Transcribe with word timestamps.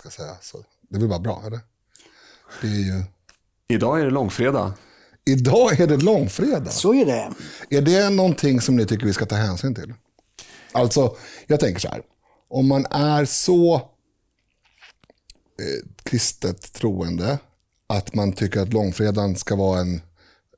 ska 0.00 0.10
säga. 0.10 0.36
Så 0.40 0.64
det 0.88 0.98
blir 0.98 1.08
bara 1.08 1.18
bra, 1.18 1.42
eller? 1.46 1.60
Det 2.60 2.66
är 2.66 2.80
ju... 2.80 3.02
Idag 3.68 4.00
är 4.00 4.04
det 4.04 4.10
långfredag. 4.10 4.72
Idag 5.24 5.80
är 5.80 5.86
det 5.86 5.96
långfredag. 5.96 6.72
Så 6.72 6.94
är 6.94 7.06
det. 7.06 7.32
Är 7.76 7.82
det 7.82 8.10
någonting 8.10 8.60
som 8.60 8.76
ni 8.76 8.86
tycker 8.86 9.06
vi 9.06 9.12
ska 9.12 9.26
ta 9.26 9.34
hänsyn 9.34 9.74
till? 9.74 9.94
Alltså, 10.72 11.16
jag 11.46 11.60
tänker 11.60 11.80
så 11.80 11.88
här. 11.88 12.02
Om 12.48 12.68
man 12.68 12.86
är 12.90 13.24
så 13.24 13.74
eh, 13.74 13.80
kristet 16.02 16.72
troende 16.72 17.38
att 17.86 18.14
man 18.14 18.32
tycker 18.32 18.60
att 18.60 18.72
långfredagen 18.72 19.36
ska 19.36 19.56
vara 19.56 19.80
en 19.80 19.94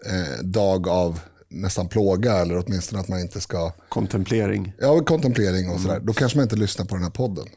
eh, 0.07 0.43
dag 0.43 0.89
av 0.89 1.21
nästan 1.49 1.89
plåga 1.89 2.35
eller 2.35 2.59
åtminstone 2.59 3.01
att 3.01 3.09
man 3.09 3.21
inte 3.21 3.41
ska... 3.41 3.73
Kontemplering. 3.89 4.73
Ja, 4.79 5.05
kontemplering 5.05 5.71
och 5.71 5.81
sådär. 5.81 6.01
Då 6.01 6.13
kanske 6.13 6.39
man 6.39 6.43
inte 6.43 6.57
lyssnar 6.57 6.85
på 6.85 6.95
den 6.95 7.05
här 7.05 7.11
podden. 7.11 7.49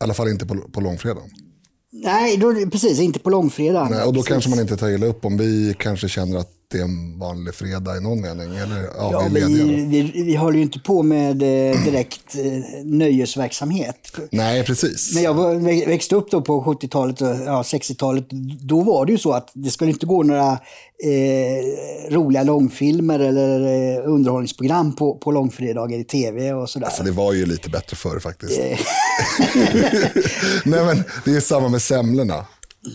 I 0.00 0.04
alla 0.04 0.14
fall 0.14 0.28
inte 0.28 0.46
på, 0.46 0.54
på 0.54 0.80
långfredagen. 0.80 1.30
Nej, 1.92 2.36
då, 2.36 2.70
precis. 2.70 3.00
Inte 3.00 3.18
på 3.18 3.30
långfredagen. 3.30 3.90
Nej, 3.90 4.02
och 4.02 4.12
då 4.12 4.20
precis. 4.20 4.28
kanske 4.28 4.50
man 4.50 4.60
inte 4.60 4.76
tar 4.76 4.88
illa 4.88 5.06
upp 5.06 5.24
om 5.24 5.36
vi 5.36 5.74
kanske 5.78 6.08
känner 6.08 6.38
att 6.38 6.52
det 6.70 6.78
är 6.78 6.82
en 6.82 7.18
vanlig 7.18 7.54
fredag 7.54 7.96
i 7.96 8.00
någon 8.00 8.20
mening. 8.20 8.56
Eller 8.56 8.82
ja, 8.82 9.08
Ja, 9.12 9.28
vi 9.30 9.44
vi, 9.44 9.84
vi, 9.84 10.22
vi 10.22 10.36
håller 10.36 10.56
ju 10.56 10.62
inte 10.62 10.78
på 10.78 11.02
med 11.02 11.42
eh, 11.42 11.84
direkt 11.84 12.34
eh, 12.34 12.84
nöjesverksamhet. 12.84 14.16
Nej, 14.30 14.64
precis. 14.64 15.14
När 15.14 15.22
jag 15.22 15.34
var, 15.34 15.86
växte 15.86 16.16
upp 16.16 16.30
då 16.30 16.40
på 16.40 16.62
70-talet 16.62 17.20
och 17.20 17.28
ja, 17.28 17.62
60-talet, 17.62 18.24
då 18.60 18.80
var 18.80 19.06
det 19.06 19.12
ju 19.12 19.18
så 19.18 19.32
att 19.32 19.50
det 19.54 19.70
skulle 19.70 19.90
inte 19.90 20.06
gå 20.06 20.22
några 20.22 20.52
eh, 21.04 22.10
roliga 22.10 22.42
långfilmer 22.42 23.20
eller 23.20 23.60
eh, 23.60 24.08
underhållningsprogram 24.08 24.96
på, 24.96 25.14
på 25.14 25.32
långfredagar 25.32 25.98
i 25.98 26.04
tv 26.04 26.52
och 26.52 26.70
sådär. 26.70 26.86
Alltså 26.86 27.02
det 27.02 27.10
var 27.12 27.32
ju 27.32 27.46
lite 27.46 27.70
bättre 27.70 27.96
förr 27.96 28.18
faktiskt. 28.18 28.60
Nej 30.64 30.84
men 30.84 31.04
det 31.24 31.36
är 31.36 31.40
samma 31.40 31.68
med 31.68 31.82
semlorna. 31.82 32.46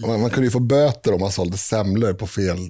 Man, 0.02 0.22
man 0.22 0.30
kunde 0.30 0.45
ju 0.47 0.52
få 0.52 0.59
böter 0.59 1.14
om 1.14 1.19
man 1.22 1.31
sålde 1.31 1.58
semlor 1.58 2.14
på 2.14 2.28
fel, 2.28 2.58
eh, 2.58 2.67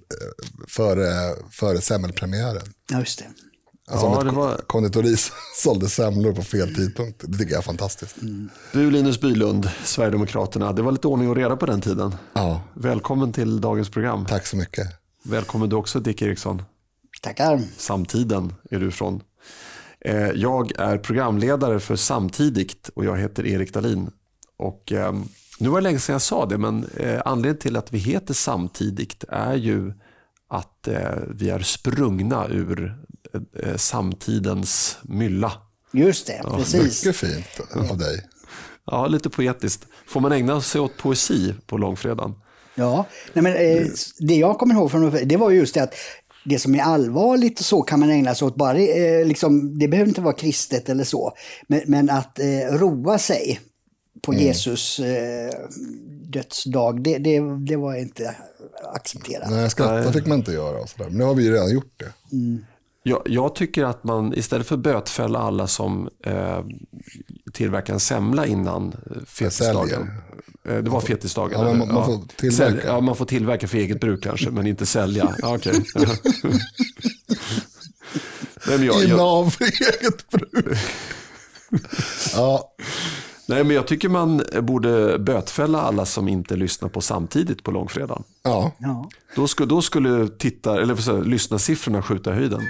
före, 0.68 1.06
före 1.52 1.82
semmelpremiären. 1.82 2.62
Ja, 2.92 3.00
just 3.00 3.20
det. 3.20 3.26
Alltså 3.88 4.06
Ja, 4.08 4.18
om 4.18 4.24
det 4.26 4.30
ett 4.30 4.36
var- 4.36 4.58
konditori 4.68 5.16
sålde 5.64 5.90
semlor 5.90 6.34
på 6.34 6.42
fel 6.44 6.76
tidpunkt. 6.76 7.24
Det 7.28 7.38
tycker 7.38 7.52
jag 7.54 7.60
är 7.60 7.64
fantastiskt. 7.66 8.16
Du 8.74 8.92
Linus 8.92 9.22
Bylund, 9.22 9.70
Sverigedemokraterna. 9.84 10.74
Det 10.74 10.82
var 10.82 10.92
lite 10.92 11.08
ordning 11.08 11.30
och 11.30 11.36
reda 11.36 11.56
på 11.56 11.66
den 11.66 11.82
tiden. 11.82 12.16
Ja, 12.34 12.62
Välkommen 12.74 13.32
till 13.34 13.62
dagens 13.62 13.90
program. 13.90 14.26
tack 14.26 14.48
så 14.48 14.58
mycket. 14.58 14.88
Välkommen 15.24 15.70
du 15.70 15.76
också 15.76 16.00
Dick 16.00 16.22
Eriksson. 16.22 16.62
Tackar. 17.22 17.62
Samtiden 17.78 18.54
är 18.72 18.80
du 18.80 18.92
från. 18.92 19.22
Eh, 20.02 20.16
Jag 20.30 20.72
är 20.80 20.98
programledare 20.98 21.80
för 21.80 21.96
Samtidigt 21.96 22.90
och 22.96 23.06
jag 23.06 23.18
heter 23.18 23.46
Erik 23.48 23.74
Dahlin. 23.74 24.10
Och, 24.58 24.92
eh, 24.92 25.14
nu 25.60 25.70
var 25.70 25.78
det 25.78 25.84
länge 25.84 26.00
sedan 26.00 26.14
jag 26.14 26.22
sa 26.22 26.46
det, 26.46 26.58
men 26.58 26.90
eh, 26.98 27.22
anledningen 27.26 27.58
till 27.58 27.78
att 27.78 27.94
vi 27.94 27.98
heter 27.98 28.34
Samtidigt 28.34 29.24
är 29.30 29.56
ju 29.56 29.94
att 30.50 30.88
eh, 30.88 31.10
vi 31.30 31.50
är 31.50 31.60
sprungna 31.60 32.48
ur 32.48 32.98
eh, 33.60 33.76
samtidens 33.76 34.98
mylla. 35.04 35.52
Just 35.92 36.28
det, 36.28 36.42
precis. 36.56 37.06
Mycket 37.06 37.20
fint 37.20 37.90
av 37.92 37.98
dig. 37.98 38.24
Ja, 38.88 39.08
lite 39.08 39.30
poetiskt. 39.30 39.88
Får 40.08 40.20
man 40.22 40.32
ägna 40.32 40.62
sig 40.62 40.82
åt 40.82 40.98
poesi 40.98 41.54
på 41.66 41.78
långfredagen? 41.78 42.36
Ja, 42.76 43.06
nej 43.34 43.44
men, 43.44 43.54
eh, 43.54 43.88
det 44.20 44.36
jag 44.36 44.60
kommer 44.60 44.76
ihåg 44.76 44.92
från 44.92 45.18
det 45.24 45.38
var 45.38 45.52
just 45.52 45.74
det 45.74 45.84
att 45.84 45.94
det 46.46 46.60
som 46.60 46.76
är 46.76 46.82
allvarligt 46.82 47.60
och 47.60 47.66
så 47.66 47.82
kan 47.82 48.00
man 48.00 48.10
ägna 48.10 48.36
sig 48.36 48.46
åt. 48.46 48.56
Bara, 48.56 48.78
eh, 48.78 49.26
liksom, 49.26 49.80
det 49.80 49.88
behöver 49.88 50.08
inte 50.08 50.22
vara 50.22 50.34
kristet 50.34 50.90
eller 50.90 51.04
så. 51.04 51.34
Men, 51.68 51.82
men 51.86 52.10
att 52.10 52.40
eh, 52.40 52.78
roa 52.78 53.18
sig 53.18 53.60
på 54.26 54.34
Jesus 54.34 55.00
eh, 55.00 55.50
dödsdag, 56.28 57.04
det, 57.04 57.18
det, 57.18 57.40
det 57.68 57.76
var 57.76 57.96
inte 57.96 58.36
accepterat. 58.94 59.50
Nej, 59.52 59.70
skratta 59.70 60.12
fick 60.14 60.26
man 60.26 60.38
inte 60.38 60.52
göra 60.52 60.80
och 60.82 60.90
sådär. 60.90 61.06
Men 61.10 61.18
nu 61.18 61.24
har 61.24 61.34
vi 61.36 61.44
ju 61.44 61.54
redan 61.54 61.72
gjort 61.74 61.94
det. 61.98 62.12
Jag, 63.04 63.22
jag 63.26 63.56
tycker 63.56 63.84
att 63.84 64.04
man 64.04 64.34
istället 64.34 64.68
för 64.68 64.78
bötfälla 64.78 65.40
alla 65.40 65.68
som 65.68 66.10
eh, 66.26 66.60
tillverkar 67.54 67.94
en 67.94 68.00
semla 68.00 68.46
innan 68.46 68.88
eh, 68.88 69.22
fetisdagen. 69.26 70.08
Eh, 70.70 70.78
det 70.78 70.90
var 70.90 71.02
fetisdagen? 71.02 71.62
Ja, 71.68 71.74
man- 71.74 71.94
man 71.94 72.06
får 72.06 72.20
tillverka. 72.38 72.72
Sälj- 72.72 72.86
ja, 72.86 73.00
man 73.02 73.16
får 73.16 73.26
tillverka 73.26 73.68
för 73.68 73.78
eget 73.78 74.00
bruk 74.00 74.24
kanske, 74.24 74.50
men 74.50 74.68
inte 74.68 74.86
sälja. 74.86 75.36
Nej, 78.68 78.86
jag, 78.86 78.96
jag, 78.96 79.04
Innehav 79.04 79.50
för 79.50 79.64
eget 79.66 80.30
bruk. 80.30 80.78
ja, 82.34 82.76
nej, 83.48 83.64
men 83.64 83.76
jag 83.76 83.88
tycker 83.88 84.10
man 84.10 84.44
borde 84.62 85.20
bötfälla 85.20 85.82
alla 85.82 86.06
som 86.06 86.28
inte 86.28 86.56
lyssnar 86.56 86.90
på 86.90 87.02
samtidigt 87.02 87.64
på 87.64 87.72
långfredagen. 87.72 88.24
ja. 88.44 88.72
Ja. 88.78 89.10
Då 89.36 89.48
skulle, 89.48 89.70
då 89.70 89.82
skulle 89.82 90.28
titta, 90.28 90.82
eller 90.82 90.98
jag, 91.08 91.28
lyssnarsiffrorna 91.28 92.02
skjuta 92.02 92.32
i 92.32 92.34
höjden. 92.36 92.62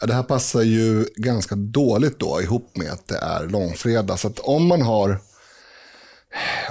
Ja, 0.00 0.06
Det 0.06 0.14
här 0.14 0.22
passar 0.22 0.62
ju 0.62 1.04
ganska 1.16 1.54
dåligt 1.54 2.18
då 2.18 2.40
ihop 2.42 2.76
med 2.76 2.92
att 2.92 3.06
det 3.08 3.18
är 3.18 3.48
långfredag. 3.48 4.18
Så 4.18 4.28
att 4.28 4.38
om 4.38 4.66
man 4.66 4.82
har 4.82 5.18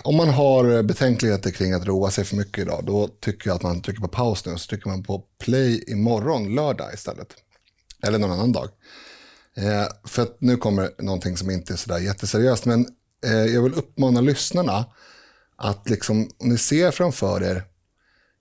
om 0.03 0.15
man 0.15 0.29
har 0.29 0.83
betänkligheter 0.83 1.51
kring 1.51 1.73
att 1.73 1.85
roa 1.85 2.11
sig 2.11 2.23
för 2.25 2.35
mycket 2.35 2.57
idag, 2.61 2.83
då 2.85 3.07
tycker 3.07 3.49
jag 3.49 3.55
att 3.55 3.63
man 3.63 3.81
trycker 3.81 4.01
på 4.01 4.07
paus 4.07 4.45
nu. 4.45 4.57
Så 4.57 4.69
trycker 4.69 4.89
man 4.89 5.03
på 5.03 5.23
play 5.43 5.83
imorgon, 5.87 6.55
lördag 6.55 6.93
istället. 6.93 7.27
Eller 8.03 8.19
någon 8.19 8.31
annan 8.31 8.51
dag. 8.51 8.69
Eh, 9.57 9.87
för 10.03 10.23
att 10.23 10.41
nu 10.41 10.57
kommer 10.57 10.91
någonting 10.97 11.37
som 11.37 11.51
inte 11.51 11.73
är 11.73 11.77
sådär 11.77 11.99
jätteseriöst. 11.99 12.65
Men 12.65 12.87
eh, 13.25 13.45
jag 13.45 13.61
vill 13.61 13.73
uppmana 13.73 14.21
lyssnarna 14.21 14.85
att 15.55 15.89
liksom, 15.89 16.29
om 16.37 16.49
ni 16.49 16.57
ser 16.57 16.91
framför 16.91 17.43
er 17.43 17.63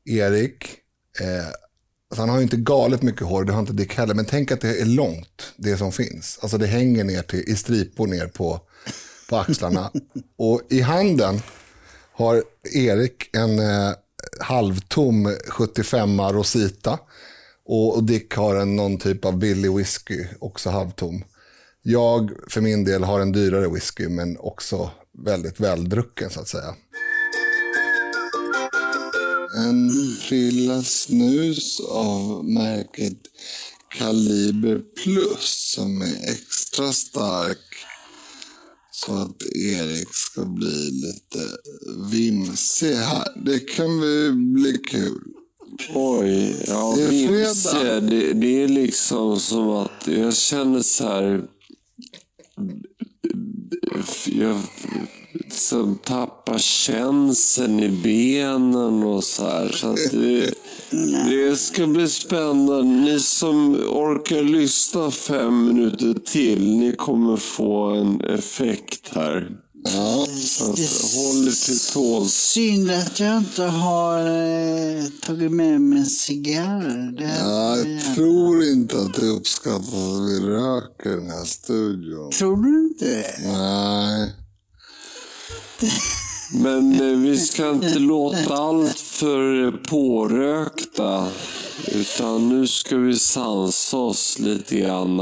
Erik, 0.05 0.65
eh, 1.21 1.55
han 2.17 2.29
har 2.29 2.37
ju 2.37 2.43
inte 2.43 2.57
galet 2.57 3.03
mycket 3.03 3.27
hår, 3.27 3.45
det 3.45 3.53
har 3.53 3.61
inte 3.61 3.73
Dick 3.73 3.95
heller. 3.95 4.15
Men 4.15 4.25
tänk 4.25 4.53
att 4.53 4.61
det 4.61 4.81
är 4.81 4.85
långt, 4.85 5.53
det 5.57 5.77
som 5.77 5.93
finns. 5.93 6.39
Alltså 6.43 6.59
det 6.59 6.67
hänger 6.67 7.05
ner 7.05 7.23
till, 7.23 7.41
i 7.41 7.57
stripor 7.57 8.07
ner 8.07 8.27
på, 8.27 8.61
på 9.31 9.37
axlarna. 9.37 9.91
Och 10.39 10.63
i 10.71 10.81
handen 10.81 11.43
har 12.13 12.45
Erik 12.75 13.37
en 13.37 13.59
eh, 13.59 13.93
halvtom 14.41 15.37
75 15.49 16.21
Rosita. 16.21 16.99
Och, 17.71 17.97
och 17.97 18.05
Dick 18.05 18.35
har 18.35 18.57
en, 18.57 18.77
någon 18.77 18.99
typ 18.99 19.25
av 19.25 19.39
billig 19.39 19.77
whisky, 19.77 20.27
också 20.39 20.71
halvtom. 20.71 21.25
Jag 21.83 22.31
för 22.49 22.61
min 22.61 22.85
del 22.85 23.05
har 23.05 23.21
en 23.21 23.33
dyrare 23.33 23.69
whisky, 23.69 24.09
men 24.09 24.37
också 24.39 24.91
väldigt 25.25 25.61
väldrucken 25.61 26.31
så 26.31 26.41
att 26.41 26.49
säga. 26.49 26.75
En 29.57 29.91
fylla 30.29 30.83
snus 30.83 31.81
av 31.81 32.45
märket 32.45 33.19
Kaliber 33.99 34.83
Plus 35.05 35.73
som 35.75 36.03
är 36.03 36.33
extra 36.33 36.93
stark. 36.93 37.87
Så 38.93 39.13
att 39.15 39.43
Erik 39.43 40.15
ska 40.15 40.45
bli 40.45 40.91
lite 40.91 41.57
vimsig 42.11 42.95
här. 42.95 43.45
Det 43.45 43.59
kan 43.59 44.01
väl 44.01 44.33
bli 44.33 44.79
kul. 44.79 45.21
Oj, 45.95 46.57
ja, 46.67 46.95
Det 46.97 47.03
är 47.03 47.55
fredag. 47.55 48.01
Det, 48.01 48.33
det 48.33 48.63
är 48.63 48.69
liksom 48.69 49.41
som 49.41 49.69
att 49.69 50.07
jag 50.07 50.37
känner 50.37 50.81
så 50.81 51.05
här... 51.05 51.43
Jag 54.27 54.57
liksom 55.33 55.99
tappar 55.99 56.59
känseln 56.59 57.81
i 57.81 57.89
benen 57.89 59.03
och 59.03 59.25
så 59.25 59.45
här. 59.45 59.69
Så 59.69 59.97
det, 60.17 60.55
det 61.31 61.57
ska 61.57 61.87
bli 61.87 62.09
spännande. 62.09 62.83
Ni 62.83 63.21
som 63.21 63.75
orkar 63.75 64.43
lyssna 64.43 65.11
fem 65.11 65.67
minuter 65.67 66.15
till, 66.15 66.77
ni 66.77 66.93
kommer 66.93 67.37
få 67.37 67.85
en 67.85 68.21
effekt 68.21 69.09
här. 69.15 69.51
Ja, 69.85 70.27
håll 71.15 71.53
till 71.55 71.81
tåls. 71.93 72.35
Synd 72.35 72.91
att 72.91 73.21
jag 73.21 73.39
inte 73.39 73.63
har 73.63 74.19
eh, 74.19 75.05
tagit 75.23 75.53
med 75.53 75.81
mig 75.81 75.99
en 75.99 76.07
cigarr. 76.07 77.13
Det 77.17 77.39
ja, 77.41 77.77
jag 77.77 78.15
tror 78.15 78.65
inte 78.65 79.01
att 79.01 79.15
det 79.15 79.27
uppskattas 79.27 79.95
att 79.95 80.31
vi 80.31 80.41
röker 80.41 81.13
i 81.13 81.15
den 81.15 81.31
här 81.31 81.45
studion. 81.45 82.31
Tror 82.31 82.57
du 82.57 82.89
inte 82.89 83.05
det? 83.05 83.53
Nej. 83.53 84.33
Men 86.53 87.01
eh, 87.01 87.19
vi 87.19 87.39
ska 87.39 87.71
inte 87.71 87.99
låta 87.99 88.55
allt 88.55 89.01
för 89.01 89.73
pårökta. 89.73 91.29
Utan 91.89 92.49
nu 92.49 92.67
ska 92.67 92.97
vi 92.97 93.15
sansa 93.19 93.97
oss 93.97 94.39
lite 94.39 94.77
grann. 94.77 95.21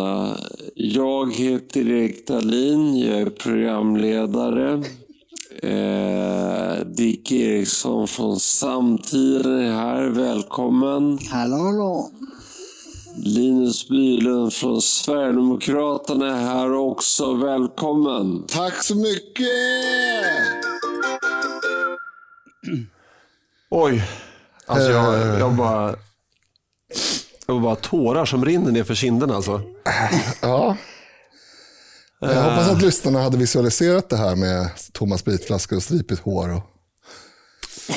Jag 0.75 1.35
heter 1.35 1.81
Erik 1.81 2.27
Dahlin, 2.27 2.99
jag 2.99 3.21
är 3.21 3.31
programledare. 3.31 4.85
Eh, 5.63 6.87
Dick 6.87 7.33
Eriksson 7.33 8.09
från 8.09 8.41
Samtiden 8.41 9.59
är 9.59 9.73
här, 9.73 10.09
välkommen. 10.09 11.19
Hallå, 11.31 11.57
hallå. 11.57 12.11
Linus 13.17 13.89
Bylund 13.89 14.53
från 14.53 14.83
Sverigedemokraterna 14.83 16.27
är 16.27 16.47
här 16.47 16.73
också. 16.73 17.35
Välkommen! 17.35 18.45
Tack 18.49 18.83
så 18.83 18.95
mycket! 18.95 19.49
Oj, 23.71 24.05
alltså 24.67 24.91
jag, 24.91 25.41
jag 25.41 25.57
bara... 25.57 25.95
Jag 27.49 27.55
har 27.55 27.61
bara 27.61 27.77
tårar 27.77 28.25
som 28.25 28.45
rinner 28.45 28.73
ner 28.73 28.85
för 28.85 28.95
kinderna 28.95 29.37
alltså. 29.37 29.63
Ja. 30.41 30.77
Jag 32.21 32.43
hoppas 32.43 32.69
att 32.69 32.83
lyssnarna 32.83 33.23
hade 33.23 33.39
visualiserat 33.39 34.11
det 34.11 34.17
här 34.17 34.37
med 34.37 34.71
tomma 34.93 35.19
spritflaskor 35.19 35.77
och 35.77 35.83
stripigt 35.83 36.21
hår. 36.21 36.55
Och... 36.55 36.63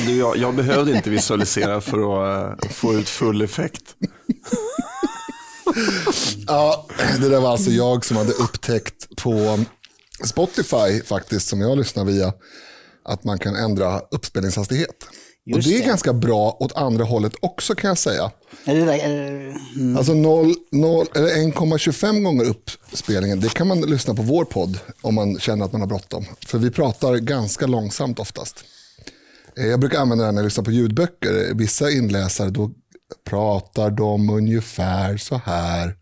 Du, 0.06 0.18
jag, 0.18 0.38
jag 0.38 0.56
behövde 0.56 0.96
inte 0.96 1.10
visualisera 1.10 1.82
för 1.82 1.98
att 1.98 2.64
uh, 2.64 2.70
få 2.70 2.94
ut 2.94 3.10
full 3.10 3.42
effekt. 3.42 3.96
Ja, 6.48 6.88
det 7.20 7.30
där 7.30 7.40
var 7.40 7.52
alltså 7.52 7.72
jag 7.72 8.06
som 8.06 8.18
hade 8.18 8.34
upptäckt 8.34 9.16
på 9.16 9.60
Spotify 10.24 11.02
faktiskt, 11.06 11.48
som 11.48 11.62
jag 11.62 11.78
lyssnar 11.78 12.06
via, 12.06 12.34
att 13.06 13.24
man 13.24 13.40
kan 13.40 13.56
ändra 13.56 14.00
uppspelningshastighet. 14.00 15.08
Just 15.46 15.58
och 15.68 15.72
det 15.72 15.78
är 15.78 15.82
det. 15.82 15.86
ganska 15.88 16.14
bra 16.14 16.58
åt 16.60 16.76
andra 16.76 17.04
hållet 17.04 17.34
också 17.40 17.76
kan 17.76 17.88
jag 17.88 17.98
säga. 17.98 18.32
Mm. 19.76 19.98
Alltså 19.98 20.14
0, 20.14 20.54
0, 20.72 21.06
eller 21.16 21.28
1,25 21.28 22.22
gånger 22.24 22.46
uppspelningen, 22.50 23.40
det 23.40 23.54
kan 23.54 23.68
man 23.68 23.82
lyssna 23.82 24.14
på 24.16 24.22
vår 24.22 24.46
podd 24.46 24.80
om 25.02 25.16
man 25.16 25.40
känner 25.40 25.66
att 25.66 25.72
man 25.72 25.82
har 25.82 25.88
bråttom. 25.88 26.26
För 26.48 26.58
vi 26.58 26.72
pratar 26.72 27.16
ganska 27.16 27.68
långsamt 27.68 28.20
oftast. 28.20 28.64
Eh, 29.58 29.66
Jag 29.68 29.80
brukar 29.80 30.00
använda 30.00 30.26
den 30.26 30.36
när 30.36 30.42
jag 30.42 30.46
lyssnar 30.46 30.64
på 30.64 30.72
ljudböcker. 30.72 31.54
Vissa 31.54 31.92
inläsare, 31.92 32.50
då 32.50 32.72
pratar 33.30 33.90
de 33.90 34.30
ungefär 34.30 35.18
så 35.18 35.42
här. 35.46 35.96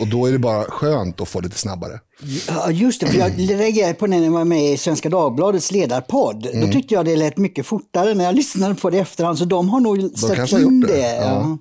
Och 0.00 0.06
då 0.06 0.26
är 0.26 0.32
det 0.32 0.38
bara 0.38 0.64
skönt 0.64 1.20
att 1.20 1.28
få 1.28 1.40
lite 1.40 1.58
snabbare. 1.58 2.00
Ja, 2.48 2.70
just 2.70 3.00
det. 3.00 3.06
För 3.06 3.18
jag 3.18 3.32
reagerade 3.38 3.94
på 3.94 4.06
det 4.06 4.16
när 4.16 4.24
jag 4.24 4.32
var 4.32 4.44
med 4.44 4.72
i 4.72 4.76
Svenska 4.76 5.08
Dagbladets 5.08 5.70
ledarpodd. 5.70 6.46
Mm. 6.46 6.66
Då 6.66 6.72
tyckte 6.72 6.94
jag 6.94 7.04
det 7.04 7.16
lät 7.16 7.36
mycket 7.36 7.66
fortare 7.66 8.14
när 8.14 8.24
jag 8.24 8.34
lyssnade 8.36 8.74
på 8.74 8.90
det 8.90 8.96
i 8.96 9.00
efterhand. 9.00 9.38
Så 9.38 9.44
de 9.44 9.68
har 9.68 9.80
nog 9.80 9.98
De 9.98 10.34
kanske 10.36 10.56
har 10.56 10.62
in 10.62 10.80
gjort 10.80 10.88
det. 10.90 10.96
det. 10.96 11.16
Ja. 11.16 11.22
Ja. 11.24 11.58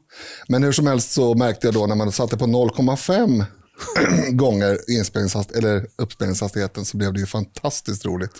Men 0.48 0.64
hur 0.64 0.72
som 0.72 0.88
helst 0.88 1.12
så 1.12 1.34
märkte 1.34 1.68
jag 1.68 1.74
då 1.74 1.86
när 1.88 1.96
man 1.96 2.12
satte 2.12 2.38
på 2.38 2.46
0,5 2.46 3.44
gånger 4.32 4.78
eller 5.58 5.86
uppspelningshastigheten 5.98 6.86
så 6.86 6.98
blev 6.98 7.14
det 7.14 7.20
ju 7.20 7.26
fantastiskt 7.26 8.06
roligt. 8.06 8.32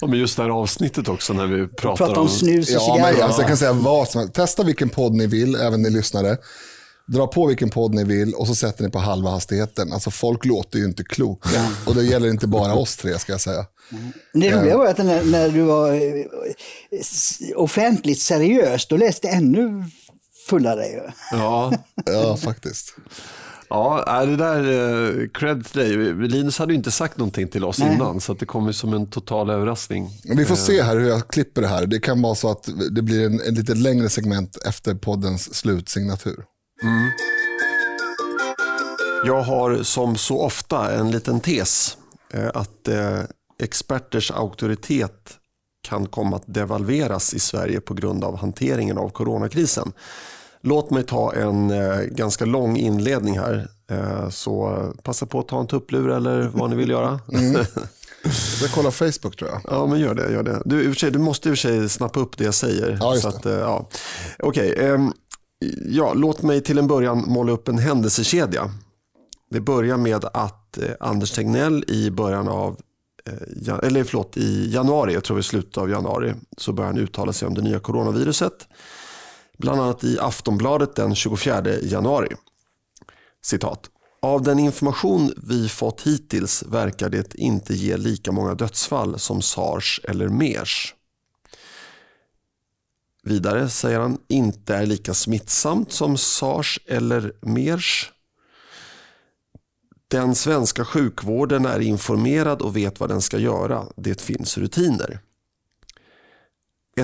Ja, 0.00 0.06
men 0.06 0.18
just 0.18 0.36
det 0.36 0.42
här 0.42 0.50
avsnittet 0.50 1.08
också 1.08 1.32
när 1.32 1.46
vi 1.46 1.66
pratar, 1.68 2.06
Prata 2.06 2.20
om 2.20 2.28
snus 2.28 2.68
och 2.68 2.74
Ja, 2.74 2.94
cigarrer. 2.94 3.12
men, 3.12 3.22
alltså, 3.22 3.40
jag 3.40 3.48
kan 3.48 3.56
säga 3.56 3.72
vad 3.72 4.08
som 4.08 4.18
helst. 4.18 4.34
Testa 4.34 4.62
vilken 4.62 4.88
podd 4.88 5.12
ni 5.14 5.26
vill, 5.26 5.54
även 5.54 5.82
ni 5.82 5.90
lyssnare. 5.90 6.36
Dra 7.08 7.26
på 7.26 7.46
vilken 7.46 7.70
podd 7.70 7.94
ni 7.94 8.04
vill 8.04 8.34
och 8.34 8.46
så 8.46 8.54
sätter 8.54 8.84
ni 8.84 8.90
på 8.90 8.98
halva 8.98 9.30
hastigheten. 9.30 9.92
Alltså 9.92 10.10
folk 10.10 10.44
låter 10.44 10.78
ju 10.78 10.84
inte 10.84 11.04
kloka. 11.04 11.48
Och 11.86 11.94
det 11.94 12.04
gäller 12.04 12.28
inte 12.28 12.46
bara 12.46 12.74
oss 12.74 12.96
tre 12.96 13.18
ska 13.18 13.32
jag 13.32 13.40
säga. 13.40 13.66
Det 14.32 14.50
roliga 14.50 14.76
var 14.78 14.86
att 14.86 14.98
när, 14.98 15.24
när 15.24 15.48
du 15.48 15.62
var 15.62 15.92
eh, 15.92 16.24
offentligt 17.56 18.20
seriös, 18.20 18.86
då 18.88 18.96
läste 18.96 19.28
ännu 19.28 19.84
fullare. 20.48 20.86
ju. 20.86 21.00
Ja, 21.32 21.72
Ja, 22.06 22.36
faktiskt. 22.36 22.94
ja 23.68 24.04
är 24.06 24.26
det 24.26 24.36
där 24.36 24.60
eh, 25.22 25.28
cred 25.28 25.66
till 25.66 25.80
dig. 25.80 26.28
Linus 26.28 26.58
hade 26.58 26.72
ju 26.72 26.76
inte 26.76 26.90
sagt 26.90 27.16
någonting 27.18 27.48
till 27.48 27.64
oss 27.64 27.78
Nej. 27.78 27.94
innan 27.94 28.20
så 28.20 28.32
att 28.32 28.38
det 28.38 28.46
kom 28.46 28.66
ju 28.66 28.72
som 28.72 28.94
en 28.94 29.06
total 29.06 29.50
överraskning. 29.50 30.10
Vi 30.36 30.44
får 30.44 30.56
se 30.56 30.82
här 30.82 30.96
hur 30.96 31.08
jag 31.08 31.28
klipper 31.28 31.62
det 31.62 31.68
här. 31.68 31.86
Det 31.86 31.98
kan 31.98 32.22
vara 32.22 32.34
så 32.34 32.50
att 32.50 32.68
det 32.90 33.02
blir 33.02 33.26
en, 33.26 33.40
en 33.40 33.54
lite 33.54 33.74
längre 33.74 34.08
segment 34.08 34.56
efter 34.66 34.94
poddens 34.94 35.54
slutsignatur. 35.54 36.44
Jag 39.24 39.42
har 39.42 39.82
som 39.82 40.16
så 40.16 40.40
ofta 40.40 40.92
en 40.92 41.10
liten 41.10 41.40
tes 41.40 41.96
eh, 42.32 42.50
att 42.54 42.88
eh, 42.88 43.20
experters 43.62 44.30
auktoritet 44.30 45.38
kan 45.82 46.06
komma 46.06 46.36
att 46.36 46.42
devalveras 46.46 47.34
i 47.34 47.38
Sverige 47.38 47.80
på 47.80 47.94
grund 47.94 48.24
av 48.24 48.36
hanteringen 48.36 48.98
av 48.98 49.08
coronakrisen. 49.08 49.92
Låt 50.60 50.90
mig 50.90 51.02
ta 51.02 51.32
en 51.32 51.70
eh, 51.70 52.00
ganska 52.00 52.44
lång 52.44 52.76
inledning 52.76 53.38
här. 53.38 53.68
Så 54.30 54.82
passa 55.02 55.26
på 55.26 55.40
att 55.40 55.48
ta 55.48 55.60
en 55.60 55.66
tupplur 55.66 56.10
eller 56.10 56.50
vad 56.54 56.70
ni 56.70 56.76
vill 56.76 56.90
göra. 56.90 57.20
Jag 58.62 58.70
kollar 58.70 58.90
Facebook 58.90 59.36
tror 59.36 59.50
jag. 59.50 59.60
Ja, 59.64 59.86
men 59.86 60.00
gör 60.00 60.14
det. 60.14 60.32
Gör 60.32 60.42
det. 60.42 60.62
Du, 60.64 60.94
sig, 60.94 61.10
du 61.10 61.18
måste 61.18 61.48
i 61.48 61.52
och 61.52 61.58
för 61.58 61.68
sig 61.68 61.88
snappa 61.88 62.20
upp 62.20 62.38
det 62.38 62.44
jag 62.44 62.54
säger. 62.54 62.98
Ja, 63.00 63.12
just 63.12 63.22
så 63.22 63.28
att, 63.28 63.44
ja. 63.44 63.88
Okej, 64.38 64.74
ehm, 64.78 65.12
ja, 65.86 66.14
låt 66.14 66.42
mig 66.42 66.60
till 66.60 66.78
en 66.78 66.86
början 66.86 67.24
måla 67.26 67.52
upp 67.52 67.68
en 67.68 67.78
händelsekedja. 67.78 68.70
Det 69.50 69.60
börjar 69.60 69.96
med 69.96 70.24
att 70.24 70.78
eh, 70.78 70.90
Anders 71.00 71.32
Tegnell 71.32 71.84
i 71.88 72.10
början 72.10 72.48
av 72.48 72.80
eh, 73.66 73.78
eller 73.82 74.04
förlåt, 74.04 74.36
i 74.36 74.70
januari, 74.72 75.14
jag 75.14 75.24
tror 75.24 75.38
i 75.38 75.42
slutet 75.42 75.78
av 75.78 75.90
januari, 75.90 76.34
så 76.56 76.72
börjar 76.72 76.90
han 76.90 76.98
uttala 76.98 77.32
sig 77.32 77.48
om 77.48 77.54
det 77.54 77.62
nya 77.62 77.80
coronaviruset. 77.80 78.68
Bland 79.58 79.80
annat 79.80 80.04
i 80.04 80.18
Aftonbladet 80.18 80.96
den 80.96 81.14
24 81.14 81.64
januari. 81.82 82.28
Citat. 83.44 83.90
Av 84.22 84.42
den 84.42 84.58
information 84.58 85.32
vi 85.36 85.68
fått 85.68 86.02
hittills 86.02 86.62
verkar 86.62 87.08
det 87.08 87.34
inte 87.34 87.74
ge 87.74 87.96
lika 87.96 88.32
många 88.32 88.54
dödsfall 88.54 89.18
som 89.18 89.42
sars 89.42 90.00
eller 90.04 90.28
mers. 90.28 90.95
Vidare 93.26 93.68
säger 93.68 94.00
han 94.00 94.18
inte 94.28 94.74
är 94.74 94.86
lika 94.86 95.14
smittsamt 95.14 95.92
som 95.92 96.16
sars 96.16 96.80
eller 96.86 97.32
mers. 97.40 98.12
Den 100.08 100.34
svenska 100.34 100.84
sjukvården 100.84 101.66
är 101.66 101.80
informerad 101.80 102.62
och 102.62 102.76
vet 102.76 103.00
vad 103.00 103.08
den 103.08 103.22
ska 103.22 103.38
göra. 103.38 103.86
Det 103.96 104.20
finns 104.20 104.58
rutiner. 104.58 105.18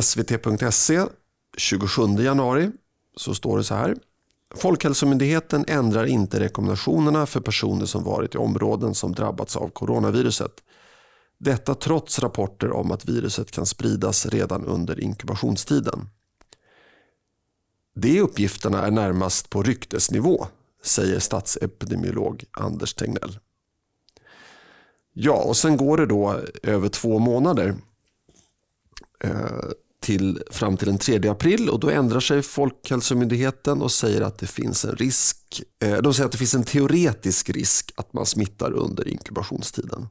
svt.se 0.00 1.06
27 1.56 2.02
januari 2.18 2.70
så 3.16 3.34
står 3.34 3.58
det 3.58 3.64
så 3.64 3.74
här. 3.74 3.96
Folkhälsomyndigheten 4.54 5.64
ändrar 5.68 6.06
inte 6.06 6.40
rekommendationerna 6.40 7.26
för 7.26 7.40
personer 7.40 7.86
som 7.86 8.04
varit 8.04 8.34
i 8.34 8.38
områden 8.38 8.94
som 8.94 9.12
drabbats 9.12 9.56
av 9.56 9.68
coronaviruset. 9.68 10.52
Detta 11.38 11.74
trots 11.74 12.18
rapporter 12.18 12.72
om 12.72 12.92
att 12.92 13.04
viruset 13.04 13.50
kan 13.50 13.66
spridas 13.66 14.26
redan 14.26 14.64
under 14.64 15.00
inkubationstiden. 15.00 16.08
De 17.94 18.20
uppgifterna 18.20 18.86
är 18.86 18.90
närmast 18.90 19.50
på 19.50 19.62
ryktesnivå, 19.62 20.46
säger 20.82 21.18
statsepidemiolog 21.18 22.44
Anders 22.50 22.94
Tegnell. 22.94 23.38
Ja, 25.12 25.42
och 25.42 25.56
sen 25.56 25.76
går 25.76 25.96
det 25.96 26.06
då 26.06 26.40
över 26.62 26.88
två 26.88 27.18
månader 27.18 27.74
eh, 29.20 29.70
till, 30.00 30.42
fram 30.50 30.76
till 30.76 30.86
den 30.88 30.98
3 30.98 31.28
april 31.28 31.68
och 31.68 31.80
då 31.80 31.90
ändrar 31.90 32.20
sig 32.20 32.42
Folkhälsomyndigheten 32.42 33.82
och 33.82 33.92
säger 33.92 34.20
att 34.20 34.38
det 34.38 34.46
finns 34.46 34.84
en 34.84 34.96
risk. 34.96 35.62
Eh, 35.84 36.02
de 36.02 36.14
säger 36.14 36.26
att 36.26 36.32
det 36.32 36.38
finns 36.38 36.54
en 36.54 36.64
teoretisk 36.64 37.50
risk 37.50 37.92
att 37.96 38.12
man 38.12 38.26
smittar 38.26 38.72
under 38.72 39.08
inkubationstiden. 39.08 40.08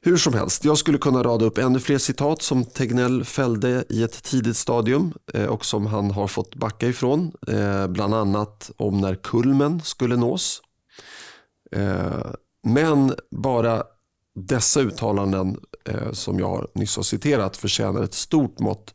Hur 0.00 0.16
som 0.16 0.34
helst, 0.34 0.64
jag 0.64 0.78
skulle 0.78 0.98
kunna 0.98 1.22
rada 1.22 1.44
upp 1.44 1.58
ännu 1.58 1.80
fler 1.80 1.98
citat 1.98 2.42
som 2.42 2.64
Tegnell 2.64 3.24
fällde 3.24 3.84
i 3.88 4.02
ett 4.02 4.22
tidigt 4.22 4.56
stadium 4.56 5.12
eh, 5.34 5.46
och 5.46 5.64
som 5.64 5.86
han 5.86 6.10
har 6.10 6.28
fått 6.28 6.54
backa 6.54 6.88
ifrån. 6.88 7.32
Eh, 7.48 7.86
bland 7.86 8.14
annat 8.14 8.70
om 8.76 9.00
när 9.00 9.14
kulmen 9.14 9.80
skulle 9.82 10.16
nås. 10.16 10.62
Eh, 11.72 12.30
men 12.62 13.14
bara 13.30 13.82
dessa 14.34 14.80
uttalanden 14.80 15.56
som 16.12 16.38
jag 16.38 16.66
nyss 16.74 16.96
har 16.96 17.02
citerat 17.02 17.56
förtjänar 17.56 18.02
ett 18.02 18.14
stort 18.14 18.58
mått 18.58 18.94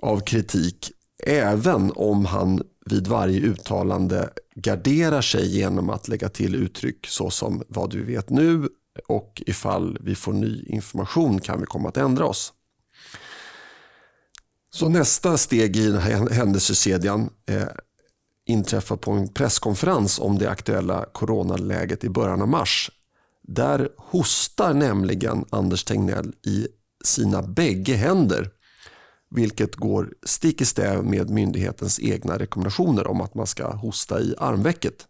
av 0.00 0.20
kritik 0.20 0.92
även 1.26 1.92
om 1.96 2.24
han 2.24 2.62
vid 2.86 3.06
varje 3.06 3.40
uttalande 3.40 4.30
garderar 4.54 5.20
sig 5.20 5.56
genom 5.56 5.90
att 5.90 6.08
lägga 6.08 6.28
till 6.28 6.54
uttryck 6.54 7.06
såsom 7.06 7.62
vad 7.68 7.94
vi 7.94 8.02
vet 8.02 8.30
nu 8.30 8.68
och 9.08 9.42
ifall 9.46 9.98
vi 10.00 10.14
får 10.14 10.32
ny 10.32 10.64
information 10.66 11.40
kan 11.40 11.60
vi 11.60 11.66
komma 11.66 11.88
att 11.88 11.96
ändra 11.96 12.26
oss. 12.26 12.52
Så 14.72 14.88
nästa 14.88 15.38
steg 15.38 15.76
i 15.76 15.86
den 15.86 16.00
här 16.00 16.30
händelsekedjan 16.30 17.30
eh, 17.46 17.62
inträffar 18.46 18.96
på 18.96 19.10
en 19.10 19.28
presskonferens 19.28 20.18
om 20.18 20.38
det 20.38 20.50
aktuella 20.50 21.04
coronaläget 21.12 22.04
i 22.04 22.08
början 22.08 22.42
av 22.42 22.48
mars. 22.48 22.90
Där 23.42 23.88
hostar 23.96 24.74
nämligen 24.74 25.44
Anders 25.50 25.84
Tegnell 25.84 26.32
i 26.46 26.68
sina 27.04 27.42
bägge 27.42 27.94
händer 27.94 28.50
vilket 29.30 29.76
går 29.76 30.14
stick 30.22 30.60
i 30.60 30.64
stäv 30.64 31.04
med 31.04 31.30
myndighetens 31.30 32.00
egna 32.00 32.38
rekommendationer 32.38 33.06
om 33.06 33.20
att 33.20 33.34
man 33.34 33.46
ska 33.46 33.72
hosta 33.72 34.20
i 34.20 34.34
armvecket. 34.38 35.06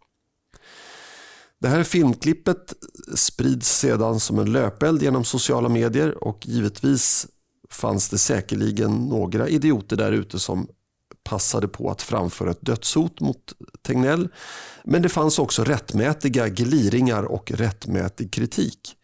Det 1.60 1.68
här 1.68 1.82
filmklippet 1.82 2.74
sprids 3.14 3.78
sedan 3.78 4.20
som 4.20 4.38
en 4.38 4.52
löpeld 4.52 5.02
genom 5.02 5.24
sociala 5.24 5.68
medier 5.68 6.24
och 6.24 6.46
givetvis 6.46 7.26
fanns 7.70 8.08
det 8.08 8.18
säkerligen 8.18 8.90
några 9.08 9.48
idioter 9.48 9.96
där 9.96 10.12
ute 10.12 10.38
som 10.38 10.68
passade 11.24 11.68
på 11.68 11.90
att 11.90 12.02
framföra 12.02 12.50
ett 12.50 12.66
dödshot 12.66 13.20
mot 13.20 13.54
Tegnell. 13.82 14.28
Men 14.84 15.02
det 15.02 15.08
fanns 15.08 15.38
också 15.38 15.64
rättmätiga 15.64 16.48
gliringar 16.48 17.22
och 17.22 17.50
rättmätig 17.50 18.32
kritik. 18.32 18.96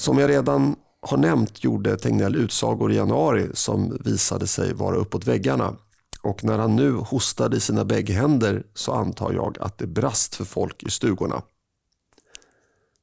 Som 0.00 0.18
jag 0.18 0.30
redan 0.30 0.76
har 1.02 1.16
nämnt 1.16 1.64
gjorde 1.64 1.96
Tegnell 1.96 2.36
utsagor 2.36 2.92
i 2.92 2.96
januari 2.96 3.50
som 3.54 3.98
visade 4.04 4.46
sig 4.46 4.74
vara 4.74 4.96
uppåt 4.96 5.26
väggarna. 5.26 5.76
Och 6.24 6.44
när 6.44 6.58
han 6.58 6.76
nu 6.76 6.92
hostade 6.92 7.56
i 7.56 7.60
sina 7.60 7.84
bägge 7.84 8.12
händer 8.12 8.66
så 8.74 8.92
antar 8.92 9.32
jag 9.32 9.58
att 9.60 9.78
det 9.78 9.86
brast 9.86 10.34
för 10.34 10.44
folk 10.44 10.82
i 10.82 10.90
stugorna. 10.90 11.42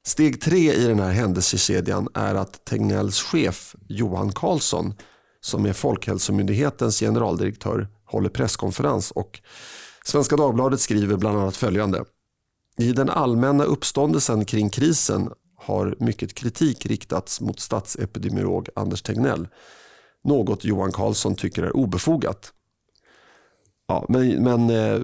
Steg 0.06 0.42
tre 0.42 0.74
i 0.74 0.88
den 0.88 1.00
här 1.00 1.12
händelsekedjan 1.12 2.08
är 2.14 2.36
att 2.36 2.66
Tegnells 2.66 3.22
chef 3.22 3.76
Johan 3.88 4.32
Karlsson 4.32 4.94
som 5.42 5.66
är 5.66 5.74
Folkhälsomyndighetens 5.74 7.00
generaldirektör 7.00 7.88
håller 8.06 8.30
presskonferens 8.30 9.12
och 9.12 9.42
Svenska 10.06 10.36
Dagbladet 10.36 10.80
skriver 10.80 11.18
bland 11.18 11.38
annat 11.38 11.58
följande. 11.58 12.06
I 12.78 12.92
den 12.92 13.10
allmänna 13.10 13.64
uppståndelsen 13.64 14.46
kring 14.46 14.70
krisen 14.70 15.32
har 15.58 15.96
mycket 16.00 16.34
kritik 16.34 16.86
riktats 16.86 17.42
mot 17.42 17.60
statsepidemiolog 17.60 18.70
Anders 18.76 19.02
Tegnell. 19.02 19.48
Något 20.24 20.64
Johan 20.66 20.92
Karlsson 20.92 21.36
tycker 21.36 21.64
är 21.64 21.76
obefogat. 21.76 22.54
Ja, 23.92 24.06
men, 24.10 24.44
men, 24.44 24.70
eh, 24.70 25.02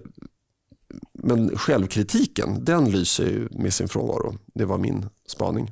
men 1.13 1.57
självkritiken, 1.57 2.65
den 2.65 2.91
lyser 2.91 3.47
med 3.51 3.73
sin 3.73 3.87
frånvaro. 3.87 4.37
Det 4.53 4.65
var 4.65 4.77
min 4.77 5.05
spaning. 5.27 5.71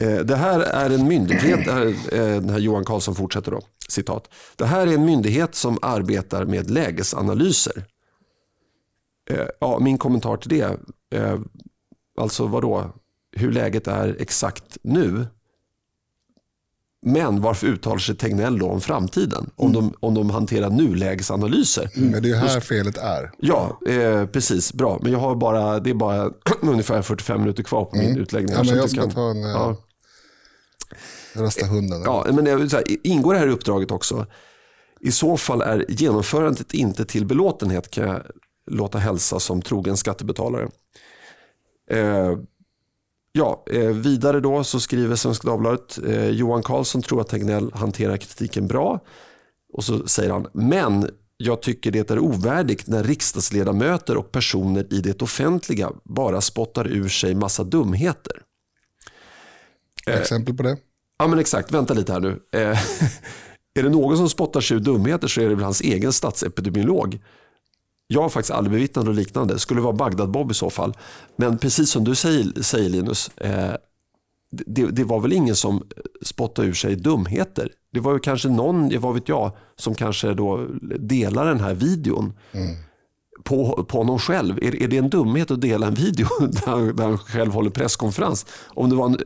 Mm. 0.00 0.26
Det 0.26 0.36
här 0.36 0.60
är 0.60 0.90
en 0.90 1.08
myndighet, 1.08 1.64
den 2.10 2.50
här 2.50 2.58
Johan 2.58 2.84
Carlsson 2.84 3.14
fortsätter 3.14 3.50
då, 3.50 3.60
citat. 3.88 4.28
Det 4.56 4.66
här 4.66 4.86
är 4.86 4.94
en 4.94 5.04
myndighet 5.04 5.54
som 5.54 5.78
arbetar 5.82 6.44
med 6.44 6.70
lägesanalyser. 6.70 7.84
Eh, 9.30 9.46
ja, 9.60 9.78
min 9.78 9.98
kommentar 9.98 10.36
till 10.36 10.50
det, 10.50 10.78
alltså 12.20 12.46
vadå, 12.46 12.92
hur 13.36 13.52
läget 13.52 13.86
är 13.86 14.16
exakt 14.18 14.78
nu. 14.82 15.26
Men 17.06 17.40
varför 17.40 17.66
uttalar 17.66 17.98
sig 17.98 18.16
Tegnell 18.16 18.58
då 18.58 18.68
om 18.70 18.80
framtiden? 18.80 19.50
Om, 19.56 19.70
mm. 19.70 19.82
de, 19.82 19.94
om 20.00 20.14
de 20.14 20.30
hanterar 20.30 20.70
nulägesanalyser. 20.70 21.90
Mm. 21.96 22.10
Men 22.10 22.22
det 22.22 22.30
är 22.30 22.34
här 22.34 22.60
felet 22.60 22.96
är. 22.96 23.30
Ja, 23.38 23.80
eh, 23.88 24.26
precis. 24.26 24.72
Bra. 24.72 24.98
Men 25.02 25.12
jag 25.12 25.18
har 25.18 25.34
bara, 25.34 25.80
det 25.80 25.90
är 25.90 25.94
bara 25.94 26.30
ungefär 26.60 27.02
45 27.02 27.40
minuter 27.40 27.62
kvar 27.62 27.84
på 27.84 27.96
min 27.96 28.08
mm. 28.08 28.22
utläggning. 28.22 28.54
Ja, 28.54 28.62
men 28.62 28.76
jag 28.76 28.90
ska 28.90 29.00
kan, 29.00 29.10
ta 29.10 29.30
en... 29.30 29.42
Ja. 29.42 29.76
Rösta 31.32 31.66
hunden. 31.66 32.02
Ja, 32.04 32.26
men 32.32 32.44
det, 32.44 32.70
så 32.70 32.76
här, 32.76 32.84
ingår 33.02 33.34
det 33.34 33.38
här 33.38 33.46
i 33.46 33.50
uppdraget 33.50 33.90
också? 33.90 34.26
I 35.00 35.12
så 35.12 35.36
fall 35.36 35.62
är 35.62 35.84
genomförandet 35.88 36.74
inte 36.74 37.04
till 37.04 37.26
belåtenhet 37.26 37.90
kan 37.90 38.08
jag 38.08 38.22
låta 38.70 38.98
hälsa 38.98 39.40
som 39.40 39.62
trogen 39.62 39.96
skattebetalare. 39.96 40.68
Eh, 41.90 42.32
Ja, 43.38 43.64
eh, 43.70 43.88
vidare 43.88 44.40
då 44.40 44.64
så 44.64 44.80
skriver 44.80 45.16
Svenska 45.16 45.48
Dagbladet, 45.48 45.98
eh, 46.06 46.28
Johan 46.28 46.62
Carlsson 46.62 47.02
tror 47.02 47.20
att 47.20 47.28
Tegnell 47.28 47.72
hanterar 47.74 48.16
kritiken 48.16 48.66
bra. 48.66 49.00
Och 49.72 49.84
så 49.84 50.08
säger 50.08 50.30
han, 50.30 50.46
men 50.52 51.10
jag 51.36 51.62
tycker 51.62 51.90
det 51.90 52.10
är 52.10 52.18
ovärdigt 52.18 52.86
när 52.86 53.04
riksdagsledamöter 53.04 54.16
och 54.16 54.32
personer 54.32 54.92
i 54.92 55.00
det 55.00 55.22
offentliga 55.22 55.90
bara 56.04 56.40
spottar 56.40 56.86
ur 56.86 57.08
sig 57.08 57.34
massa 57.34 57.64
dumheter. 57.64 58.42
Eh, 60.06 60.20
Exempel 60.20 60.54
på 60.56 60.62
det? 60.62 60.76
Ja 61.18 61.26
men 61.26 61.38
exakt, 61.38 61.72
vänta 61.72 61.94
lite 61.94 62.12
här 62.12 62.20
nu. 62.20 62.40
Är 63.78 63.82
det 63.82 63.88
någon 63.88 64.16
som 64.16 64.28
spottar 64.28 64.60
sig 64.60 64.76
ur 64.76 64.80
dumheter 64.80 65.28
så 65.28 65.40
är 65.40 65.48
det 65.48 65.54
väl 65.54 65.64
hans 65.64 65.80
egen 65.80 66.12
statsepidemiolog. 66.12 67.20
Jag 68.14 68.22
har 68.22 68.28
faktiskt 68.28 68.54
aldrig 68.54 68.72
bevittnat 68.72 69.04
något 69.04 69.16
liknande. 69.16 69.54
Det 69.54 69.60
skulle 69.60 69.80
vara 69.80 69.92
Bagdad-Bob 69.92 70.50
i 70.50 70.54
så 70.54 70.70
fall. 70.70 70.96
Men 71.36 71.58
precis 71.58 71.90
som 71.90 72.04
du 72.04 72.14
säger, 72.14 72.62
säger 72.62 72.90
Linus, 72.90 73.28
eh, 73.36 73.74
det, 74.50 74.86
det, 74.86 75.04
var 75.04 75.20
väl 75.20 75.32
ingen 75.32 75.56
som 75.56 75.82
spottade 76.22 76.68
ur 76.68 76.72
sig 76.72 76.96
dumheter. 76.96 77.68
Det 77.92 78.00
var 78.00 78.12
ju 78.12 78.18
kanske 78.18 78.48
någon, 78.48 79.00
vad 79.00 79.14
vet 79.14 79.28
jag, 79.28 79.52
som 79.76 79.94
kanske 79.94 80.34
då 80.34 80.66
delar 80.98 81.46
den 81.46 81.60
här 81.60 81.74
videon. 81.74 82.32
Mm. 82.52 82.76
På, 83.44 83.84
på 83.88 83.98
honom 83.98 84.18
själv. 84.18 84.58
Är, 84.58 84.82
är 84.82 84.88
det 84.88 84.96
en 84.96 85.10
dumhet 85.10 85.50
att 85.50 85.60
dela 85.60 85.86
en 85.86 85.94
video 85.94 86.28
där 86.40 86.66
han, 86.66 86.96
där 86.96 87.04
han 87.04 87.18
själv 87.18 87.52
håller 87.52 87.70
presskonferens? 87.70 88.46
Om 88.66 88.90
det 88.90 88.96
var 88.96 89.06
en 89.06 89.18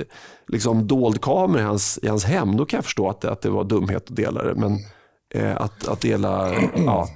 liksom, 0.49 0.87
dold 0.87 1.21
kamera 1.21 1.61
i 1.63 1.65
hans, 1.65 1.99
i 2.03 2.09
hans 2.09 2.25
hem, 2.25 2.57
då 2.57 2.67
kan 2.67 2.77
jag 2.77 2.85
förstå 2.85 3.11
att 3.11 3.21
det, 3.21 3.31
att 3.31 3.41
det 3.41 3.51
var 3.51 3.65
dumhet 3.65 4.11
att 4.11 4.17
dela 4.17 4.43
det. 4.43 4.55
Men 4.55 4.79
eh, 5.35 5.57
att, 5.57 5.89
att 5.89 6.01
dela, 6.01 6.53
ja. 6.77 7.09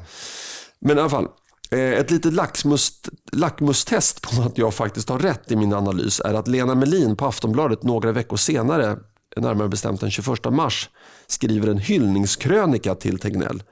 Men 0.80 0.98
i 0.98 1.00
alla 1.00 1.10
fall, 1.10 1.28
Eh, 1.72 1.92
ett 1.92 2.10
litet 2.10 2.32
lackmust, 2.32 3.08
lackmustest 3.32 4.20
på 4.22 4.42
att 4.42 4.58
jag 4.58 4.74
faktiskt 4.74 5.08
har 5.08 5.18
rätt 5.18 5.50
i 5.50 5.56
min 5.56 5.72
analys 5.72 6.20
är 6.20 6.34
att 6.34 6.48
Lena 6.48 6.74
Melin 6.74 7.16
på 7.16 7.26
Aftonbladet 7.26 7.82
några 7.82 8.12
veckor 8.12 8.36
senare, 8.36 8.96
närmare 9.36 9.68
bestämt 9.68 10.00
den 10.00 10.10
21 10.10 10.44
mars, 10.50 10.90
skriver 11.26 11.68
en 11.68 11.78
hyllningskrönika 11.78 12.94
till 12.94 13.18
Tegnell. 13.18 13.62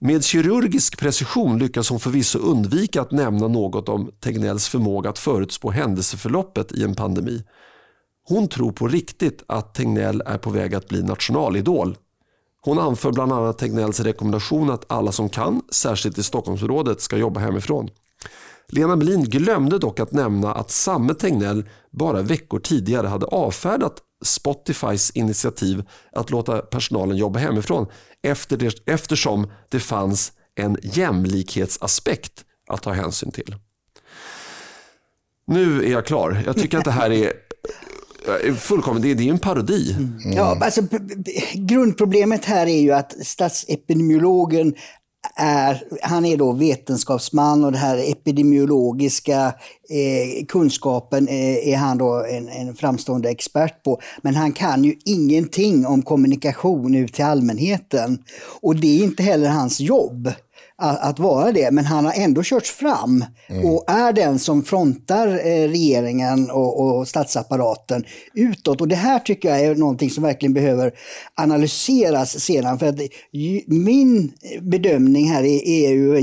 Med 0.00 0.24
kirurgisk 0.24 0.98
precision 0.98 1.58
lyckas 1.58 1.90
hon 1.90 2.00
förvisso 2.00 2.38
undvika 2.38 3.00
att 3.00 3.10
nämna 3.10 3.48
något 3.48 3.88
om 3.88 4.10
Tegnells 4.20 4.68
förmåga 4.68 5.10
att 5.10 5.18
förutspå 5.18 5.70
händelseförloppet 5.70 6.72
i 6.72 6.82
en 6.82 6.94
pandemi. 6.94 7.44
Hon 8.28 8.48
tror 8.48 8.72
på 8.72 8.88
riktigt 8.88 9.44
att 9.46 9.74
Tegnell 9.74 10.22
är 10.26 10.38
på 10.38 10.50
väg 10.50 10.74
att 10.74 10.88
bli 10.88 11.02
nationalidol 11.02 11.96
hon 12.66 12.78
anför 12.78 13.12
bland 13.12 13.32
annat 13.32 13.58
Tegnells 13.58 14.00
rekommendation 14.00 14.70
att 14.70 14.84
alla 14.92 15.12
som 15.12 15.28
kan, 15.28 15.62
särskilt 15.70 16.18
i 16.18 16.22
Stockholmsområdet, 16.22 17.00
ska 17.00 17.16
jobba 17.16 17.40
hemifrån. 17.40 17.90
Lena 18.68 18.96
Melin 18.96 19.24
glömde 19.24 19.78
dock 19.78 20.00
att 20.00 20.12
nämna 20.12 20.54
att 20.54 20.70
samme 20.70 21.14
Tegnell 21.14 21.68
bara 21.90 22.22
veckor 22.22 22.58
tidigare 22.58 23.06
hade 23.06 23.26
avfärdat 23.26 23.94
Spotifys 24.24 25.10
initiativ 25.10 25.82
att 26.12 26.30
låta 26.30 26.58
personalen 26.58 27.16
jobba 27.16 27.38
hemifrån 27.38 27.86
efter 28.22 28.56
det, 28.56 28.82
eftersom 28.86 29.50
det 29.68 29.80
fanns 29.80 30.32
en 30.54 30.76
jämlikhetsaspekt 30.82 32.44
att 32.68 32.82
ta 32.82 32.92
hänsyn 32.92 33.30
till. 33.30 33.56
Nu 35.46 35.84
är 35.84 35.90
jag 35.90 36.06
klar. 36.06 36.42
Jag 36.46 36.56
tycker 36.56 36.78
att 36.78 36.84
det 36.84 36.90
här 36.90 37.10
är 37.10 37.32
fullkomligt, 38.56 39.02
det, 39.02 39.14
det 39.14 39.28
är 39.28 39.32
en 39.32 39.38
parodi. 39.38 39.92
Mm. 39.92 40.36
Ja, 40.36 40.58
alltså, 40.60 40.82
grundproblemet 41.54 42.44
här 42.44 42.66
är 42.66 42.80
ju 42.80 42.92
att 42.92 43.26
statsepidemiologen 43.26 44.74
är, 45.34 45.82
han 46.02 46.24
är 46.24 46.36
då 46.36 46.52
vetenskapsman 46.52 47.64
och 47.64 47.72
den 47.72 47.80
här 47.80 48.10
epidemiologiska 48.10 49.54
eh, 49.90 50.46
kunskapen 50.48 51.28
eh, 51.28 51.68
är 51.68 51.76
han 51.76 51.98
då 51.98 52.24
en, 52.30 52.48
en, 52.48 52.74
framstående 52.74 53.30
expert 53.30 53.82
på. 53.82 54.00
Men 54.22 54.34
han 54.34 54.52
kan 54.52 54.84
ju 54.84 54.94
ingenting 55.04 55.86
om 55.86 56.02
kommunikation 56.02 56.94
ut 56.94 57.14
till 57.14 57.24
allmänheten. 57.24 58.18
Och 58.60 58.76
det 58.76 59.00
är 59.00 59.04
inte 59.04 59.22
heller 59.22 59.48
hans 59.48 59.80
jobb 59.80 60.32
att, 60.78 61.00
att, 61.00 61.18
vara 61.18 61.52
det, 61.52 61.70
men 61.70 61.84
han 61.84 62.04
har 62.04 62.12
ändå 62.12 62.42
körts 62.42 62.70
fram 62.70 63.24
mm. 63.48 63.64
och 63.64 63.84
är 63.86 64.12
den 64.12 64.38
som 64.38 64.62
frontar 64.62 65.26
eh, 65.28 65.68
regeringen 65.68 66.50
och, 66.50 66.80
och 66.80 67.08
statsapparaten 67.08 68.04
utåt. 68.34 68.80
Och 68.80 68.88
det 68.88 68.96
här 68.96 69.18
tycker 69.18 69.48
jag 69.48 69.60
är 69.60 69.74
någonting 69.74 70.10
som 70.10 70.22
verkligen 70.22 70.54
behöver 70.54 70.92
analyseras 71.34 72.40
sedan. 72.40 72.78
För 72.78 72.86
att 72.86 73.00
min 73.66 74.32
bedömning 74.60 75.28
här 75.28 75.42
i 75.42 75.62
EU 75.64 76.16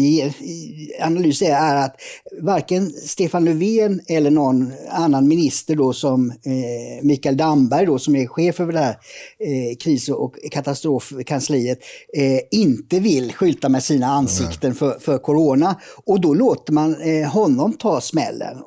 analys 1.02 1.42
är 1.42 1.76
att 1.76 1.96
varken 2.44 2.90
Stefan 2.90 3.46
Löfven 3.46 4.02
eller 4.08 4.32
någon 4.32 4.74
annan 4.90 5.28
minister 5.28 5.76
då 5.76 5.94
som 5.94 6.30
eh, 6.30 7.04
Mikael 7.04 7.38
Damberg 7.38 7.86
då 7.86 8.00
som 8.00 8.16
är 8.16 8.28
chef 8.28 8.60
över 8.60 8.74
det 8.74 8.80
här 8.80 8.98
eh, 9.40 9.78
kris 9.80 10.10
och 10.10 10.36
katastrofkansliet 10.52 11.80
eh, 12.18 12.60
inte 12.60 13.00
vill 13.00 13.34
skylta 13.34 13.70
med 13.70 13.84
sina 13.84 14.08
ansikten 14.08 14.76
för, 14.76 15.00
för 15.00 15.18
corona. 15.18 15.76
Och 16.06 16.22
då 16.22 16.34
låter 16.34 16.74
man 16.74 17.02
eh, 17.02 17.30
honom 17.30 17.74
ta 17.74 18.02
smällen. 18.02 18.58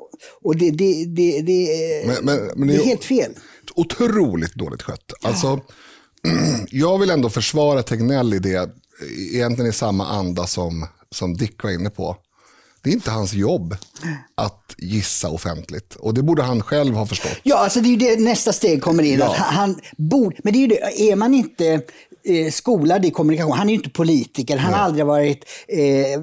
Och 0.42 0.56
det, 0.56 0.70
det, 0.70 1.04
det, 1.04 1.42
det, 1.42 2.06
men, 2.06 2.24
men, 2.24 2.50
men 2.56 2.68
det 2.68 2.74
är 2.74 2.84
helt 2.84 3.04
fel. 3.04 3.32
Otroligt 3.74 4.54
dåligt 4.54 4.82
skött. 4.82 5.12
Alltså, 5.22 5.60
jag 6.70 6.98
vill 6.98 7.10
ändå 7.10 7.30
försvara 7.30 7.82
Tegnell 7.82 8.34
i 8.34 8.38
det, 8.38 8.70
egentligen 9.32 9.70
i 9.70 9.72
samma 9.72 10.06
anda 10.06 10.46
som, 10.46 10.86
som 11.10 11.36
Dick 11.36 11.64
var 11.64 11.70
inne 11.70 11.90
på. 11.90 12.16
Det 12.82 12.90
är 12.90 12.94
inte 12.94 13.10
hans 13.10 13.32
jobb 13.32 13.76
att 14.34 14.74
gissa 14.78 15.28
offentligt. 15.28 15.94
Och 15.94 16.14
det 16.14 16.22
borde 16.22 16.42
han 16.42 16.62
själv 16.62 16.94
ha 16.94 17.06
förstått. 17.06 17.38
Ja, 17.42 17.56
alltså 17.56 17.80
det 17.80 17.88
är 17.88 17.90
ju 17.90 17.96
det 17.96 18.20
nästa 18.20 18.52
steg 18.52 18.82
kommer 18.82 19.02
in. 19.02 19.18
Ja. 19.18 19.30
Att 19.30 19.36
han, 19.36 19.54
han 19.54 19.80
borde, 19.96 20.36
men 20.44 20.52
det 20.52 20.58
är 20.58 20.60
ju 20.60 20.66
det, 20.66 21.10
är 21.10 21.16
man 21.16 21.34
inte 21.34 21.82
eh, 22.28 22.50
skolad 22.50 23.04
i 23.04 23.10
kommunikation. 23.10 23.52
Han 23.52 23.66
är 23.66 23.70
ju 23.72 23.76
inte 23.76 23.90
politiker. 23.90 24.56
Han 24.56 24.72
har 24.74 24.80
aldrig 24.80 25.06
varit 25.06 25.44
eh, 25.68 26.22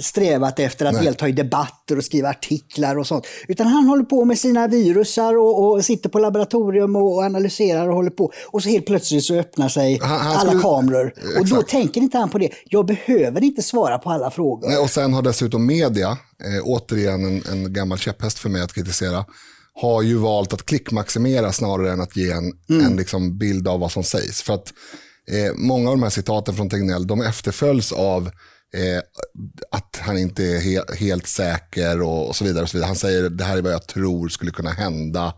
strävat 0.00 0.58
efter 0.58 0.86
att 0.86 0.94
Nej. 0.94 1.04
delta 1.04 1.28
i 1.28 1.32
debatter 1.32 1.96
och 1.98 2.04
skriva 2.04 2.28
artiklar 2.28 2.98
och 2.98 3.06
sånt. 3.06 3.26
Utan 3.48 3.66
han 3.66 3.86
håller 3.86 4.04
på 4.04 4.24
med 4.24 4.38
sina 4.38 4.66
virusar 4.68 5.36
och, 5.38 5.70
och 5.72 5.84
sitter 5.84 6.08
på 6.08 6.18
laboratorium 6.18 6.96
och 6.96 7.22
analyserar 7.22 7.88
och 7.88 7.94
håller 7.94 8.10
på. 8.10 8.32
Och 8.46 8.62
så 8.62 8.68
helt 8.68 8.86
plötsligt 8.86 9.24
så 9.24 9.34
öppnar 9.34 9.68
sig 9.68 9.98
Han- 10.02 10.20
han 10.20 10.36
alla 10.36 10.48
skulle- 10.50 10.62
kameror. 10.62 11.12
Och 11.40 11.46
då 11.48 11.62
tänker 11.62 12.00
inte 12.00 12.18
han 12.18 12.30
på 12.30 12.38
det. 12.38 12.50
Jag 12.64 12.86
behöver 12.86 13.44
inte 13.44 13.62
svara 13.62 13.98
på 13.98 14.10
alla 14.10 14.30
frågor. 14.30 14.68
Nej, 14.68 14.78
och 14.78 14.90
sen 14.90 15.12
har 15.14 15.22
dessutom 15.22 15.66
media, 15.66 16.08
eh, 16.10 16.62
återigen 16.64 17.24
en, 17.24 17.42
en 17.52 17.72
gammal 17.72 17.98
käpphäst 17.98 18.38
för 18.38 18.48
mig 18.48 18.62
att 18.62 18.72
kritisera, 18.74 19.24
har 19.74 20.02
ju 20.02 20.16
valt 20.16 20.52
att 20.52 20.64
klickmaximera 20.66 21.52
snarare 21.52 21.92
än 21.92 22.00
att 22.00 22.16
ge 22.16 22.30
en, 22.30 22.52
en 22.84 22.96
liksom 22.96 23.38
bild 23.38 23.68
av 23.68 23.80
vad 23.80 23.92
som 23.92 24.04
sägs. 24.04 24.42
För 24.42 24.54
att 24.54 24.72
eh, 25.28 25.52
många 25.56 25.90
av 25.90 25.96
de 25.96 26.02
här 26.02 26.10
citaten 26.10 26.54
från 26.54 26.68
Tegnell, 26.70 27.06
de 27.06 27.20
efterföljs 27.22 27.92
av 27.92 28.26
eh, 28.74 29.02
att 29.70 29.96
han 30.00 30.18
inte 30.18 30.44
är 30.44 30.60
he- 30.60 30.94
helt 30.94 31.26
säker 31.26 32.02
och, 32.02 32.28
och 32.28 32.36
så 32.36 32.44
vidare. 32.44 32.62
och 32.62 32.68
så 32.70 32.76
vidare. 32.76 32.86
Han 32.88 32.96
säger 32.96 33.30
det 33.30 33.44
här 33.44 33.56
är 33.56 33.62
vad 33.62 33.72
jag 33.72 33.86
tror 33.86 34.28
skulle 34.28 34.50
kunna 34.50 34.70
hända 34.70 35.34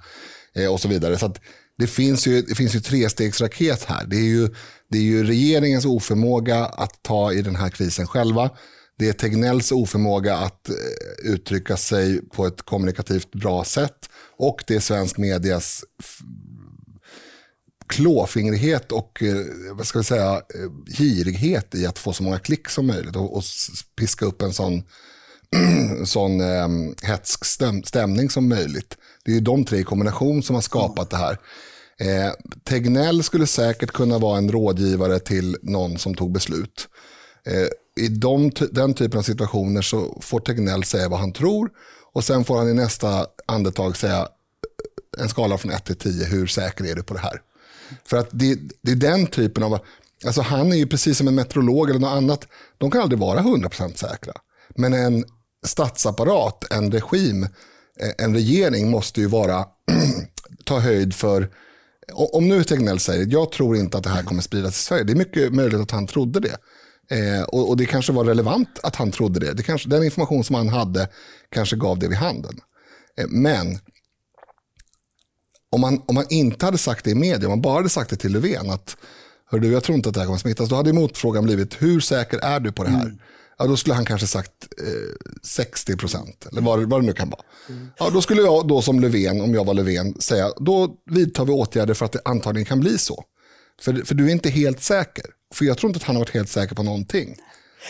eh, 0.56 0.72
och 0.72 0.80
så 0.80 0.88
vidare. 0.88 1.18
Så 1.18 1.26
att 1.26 1.40
det 1.78 1.86
finns 1.86 2.26
ju, 2.26 2.42
det 2.42 2.54
finns 2.54 2.74
ju 2.74 2.80
trestegsraket 2.80 3.84
här. 3.84 4.06
Det 4.06 4.16
är 4.16 4.24
ju, 4.24 4.48
det 4.90 4.98
är 4.98 5.02
ju 5.02 5.24
regeringens 5.24 5.84
oförmåga 5.84 6.64
att 6.66 7.02
ta 7.02 7.32
i 7.32 7.42
den 7.42 7.56
här 7.56 7.68
krisen 7.68 8.06
själva. 8.06 8.50
Det 8.98 9.08
är 9.08 9.12
Tegnells 9.12 9.72
oförmåga 9.72 10.36
att 10.36 10.68
eh, 10.68 11.30
uttrycka 11.32 11.76
sig 11.76 12.28
på 12.28 12.46
ett 12.46 12.62
kommunikativt 12.62 13.30
bra 13.32 13.64
sätt. 13.64 14.08
Och 14.36 14.64
det 14.66 14.74
är 14.74 14.80
svensk 14.80 15.18
medias 15.18 15.84
klåfingrighet 17.86 18.92
och 18.92 19.22
eh, 19.22 19.46
vad 19.72 19.86
ska 19.86 19.98
vi 19.98 20.04
säga, 20.04 20.32
eh, 20.32 20.94
girighet 20.98 21.74
i 21.74 21.86
att 21.86 21.98
få 21.98 22.12
så 22.12 22.22
många 22.22 22.38
klick 22.38 22.68
som 22.68 22.86
möjligt 22.86 23.16
och, 23.16 23.36
och 23.36 23.42
piska 23.96 24.24
upp 24.24 24.42
en 24.42 24.52
sån, 24.52 24.82
sån 26.04 26.40
eh, 26.40 26.68
hetsk 27.02 27.44
stäm, 27.44 27.82
stämning 27.82 28.30
som 28.30 28.48
möjligt. 28.48 28.96
Det 29.24 29.30
är 29.30 29.34
ju 29.34 29.40
de 29.40 29.64
tre 29.64 29.78
i 29.78 29.84
kombination 29.84 30.42
som 30.42 30.54
har 30.54 30.62
skapat 30.62 31.10
det 31.10 31.16
här. 31.16 31.38
Eh, 31.98 32.32
Tegnell 32.64 33.22
skulle 33.22 33.46
säkert 33.46 33.92
kunna 33.92 34.18
vara 34.18 34.38
en 34.38 34.52
rådgivare 34.52 35.18
till 35.18 35.56
någon 35.62 35.98
som 35.98 36.14
tog 36.14 36.32
beslut. 36.32 36.88
Eh, 37.46 38.04
I 38.04 38.08
de, 38.08 38.50
den 38.70 38.94
typen 38.94 39.18
av 39.18 39.22
situationer 39.22 39.82
så 39.82 40.18
får 40.20 40.40
Tegnell 40.40 40.84
säga 40.84 41.08
vad 41.08 41.20
han 41.20 41.32
tror 41.32 41.70
och 42.12 42.24
sen 42.24 42.44
får 42.44 42.58
han 42.58 42.68
i 42.68 42.74
nästa 42.74 43.26
andetag 43.46 43.96
säga 43.96 44.28
en 45.18 45.28
skala 45.28 45.58
från 45.58 45.72
1 45.72 45.84
till 45.84 45.96
10, 45.96 46.24
hur 46.24 46.46
säker 46.46 46.84
är 46.84 46.94
du 46.94 47.02
på 47.02 47.14
det 47.14 47.20
här? 47.20 47.40
För 48.04 48.16
att 48.16 48.28
det, 48.32 48.58
det 48.82 48.92
är 48.92 48.96
den 48.96 49.26
typen 49.26 49.62
av, 49.62 49.78
alltså 50.26 50.42
han 50.42 50.72
är 50.72 50.76
ju 50.76 50.87
precis 50.87 51.18
som 51.18 51.28
en 51.28 51.34
meteorolog 51.34 51.90
eller 51.90 52.00
något 52.00 52.16
annat, 52.16 52.49
de 52.78 52.90
kan 52.90 53.02
aldrig 53.02 53.18
vara 53.18 53.40
100% 53.40 53.94
säkra. 53.94 54.32
Men 54.76 54.92
en 54.92 55.25
statsapparat, 55.66 56.72
en 56.72 56.92
regim, 56.92 57.42
eh, 58.00 58.11
en 58.18 58.34
regering 58.34 58.90
måste 58.90 59.20
ju 59.20 59.26
vara, 59.26 59.64
ta 60.64 60.78
höjd 60.78 61.14
för, 61.14 61.50
om 62.12 62.49
nu 62.49 62.64
Tegnell 62.64 63.00
säger, 63.00 63.26
jag 63.30 63.52
tror 63.52 63.76
inte 63.76 63.99
att 63.99 64.04
det 64.04 64.11
här 64.11 64.22
kommer 64.22 64.42
spridas 64.42 64.80
i 64.80 64.82
Sverige, 64.82 65.04
det 65.04 65.12
är 65.12 65.16
mycket 65.16 65.54
möjligt 65.54 65.80
att 65.80 65.90
han 65.90 66.06
trodde 66.06 66.40
det. 66.40 66.56
Eh, 67.11 67.42
och, 67.42 67.68
och 67.68 67.76
det 67.76 67.87
kanske 67.87 68.12
var 68.12 68.25
relevant 68.25 68.68
att 68.82 68.96
han 68.96 69.11
trodde 69.11 69.40
det. 69.40 69.52
det 69.52 69.62
kanske, 69.62 69.88
den 69.88 70.04
information 70.04 70.44
som 70.44 70.54
han 70.54 70.68
hade 70.68 71.08
kanske 71.49 71.76
gav 71.76 71.99
det 71.99 72.08
vid 72.08 72.18
handen. 72.18 72.61
Eh, 73.18 73.26
men 73.28 73.78
om 75.73 75.81
man, 75.81 76.02
om 76.07 76.14
man 76.14 76.26
inte 76.31 76.64
hade 76.67 76.79
sagt 76.79 77.05
det 77.05 77.11
i 77.11 77.14
media, 77.14 77.49
om 77.49 77.50
man 77.50 77.62
bara 77.62 77.75
hade 77.75 77.88
sagt 77.88 78.11
det 78.11 78.17
till 78.17 78.33
Löfven 78.33 78.71
att 78.71 78.97
Hör 79.52 79.59
du, 79.59 79.73
jag 79.73 79.83
tror 79.83 79.97
inte 79.97 80.09
att 80.09 80.14
det 80.14 80.21
här 80.21 80.26
kommer 80.26 80.38
smittas. 80.38 80.69
Då 80.69 80.76
hade 80.76 80.93
motfrågan 80.93 81.45
blivit, 81.45 81.83
hur 81.83 82.00
säker 82.00 82.38
är 82.38 82.61
du 82.61 82.73
på 82.73 82.85
det 82.85 82.91
här? 82.91 83.14
Ja, 83.59 83.67
då 83.67 83.76
skulle 83.76 83.95
han 83.95 84.05
kanske 84.05 84.26
sagt 84.26 84.50
eh, 84.87 85.33
60 85.43 85.97
procent, 85.97 86.47
eller 86.50 86.62
vad, 86.62 86.83
vad 86.83 87.02
det 87.02 87.07
nu 87.07 87.12
kan 87.12 87.31
vara. 87.31 87.43
Ja, 87.99 88.11
då 88.11 88.23
skulle 88.23 88.43
jag 88.43 88.69
då 88.69 88.83
som 88.83 89.00
Löfven, 89.00 89.41
om 89.41 89.55
jag 89.55 89.64
var 89.64 89.75
Löfven, 89.75 90.21
säga, 90.21 90.52
då 90.57 90.95
vidtar 91.11 91.45
vi 91.45 91.52
åtgärder 91.52 91.95
för 91.95 92.05
att 92.05 92.12
det 92.12 92.21
antagligen 92.25 92.67
kan 92.67 92.81
bli 92.81 92.99
så. 92.99 93.25
För, 93.83 93.95
för 93.95 94.14
du 94.14 94.26
är 94.26 94.33
inte 94.33 94.50
helt 94.50 94.83
säker. 94.83 95.25
För 95.55 95.64
jag 95.64 95.79
tror 95.79 95.91
inte 95.91 95.97
att 95.97 96.02
han 96.02 96.17
har 96.17 96.21
varit 96.21 96.35
helt 96.35 96.49
säker 96.49 96.75
på 96.75 96.82
någonting. 96.82 97.37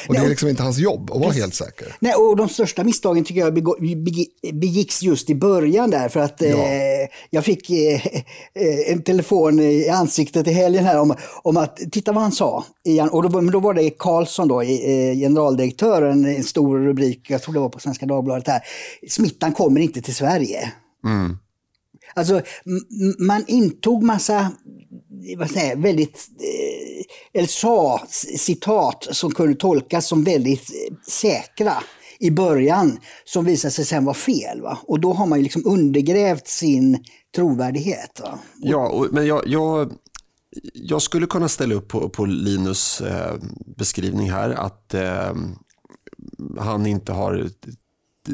Och 0.08 0.14
det 0.14 0.20
är 0.20 0.28
liksom 0.28 0.48
inte 0.48 0.62
hans 0.62 0.78
jobb 0.78 1.10
att 1.10 1.20
vara 1.20 1.32
helt 1.32 1.54
säker. 1.54 1.96
Nej, 2.00 2.14
och 2.14 2.36
de 2.36 2.48
största 2.48 2.84
misstagen 2.84 3.24
tycker 3.24 3.40
jag 3.40 3.54
begicks 4.52 5.02
just 5.02 5.30
i 5.30 5.34
början 5.34 5.90
där. 5.90 6.08
För 6.08 6.20
att 6.20 6.42
eh, 6.42 6.54
jag 7.30 7.44
fick 7.44 7.70
eh, 7.70 8.06
eh, 8.54 8.92
en 8.92 9.02
telefon 9.02 9.60
i 9.60 9.88
ansiktet 9.88 10.48
i 10.48 10.52
helgen 10.52 10.84
här 10.84 11.00
om, 11.00 11.14
om 11.42 11.56
att, 11.56 11.76
titta 11.76 12.12
vad 12.12 12.22
han 12.22 12.32
sa. 12.32 12.64
Och 13.10 13.30
då, 13.30 13.40
då 13.40 13.60
var 13.60 13.74
det 13.74 13.90
Karlsson, 13.90 14.48
då, 14.48 14.62
eh, 14.62 15.14
generaldirektören, 15.14 16.24
en 16.24 16.44
stor 16.44 16.78
rubrik, 16.78 17.30
jag 17.30 17.42
tror 17.42 17.54
det 17.54 17.60
var 17.60 17.68
på 17.68 17.80
Svenska 17.80 18.06
Dagbladet 18.06 18.48
här. 18.48 18.60
Smittan 19.08 19.52
kommer 19.52 19.80
inte 19.80 20.02
till 20.02 20.14
Sverige. 20.14 20.72
Alltså, 22.14 22.40
man 23.18 23.44
intog 23.46 24.02
massa 24.02 24.52
vad 25.36 25.50
säger, 25.50 25.70
jag, 25.70 25.82
väldigt, 25.82 26.28
eh, 26.40 27.04
eller 27.38 27.48
sa 27.48 28.02
citat 28.38 29.08
som 29.10 29.34
kunde 29.34 29.54
tolkas 29.54 30.08
som 30.08 30.24
väldigt 30.24 30.70
eh, 30.70 30.96
säkra 31.08 31.74
i 32.18 32.30
början, 32.30 32.98
som 33.24 33.44
visade 33.44 33.72
sig 33.72 33.84
sen 33.84 34.04
vara 34.04 34.14
fel. 34.14 34.60
Va? 34.62 34.78
Och 34.82 35.00
då 35.00 35.12
har 35.12 35.26
man 35.26 35.38
ju 35.38 35.42
liksom 35.42 35.62
undergrävt 35.66 36.46
sin 36.46 37.04
trovärdighet. 37.36 38.20
Va? 38.22 38.38
Ja, 38.56 38.88
och, 38.88 39.06
men 39.10 39.26
jag, 39.26 39.42
jag, 39.46 39.92
jag 40.72 41.02
skulle 41.02 41.26
kunna 41.26 41.48
ställa 41.48 41.74
upp 41.74 41.88
på, 41.88 42.08
på 42.08 42.24
Linus 42.24 43.00
eh, 43.00 43.34
beskrivning 43.76 44.30
här 44.30 44.50
att 44.50 44.94
eh, 44.94 45.34
han 46.58 46.86
inte 46.86 47.12
har 47.12 47.48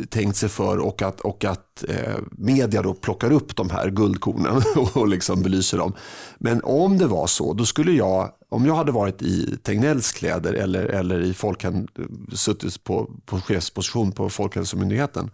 tänkt 0.08 0.36
sig 0.36 0.48
för 0.48 0.78
och 0.78 1.02
att, 1.02 1.20
och 1.20 1.44
att 1.44 1.84
eh, 1.88 2.16
media 2.30 2.82
då 2.82 2.94
plockar 2.94 3.32
upp 3.32 3.56
de 3.56 3.70
här 3.70 3.90
guldkornen 3.90 4.62
och 4.94 5.08
liksom 5.08 5.42
belyser 5.42 5.78
dem. 5.78 5.92
Men 6.38 6.60
om 6.64 6.98
det 6.98 7.06
var 7.06 7.26
så, 7.26 7.52
då 7.52 7.66
skulle 7.66 7.92
jag, 7.92 8.30
om 8.48 8.66
jag 8.66 8.74
hade 8.74 8.92
varit 8.92 9.22
i 9.22 9.56
Tegnells 9.62 10.12
kläder 10.12 10.54
eller, 10.54 10.84
eller 10.84 11.20
i 11.20 11.32
folkhäl- 11.32 11.88
suttit 12.34 12.84
på, 12.84 13.10
på 13.26 13.40
chefsposition 13.40 14.12
på 14.12 14.30
Folkhälsomyndigheten, 14.30 15.30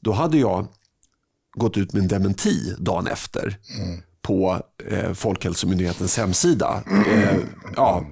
då 0.00 0.12
hade 0.12 0.38
jag 0.38 0.66
gått 1.56 1.76
ut 1.76 1.92
med 1.92 2.02
en 2.02 2.08
dementi 2.08 2.74
dagen 2.78 3.06
efter 3.06 3.58
på 4.22 4.62
eh, 4.90 5.12
Folkhälsomyndighetens 5.12 6.16
hemsida. 6.16 6.82
Eh, 7.12 7.36
ja, 7.76 8.06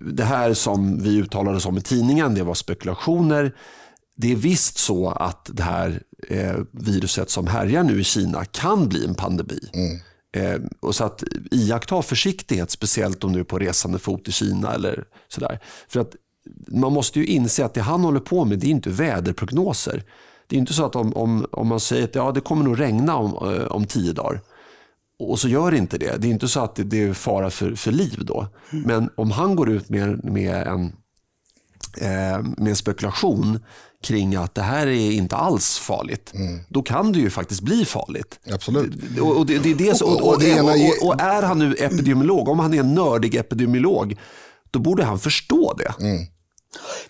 det 0.00 0.24
här 0.24 0.54
som 0.54 1.02
vi 1.02 1.16
uttalade 1.16 1.56
oss 1.56 1.66
om 1.66 1.78
i 1.78 1.80
tidningen, 1.80 2.34
det 2.34 2.42
var 2.42 2.54
spekulationer. 2.54 3.54
Det 4.20 4.32
är 4.32 4.36
visst 4.36 4.78
så 4.78 5.10
att 5.10 5.50
det 5.52 5.62
här 5.62 6.02
eh, 6.28 6.56
viruset 6.72 7.30
som 7.30 7.46
härjar 7.46 7.82
nu 7.82 8.00
i 8.00 8.04
Kina 8.04 8.44
kan 8.44 8.88
bli 8.88 9.04
en 9.04 9.14
pandemi. 9.14 9.60
Eh, 10.36 10.60
och 10.80 10.94
så 10.94 11.04
att 11.04 11.24
iaktta 11.50 12.02
försiktighet, 12.02 12.70
speciellt 12.70 13.24
om 13.24 13.32
du 13.32 13.40
är 13.40 13.44
på 13.44 13.58
resande 13.58 13.98
fot 13.98 14.28
i 14.28 14.32
Kina 14.32 14.74
eller 14.74 15.04
sådär. 15.28 15.60
För 15.88 16.00
att 16.00 16.12
man 16.68 16.92
måste 16.92 17.18
ju 17.18 17.26
inse 17.26 17.64
att 17.64 17.74
det 17.74 17.80
han 17.80 18.00
håller 18.00 18.20
på 18.20 18.44
med, 18.44 18.58
det 18.58 18.66
är 18.66 18.70
inte 18.70 18.90
väderprognoser. 18.90 20.04
Det 20.46 20.56
är 20.56 20.58
inte 20.60 20.72
så 20.72 20.84
att 20.84 20.96
om, 20.96 21.16
om, 21.16 21.46
om 21.50 21.66
man 21.66 21.80
säger 21.80 22.04
att 22.04 22.14
ja, 22.14 22.32
det 22.32 22.40
kommer 22.40 22.64
nog 22.64 22.80
regna 22.80 23.16
om, 23.16 23.54
eh, 23.54 23.66
om 23.66 23.86
tio 23.86 24.12
dagar 24.12 24.40
och 25.18 25.38
så 25.38 25.48
gör 25.48 25.70
det 25.70 25.76
inte 25.76 25.98
det. 25.98 26.16
Det 26.16 26.28
är 26.28 26.30
inte 26.30 26.48
så 26.48 26.60
att 26.60 26.74
det, 26.74 26.84
det 26.84 27.02
är 27.02 27.12
fara 27.12 27.50
för, 27.50 27.74
för 27.74 27.92
liv 27.92 28.18
då. 28.24 28.46
Men 28.70 29.10
om 29.14 29.30
han 29.30 29.56
går 29.56 29.70
ut 29.70 29.88
med, 29.88 30.24
med, 30.24 30.66
en, 30.66 30.92
med 32.56 32.68
en 32.68 32.76
spekulation 32.76 33.58
kring 34.04 34.36
att 34.36 34.54
det 34.54 34.62
här 34.62 34.86
är 34.86 35.10
inte 35.10 35.36
alls 35.36 35.78
farligt, 35.78 36.32
då 36.68 36.82
kan 36.82 37.12
det 37.12 37.18
ju 37.18 37.30
faktiskt 37.30 37.60
bli 37.60 37.84
farligt. 37.84 38.40
Absolut. 38.52 39.18
Och, 39.20 39.36
och, 39.36 39.46
det, 39.46 39.58
det 39.58 39.70
är 39.70 39.74
det, 39.74 39.94
Och- 40.02 40.22
och, 40.22 40.40
han 41.42 41.58
nu 41.58 41.74
epidemiolog, 41.74 42.48
om 42.48 42.58
han 42.58 42.74
är 42.74 42.80
en 42.80 42.94
nördig 42.94 43.34
epidemiolog, 43.34 44.16
då 44.70 44.78
borde 44.78 45.04
han 45.04 45.18
förstå 45.18 45.74
det. 45.78 45.94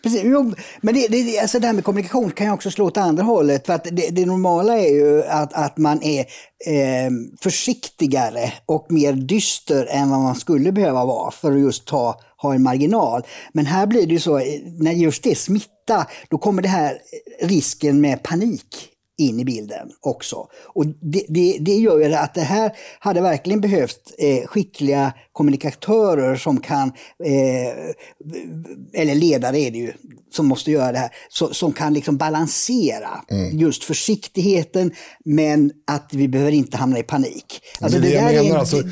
Precis, 0.02 0.20
jo, 0.24 0.54
men 0.80 0.94
det, 0.94 1.08
det, 1.08 1.38
alltså 1.38 1.58
det 1.58 1.66
här 1.66 1.74
med 1.74 1.84
kommunikation 1.84 2.30
kan 2.30 2.46
ju 2.46 2.52
också 2.52 2.70
slå 2.70 2.86
åt 2.86 2.96
andra 2.96 3.22
hållet. 3.22 3.66
För 3.66 3.72
att 3.72 3.84
det, 3.84 4.08
det 4.08 4.26
normala 4.26 4.78
är 4.78 4.88
ju 4.88 5.24
att, 5.24 5.52
att 5.52 5.78
man 5.78 6.02
är 6.02 6.20
eh, 6.66 7.10
försiktigare 7.40 8.52
och 8.66 8.86
mer 8.88 9.12
dyster 9.12 9.86
än 9.90 10.10
vad 10.10 10.20
man 10.20 10.34
skulle 10.34 10.72
behöva 10.72 11.04
vara 11.04 11.30
för 11.30 11.52
att 11.52 11.60
just 11.60 11.86
ta, 11.86 12.20
ha 12.36 12.54
en 12.54 12.62
marginal. 12.62 13.22
Men 13.52 13.66
här 13.66 13.86
blir 13.86 14.06
det 14.06 14.12
ju 14.12 14.20
så, 14.20 14.40
när 14.80 14.92
just 14.92 15.22
det 15.22 15.30
är 15.30 15.34
smitta, 15.34 16.06
då 16.28 16.38
kommer 16.38 16.62
det 16.62 16.68
här 16.68 16.98
risken 17.42 18.00
med 18.00 18.22
panik 18.22 18.97
in 19.18 19.40
i 19.40 19.44
bilden 19.44 19.90
också. 20.00 20.46
Och 20.74 20.86
det, 20.86 21.24
det, 21.28 21.58
det 21.60 21.74
gör 21.74 21.98
ju 21.98 22.14
att 22.14 22.34
det 22.34 22.40
här 22.40 22.72
hade 22.98 23.20
verkligen 23.20 23.60
behövt 23.60 24.14
eh, 24.18 24.46
skickliga 24.46 25.12
kommunikatörer 25.32 26.36
som 26.36 26.60
kan, 26.60 26.88
eh, 27.24 29.00
eller 29.00 29.14
ledare 29.14 29.58
är 29.60 29.70
det 29.70 29.78
ju, 29.78 29.92
som 30.30 30.46
måste 30.46 30.70
göra 30.70 30.92
det 30.92 30.98
här, 30.98 31.10
så, 31.28 31.54
som 31.54 31.72
kan 31.72 31.94
liksom 31.94 32.16
balansera 32.16 33.24
just 33.52 33.84
försiktigheten 33.84 34.90
men 35.24 35.70
att 35.86 36.10
vi 36.12 36.28
behöver 36.28 36.52
inte 36.52 36.76
hamna 36.76 36.98
i 36.98 37.02
panik. 37.02 37.60
Alltså 37.80 37.98
det 37.98 38.08
det 38.08 38.14
jag 38.14 38.24
där 38.24 38.38
är- 38.38 38.42
menar. 38.42 38.58
Alltså, 38.58 38.76
eh, 38.76 38.84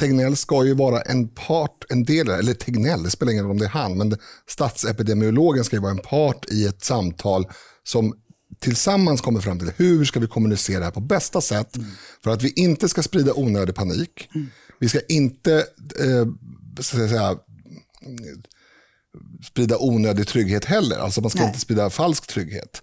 Tegnell 0.00 0.36
ska 0.36 0.64
ju 0.64 0.74
vara 0.74 1.00
en 1.00 1.28
part, 1.28 1.84
en 1.88 2.04
del, 2.04 2.28
eller 2.28 2.54
Tegnell, 2.54 3.02
det 3.02 3.10
spelar 3.10 3.32
ingen 3.32 3.44
roll 3.44 3.50
om 3.52 3.58
det 3.58 3.64
är 3.64 3.68
han, 3.68 3.98
men 3.98 4.16
statsepidemiologen 4.48 5.64
ska 5.64 5.76
ju 5.76 5.82
vara 5.82 5.92
en 5.92 5.98
part 5.98 6.50
i 6.50 6.66
ett 6.66 6.84
samtal 6.84 7.46
som 7.84 8.14
tillsammans 8.62 9.20
kommer 9.20 9.40
fram 9.40 9.58
till 9.58 9.72
hur 9.76 10.04
ska 10.04 10.20
vi 10.20 10.26
kommunicera 10.26 10.78
det 10.78 10.84
här 10.84 10.92
på 10.92 11.00
bästa 11.00 11.40
sätt 11.40 11.76
mm. 11.76 11.88
för 12.24 12.30
att 12.30 12.42
vi 12.42 12.52
inte 12.56 12.88
ska 12.88 13.02
sprida 13.02 13.34
onödig 13.34 13.74
panik. 13.74 14.28
Mm. 14.34 14.46
Vi 14.80 14.88
ska 14.88 15.00
inte 15.08 15.54
eh, 16.00 16.26
ska 16.80 16.96
säga, 16.96 17.36
sprida 19.44 19.76
onödig 19.78 20.26
trygghet 20.26 20.64
heller. 20.64 20.98
Alltså 20.98 21.20
man 21.20 21.30
ska 21.30 21.40
Nej. 21.40 21.48
inte 21.48 21.60
sprida 21.60 21.90
falsk 21.90 22.26
trygghet. 22.26 22.82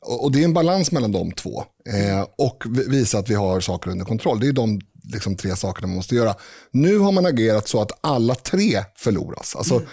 Och, 0.00 0.24
och, 0.24 0.32
det 0.32 0.40
är 0.40 0.44
en 0.44 0.54
balans 0.54 0.92
mellan 0.92 1.12
de 1.12 1.32
två. 1.32 1.64
Eh, 1.88 2.26
och 2.38 2.64
visa 2.88 3.18
att 3.18 3.30
vi 3.30 3.34
har 3.34 3.60
saker 3.60 3.90
under 3.90 4.04
kontroll. 4.04 4.40
Det 4.40 4.48
är 4.48 4.52
de 4.52 4.80
liksom, 5.12 5.36
tre 5.36 5.56
sakerna 5.56 5.86
man 5.86 5.96
måste 5.96 6.14
göra. 6.14 6.34
Nu 6.70 6.98
har 6.98 7.12
man 7.12 7.26
agerat 7.26 7.68
så 7.68 7.82
att 7.82 7.90
alla 8.00 8.34
tre 8.34 8.84
förloras. 8.96 9.56
Alltså, 9.56 9.74
mm. 9.74 9.88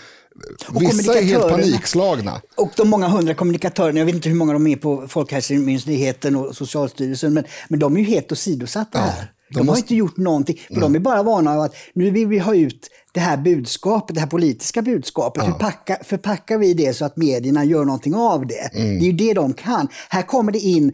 Vissa 0.79 1.19
är 1.19 1.23
helt 1.23 1.49
panikslagna. 1.49 2.41
Och 2.55 2.71
de 2.77 2.89
många 2.89 3.07
hundra 3.07 3.33
kommunikatörerna, 3.33 3.99
jag 3.99 4.05
vet 4.05 4.15
inte 4.15 4.29
hur 4.29 4.35
många 4.35 4.53
de 4.53 4.67
är 4.67 4.75
på 4.75 5.07
Folkhälsomyndigheten 5.07 6.35
och 6.35 6.55
Socialstyrelsen, 6.55 7.33
men, 7.33 7.43
men 7.67 7.79
de 7.79 7.95
är 7.95 7.99
ju 7.99 8.05
helt 8.05 8.31
åsidosatta 8.31 8.99
ja, 8.99 9.05
här. 9.05 9.31
De, 9.49 9.59
de 9.59 9.65
måste... 9.65 9.71
har 9.71 9.77
inte 9.77 9.95
gjort 9.95 10.17
någonting, 10.17 10.59
för 10.67 10.75
mm. 10.75 10.93
de 10.93 10.95
är 10.95 10.99
bara 10.99 11.23
vana 11.23 11.53
av 11.53 11.59
att 11.59 11.75
nu 11.93 12.11
vill 12.11 12.27
vi 12.27 12.39
ha 12.39 12.55
ut 12.55 12.87
det 13.11 13.19
här 13.19 13.37
budskapet, 13.37 14.15
det 14.15 14.21
här 14.21 14.27
politiska 14.27 14.81
budskapet. 14.81 15.43
Ja. 15.43 15.51
Hur 15.51 15.59
packa, 15.59 15.97
förpackar 16.03 16.57
vi 16.57 16.73
det 16.73 16.93
så 16.93 17.05
att 17.05 17.17
medierna 17.17 17.63
gör 17.63 17.85
någonting 17.85 18.15
av 18.15 18.47
det? 18.47 18.69
Mm. 18.73 18.99
Det 18.99 19.05
är 19.05 19.07
ju 19.07 19.11
det 19.11 19.33
de 19.33 19.53
kan. 19.53 19.87
Här 20.09 20.21
kommer 20.21 20.51
det 20.51 20.59
in 20.59 20.93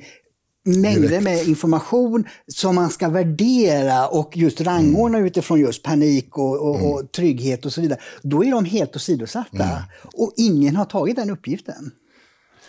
mängder 0.65 1.01
Direkt. 1.01 1.23
med 1.23 1.47
information 1.47 2.23
som 2.47 2.75
man 2.75 2.89
ska 2.89 3.09
värdera 3.09 4.07
och 4.07 4.37
just 4.37 4.61
rangordna 4.61 5.17
mm. 5.17 5.27
utifrån 5.27 5.59
just 5.59 5.83
panik 5.83 6.37
och, 6.37 6.69
och, 6.69 6.75
mm. 6.75 6.91
och, 6.91 7.11
trygghet 7.11 7.65
och 7.65 7.73
så 7.73 7.81
vidare. 7.81 7.99
Då 8.21 8.45
är 8.45 8.51
de 8.51 8.65
helt 8.65 8.95
åsidosatta. 8.95 9.63
Mm. 9.63 9.83
Och 10.13 10.33
ingen 10.37 10.75
har 10.75 10.85
tagit 10.85 11.15
den 11.15 11.29
uppgiften. 11.29 11.91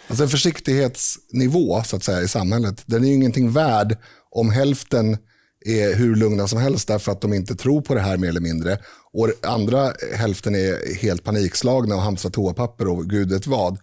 Alltså 0.09 0.25
en 0.25 0.31
försiktighetsnivå 0.31 1.83
så 1.83 1.97
att 1.97 2.05
säga, 2.05 2.23
i 2.23 2.29
samhället, 2.29 2.83
den 2.87 3.05
är 3.05 3.09
ju 3.09 3.15
ingenting 3.15 3.51
värd 3.51 3.97
om 4.31 4.51
hälften 4.51 5.17
är 5.65 5.95
hur 5.95 6.17
lugna 6.17 6.49
som 6.49 6.59
helst 6.59 6.89
därför 6.89 7.13
att 7.13 7.21
de 7.21 7.33
inte 7.33 7.55
tror 7.55 7.81
på 7.81 7.95
det 7.95 8.01
här 8.01 8.17
mer 8.17 8.29
eller 8.29 8.41
mindre. 8.41 8.79
Och 9.13 9.31
andra 9.43 9.93
hälften 10.17 10.55
är 10.55 10.95
helt 10.95 11.25
panikslagna 11.25 11.95
och 11.95 12.03
hamstrar 12.03 12.31
toapapper 12.31 12.89
och 12.89 13.11
gud 13.11 13.33
vet 13.33 13.47
vad. 13.47 13.79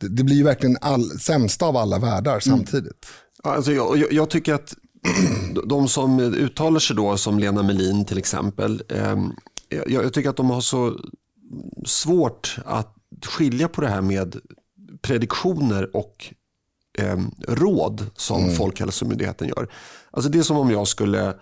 Det, 0.00 0.08
det 0.08 0.24
blir 0.24 0.36
ju 0.36 0.42
verkligen 0.42 0.76
all, 0.80 1.10
sämsta 1.20 1.66
av 1.66 1.76
alla 1.76 1.98
världar 1.98 2.30
mm. 2.30 2.40
samtidigt. 2.40 3.06
Alltså 3.46 3.72
jag, 3.72 4.12
jag, 4.12 4.30
tycker 4.30 4.54
att 4.54 4.74
de 5.64 5.88
som 5.88 6.20
uttalar 6.20 6.80
sig 6.80 6.96
då, 6.96 7.16
som 7.16 7.38
Lena 7.38 7.62
Melin 7.62 8.04
till 8.04 8.18
exempel, 8.18 8.82
eh, 8.88 9.16
jag, 9.68 9.90
jag, 9.90 10.12
tycker 10.12 10.30
att 10.30 10.36
de 10.36 10.50
har 10.50 10.60
så 10.60 11.00
svårt 11.84 12.56
att 12.64 12.96
skilja 13.26 13.68
på 13.68 13.80
det 13.80 13.88
här 13.88 14.00
med 14.00 14.36
prediktioner 15.02 15.96
och 15.96 16.34
eh, 16.98 17.18
råd 17.48 18.06
som 18.16 18.42
mm. 18.42 18.54
Folkhälsomyndigheten 18.54 19.48
gör. 19.48 19.68
Alltså 20.10 20.30
det 20.30 20.38
är 20.38 20.42
som 20.42 20.56
om 20.56 20.70
jag 20.70 20.88
skulle 20.88 21.34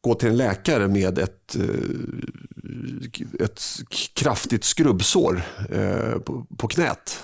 gå 0.00 0.14
till 0.14 0.28
en 0.28 0.36
läkare 0.36 0.88
med 0.88 1.18
ett, 1.18 1.56
eh, 1.56 3.44
ett 3.44 3.62
kraftigt 4.14 4.64
skrubbsår 4.64 5.42
eh, 5.70 6.18
på 6.58 6.68
knät. 6.68 7.22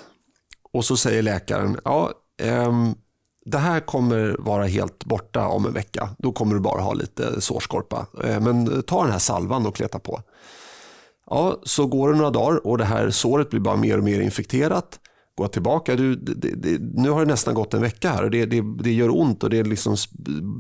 Och 0.73 0.85
så 0.85 0.97
säger 0.97 1.23
läkaren, 1.23 1.79
ja, 1.85 2.13
ehm, 2.43 2.95
det 3.45 3.59
här 3.59 3.81
kommer 3.81 4.37
vara 4.39 4.67
helt 4.67 5.05
borta 5.05 5.47
om 5.47 5.67
en 5.67 5.73
vecka. 5.73 6.11
Då 6.19 6.33
kommer 6.33 6.55
du 6.55 6.61
bara 6.61 6.81
ha 6.81 6.93
lite 6.93 7.41
sårskorpa. 7.41 8.07
Eh, 8.25 8.41
men 8.41 8.83
ta 8.83 9.03
den 9.03 9.13
här 9.13 9.19
salvan 9.19 9.67
och 9.67 9.77
kleta 9.77 9.99
på. 9.99 10.21
Ja, 11.31 11.61
så 11.63 11.87
går 11.87 12.13
det 12.13 12.19
några 12.19 12.31
dagar 12.31 12.67
och 12.67 12.79
det 12.79 12.85
här 12.85 13.11
såret 13.11 13.51
blir 13.51 13.61
bara 13.61 13.77
mer 13.77 13.99
och 13.99 14.05
mer 14.05 14.21
infekterat. 14.21 15.01
Går 15.35 15.49
tillbaka, 15.49 15.97
du, 15.97 16.17
det, 16.17 16.55
det, 16.55 16.79
nu 16.81 17.11
har 17.11 17.21
det 17.21 17.31
nästan 17.31 17.55
gått 17.55 17.75
en 17.75 17.83
vecka 17.83 18.11
här 18.11 18.25
och 18.25 18.31
det, 18.31 18.47
det 18.83 18.93
gör 18.93 19.21
ont 19.21 19.43
och 19.45 19.51
det 19.51 19.63
liksom 19.63 19.97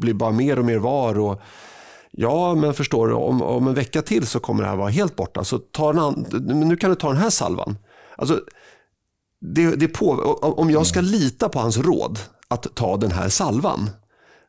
blir 0.00 0.14
bara 0.14 0.30
mer 0.30 0.58
och 0.58 0.64
mer 0.64 0.78
var. 0.78 1.18
Och, 1.18 1.40
ja, 2.10 2.54
men 2.54 2.74
förstår 2.74 3.08
du, 3.08 3.14
om, 3.14 3.42
om 3.42 3.68
en 3.68 3.74
vecka 3.74 4.02
till 4.02 4.26
så 4.26 4.40
kommer 4.40 4.62
det 4.62 4.68
här 4.68 4.76
vara 4.76 4.88
helt 4.88 5.16
borta. 5.16 5.44
Så 5.44 5.58
ta 5.58 5.90
en 5.90 6.26
nu 6.66 6.76
kan 6.76 6.90
du 6.90 6.96
ta 6.96 7.08
den 7.08 7.16
här 7.16 7.30
salvan. 7.30 7.76
Alltså, 8.16 8.40
det, 9.40 9.76
det 9.76 9.88
på, 9.88 10.10
om 10.42 10.70
jag 10.70 10.86
ska 10.86 11.00
lita 11.00 11.48
på 11.48 11.58
hans 11.58 11.78
råd 11.78 12.18
att 12.52 12.74
ta 12.74 12.96
den 12.96 13.10
här 13.12 13.28
salvan. 13.28 13.90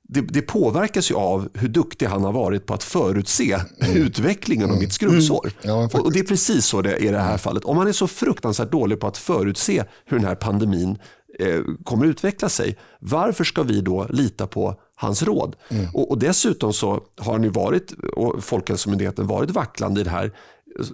Det, 0.08 0.22
det, 0.22 0.42
påverkas 0.42 1.12
ju 1.12 1.16
av 1.16 1.50
hur 1.54 1.68
duktig 1.68 2.06
han 2.06 2.24
har 2.24 2.32
varit 2.32 2.66
på 2.66 2.74
att 2.74 2.84
förutse 2.84 3.54
mm. 3.54 3.98
utvecklingen 3.98 4.72
av 4.72 4.78
mitt 4.78 4.94
skrubbsår. 4.94 5.52
Mm. 5.62 5.90
Ja, 5.94 6.00
och 6.00 6.12
det 6.12 6.20
är 6.20 6.24
precis 6.24 6.66
så 6.66 6.82
det 6.82 6.94
är 6.94 7.04
i 7.04 7.08
det 7.08 7.20
här 7.20 7.38
fallet. 7.38 7.64
Om 7.64 7.76
man 7.76 7.88
är 7.88 7.92
så 7.92 8.08
fruktansvärt 8.08 8.72
dålig 8.72 9.00
på 9.00 9.08
att 9.08 9.18
förutse 9.18 9.84
hur 10.06 10.18
den 10.18 10.28
här 10.28 10.36
pandemin 10.36 10.98
eh, 11.40 11.62
kommer 11.84 12.06
utveckla 12.06 12.50
sig, 12.50 12.78
varför 13.00 13.44
ska 13.44 13.64
vi 13.64 13.82
då 13.82 14.08
lita 14.10 14.48
på 14.48 14.76
hans 14.96 15.24
råd? 15.24 15.56
Mm. 15.70 15.88
Och, 15.94 16.12
och, 16.12 16.18
dessutom 16.20 16.74
så 16.74 17.04
har 17.18 17.34
han 17.34 17.44
ju 17.44 17.50
varit, 17.50 17.92
och 18.16 18.44
Folkhälsomyndigheten 18.44 19.28
varit 19.28 19.52
vacklande 19.52 20.02
i 20.02 20.04
det 20.04 20.10
här. 20.10 20.32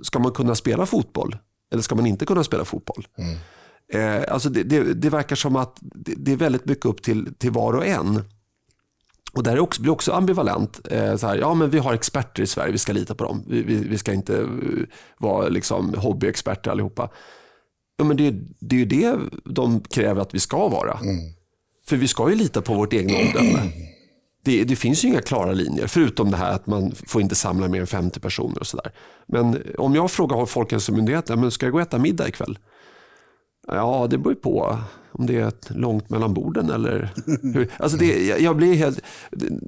Ska 0.01 0.19
man 0.19 0.31
kunna 0.31 0.55
spela 0.55 0.85
fotboll? 0.85 1.37
Eller 1.71 1.83
ska 1.83 1.95
man 1.95 2.05
inte 2.05 2.25
kunna 2.25 2.43
spela 2.43 2.65
fotboll? 2.65 3.07
Eh, 3.93 4.23
alltså 4.27 4.49
det, 4.49 4.63
det, 4.63 4.93
det, 4.93 5.09
verkar 5.09 5.35
som 5.35 5.55
att 5.55 5.77
det, 5.81 6.13
det, 6.17 6.31
är 6.31 6.35
väldigt 6.35 6.65
mycket 6.65 6.85
upp 6.85 7.01
till, 7.01 7.33
till 7.37 7.51
var 7.51 7.73
och 7.73 7.85
en. 7.85 8.23
Och 9.33 9.43
där 9.43 9.59
också, 9.59 9.81
blir 9.81 9.91
också 9.91 10.11
ambivalent. 10.11 10.79
Eh, 10.91 11.15
så 11.15 11.27
här, 11.27 11.37
ja, 11.37 11.53
men 11.53 11.69
vi 11.69 11.79
har 11.79 11.93
experter 11.93 12.43
i 12.43 12.47
Sverige, 12.47 12.71
vi 12.71 12.77
ska 12.77 12.93
lita 12.93 13.15
på 13.15 13.23
dem. 13.23 13.43
Vi, 13.47 13.61
vi, 13.61 13.75
vi 13.75 13.97
ska 13.97 14.13
inte 14.13 14.33
uh, 14.33 14.85
vara 15.17 15.47
liksom, 15.47 15.93
hobbyexperter 15.97 16.71
allihopa. 16.71 17.09
Ja, 17.97 18.03
men 18.03 18.17
det, 18.17 18.35
det 18.59 18.75
är 18.75 18.79
ju 18.79 18.85
det 18.85 19.17
de 19.45 19.81
kräver 19.81 20.21
att 20.21 20.33
vi 20.33 20.39
ska 20.39 20.67
vara. 20.67 20.93
Mm. 20.93 21.33
För 21.87 21.95
vi 21.97 22.07
ska 22.07 22.29
ju 22.29 22.35
lita 22.35 22.61
på 22.61 22.73
vårt 22.73 22.93
egna 22.93 23.13
omdöme. 23.13 23.71
Det, 24.43 24.63
det, 24.63 24.75
finns 24.75 25.03
ju 25.03 25.07
inga 25.07 25.21
klara 25.21 25.51
linjer, 25.51 25.87
förutom 25.87 26.31
det 26.31 26.37
här 26.37 26.51
att 26.51 26.67
man 26.67 26.91
får 27.07 27.21
inte 27.21 27.35
samla 27.35 27.67
mer 27.67 27.81
än 27.81 27.87
50 27.87 28.19
personer 28.19 28.59
och 28.59 28.67
sådär. 28.67 28.91
Men 29.27 29.63
om 29.77 29.95
jag 29.95 30.11
frågar 30.11 30.45
Folkhälsomyndigheten, 30.45 31.41
men 31.41 31.51
ska 31.51 31.65
jag 31.65 31.73
gå 31.73 31.77
och 31.77 31.81
äta 31.81 31.97
middag 31.97 32.27
ikväll? 32.27 32.57
Ja, 33.71 34.07
det 34.09 34.17
beror 34.17 34.35
på 34.35 34.79
om 35.11 35.25
det 35.25 35.35
är 35.35 35.53
långt 35.67 36.09
mellan 36.09 36.33
borden 36.33 36.69
eller 36.69 37.13
hur. 37.53 37.71
Alltså 37.77 37.97
det, 37.97 38.27
jag 38.27 38.57
blir 38.57 38.75
helt, 38.75 38.99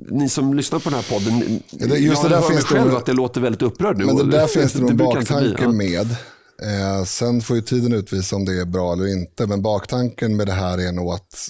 ni 0.09 0.29
som 0.29 0.53
lyssnar 0.53 0.79
på 0.79 0.89
den 0.89 0.99
här 0.99 1.19
podden, 1.19 1.61
just 2.01 2.23
jag 2.23 2.31
det 2.31 2.37
hör 2.37 2.49
mig 2.53 2.63
själv 2.63 2.95
att 2.95 3.05
det 3.05 3.13
låter 3.13 3.41
väldigt 3.41 3.61
upprörd 3.61 3.97
nu. 3.97 4.05
Men 4.05 4.15
det 4.15 4.25
där 4.37 4.47
finns 4.47 4.73
det 4.73 4.81
nog 4.81 4.95
baktanke 4.95 5.63
ja. 5.63 5.71
med. 5.71 6.15
Eh, 6.61 7.03
sen 7.05 7.41
får 7.41 7.55
ju 7.55 7.61
tiden 7.61 7.93
utvisa 7.93 8.35
om 8.35 8.45
det 8.45 8.61
är 8.61 8.65
bra 8.65 8.93
eller 8.93 9.07
inte, 9.07 9.47
men 9.47 9.61
baktanken 9.61 10.35
med 10.35 10.47
det 10.47 10.53
här 10.53 10.77
är 10.77 10.91
nog 10.91 11.13
att 11.13 11.49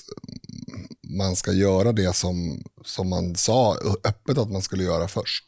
man 1.17 1.35
ska 1.35 1.51
göra 1.51 1.91
det 1.91 2.15
som, 2.15 2.63
som 2.85 3.09
man 3.09 3.35
sa 3.35 3.77
öppet 4.03 4.37
att 4.37 4.51
man 4.51 4.61
skulle 4.61 4.83
göra 4.83 5.07
först. 5.07 5.43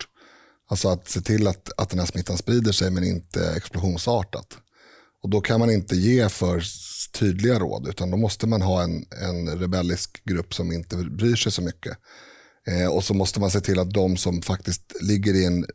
Alltså 0.70 0.90
att 0.90 1.10
se 1.10 1.22
till 1.22 1.48
att, 1.48 1.72
att 1.78 1.90
den 1.90 2.00
här 2.00 2.06
smittan 2.06 2.38
sprider 2.38 2.72
sig 2.72 2.92
men 2.92 3.04
inte 3.04 3.54
explosionsartat. 3.56 4.58
Och 5.24 5.30
då 5.30 5.42
kan 5.42 5.60
man 5.60 5.72
inte 5.72 5.96
ge 5.96 6.30
för 6.30 6.64
tydliga 7.20 7.60
råd 7.60 7.88
utan 7.88 8.12
då 8.12 8.18
måste 8.18 8.48
man 8.48 8.62
ha 8.62 8.84
en, 8.84 9.06
en 9.22 9.60
rebellisk 9.60 10.24
grupp 10.24 10.54
som 10.54 10.72
inte 10.72 10.96
bryr 10.96 11.36
sig 11.36 11.52
så 11.52 11.62
mycket. 11.62 11.98
Eh, 12.68 12.88
och 12.88 13.04
så 13.04 13.14
måste 13.14 13.40
man 13.40 13.52
se 13.52 13.60
till 13.60 13.80
att 13.80 13.94
de 13.94 14.18
som 14.18 14.42
faktiskt 14.42 14.82
ligger 15.02 15.34
i 15.34 15.46
en 15.46 15.66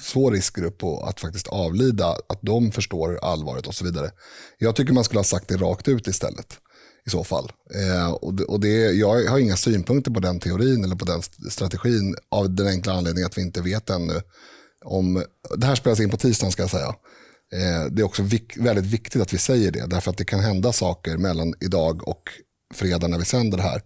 svår 0.00 0.32
riskgrupp 0.32 0.84
och 0.84 1.08
att 1.08 1.20
faktiskt 1.20 1.46
avlida, 1.46 2.06
att 2.06 2.38
de 2.42 2.72
förstår 2.72 3.18
allvaret 3.22 3.66
och 3.66 3.74
så 3.74 3.84
vidare. 3.84 4.10
Jag 4.58 4.76
tycker 4.76 4.92
man 4.92 5.04
skulle 5.04 5.18
ha 5.18 5.24
sagt 5.24 5.48
det 5.48 5.56
rakt 5.56 5.88
ut 5.88 6.06
istället 6.06 6.58
i 7.06 7.10
så 7.10 7.24
fall. 7.24 7.52
Eh, 7.74 8.10
och 8.12 8.34
det, 8.34 8.44
och 8.44 8.60
det, 8.60 8.92
jag 8.92 9.28
har 9.28 9.38
inga 9.38 9.56
synpunkter 9.56 10.10
på 10.10 10.20
den 10.20 10.40
teorin 10.40 10.84
eller 10.84 10.96
på 10.96 11.04
den 11.04 11.22
strategin 11.50 12.16
av 12.30 12.54
den 12.54 12.66
enkla 12.66 12.92
anledningen 12.92 13.26
att 13.26 13.38
vi 13.38 13.42
inte 13.42 13.62
vet 13.62 13.90
ännu 13.90 14.20
om, 14.84 15.24
det 15.56 15.66
här 15.66 15.74
spelas 15.74 16.00
in 16.00 16.10
på 16.10 16.16
tisdagen 16.16 16.52
ska 16.52 16.62
jag 16.62 16.70
säga. 16.70 16.94
Eh, 17.52 17.90
det 17.90 18.02
är 18.02 18.04
också 18.04 18.22
vik 18.22 18.56
väldigt 18.56 18.86
viktigt 18.86 19.22
att 19.22 19.34
vi 19.34 19.38
säger 19.38 19.72
det, 19.72 19.86
därför 19.86 20.10
att 20.10 20.18
det 20.18 20.24
kan 20.24 20.40
hända 20.40 20.72
saker 20.72 21.16
mellan 21.16 21.54
idag 21.60 22.08
och 22.08 22.22
fredag 22.74 23.08
när 23.08 23.18
vi 23.18 23.24
sänder 23.24 23.56
det 23.56 23.62
här 23.62 23.82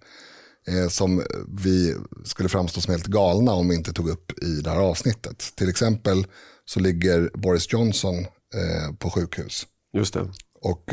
eh, 0.68 0.88
som 0.88 1.22
vi 1.62 1.94
skulle 2.24 2.48
framstå 2.48 2.80
som 2.80 2.92
helt 2.92 3.06
galna 3.06 3.52
om 3.52 3.68
vi 3.68 3.74
inte 3.74 3.92
tog 3.92 4.08
upp 4.08 4.42
i 4.42 4.60
det 4.60 4.70
här 4.70 4.80
avsnittet. 4.80 5.52
Till 5.56 5.68
exempel 5.68 6.26
så 6.64 6.80
ligger 6.80 7.30
Boris 7.34 7.72
Johnson 7.72 8.18
eh, 8.54 8.94
på 8.98 9.10
sjukhus. 9.10 9.66
Just 9.96 10.14
det. 10.14 10.30
Och, 10.60 10.84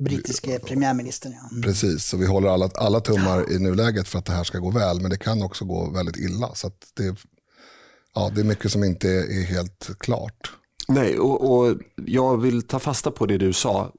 Brittiske 0.00 0.58
premiärministern, 0.58 1.32
ja. 1.32 1.48
Mm. 1.50 1.62
Precis, 1.62 2.04
så 2.04 2.16
vi 2.16 2.26
håller 2.26 2.48
alla, 2.48 2.70
alla 2.74 3.00
tummar 3.00 3.44
ja. 3.48 3.54
i 3.54 3.58
nuläget 3.58 4.08
för 4.08 4.18
att 4.18 4.24
det 4.24 4.32
här 4.32 4.44
ska 4.44 4.58
gå 4.58 4.70
väl, 4.70 5.00
men 5.00 5.10
det 5.10 5.18
kan 5.18 5.42
också 5.42 5.64
gå 5.64 5.90
väldigt 5.90 6.16
illa. 6.16 6.54
Så 6.54 6.70
det, 6.96 7.16
ja, 8.14 8.30
det 8.34 8.40
är 8.40 8.44
mycket 8.44 8.72
som 8.72 8.84
inte 8.84 9.08
är 9.08 9.44
helt 9.44 9.90
klart. 9.98 10.52
Nej, 10.90 11.18
och, 11.18 11.58
och, 11.58 11.76
jag 12.06 12.36
vill 12.36 12.62
ta 12.62 12.78
fasta 12.78 13.10
på 13.10 13.26
det 13.26 13.38
du 13.38 13.52
sa. 13.52 13.92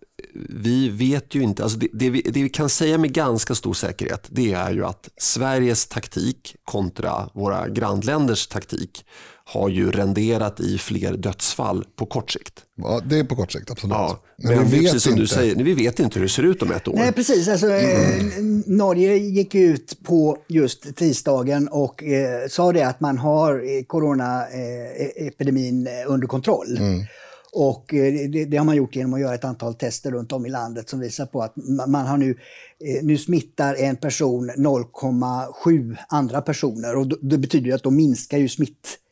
Vi 0.50 0.90
vet 0.90 1.36
ju 1.36 1.42
inte, 1.42 1.64
alltså 1.64 1.78
det, 1.78 1.88
det, 1.94 2.10
vi, 2.10 2.22
det 2.22 2.44
vi 2.44 2.50
kan 2.50 2.70
säga 2.70 2.98
med 2.98 3.14
ganska 3.14 3.56
stor 3.56 3.74
säkerhet 3.74 4.28
det 4.30 4.54
är 4.54 4.72
ju 4.72 4.86
att 4.86 5.10
Sveriges 5.18 5.88
taktik 5.88 6.56
kontra 6.64 7.30
våra 7.34 7.68
grannländers 7.68 8.48
taktik 8.48 9.06
har 9.54 9.70
ju 9.70 9.92
renderat 9.92 10.60
i 10.60 10.78
fler 10.78 11.18
dödsfall 11.18 11.86
på 11.96 12.06
kort 12.06 12.32
sikt. 12.32 12.54
Ja, 12.78 13.02
det 13.06 13.20
är 13.20 13.24
på 13.24 13.36
kort 13.36 13.52
sikt, 13.52 13.72
absolut. 13.72 13.94
Ja, 13.94 14.24
men, 14.38 14.56
men 14.56 14.66
vi 14.66 14.80
vet 14.80 14.86
precis 14.86 15.04
som 15.04 15.12
inte. 15.12 15.22
du 15.22 15.28
säger, 15.28 15.56
vi 15.56 15.74
vet 15.74 16.00
inte 16.00 16.20
hur 16.20 16.26
det 16.26 16.32
ser 16.32 16.44
ut 16.44 16.62
om 16.62 16.72
ett 16.72 16.88
år. 16.88 16.94
Nej, 16.94 17.12
precis. 17.12 17.48
Alltså, 17.48 17.68
mm. 17.68 18.64
Norge 18.66 19.18
gick 19.18 19.56
ut 19.56 20.04
på 20.04 20.38
just 20.48 20.96
tisdagen 20.96 21.68
och 21.68 22.04
eh, 22.04 22.48
sa 22.48 22.72
det 22.72 22.84
att 22.84 23.00
man 23.00 23.18
har 23.18 23.84
coronaepidemin 23.84 25.88
eh, 25.88 25.94
under 26.08 26.28
kontroll. 26.28 26.78
Mm. 26.78 27.06
Och 27.54 27.94
eh, 27.94 28.30
det, 28.30 28.46
det, 28.46 28.58
har 28.58 28.66
man 28.66 28.76
gjort 28.76 28.96
genom 28.96 29.14
att 29.14 29.20
göra 29.20 29.36
ett 29.36 29.44
antal 29.44 29.74
tester 29.74 30.12
runt 30.12 30.32
om 30.32 30.46
i 30.46 30.50
landet 30.50 30.90
som 30.90 31.00
visar 31.00 31.26
på 31.26 31.42
att 31.42 31.54
man 31.88 32.08
har 32.08 32.18
nu, 32.18 32.30
eh, 32.30 33.04
nu 33.04 33.18
smittar 33.18 33.76
en 33.76 33.96
person 33.96 34.50
0,7 34.50 35.98
andra 36.10 36.42
personer 36.42 36.96
och 36.96 37.08
det 37.08 37.38
betyder 37.38 37.76
att 37.76 37.84
då 37.84 37.92
minskar 37.92 38.38
ju 38.38 38.50
smittspridningen 38.50 39.11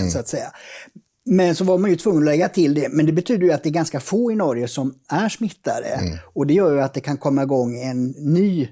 mm. 0.00 0.10
så 0.10 0.18
att 0.18 0.28
säga. 0.28 0.52
Men 1.24 1.54
så 1.54 1.64
var 1.64 1.78
man 1.78 1.90
ju 1.90 1.96
tvungen 1.96 2.22
att 2.22 2.24
lägga 2.24 2.48
till 2.48 2.74
det, 2.74 2.88
men 2.88 3.06
det 3.06 3.12
betyder 3.12 3.46
ju 3.46 3.52
att 3.52 3.62
det 3.62 3.68
är 3.68 3.72
ganska 3.72 4.00
få 4.00 4.32
i 4.32 4.34
Norge 4.34 4.68
som 4.68 4.94
är 5.08 5.28
smittade. 5.28 5.88
Mm. 5.88 6.18
Och 6.34 6.46
det 6.46 6.54
gör 6.54 6.74
ju 6.74 6.80
att 6.80 6.94
det 6.94 7.00
kan 7.00 7.16
komma 7.16 7.42
igång 7.42 7.80
en 7.80 8.06
ny 8.08 8.68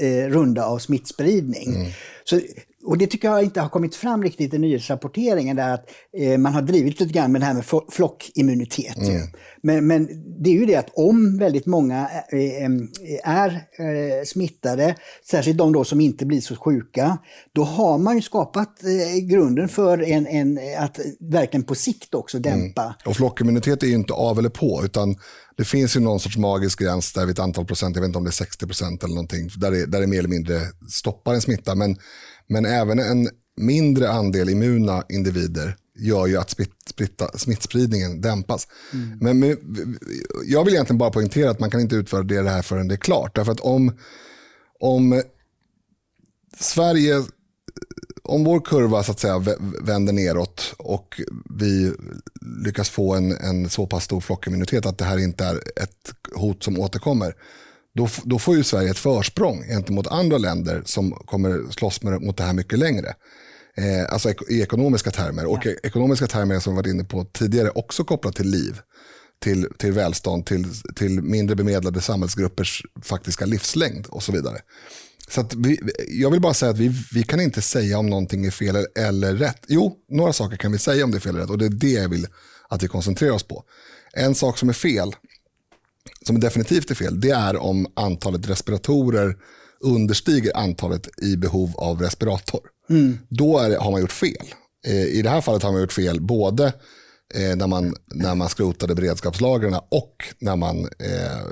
eh, 0.00 0.28
runda 0.28 0.66
av 0.66 0.78
smittspridning. 0.78 1.74
Mm. 1.74 1.90
Så 2.24 2.40
och 2.84 2.98
det 2.98 3.06
tycker 3.06 3.28
jag 3.28 3.44
inte 3.44 3.60
har 3.60 3.68
kommit 3.68 3.96
fram 3.96 4.22
riktigt 4.22 4.54
i 4.54 4.58
nyhetsrapporteringen, 4.58 5.56
där 5.56 5.74
att 5.74 5.90
eh, 6.18 6.38
man 6.38 6.54
har 6.54 6.62
drivit 6.62 7.00
lite 7.00 7.12
grann 7.12 7.32
med 7.32 7.40
det 7.40 7.44
här 7.44 7.54
med 7.54 7.64
flockimmunitet. 7.90 8.96
Mm. 8.96 9.22
Men, 9.62 9.86
men 9.86 10.08
det 10.42 10.50
är 10.50 10.54
ju 10.54 10.66
det 10.66 10.76
att 10.76 10.90
om 10.94 11.38
väldigt 11.38 11.66
många 11.66 12.10
eh, 12.32 12.38
eh 12.38 12.70
är 13.24 13.50
eh, 13.50 14.24
smittade, 14.24 14.94
särskilt 15.30 15.58
de 15.58 15.72
då 15.72 15.84
som 15.84 16.00
inte 16.00 16.26
blir 16.26 16.40
så 16.40 16.56
sjuka, 16.56 17.18
då 17.52 17.64
har 17.64 17.98
man 17.98 18.16
ju 18.16 18.22
skapat 18.22 18.84
eh, 18.84 19.18
grunden 19.20 19.68
för 19.68 20.02
en, 20.02 20.26
en, 20.26 20.58
att 20.78 20.98
verkligen 21.20 21.64
på 21.64 21.74
sikt 21.74 22.14
också 22.14 22.38
dämpa. 22.38 22.82
Mm. 22.82 22.94
Och 23.06 23.16
flockimmunitet 23.16 23.82
är 23.82 23.86
ju 23.86 23.94
inte 23.94 24.12
av 24.12 24.38
eller 24.38 24.48
på, 24.48 24.80
utan 24.84 25.16
det 25.56 25.64
finns 25.64 25.96
ju 25.96 26.00
någon 26.00 26.20
sorts 26.20 26.36
magisk 26.36 26.80
gräns 26.80 27.12
där 27.12 27.26
vid 27.26 27.32
ett 27.32 27.38
antal 27.38 27.64
procent, 27.64 27.96
jag 27.96 28.00
vet 28.00 28.08
inte 28.08 28.18
om 28.18 28.24
det 28.24 28.30
är 28.30 28.32
60 28.32 28.66
procent 28.66 29.04
eller 29.04 29.14
någonting, 29.14 29.48
där 29.56 29.70
det, 29.70 29.86
där 29.86 30.00
det 30.00 30.06
mer 30.06 30.18
eller 30.18 30.28
mindre 30.28 30.60
stoppar 30.88 31.34
en 31.34 31.40
smitta. 31.40 31.74
Men 31.74 31.96
men 32.48 32.66
även 32.66 32.98
en 32.98 33.28
mindre 33.56 34.10
andel 34.10 34.48
immuna 34.48 35.02
individer 35.08 35.76
gör 35.98 36.26
ju 36.26 36.36
att 36.36 36.56
smitta, 36.96 37.38
smittspridningen 37.38 38.20
dämpas. 38.20 38.68
Mm. 38.92 39.18
Men, 39.20 39.38
men, 39.38 39.98
jag 40.44 40.64
vill 40.64 40.74
egentligen 40.74 40.98
bara 40.98 41.10
poängtera 41.10 41.50
att 41.50 41.60
man 41.60 41.70
kan 41.70 41.80
inte 41.80 41.96
utföra 41.96 42.22
det 42.22 42.50
här 42.50 42.62
förrän 42.62 42.88
det 42.88 42.94
är 42.94 42.96
klart. 42.96 43.34
Därför 43.34 43.52
att 43.52 43.60
om, 43.60 43.98
om 44.80 45.22
Sverige, 46.60 47.22
om 48.22 48.44
vår 48.44 48.60
kurva 48.60 49.02
så 49.02 49.12
att 49.12 49.20
säga 49.20 49.38
vänder 49.82 50.12
neråt 50.12 50.74
och 50.78 51.20
vi 51.50 51.92
lyckas 52.64 52.90
få 52.90 53.14
en, 53.14 53.32
en 53.32 53.68
så 53.68 53.86
pass 53.86 54.04
stor 54.04 54.20
flockimmunitet 54.20 54.86
att 54.86 54.98
det 54.98 55.04
här 55.04 55.18
inte 55.18 55.44
är 55.44 55.56
ett 55.56 56.14
hot 56.34 56.62
som 56.62 56.80
återkommer, 56.80 57.34
då, 57.94 58.08
då 58.24 58.38
får 58.38 58.56
ju 58.56 58.64
Sverige 58.64 58.90
ett 58.90 58.98
försprång 58.98 59.64
gentemot 59.68 60.06
andra 60.06 60.38
länder 60.38 60.82
som 60.84 61.10
kommer 61.10 61.70
slåss 61.70 62.02
med, 62.02 62.22
mot 62.22 62.36
det 62.36 62.42
här 62.42 62.52
mycket 62.52 62.78
längre. 62.78 63.14
Eh, 63.78 64.12
alltså 64.12 64.32
i 64.48 64.62
ekonomiska 64.62 65.10
termer. 65.10 65.46
Och 65.46 65.66
ja. 65.66 65.72
ekonomiska 65.82 66.26
termer 66.26 66.60
som 66.60 66.72
vi 66.72 66.76
varit 66.76 66.90
inne 66.92 67.04
på 67.04 67.24
tidigare 67.24 67.70
också 67.70 68.04
kopplat 68.04 68.36
till 68.36 68.50
liv, 68.50 68.80
till, 69.42 69.68
till 69.78 69.92
välstånd, 69.92 70.46
till, 70.46 70.66
till 70.96 71.22
mindre 71.22 71.56
bemedlade 71.56 72.00
samhällsgruppers 72.00 72.82
faktiska 73.02 73.46
livslängd 73.46 74.06
och 74.06 74.22
så 74.22 74.32
vidare. 74.32 74.58
Så 75.28 75.48
vi, 75.56 75.80
jag 76.08 76.30
vill 76.30 76.40
bara 76.40 76.54
säga 76.54 76.70
att 76.70 76.78
vi, 76.78 76.92
vi 77.12 77.22
kan 77.22 77.40
inte 77.40 77.62
säga 77.62 77.98
om 77.98 78.06
någonting 78.06 78.46
är 78.46 78.50
fel 78.50 78.76
eller 78.98 79.34
rätt. 79.34 79.64
Jo, 79.68 79.96
några 80.08 80.32
saker 80.32 80.56
kan 80.56 80.72
vi 80.72 80.78
säga 80.78 81.04
om 81.04 81.10
det 81.10 81.18
är 81.18 81.20
fel 81.20 81.34
eller 81.34 81.40
rätt 81.40 81.50
och 81.50 81.58
det 81.58 81.66
är 81.66 81.70
det 81.70 81.90
jag 81.90 82.08
vill 82.08 82.26
att 82.68 82.82
vi 82.82 82.88
koncentrerar 82.88 83.32
oss 83.32 83.42
på. 83.42 83.64
En 84.12 84.34
sak 84.34 84.58
som 84.58 84.68
är 84.68 84.72
fel 84.72 85.16
som 86.26 86.40
definitivt 86.40 86.90
är 86.90 86.94
fel, 86.94 87.20
det 87.20 87.30
är 87.30 87.56
om 87.56 87.86
antalet 87.96 88.48
respiratorer 88.48 89.36
understiger 89.80 90.56
antalet 90.56 91.22
i 91.22 91.36
behov 91.36 91.76
av 91.76 92.00
respirator. 92.00 92.60
Mm. 92.90 93.18
Då 93.28 93.58
är, 93.58 93.76
har 93.76 93.90
man 93.90 94.00
gjort 94.00 94.12
fel. 94.12 94.54
Eh, 94.86 95.04
I 95.04 95.22
det 95.22 95.30
här 95.30 95.40
fallet 95.40 95.62
har 95.62 95.72
man 95.72 95.80
gjort 95.80 95.92
fel 95.92 96.20
både 96.20 96.66
eh, 97.34 97.56
när, 97.56 97.66
man, 97.66 97.94
när 98.06 98.34
man 98.34 98.48
skrotade 98.48 98.94
beredskapslagren 98.94 99.74
och 99.74 100.34
när 100.38 100.56
man 100.56 100.78
eh, 100.84 101.46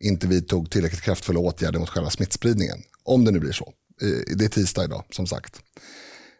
inte 0.00 0.26
vidtog 0.26 0.70
tillräckligt 0.70 1.02
kraftfulla 1.02 1.40
åtgärder 1.40 1.78
mot 1.78 1.88
själva 1.88 2.10
smittspridningen. 2.10 2.78
Om 3.04 3.24
det 3.24 3.30
nu 3.30 3.40
blir 3.40 3.52
så. 3.52 3.72
Eh, 4.02 4.36
det 4.36 4.44
är 4.44 4.48
tisdag 4.48 4.84
idag, 4.84 5.04
som 5.10 5.26
sagt. 5.26 5.60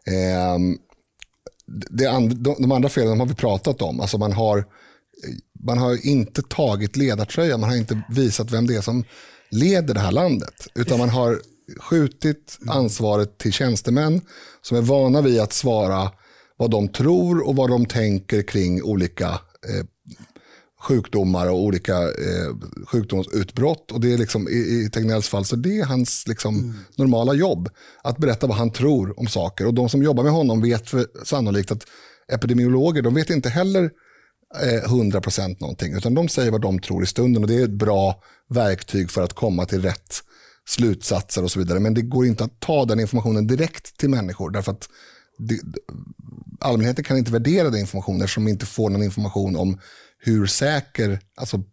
Eh, 0.07 0.57
det 1.89 2.05
and, 2.05 2.35
de, 2.35 2.55
de 2.59 2.71
andra 2.71 2.89
felen 2.89 3.19
har 3.19 3.27
vi 3.27 3.35
pratat 3.35 3.81
om. 3.81 3.99
Alltså 3.99 4.17
man 4.17 4.31
har 4.31 4.65
man 5.63 5.77
har 5.77 6.05
inte 6.07 6.41
tagit 6.41 6.95
ledartröjan, 6.95 7.59
man 7.59 7.69
har 7.69 7.77
inte 7.77 8.01
visat 8.09 8.51
vem 8.51 8.67
det 8.67 8.75
är 8.75 8.81
som 8.81 9.03
leder 9.49 9.93
det 9.93 9.99
här 9.99 10.11
landet. 10.11 10.67
Utan 10.75 10.99
man 10.99 11.09
har 11.09 11.41
skjutit 11.79 12.59
ansvaret 12.67 13.37
till 13.37 13.53
tjänstemän 13.53 14.21
som 14.61 14.77
är 14.77 14.81
vana 14.81 15.21
vid 15.21 15.39
att 15.39 15.53
svara 15.53 16.11
vad 16.57 16.71
de 16.71 16.87
tror 16.87 17.47
och 17.47 17.55
vad 17.55 17.69
de 17.69 17.85
tänker 17.85 18.41
kring 18.41 18.83
olika 18.83 19.27
eh, 19.27 19.85
sjukdomar 20.81 21.49
och 21.49 21.63
olika 21.63 21.93
eh, 22.03 22.55
sjukdomsutbrott. 22.87 23.91
Och 23.91 24.01
det 24.01 24.13
är 24.13 24.17
liksom, 24.17 24.47
i, 24.47 24.51
i 24.51 24.89
Tegnells 24.93 25.27
fall 25.27 25.45
så 25.45 25.55
det 25.55 25.79
är 25.79 25.85
hans 25.85 26.27
liksom, 26.27 26.55
mm. 26.55 26.75
normala 26.95 27.33
jobb. 27.33 27.69
Att 28.03 28.17
berätta 28.17 28.47
vad 28.47 28.57
han 28.57 28.71
tror 28.71 29.19
om 29.19 29.27
saker. 29.27 29.67
Och 29.67 29.73
de 29.73 29.89
som 29.89 30.03
jobbar 30.03 30.23
med 30.23 30.31
honom 30.31 30.61
vet 30.61 30.89
för, 30.89 31.05
sannolikt 31.25 31.71
att 31.71 31.87
epidemiologer, 32.31 33.01
de 33.01 33.13
vet 33.13 33.29
inte 33.29 33.49
heller 33.49 33.91
100% 34.85 35.39
eh, 35.39 35.55
någonting, 35.59 35.93
utan 35.93 36.13
de 36.13 36.29
säger 36.29 36.51
vad 36.51 36.61
de 36.61 36.79
tror 36.79 37.03
i 37.03 37.05
stunden 37.05 37.43
och 37.43 37.49
det 37.49 37.55
är 37.55 37.63
ett 37.63 37.69
bra 37.69 38.21
verktyg 38.49 39.11
för 39.11 39.21
att 39.21 39.33
komma 39.33 39.65
till 39.65 39.81
rätt 39.81 40.23
slutsatser 40.67 41.43
och 41.43 41.51
så 41.51 41.59
vidare. 41.59 41.79
Men 41.79 41.93
det 41.93 42.01
går 42.01 42.25
inte 42.25 42.43
att 42.43 42.59
ta 42.59 42.85
den 42.85 42.99
informationen 42.99 43.47
direkt 43.47 43.97
till 43.97 44.09
människor 44.09 44.49
därför 44.49 44.71
att 44.71 44.89
det, 45.37 45.59
allmänheten 46.59 47.03
kan 47.03 47.17
inte 47.17 47.31
värdera 47.31 47.69
den 47.69 47.79
informationen 47.79 48.21
eftersom 48.21 48.45
de 48.45 48.51
inte 48.51 48.65
får 48.65 48.89
någon 48.89 49.03
information 49.03 49.55
om 49.55 49.79
hur 50.19 50.45
säker, 50.45 51.19
alltså 51.35 51.63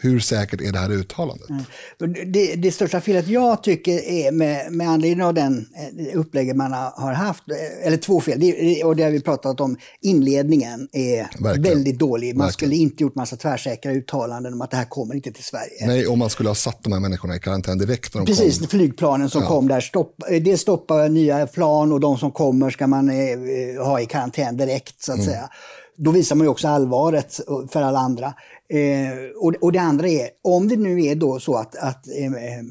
hur 0.00 0.20
säkert 0.20 0.60
är 0.60 0.72
det 0.72 0.78
här 0.78 0.90
uttalandet? 0.92 1.50
Mm. 1.50 2.32
Det, 2.32 2.54
det, 2.54 2.72
största 2.72 3.00
felet 3.00 3.28
jag 3.28 3.62
tycker 3.62 4.08
är 4.08 4.32
med, 4.32 4.72
med 4.72 4.88
anledning 4.88 5.26
av 5.26 5.34
den 5.34 5.66
eh, 5.76 6.18
upplägget 6.18 6.56
man 6.56 6.72
har 6.72 7.12
haft, 7.12 7.50
eh, 7.50 7.86
eller 7.86 7.96
två 7.96 8.20
fel, 8.20 8.40
det, 8.40 8.84
och 8.84 8.96
det 8.96 9.02
har 9.02 9.10
vi 9.10 9.20
pratat 9.20 9.60
om, 9.60 9.76
inledningen 10.00 10.88
är 10.92 11.28
Verkligen. 11.38 11.62
väldigt 11.62 11.98
dålig. 11.98 12.36
Man 12.36 12.46
Verkligen. 12.46 12.52
skulle 12.52 12.82
inte 12.82 13.02
gjort 13.02 13.14
massa 13.14 13.36
tvärsäkra 13.36 13.92
uttalanden 13.92 14.54
om 14.54 14.60
att 14.60 14.70
det 14.70 14.76
här 14.76 14.84
kommer 14.84 15.14
inte 15.14 15.32
till 15.32 15.44
Sverige. 15.44 15.86
Nej, 15.86 16.06
och 16.06 16.18
man 16.18 16.30
skulle 16.30 16.48
ha 16.48 16.54
satt 16.54 16.82
de 16.82 16.92
här 16.92 17.00
människorna 17.00 17.36
i 17.36 17.38
karantän 17.38 17.78
direkt 17.78 18.14
när 18.14 18.20
de 18.20 18.26
Precis, 18.26 18.58
kom. 18.58 18.68
flygplanen 18.68 19.30
som 19.30 19.42
ja. 19.42 19.48
kom 19.48 19.68
där, 19.68 19.80
stopp, 19.80 20.14
det 20.40 20.58
stoppar 20.58 21.08
nya 21.08 21.46
plan 21.46 21.92
och 21.92 22.00
de 22.00 22.18
som 22.18 22.30
kommer 22.30 22.70
ska 22.70 22.86
man 22.86 23.08
eh, 23.08 23.84
ha 23.84 24.00
i 24.00 24.06
karantän 24.06 24.56
direkt 24.56 25.02
så 25.02 25.12
att 25.12 25.18
mm. 25.18 25.30
säga 25.30 25.50
då 25.96 26.10
visar 26.10 26.36
man 26.36 26.44
ju 26.44 26.50
också 26.50 26.68
allvaret 26.68 27.40
eh, 27.48 27.68
för 27.68 27.82
alla 27.82 27.98
andra. 27.98 28.34
Eh, 28.68 29.36
och, 29.36 29.54
och 29.60 29.72
det 29.72 29.80
andra 29.80 30.08
är, 30.08 30.28
om 30.42 30.68
det 30.68 30.76
nu 30.76 31.04
är 31.04 31.14
då 31.14 31.40
så 31.40 31.54
att, 31.54 31.76
att 31.76 32.08
eh, 32.08 32.24
eh 32.24 32.62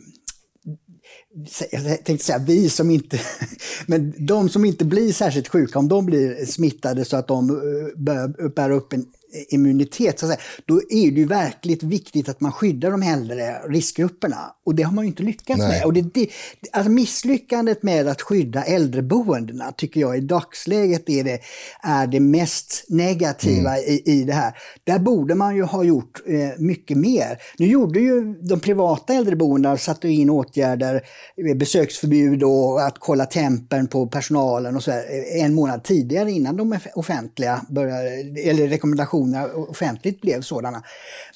jag 1.71 2.05
tänkte 2.05 2.25
säga 2.25 2.37
vi 2.37 2.69
som 2.69 2.91
inte, 2.91 3.19
men 3.87 4.13
de 4.25 4.49
som 4.49 4.65
inte 4.65 4.85
blir 4.85 5.13
särskilt 5.13 5.47
sjuka, 5.47 5.79
om 5.79 5.87
de 5.87 6.05
blir 6.05 6.45
smittade 6.45 7.05
så 7.05 7.17
att 7.17 7.27
de 7.27 7.49
eh, 7.49 8.49
bär 8.49 8.71
upp 8.71 8.93
en 8.93 9.05
immunitet, 9.49 10.19
så 10.19 10.25
att 10.25 10.31
säga, 10.31 10.41
då 10.65 10.75
är 10.89 11.11
det 11.11 11.19
ju 11.19 11.25
verkligt 11.25 11.83
viktigt 11.83 12.29
att 12.29 12.41
man 12.41 12.51
skyddar 12.51 12.91
de 12.91 13.03
äldre 13.03 13.59
riskgrupperna. 13.67 14.55
Och 14.65 14.75
det 14.75 14.83
har 14.83 14.91
man 14.91 15.05
ju 15.05 15.09
inte 15.09 15.23
lyckats 15.23 15.59
Nej. 15.59 15.69
med. 15.69 15.85
Och 15.85 15.93
det, 15.93 16.13
det, 16.13 16.29
alltså 16.71 16.91
misslyckandet 16.91 17.83
med 17.83 18.07
att 18.07 18.21
skydda 18.21 18.63
äldreboendena 18.63 19.71
tycker 19.71 20.01
jag 20.01 20.17
i 20.17 20.21
dagsläget 20.21 21.09
är 21.09 21.23
det, 21.23 21.39
är 21.83 22.07
det 22.07 22.19
mest 22.19 22.85
negativa 22.89 23.77
mm. 23.77 23.83
i, 23.87 24.01
i 24.05 24.23
det 24.23 24.33
här. 24.33 24.53
Där 24.83 24.99
borde 24.99 25.35
man 25.35 25.55
ju 25.55 25.63
ha 25.63 25.83
gjort 25.83 26.21
eh, 26.27 26.49
mycket 26.57 26.97
mer. 26.97 27.37
Nu 27.57 27.67
gjorde 27.67 27.99
ju 27.99 28.33
de 28.33 28.59
privata 28.59 29.13
äldreboendena, 29.13 29.77
satte 29.77 30.09
in 30.09 30.29
åtgärder, 30.29 31.01
eh, 31.49 31.57
besöksförbud 31.57 32.43
och 32.43 32.81
att 32.81 32.99
kolla 32.99 33.25
tempen 33.25 33.87
på 33.87 34.07
personalen 34.07 34.75
och 34.75 34.83
så 34.83 34.91
här, 34.91 34.99
eh, 34.99 35.43
en 35.43 35.53
månad 35.53 35.83
tidigare 35.83 36.31
innan 36.31 36.57
de 36.57 36.79
offentliga 36.95 37.65
började, 37.69 38.09
eller 38.43 38.67
rekommendationer 38.67 39.18
reaktioner 39.19 39.69
offentligt 39.69 40.21
blev 40.21 40.41
sådana. 40.41 40.83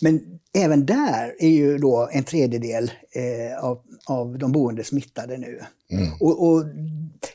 Men 0.01 0.21
även 0.53 0.85
där 0.85 1.35
är 1.39 1.49
ju 1.49 1.77
då 1.77 2.09
en 2.11 2.23
tredjedel 2.23 2.91
eh, 3.11 3.63
av, 3.63 3.79
av 4.05 4.37
de 4.37 4.51
boende 4.51 4.83
smittade 4.83 5.37
nu. 5.37 5.61
Mm. 5.91 6.13
Och, 6.19 6.47
och, 6.47 6.65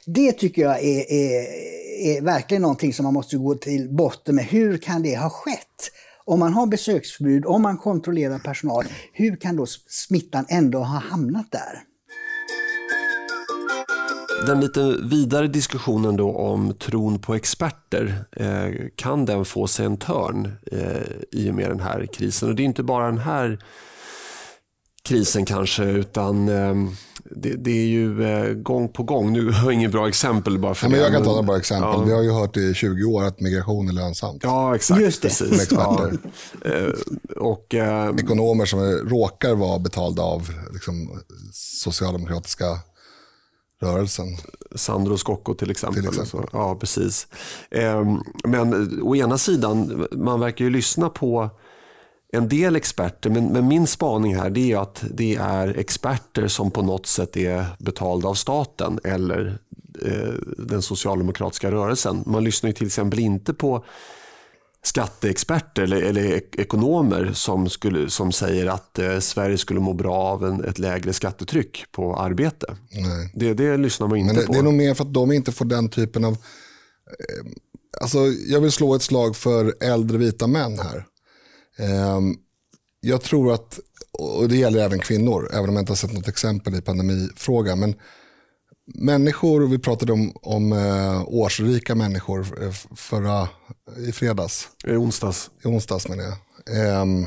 det 0.06 0.32
tycker 0.32 0.62
jag 0.62 0.84
är, 0.84 1.12
är, 1.12 1.46
är 2.00 2.22
verkligen 2.22 2.62
någonting 2.62 2.92
som 2.92 3.04
man 3.04 3.14
måste 3.14 3.36
gå 3.36 3.54
till 3.54 3.88
botten 3.90 4.34
med. 4.34 4.44
Hur 4.44 4.78
kan 4.78 5.02
det 5.02 5.16
ha 5.16 5.30
skett? 5.30 5.92
Om 6.24 6.40
man 6.40 6.52
har 6.52 6.66
besöksförbud, 6.66 7.46
om 7.46 7.62
man 7.62 7.78
kontrollerar 7.78 8.38
personal, 8.38 8.84
hur 9.12 9.36
kan 9.36 9.56
då 9.56 9.66
smittan 9.88 10.46
ändå 10.48 10.78
ha 10.78 10.98
hamnat 10.98 11.46
där? 11.50 11.82
Den 14.46 14.60
lite 14.60 14.96
vidare 15.02 15.48
diskussionen 15.48 16.16
då 16.16 16.36
om 16.36 16.74
tron 16.74 17.18
på 17.18 17.34
experter, 17.34 18.24
eh, 18.36 18.88
kan 18.96 19.24
den 19.24 19.44
få 19.44 19.66
sig 19.66 19.86
en 19.86 19.96
törn 19.96 20.52
eh, 20.72 21.40
i 21.40 21.50
och 21.50 21.54
med 21.54 21.70
den 21.70 21.80
här 21.80 22.06
krisen? 22.12 22.48
Och 22.48 22.54
det 22.54 22.62
är 22.62 22.64
inte 22.64 22.82
bara 22.82 23.06
den 23.06 23.18
här 23.18 23.58
krisen 25.04 25.44
kanske, 25.44 25.84
utan 25.84 26.48
eh, 26.48 26.74
det, 27.30 27.54
det, 27.54 27.70
är 27.70 27.86
ju 27.86 28.54
gång 28.62 28.88
på 28.88 29.02
gång. 29.02 29.32
Nu 29.32 29.50
har 29.50 29.64
jag 29.64 29.72
inget 29.72 29.92
bra 29.92 30.08
exempel 30.08 30.58
bara 30.58 30.74
för 30.74 30.86
ja, 30.86 30.90
men 30.90 31.00
Jag 31.00 31.12
kan 31.12 31.22
ta 31.22 31.30
några 31.30 31.42
bra 31.42 31.56
exempel. 31.56 31.90
Ja. 31.92 32.04
Vi 32.04 32.12
har 32.12 32.22
ju 32.22 32.32
hört 32.32 32.56
i 32.56 32.74
20 32.74 33.04
år 33.04 33.24
att 33.24 33.40
migration 33.40 33.88
är 33.88 33.92
lönsamt. 33.92 34.40
Ja, 34.42 34.74
exakt. 34.74 35.00
Just 35.00 35.22
det. 35.22 35.28
Precis. 35.28 35.50
Med 35.50 35.60
experter. 35.60 36.18
Ja. 36.64 37.40
Och, 37.40 37.74
Ekonomer 38.20 38.66
som 38.66 38.80
råkar 39.08 39.54
vara 39.54 39.78
betalda 39.78 40.22
av 40.22 40.50
liksom, 40.72 41.20
socialdemokratiska 41.52 42.78
rörelsen. 43.80 44.26
Sandro 44.74 45.16
Scocco 45.16 45.54
till 45.54 45.70
exempel. 45.70 46.02
Till 46.02 46.20
exempel. 46.22 46.50
Ja, 46.52 46.74
precis. 46.74 47.26
Ehm, 47.70 48.20
men 48.44 49.00
å 49.02 49.16
ena 49.16 49.38
sidan, 49.38 50.06
man 50.12 50.40
verkar 50.40 50.64
ju 50.64 50.70
lyssna 50.70 51.08
på 51.08 51.50
en 52.32 52.48
del 52.48 52.76
experter, 52.76 53.30
men, 53.30 53.46
men 53.46 53.68
min 53.68 53.86
spaning 53.86 54.36
här 54.36 54.50
det 54.50 54.72
är 54.72 54.78
att 54.78 55.04
det 55.10 55.36
är 55.36 55.78
experter 55.78 56.48
som 56.48 56.70
på 56.70 56.82
något 56.82 57.06
sätt 57.06 57.36
är 57.36 57.66
betalda 57.78 58.28
av 58.28 58.34
staten 58.34 59.00
eller 59.04 59.58
eh, 60.04 60.34
den 60.58 60.82
socialdemokratiska 60.82 61.70
rörelsen. 61.70 62.22
Man 62.26 62.44
lyssnar 62.44 62.70
ju 62.70 62.74
till 62.74 62.86
exempel 62.86 63.18
inte 63.18 63.54
på 63.54 63.84
skatteexperter 64.82 65.82
eller, 65.82 66.02
eller 66.02 66.24
ek- 66.32 66.56
ekonomer 66.58 67.32
som, 67.34 67.68
skulle, 67.68 68.10
som 68.10 68.32
säger 68.32 68.66
att 68.66 68.98
eh, 68.98 69.18
Sverige 69.18 69.58
skulle 69.58 69.80
må 69.80 69.92
bra 69.92 70.14
av 70.14 70.44
en, 70.44 70.64
ett 70.64 70.78
lägre 70.78 71.12
skattetryck 71.12 71.84
på 71.92 72.16
arbete. 72.16 72.76
Nej. 72.90 73.32
Det, 73.34 73.54
det 73.54 73.76
lyssnar 73.76 74.08
man 74.08 74.18
inte 74.18 74.32
Men 74.34 74.40
det, 74.40 74.46
på. 74.46 74.52
det 74.52 74.58
är 74.58 74.62
nog 74.62 74.74
mer 74.74 74.94
för 74.94 75.04
att 75.04 75.14
de 75.14 75.32
inte 75.32 75.52
får 75.52 75.64
den 75.64 75.88
typen 75.88 76.24
av... 76.24 76.32
Eh, 76.32 77.52
alltså, 78.00 78.18
jag 78.26 78.60
vill 78.60 78.72
slå 78.72 78.94
ett 78.94 79.02
slag 79.02 79.36
för 79.36 79.74
äldre 79.80 80.18
vita 80.18 80.46
män 80.46 80.78
här. 80.78 81.04
Eh, 81.78 82.20
jag 83.00 83.22
tror 83.22 83.52
att, 83.52 83.78
och 84.12 84.48
det 84.48 84.56
gäller 84.56 84.80
även 84.84 84.98
kvinnor, 84.98 85.48
även 85.52 85.68
om 85.68 85.74
jag 85.74 85.82
inte 85.82 85.92
har 85.92 85.96
sett 85.96 86.12
något 86.12 86.28
exempel 86.28 86.74
i 86.74 86.80
pandemifrågan, 86.80 87.78
men 87.80 87.94
människor, 88.94 89.66
vi 89.66 89.78
pratade 89.78 90.12
om, 90.12 90.32
om 90.34 90.72
eh, 90.72 91.22
årsrika 91.26 91.94
människor 91.94 92.62
eh, 92.62 92.72
förra, 92.96 93.48
i 94.08 94.12
fredags, 94.12 94.68
I 94.86 94.90
onsdags. 94.90 95.50
i 95.64 95.68
onsdags 95.68 96.08
menar 96.08 96.24
jag. 96.24 96.36
Ehm, 96.76 97.26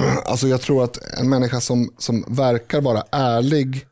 alltså 0.24 0.48
jag 0.48 0.60
tror 0.60 0.84
att 0.84 0.98
en 1.18 1.28
människa 1.28 1.60
som, 1.60 1.94
som 1.98 2.24
verkar 2.28 2.80
vara 2.80 3.04
ärlig 3.12 3.86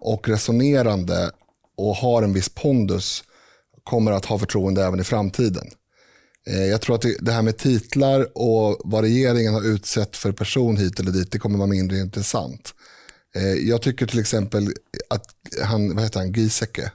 och 0.00 0.28
resonerande 0.28 1.30
och 1.76 1.96
har 1.96 2.22
en 2.22 2.32
viss 2.32 2.48
pondus 2.48 3.24
kommer 3.84 4.12
att 4.12 4.24
ha 4.24 4.38
förtroende 4.38 4.84
även 4.84 5.00
i 5.00 5.04
framtiden. 5.04 5.68
Eh, 6.48 6.64
jag 6.64 6.80
tror 6.80 6.94
att 6.94 7.02
det, 7.02 7.16
det 7.20 7.32
här 7.32 7.42
med 7.42 7.58
titlar 7.58 8.38
och 8.38 8.80
vad 8.84 9.04
regeringen 9.04 9.54
har 9.54 9.66
utsett 9.66 10.16
för 10.16 10.32
person 10.32 10.76
hit 10.76 11.00
eller 11.00 11.10
dit, 11.10 11.32
det 11.32 11.38
kommer 11.38 11.58
vara 11.58 11.68
mindre 11.68 11.98
intressant. 11.98 12.74
Eh, 13.36 13.42
jag 13.68 13.82
tycker 13.82 14.06
till 14.06 14.18
exempel 14.20 14.68
att 15.10 15.24
han, 15.62 15.94
vad 15.94 16.04
heter 16.04 16.18
han, 16.20 16.32
Giesecke, 16.32 16.92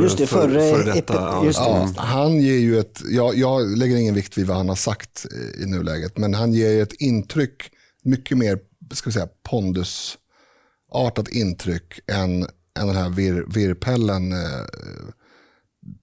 Just 0.00 0.18
det, 0.18 0.26
för- 0.26 0.40
förre 0.48 0.60
före 0.60 0.94
detta, 0.94 1.12
epi- 1.14 1.16
ja, 1.16 1.44
just 1.44 1.58
det. 1.58 1.64
Ja, 1.64 1.92
han 1.96 2.40
ger 2.40 2.58
ju 2.58 2.78
ett, 2.78 3.02
jag, 3.10 3.34
jag 3.36 3.78
lägger 3.78 3.96
ingen 3.96 4.14
vikt 4.14 4.38
vid 4.38 4.46
vad 4.46 4.56
han 4.56 4.68
har 4.68 4.76
sagt 4.76 5.26
i- 5.32 5.62
i 5.62 5.66
nuläget, 5.66 6.18
men 6.18 6.34
han 6.34 6.52
ger 6.52 6.70
ju 6.70 6.82
ett 6.82 6.92
intryck, 6.92 7.70
mycket 8.02 8.38
mer, 8.38 8.58
ska 8.94 9.08
vi 9.10 9.12
säga, 9.14 9.28
pondusartat 9.48 11.28
intryck 11.30 12.00
än, 12.06 12.42
än 12.78 12.86
den 12.86 12.96
här 12.96 13.10
vir, 13.10 13.44
virpellen 13.54 14.32
eh, 14.32 14.38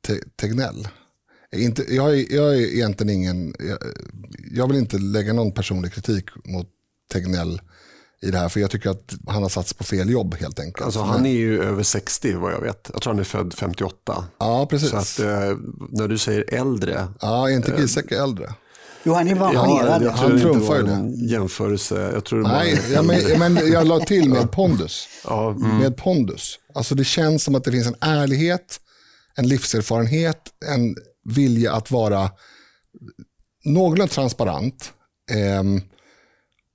Te, 0.07 0.13
Tegnell. 0.35 0.87
Inte, 1.55 1.95
jag, 1.95 2.19
är, 2.19 2.33
jag 2.35 2.55
är 2.55 2.59
egentligen 2.59 3.09
ingen, 3.15 3.55
jag, 3.59 3.77
jag 4.51 4.67
vill 4.67 4.77
inte 4.77 4.97
lägga 4.97 5.33
någon 5.33 5.51
personlig 5.51 5.93
kritik 5.93 6.25
mot 6.45 6.67
Tegnell 7.13 7.61
i 8.23 8.31
det 8.31 8.38
här, 8.38 8.49
för 8.49 8.59
jag 8.59 8.71
tycker 8.71 8.89
att 8.89 9.13
han 9.27 9.41
har 9.41 9.49
satts 9.49 9.73
på 9.73 9.83
fel 9.83 10.09
jobb 10.09 10.36
helt 10.39 10.59
enkelt. 10.59 10.86
Alltså, 10.86 11.01
han 11.01 11.25
är 11.25 11.31
ju 11.31 11.63
över 11.63 11.83
60 11.83 12.33
vad 12.33 12.53
jag 12.53 12.62
vet. 12.62 12.89
Jag 12.93 13.01
tror 13.01 13.13
han 13.13 13.19
är 13.19 13.23
född 13.23 13.53
58. 13.53 14.25
ja, 14.39 14.67
precis. 14.69 14.89
Så 14.89 14.97
att 14.97 15.19
eh, 15.19 15.57
när 15.89 16.07
du 16.07 16.17
säger 16.17 16.53
äldre. 16.53 17.07
ja, 17.21 17.49
är 17.49 17.55
inte 17.55 17.75
Giesecke 17.77 18.21
äldre? 18.23 18.53
Jo, 19.03 19.13
han 19.13 19.27
är 19.27 19.36
pensionerad. 19.36 20.03
jag 20.03 20.12
han 20.12 20.31
det 20.31 20.39
trumfar 20.39 20.75
ju 20.75 20.88
en 20.88 21.27
jämförelse. 21.27 22.12
Jag 22.13 22.25
tror 22.25 22.43
det 22.43 22.47
Nej, 22.47 22.79
ja, 22.93 23.01
men, 23.01 23.39
men 23.39 23.71
jag 23.71 23.88
la 23.88 23.99
till 23.99 24.29
med 24.29 24.51
pondus. 24.51 25.07
Ja, 25.23 25.49
mm. 25.49 25.77
Med 25.77 25.97
pondus. 25.97 26.59
Alltså 26.75 26.95
det 26.95 27.03
känns 27.03 27.43
som 27.43 27.55
att 27.55 27.63
det 27.63 27.71
finns 27.71 27.88
en 27.88 27.95
ärlighet, 28.01 28.79
en 29.36 29.47
livserfarenhet, 29.47 30.39
en 30.65 30.95
vilja 31.36 31.73
att 31.73 31.91
vara 31.91 32.31
någorlunda 33.65 34.13
transparent. 34.13 34.93
ehm, 35.31 35.81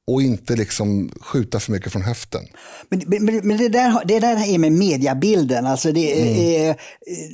och 0.08 0.22
inte 0.22 0.56
liksom 0.56 1.10
skjuta 1.20 1.60
för 1.60 1.72
mycket 1.72 1.92
från 1.92 2.02
höften. 2.02 2.40
Men, 2.88 3.02
men, 3.06 3.24
men 3.48 3.56
det, 3.56 3.68
där, 3.68 4.02
det 4.04 4.18
där 4.20 4.54
är 4.54 4.58
med 4.58 4.72
mediabilden. 4.72 5.66
Alltså 5.66 5.92
det 5.92 6.56
är, 6.66 6.76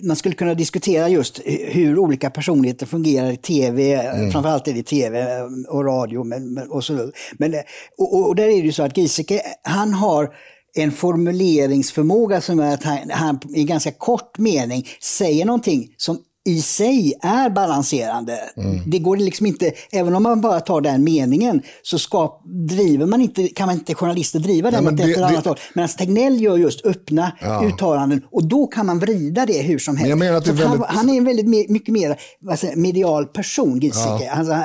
man 0.07 0.17
skulle 0.17 0.35
kunna 0.35 0.55
diskutera 0.55 1.09
just 1.09 1.41
hur 1.45 1.99
olika 1.99 2.31
personligheter 2.31 2.87
fungerar 2.87 3.31
i 3.31 3.37
tv. 3.37 4.03
Framförallt 4.33 4.69
är 4.69 4.73
det 4.73 4.83
tv 4.83 5.41
och 5.69 5.85
radio. 5.85 6.25
Men- 6.25 6.59
och, 6.71 6.85
så, 6.85 7.13
men, 7.33 7.55
och, 7.99 8.29
och 8.29 8.37
där 8.37 8.45
är 8.45 8.49
det 8.49 8.67
ju 8.67 8.73
så 8.73 8.83
att 8.83 8.97
Giesecke, 8.97 9.43
han 9.63 9.93
har 9.95 10.35
en 10.77 10.93
formuleringsförmåga 10.93 12.41
som 12.41 12.61
är 12.61 12.75
att 12.75 12.85
han, 12.85 12.99
han 13.11 13.41
i 13.55 13.65
ganska 13.65 13.93
kort 13.93 14.39
mening 14.39 14.87
säger 15.03 15.45
någonting 15.45 15.95
som 15.97 16.19
i 16.47 16.63
sig 16.63 17.15
är 17.23 17.51
balanserande. 17.51 18.39
Det 18.87 18.99
går 18.99 19.17
liksom 19.17 19.47
inte, 19.47 19.73
även 19.93 20.15
om 20.15 20.23
man 20.23 20.41
bara 20.41 20.61
tar 20.61 20.81
den 20.81 21.05
meningen, 21.05 21.63
så 21.83 21.99
skap, 21.99 22.43
driver 22.69 23.07
man 23.07 23.21
inte, 23.21 23.49
kan 23.49 23.67
man 23.67 23.75
inte 23.75 23.95
journalister 23.95 24.39
driva 24.39 24.71
den 24.71 24.87
åt 24.87 24.93
men 24.93 24.95
ett 25.11 25.17
eller 25.17 25.27
annat 25.27 25.45
håll. 25.47 25.59
Medan 25.75 25.89
Tegnell 25.89 26.41
gör 26.41 26.57
just 26.57 26.87
öppna 26.87 27.33
uttalanden 27.69 28.23
och 28.31 28.45
då 28.49 28.67
kan 28.67 28.87
man 28.87 28.99
vrida 28.99 29.47
det 29.47 29.63
hur 29.63 29.79
som 29.79 29.97
helst. 29.97 30.09
är 30.51 30.57
Så 30.57 30.63
han, 30.69 30.79
väldigt- 30.79 30.97
han 30.97 31.11
är 31.11 31.17
en 31.19 31.25
väldigt 31.25 31.71
mycket 31.71 31.93
mer 31.95 32.21
säger, 32.57 32.77
medial 32.77 33.27
person, 33.27 33.81
Giesecke, 33.81 34.31
alltså, 34.31 34.53
eh, 34.53 34.59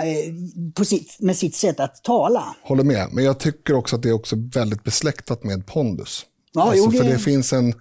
på 0.75 0.85
sitt, 0.85 1.15
med 1.19 1.35
sitt 1.37 1.55
sätt 1.55 1.79
att 1.79 2.03
tala. 2.03 2.43
Håller 2.63 2.83
med, 2.83 3.07
men 3.11 3.23
jag 3.23 3.37
tycker 3.39 3.73
också 3.73 3.95
att 3.95 4.01
det 4.03 4.09
är 4.09 4.13
också 4.13 4.35
väldigt 4.53 4.83
besläktat 4.83 5.43
med 5.43 5.65
pondus. 5.65 6.25
Ja, 6.53 6.61
alltså, 6.61 6.77
jo, 6.77 6.91
det- 6.91 6.97
För 6.97 7.05
det 7.05 7.19
finns 7.19 7.53
en, 7.53 7.73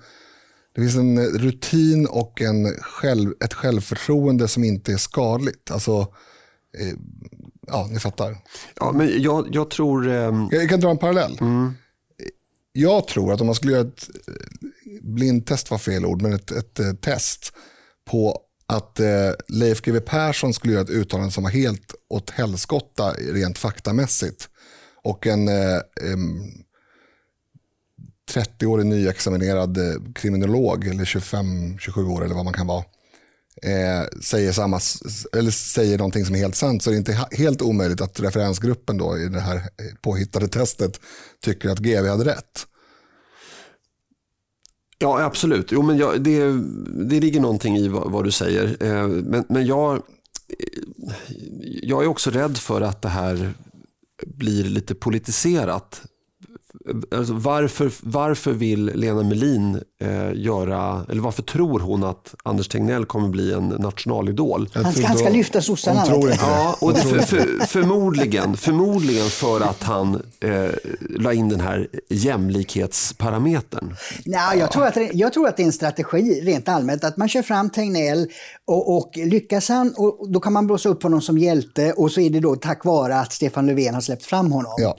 det 0.78 0.84
finns 0.84 0.96
en 0.96 1.20
rutin 1.20 2.06
och 2.06 2.40
en 2.42 2.74
själv, 2.80 3.32
ett 3.44 3.54
självförtroende 3.54 4.48
som 4.48 4.64
inte 4.64 4.92
är 4.92 4.96
skadligt. 4.96 5.70
Alltså, 5.70 6.00
eh, 6.78 6.94
ja, 7.66 7.88
ni 7.92 7.98
fattar. 7.98 8.36
ja, 8.80 8.92
men 8.92 9.22
jag, 9.22 9.48
jag 9.52 9.70
tror... 9.70 10.08
ehm, 10.08 10.48
Jag, 10.50 10.68
kan 10.68 10.80
dra 10.80 10.90
en 10.90 10.98
parallell. 10.98 11.38
Jag 12.72 13.08
tror 13.08 13.32
att 13.32 13.40
om 13.40 13.46
man 13.46 13.54
skulle 13.54 13.72
göra 13.72 13.88
ett 13.88 14.08
eh, 14.28 14.34
blindtest 15.02 15.70
var 15.70 15.78
fel 15.78 16.06
ord, 16.06 16.22
men 16.22 16.32
ett, 16.32 16.50
ett, 16.50 16.78
eh, 16.80 16.92
test 16.92 17.52
på 18.10 18.40
att 18.66 19.00
eh, 19.00 19.30
Leif 19.48 19.82
GW 19.82 20.00
Persson 20.00 20.54
skulle 20.54 20.72
göra 20.72 20.82
ett 20.84 20.90
uttalande 20.90 21.30
som 21.32 21.42
var 21.44 21.50
helt 21.50 21.94
åt 22.10 22.30
helskotta 22.30 23.12
rent 23.12 23.58
faktamässigt. 23.58 24.48
Och 25.04 25.26
en 25.26 25.48
eh, 25.48 25.80
em, 26.12 26.40
30-årig 28.28 28.86
nyexaminerad 28.86 29.78
eh, 29.78 29.94
kriminolog, 30.14 30.86
eller 30.86 31.04
25-27 31.04 32.10
år 32.10 32.24
eller 32.24 32.34
vad 32.34 32.44
man 32.44 32.54
kan 32.54 32.66
vara, 32.66 32.84
eh, 33.62 34.20
säger, 34.22 34.52
samma, 34.52 34.80
eller 35.32 35.50
säger 35.50 35.98
någonting 35.98 36.24
som 36.24 36.34
är 36.34 36.38
helt 36.38 36.56
sant 36.56 36.82
så 36.82 36.90
är 36.90 36.92
det 36.92 36.98
inte 36.98 37.26
helt 37.32 37.62
omöjligt 37.62 38.00
att 38.00 38.20
referensgruppen 38.20 38.98
då 38.98 39.18
i 39.18 39.28
det 39.28 39.40
här 39.40 39.56
eh, 39.56 39.62
påhittade 40.02 40.48
testet 40.48 41.00
tycker 41.44 41.68
att 41.68 41.78
GV 41.78 42.06
hade 42.08 42.24
rätt. 42.24 42.66
Ja, 44.98 45.22
absolut. 45.22 45.72
Jo, 45.72 45.82
men 45.82 45.98
jag, 45.98 46.20
det, 46.20 46.52
det 47.08 47.20
ligger 47.20 47.40
någonting 47.40 47.76
i 47.76 47.88
vad, 47.88 48.10
vad 48.12 48.24
du 48.24 48.30
säger. 48.30 48.76
Eh, 48.80 49.08
Men, 49.08 49.44
men 49.48 49.66
jag, 49.66 49.94
eh, 49.94 50.00
jag 51.82 52.04
är 52.04 52.06
också 52.06 52.30
rädd 52.30 52.58
för 52.58 52.80
att 52.80 53.02
det 53.02 53.08
här 53.08 53.54
blir 54.26 54.64
lite 54.64 54.94
politiserat. 54.94 56.02
Alltså 57.16 57.32
varför, 57.32 57.92
varför 58.02 58.52
vill 58.52 58.84
Lena 58.94 59.22
Melin 59.22 59.82
eh, 60.00 60.32
göra, 60.34 61.06
eller 61.08 61.22
varför 61.22 61.42
tror 61.42 61.80
hon 61.80 62.04
att 62.04 62.34
Anders 62.42 62.68
Tegnell 62.68 63.04
kommer 63.04 63.28
bli 63.28 63.52
en 63.52 63.68
nationalidol? 63.68 64.68
Han 64.74 64.92
ska, 64.92 65.06
han 65.06 65.18
ska 65.18 65.28
lyfta 65.28 65.62
sossarna. 65.62 66.00
Hon 66.00 66.08
tror 66.08 66.30
inte. 66.30 66.44
Ja, 66.44 66.76
och 66.80 66.92
det 66.92 67.00
för, 67.00 67.18
för, 67.18 67.66
förmodligen, 67.66 68.56
förmodligen 68.56 69.30
för 69.30 69.60
att 69.60 69.82
han 69.82 70.22
eh, 70.40 70.70
la 71.00 71.32
in 71.32 71.48
den 71.48 71.60
här 71.60 71.88
jämlikhetsparametern. 72.08 73.96
Nej, 74.24 74.58
jag, 74.58 74.72
tror 74.72 74.86
att 74.86 74.94
det, 74.94 75.10
jag 75.12 75.32
tror 75.32 75.48
att 75.48 75.56
det 75.56 75.62
är 75.62 75.66
en 75.66 75.72
strategi 75.72 76.40
rent 76.44 76.68
allmänt. 76.68 77.04
Att 77.04 77.16
man 77.16 77.28
kör 77.28 77.42
fram 77.42 77.70
Tegnell 77.70 78.28
och, 78.64 78.96
och 78.96 79.10
lyckas 79.16 79.68
han, 79.68 79.94
och 79.96 80.32
då 80.32 80.40
kan 80.40 80.52
man 80.52 80.66
blåsa 80.66 80.88
upp 80.88 81.02
honom 81.02 81.20
som 81.20 81.38
hjälte 81.38 81.92
och 81.92 82.12
så 82.12 82.20
är 82.20 82.30
det 82.30 82.40
då 82.40 82.56
tack 82.56 82.84
vare 82.84 83.20
att 83.20 83.32
Stefan 83.32 83.66
Löfven 83.66 83.94
har 83.94 84.00
släppt 84.00 84.24
fram 84.24 84.52
honom. 84.52 84.72
Ja. 84.78 84.96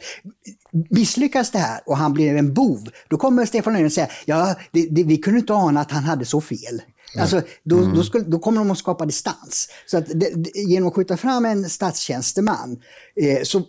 Misslyckas 0.89 1.51
det 1.51 1.59
här 1.59 1.81
och 1.85 1.97
han 1.97 2.13
blir 2.13 2.35
en 2.35 2.53
bov, 2.53 2.89
då 3.07 3.17
kommer 3.17 3.45
Stefan 3.45 3.73
Löfven 3.73 3.91
säga 3.91 4.07
ja, 4.25 4.55
det, 4.71 4.87
det, 4.91 5.03
vi 5.03 5.17
kunde 5.17 5.39
inte 5.39 5.53
ana 5.53 5.81
att 5.81 5.91
han 5.91 6.03
hade 6.03 6.25
så 6.25 6.41
fel. 6.41 6.81
Alltså, 7.19 7.41
då, 7.63 7.77
Mm. 7.77 7.95
då, 7.95 8.03
skulle, 8.03 8.23
då 8.23 8.39
kommer 8.39 8.59
de 8.59 8.71
att 8.71 8.77
skapa 8.77 9.05
distans. 9.05 9.69
Så 9.85 9.97
att 9.97 10.05
det, 10.07 10.31
det, 10.35 10.59
genom 10.59 10.89
att 10.89 10.95
skjuta 10.95 11.17
fram 11.17 11.45
en 11.45 11.69
statstjänsteman 11.69 12.77
eh, 13.15 13.43
så 13.43 13.61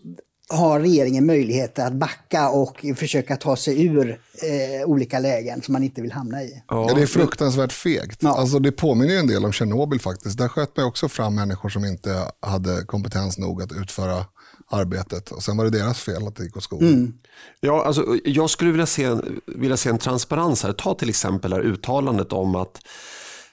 har 0.48 0.80
regeringen 0.80 1.26
möjlighet 1.26 1.78
att 1.78 1.92
backa 1.92 2.50
och 2.50 2.86
försöka 2.96 3.36
ta 3.36 3.56
sig 3.56 3.84
ur 3.86 4.10
eh, 4.42 4.88
olika 4.88 5.18
lägen 5.18 5.62
som 5.62 5.72
man 5.72 5.82
inte 5.84 6.02
vill 6.02 6.12
hamna 6.12 6.42
i. 6.42 6.62
Ja, 6.68 6.92
det 6.94 7.02
är 7.02 7.06
fruktansvärt 7.06 7.72
fegt. 7.72 8.18
Ja. 8.22 8.38
Alltså, 8.38 8.58
det 8.58 8.72
påminner 8.72 9.12
ju 9.12 9.18
en 9.18 9.26
del 9.26 9.44
om 9.44 9.52
Tjernobyl 9.52 10.00
faktiskt. 10.00 10.38
Där 10.38 10.48
sköt 10.48 10.76
man 10.76 10.86
också 10.86 11.08
fram 11.08 11.34
människor 11.34 11.68
som 11.68 11.84
inte 11.84 12.24
hade 12.40 12.84
kompetens 12.86 13.38
nog 13.38 13.62
att 13.62 13.72
utföra 13.72 14.24
arbetet. 14.70 15.30
Och 15.30 15.42
sen 15.42 15.56
var 15.56 15.64
det 15.64 15.70
deras 15.70 16.00
fel 16.00 16.26
att 16.26 16.36
det 16.36 16.44
gick 16.44 16.56
åt 16.56 16.62
skogen. 16.62 17.18
Ja, 17.60 17.84
alltså, 17.84 18.18
jag 18.24 18.50
skulle 18.50 18.70
vilja 18.70 18.86
se, 18.86 19.16
vilja 19.46 19.76
se 19.76 19.90
en 19.90 19.98
transparens 19.98 20.62
här. 20.62 20.72
Ta 20.72 20.94
till 20.94 21.08
exempel 21.08 21.50
det 21.50 21.56
här 21.56 21.64
uttalandet 21.64 22.32
om 22.32 22.54
att 22.54 22.78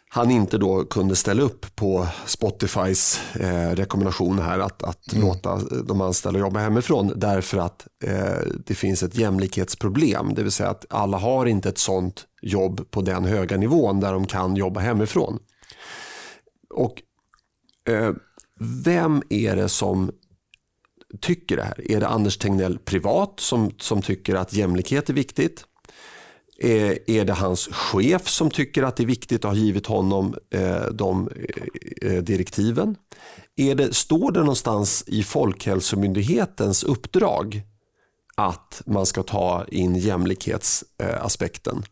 han 0.09 0.31
inte 0.31 0.57
då 0.57 0.85
kunde 0.85 1.15
ställa 1.15 1.41
upp 1.41 1.75
på 1.75 2.07
Spotifys 2.25 3.21
eh, 3.33 3.69
rekommendation 3.69 4.39
här 4.39 4.59
att, 4.59 4.83
att 4.83 5.13
låta 5.13 5.55
de 5.83 6.01
anställda 6.01 6.39
jobba 6.39 6.59
hemifrån 6.59 7.13
därför 7.15 7.57
att 7.57 7.87
eh, 8.03 8.37
det 8.65 8.75
finns 8.75 9.03
ett 9.03 9.15
jämlikhetsproblem. 9.15 10.33
Det 10.33 10.43
vill 10.43 10.51
säga 10.51 10.69
att 10.69 10.85
alla 10.89 11.17
har 11.17 11.45
inte 11.45 11.69
ett 11.69 11.77
sånt 11.77 12.25
jobb 12.41 12.91
på 12.91 13.01
den 13.01 13.25
höga 13.25 13.57
nivån 13.57 13.99
där 13.99 14.13
de 14.13 14.27
kan 14.27 14.55
jobba 14.55 14.79
hemifrån. 14.79 15.39
Och 16.69 17.01
eh, 17.89 18.13
vem 18.59 19.21
är 19.29 19.55
det 19.55 19.69
som 19.69 20.11
tycker 21.21 21.57
det 21.57 21.63
här? 21.63 21.91
Är 21.91 21.99
det 21.99 22.07
Anders 22.07 22.37
Tegnell 22.37 22.77
privat 22.79 23.33
som, 23.39 23.71
som 23.79 24.01
tycker 24.01 24.35
att 24.35 24.53
jämlikhet 24.53 25.09
är 25.09 25.13
viktigt? 25.13 25.63
Är, 26.59 27.09
är 27.09 27.25
det 27.25 27.33
hans 27.33 27.67
chef 27.67 28.27
som 28.27 28.51
tycker 28.51 28.83
att 28.83 28.95
det 28.97 29.03
är 29.03 29.07
viktigt 29.07 29.45
och 29.45 29.51
har 29.51 29.57
givit 29.57 29.85
honom 29.87 30.35
eh, 30.53 30.85
de 30.93 31.29
eh, 32.01 32.13
direktiven? 32.13 32.95
Är 33.55 33.75
det, 33.75 33.93
står 33.95 34.31
det 34.31 34.39
någonstans 34.39 35.03
i 35.07 35.23
Folkhälsomyndighetens 35.23 36.83
uppdrag 36.83 37.61
att 38.35 38.81
man 38.85 39.05
ska 39.05 39.23
ta 39.23 39.65
in 39.71 39.95
jämlikhetsaspekten? 39.95 41.83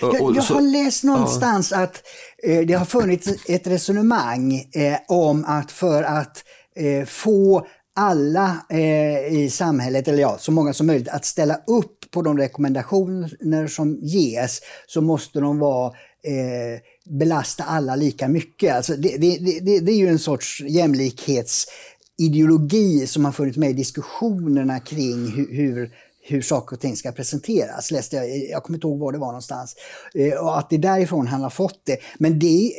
Jag, 0.00 0.22
Och- 0.22 0.36
jag 0.36 0.42
har 0.42 0.60
läst 0.84 1.04
någonstans 1.04 1.72
att 1.72 2.02
eh, 2.42 2.60
det 2.66 2.74
har 2.74 2.84
funnits 2.84 3.28
ett 3.48 3.66
resonemang 3.66 4.54
eh, 4.74 4.96
om 5.08 5.44
att 5.44 5.72
för 5.72 6.02
att 6.02 6.44
eh, 6.76 7.06
få 7.06 7.66
alla 7.94 8.66
eh, 8.70 9.34
i 9.34 9.50
samhället, 9.50 10.08
eller 10.08 10.18
ja, 10.18 10.36
så 10.38 10.52
många 10.52 10.72
som 10.72 10.86
möjligt, 10.86 11.08
att 11.08 11.24
ställa 11.24 11.60
upp 11.66 12.10
på 12.10 12.22
de 12.22 12.38
rekommendationer 12.38 13.66
som 13.66 13.98
ges 14.02 14.60
så 14.86 15.00
måste 15.00 15.40
de 15.40 15.58
vara 15.58 15.86
eh, 16.22 16.80
belasta 17.18 17.64
alla 17.64 17.96
lika 17.96 18.28
mycket. 18.28 18.74
Alltså 18.74 18.96
det, 18.96 19.16
det, 19.16 19.38
det, 19.60 19.80
det 19.80 19.92
är 19.92 19.96
ju 19.96 20.08
en 20.08 20.18
sorts 20.18 20.60
jämlikhetsideologi 20.60 23.06
som 23.06 23.24
har 23.24 23.32
funnits 23.32 23.58
med 23.58 23.70
i 23.70 23.72
diskussionerna 23.72 24.80
kring 24.80 25.26
hur, 25.26 25.52
hur 25.52 25.90
hur 26.26 26.42
saker 26.42 26.76
och 26.76 26.80
ting 26.80 26.96
ska 26.96 27.12
presenteras. 27.12 27.90
Läste 27.90 28.16
jag, 28.16 28.50
jag 28.50 28.62
kommer 28.62 28.76
inte 28.76 28.86
ihåg 28.86 28.98
var 28.98 29.12
det 29.12 29.18
var 29.18 29.26
någonstans. 29.26 29.76
Eh, 30.14 30.32
och 30.32 30.58
att 30.58 30.70
det 30.70 30.76
är 30.76 30.80
därifrån 30.80 31.26
han 31.26 31.42
har 31.42 31.50
fått 31.50 31.80
det. 31.84 31.98
Men 32.18 32.38
det, 32.38 32.72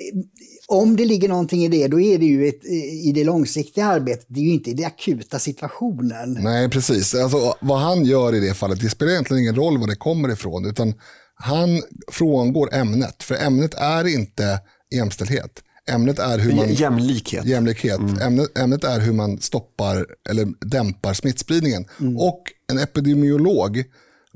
om 0.68 0.96
det 0.96 1.06
ligger 1.06 1.30
någonting 1.30 1.66
i 1.66 1.68
det, 1.68 1.88
då 1.88 2.02
är 2.02 2.18
det 2.18 2.26
ju 2.26 2.48
ett, 2.48 2.66
i 3.06 3.12
det 3.16 3.24
långsiktiga 3.24 3.86
arbetet, 3.86 4.26
det 4.28 4.40
är 4.40 4.44
ju 4.44 4.54
inte 4.54 4.70
i 4.70 4.74
den 4.74 4.86
akuta 4.86 5.40
situationen. 5.40 6.38
Nej, 6.42 6.70
precis. 6.70 7.16
Alltså, 7.16 7.56
vad 7.62 7.80
han 7.80 8.06
gör 8.06 8.36
i 8.36 8.40
det 8.40 8.54
fallet, 8.54 8.80
det 8.80 8.90
spelar 8.90 9.12
egentligen 9.12 9.44
ingen 9.44 9.56
roll 9.56 9.78
var 9.78 9.88
det 9.88 9.96
kommer 9.96 10.32
ifrån, 10.32 10.66
utan 10.66 10.94
han 11.36 11.82
frångår 12.08 12.74
ämnet. 12.74 13.24
För 13.24 13.36
ämnet 13.36 13.74
är 13.74 14.08
inte 14.08 14.60
jämställdhet. 14.96 15.62
Ämnet 15.90 16.20
är 16.20 16.40
hur 16.40 16.56
man... 16.56 16.74
Jämlikhet. 16.74 17.46
Jämlikhet. 17.46 18.00
Ämnet, 18.22 18.58
ämnet 18.58 18.84
är 18.84 19.00
hur 19.00 19.14
man 19.14 19.38
stoppar 19.38 20.06
eller 20.30 20.48
dämpar 20.66 21.14
smittspridningen. 21.14 21.86
Och 22.18 22.44
en 22.72 22.78
epidemiolog 22.78 23.84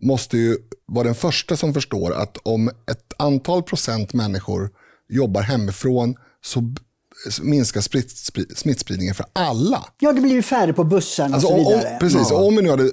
måste 0.02 0.38
ju 0.38 0.58
vara 0.88 1.04
den 1.04 1.16
första 1.16 1.58
som 1.58 1.74
förstår 1.74 2.14
att 2.14 2.38
om 2.38 2.68
ett 2.68 3.14
antal 3.18 3.64
procent 3.64 4.14
människor 4.14 4.70
jobbar 5.10 5.42
hemifrån 5.42 6.16
så 6.46 6.74
minskar 7.42 7.82
smittspridningen 8.56 9.16
för 9.16 9.26
alla. 9.34 9.86
Ja, 10.00 10.14
det 10.14 10.22
blir 10.22 10.34
ju 10.34 10.42
färre 10.42 10.74
på 10.74 10.84
bussarna 10.84 11.36
Alltså, 11.36 11.54
och 11.54 11.64
så 11.64 11.70
vidare. 11.70 11.94
om, 11.94 12.00
precis, 12.00 12.32
om 12.32 12.56
vi 12.56 12.62
nu 12.62 12.70
hade, 12.70 12.84
eh, 12.84 12.90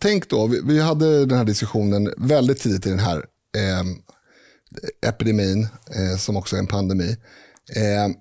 tänk 0.00 0.30
då, 0.30 0.46
vi, 0.46 0.60
vi 0.64 0.80
hade 0.80 1.26
den 1.26 1.38
här 1.38 1.44
diskussionen 1.44 2.14
väldigt 2.18 2.60
tidigt 2.60 2.86
i 2.86 2.90
den 2.90 2.98
här 2.98 3.16
eh, 3.56 3.84
epidemin, 5.08 5.68
eh, 5.96 6.18
som 6.18 6.36
också 6.36 6.56
är 6.56 6.60
en 6.60 6.66
pandemi. 6.66 7.16
Eh, 7.76 8.14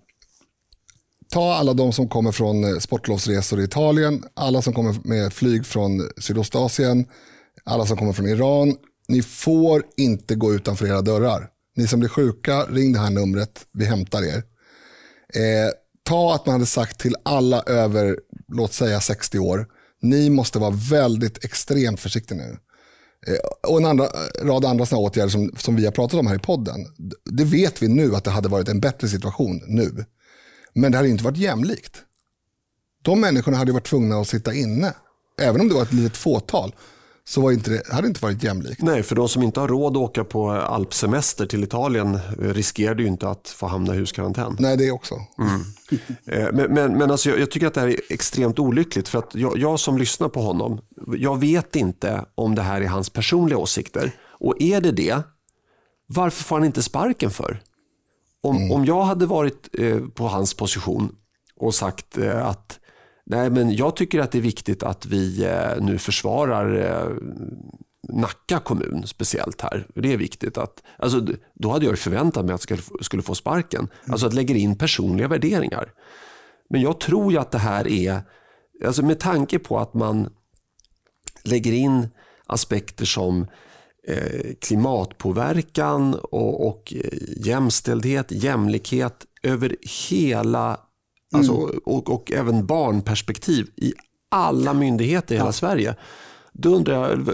ta 1.34 1.54
alla 1.54 1.74
de 1.74 1.93
som 1.93 2.10
kommer 2.10 2.32
från 2.32 2.64
eh, 2.64 2.80
sportlovsresor 2.80 3.60
i 3.62 3.64
Italien, 3.64 4.24
alla 4.34 4.62
som 4.62 4.74
kommer 4.74 4.95
med 5.04 5.34
flyg 5.34 5.66
från 5.66 6.10
Sydostasien, 6.18 7.06
alla 7.64 7.86
som 7.86 7.97
kommer 7.97 8.14
från 8.14 8.28
Iran. 8.28 8.76
Ni 9.08 9.22
får 9.22 9.84
inte 9.97 10.36
gå 10.36 10.54
utanför 10.54 10.88
era 10.88 11.02
dörrar. 11.02 11.50
Ni 11.80 11.88
som 11.88 11.99
blir 11.99 12.09
sjuka, 12.09 12.65
ring 12.65 12.93
det 12.93 12.99
här 12.99 13.09
numret, 13.09 13.65
vi 13.73 13.86
hämtar 13.86 14.23
er. 14.23 14.38
Eh, 15.34 15.71
ta 16.03 16.36
att 16.36 16.45
man 16.45 16.53
hade 16.53 16.65
sagt 16.65 16.99
till 16.99 17.15
alla 17.23 17.63
över, 17.63 18.19
låt 18.47 18.73
säga 18.73 19.01
60 19.01 19.39
år, 19.39 19.67
ni 20.01 20.30
måste 20.30 20.59
vara 20.59 20.73
väldigt 20.89 21.45
extremt 21.45 21.99
försiktiga 21.99 22.38
nu. 22.38 22.57
Eh, 23.27 23.69
och 23.71 23.77
en 23.77 23.86
andra, 23.86 24.07
rad 24.41 24.65
andra 24.65 24.86
såna 24.86 25.01
åtgärder 25.01 25.30
som, 25.30 25.51
som 25.57 25.75
vi 25.75 25.86
har 25.86 25.91
pratat 25.91 26.19
om 26.19 26.27
här 26.27 26.36
i 26.36 26.39
podden. 26.39 26.86
Det 27.25 27.43
vet 27.43 27.82
vi 27.82 27.88
nu 27.88 28.15
att 28.15 28.23
det 28.23 28.32
hade 28.32 28.49
varit 28.49 28.69
en 28.69 28.80
bättre 28.80 29.07
situation 29.07 29.61
nu. 29.67 30.05
Men 30.73 30.91
det 30.91 30.97
hade 30.97 31.09
inte 31.09 31.23
varit 31.23 31.38
jämlikt. 31.38 32.03
De 33.01 33.21
människorna 33.21 33.57
hade 33.57 33.71
varit 33.71 33.88
tvungna 33.88 34.17
att 34.17 34.27
sitta 34.27 34.53
inne. 34.53 34.93
Även 35.41 35.61
om 35.61 35.69
det 35.69 35.75
var 35.75 35.84
ett 35.84 35.93
litet 35.93 36.17
fåtal 36.17 36.75
så 37.30 37.41
var 37.41 37.51
inte 37.51 37.69
det, 37.69 37.88
hade 37.88 38.01
det 38.01 38.07
inte 38.07 38.21
varit 38.21 38.43
jämlikt. 38.43 38.82
Nej, 38.82 39.03
för 39.03 39.15
de 39.15 39.30
som 39.30 39.43
inte 39.43 39.59
har 39.59 39.67
råd 39.67 39.97
att 39.97 40.03
åka 40.03 40.23
på 40.23 40.51
alpsemester 40.51 41.45
till 41.45 41.63
Italien 41.63 42.19
riskerar 42.39 42.95
ju 42.95 43.07
inte 43.07 43.30
att 43.30 43.47
få 43.49 43.67
hamna 43.67 43.95
i 43.95 43.97
huskarantän. 43.97 44.55
Nej, 44.59 44.77
det 44.77 44.91
också. 44.91 45.15
Eh, 46.25 46.47
Men, 46.53 46.73
men, 46.73 46.97
men 46.97 47.11
alltså 47.11 47.30
jag, 47.30 47.39
jag 47.39 47.51
tycker 47.51 47.67
att 47.67 47.73
det 47.73 47.82
här 47.82 47.88
är 47.88 47.99
extremt 48.09 48.59
olyckligt 48.59 49.07
för 49.07 49.19
att 49.19 49.36
jag, 49.36 49.57
jag 49.57 49.80
som 49.80 49.97
lyssnar 49.97 50.30
på 50.30 50.41
honom, 50.41 50.82
jag 51.17 51.39
vet 51.39 51.75
inte 51.75 52.25
om 52.36 52.55
det 52.55 52.61
här 52.61 52.82
är 52.82 52.88
hans 52.88 53.09
personliga 53.09 53.57
åsikter. 53.57 54.11
Och 54.27 54.61
är 54.61 54.82
det 54.82 54.91
det, 54.91 55.21
varför 56.05 56.43
får 56.43 56.55
han 56.55 56.65
inte 56.65 56.84
sparken 56.84 57.32
för? 57.32 57.61
Om, 58.41 58.71
om 58.71 58.86
jag 58.86 59.03
hade 59.03 59.25
varit 59.25 59.69
eh, 59.73 59.99
på 59.99 60.27
hans 60.27 60.53
position 60.53 61.15
och 61.55 61.75
sagt 61.75 62.17
eh, 62.17 62.47
att 62.47 62.78
nej 63.30 63.49
men 63.49 63.75
jag 63.75 63.95
tycker 63.95 64.19
att 64.19 64.32
det 64.32 64.38
är 64.38 64.41
viktigt 64.41 64.84
att 64.84 65.05
vi 65.05 65.45
eh, 65.45 65.82
nu 65.82 65.97
försvarar 65.97 66.77
eh, 66.77 67.17
Nacka 68.13 68.59
kommun 68.59 69.03
speciellt 69.07 69.61
här. 69.61 69.88
Det 69.95 70.13
är 70.13 70.17
viktigt 70.17 70.57
att, 70.57 70.84
alltså, 70.97 71.27
då 71.55 71.71
hade 71.71 71.86
jag 71.86 71.99
förväntat 71.99 72.45
mig 72.45 72.55
att 72.55 72.69
jag 72.69 72.80
skulle, 73.01 73.23
få 73.23 73.36
sparken. 73.36 73.88
Alltså 74.07 74.27
att 74.27 74.34
lägga 74.34 74.55
in 74.55 74.77
personliga 74.77 75.27
värderingar. 75.27 75.91
Men 76.69 76.82
jag 76.82 76.99
tror 76.99 77.32
ju 77.32 77.38
att 77.38 77.51
det 77.51 77.57
här 77.57 77.88
är, 77.88 78.21
alltså 78.86 79.05
med 79.05 79.19
tanke 79.19 79.59
på 79.59 79.80
att 79.80 79.93
man 79.93 80.30
lägger 81.43 81.73
in 81.73 82.07
aspekter 82.45 83.05
som 83.05 83.47
eh, 84.07 84.53
klimatpåverkan 84.61 86.13
och, 86.13 86.67
och 86.67 86.93
jämställdhet, 87.38 88.32
jämlikhet 88.32 89.25
över 89.43 89.75
hela, 90.09 90.80
alltså, 91.34 91.53
och, 91.86 92.09
och 92.09 92.32
även 92.32 92.65
barnperspektiv 92.65 93.69
i 93.75 93.93
alla 94.32 94.73
myndigheter 94.73 95.36
i 95.36 95.38
hela 95.38 95.51
Sverige. 95.51 95.95
Då 96.54 96.76
undrar 96.76 97.10
jag, 97.10 97.30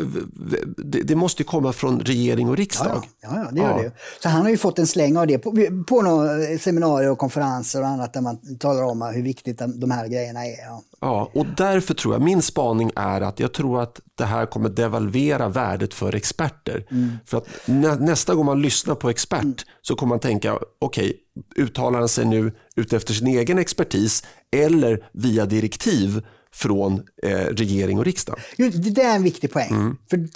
det, 1.06 1.16
måste 1.16 1.42
ju 1.42 1.46
komma 1.46 1.74
från 1.74 2.00
regering 2.00 2.50
och 2.50 2.58
riksdag. 2.58 3.04
Ja, 3.22 3.30
ja, 3.36 3.52
det 3.52 3.62
gör 3.62 3.84
det. 3.84 3.92
Så 4.24 4.30
han 4.30 4.42
har 4.42 4.50
ju 4.50 4.58
fått 4.58 4.80
en 4.80 4.88
släng 4.88 5.18
av 5.18 5.28
det 5.28 5.38
på, 5.38 5.52
på 5.88 6.02
några 6.02 6.58
seminarier 6.58 7.12
och 7.12 7.18
konferenser 7.18 7.82
och 7.82 7.88
annat 7.88 8.14
där 8.14 8.22
man 8.22 8.58
talar 8.58 8.84
om 8.84 9.02
hur 9.02 9.24
viktigt 9.24 9.62
de, 9.76 9.92
här 9.92 10.08
grejerna 10.08 10.46
är. 10.46 10.66
Ja. 10.66 10.84
Ja, 11.00 11.32
och 11.34 11.46
därför 11.58 11.94
tror 11.94 12.14
jag, 12.14 12.22
min 12.22 12.42
spaning 12.42 12.92
är 12.96 13.22
att 13.22 13.40
jag 13.40 13.54
tror 13.54 13.82
att 13.82 14.00
det 14.16 14.26
här 14.26 14.46
kommer 14.46 14.70
devalvera 14.70 15.50
värdet 15.50 15.94
för 15.94 16.16
experter. 16.16 16.86
För 17.26 17.38
att 17.38 17.48
nä, 17.66 17.96
nästa 17.96 18.36
gång 18.36 18.46
man 18.46 18.62
lyssnar 18.62 18.96
på 18.96 19.10
expert 19.10 19.66
så 19.82 19.96
kommer 19.96 20.10
man 20.10 20.20
tänka, 20.20 20.60
okej, 20.80 21.18
uttalar 21.56 22.00
han 22.00 22.10
sig 22.10 22.26
nu 22.26 22.52
utefter 22.76 23.14
sin 23.14 23.28
egen 23.28 23.58
expertis 23.58 24.24
eller 24.52 25.06
via 25.12 25.46
direktiv 25.46 26.26
från 26.56 27.04
eh, 27.24 27.38
regering 27.38 27.98
och 28.00 28.06
riksdag? 28.06 28.40
Det 28.58 28.90
där 28.90 29.12
är 29.12 29.16
en 29.16 29.24
viktig 29.24 29.52
poäng. 29.52 29.98
För 30.10 30.18
det, 30.18 30.28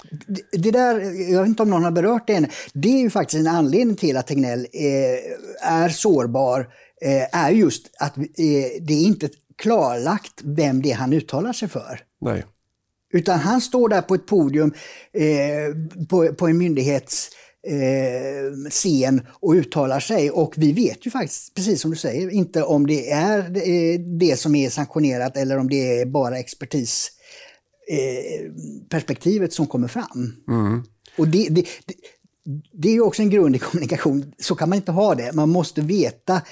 det 0.52 0.70
där, 0.70 1.00
jag 1.32 1.40
vet 1.40 1.48
inte 1.48 1.62
om 1.62 1.70
någon 1.70 1.84
har 1.84 1.90
berört 1.90 2.26
det 2.26 2.34
än, 2.34 2.46
det 2.72 2.88
är 2.88 3.00
ju 3.00 3.10
faktiskt 3.10 3.40
en 3.40 3.46
anledning 3.46 3.96
till 3.96 4.16
att 4.16 4.26
Tegnell 4.26 4.66
eh, 4.72 5.70
är 5.72 5.88
sårbar, 5.88 6.60
eh, 7.02 7.44
är 7.44 7.50
just 7.50 7.90
att 7.98 8.18
eh, 8.18 8.24
det 8.80 8.94
är 8.94 9.04
inte 9.04 9.28
klarlagt 9.58 10.40
vem 10.44 10.82
det 10.82 10.92
är 10.92 10.96
han 10.96 11.12
uttalar 11.12 11.52
sig 11.52 11.68
för. 11.68 12.00
Nej. 12.20 12.44
Utan 13.12 13.38
han 13.38 13.60
står 13.60 13.88
där 13.88 14.02
på 14.02 14.14
ett 14.14 14.26
podium 14.26 14.74
eh, 15.12 16.04
på, 16.08 16.34
på 16.34 16.48
en 16.48 16.58
myndighets 16.58 17.30
eh, 17.66 18.70
scen 18.70 19.26
och 19.30 19.52
uttalar 19.52 20.00
sig. 20.00 20.30
Och 20.30 20.54
vi 20.56 20.72
vet 20.72 21.06
ju 21.06 21.10
faktiskt, 21.10 21.54
precis 21.54 21.80
som 21.80 21.90
du 21.90 21.96
säger, 21.96 22.30
inte 22.30 22.62
om 22.62 22.86
det 22.86 23.10
är 23.10 23.38
eh, 23.38 24.00
det 24.00 24.38
som 24.38 24.54
är 24.54 24.70
sanktionerat 24.70 25.36
eller 25.36 25.58
om 25.58 25.68
det 25.68 26.00
är 26.00 26.06
bara 26.06 26.38
expertis 26.38 27.10
eh, 27.90 29.48
som 29.50 29.66
kommer 29.66 29.88
fram. 29.88 30.42
Mm. 30.48 30.82
Och 31.18 31.28
det, 31.28 31.48
det, 31.50 31.66
det, 31.86 31.94
det 32.72 32.88
är 32.88 32.92
ju 32.92 33.00
också 33.00 33.22
en 33.22 33.30
grund 33.30 33.56
i 33.56 33.58
kommunikation. 33.58 34.32
Så 34.38 34.54
kan 34.54 34.68
man 34.68 34.76
inte 34.76 34.92
ha 34.92 35.14
det. 35.14 35.32
Man 35.32 35.48
måste 35.48 35.80
veta 35.80 36.42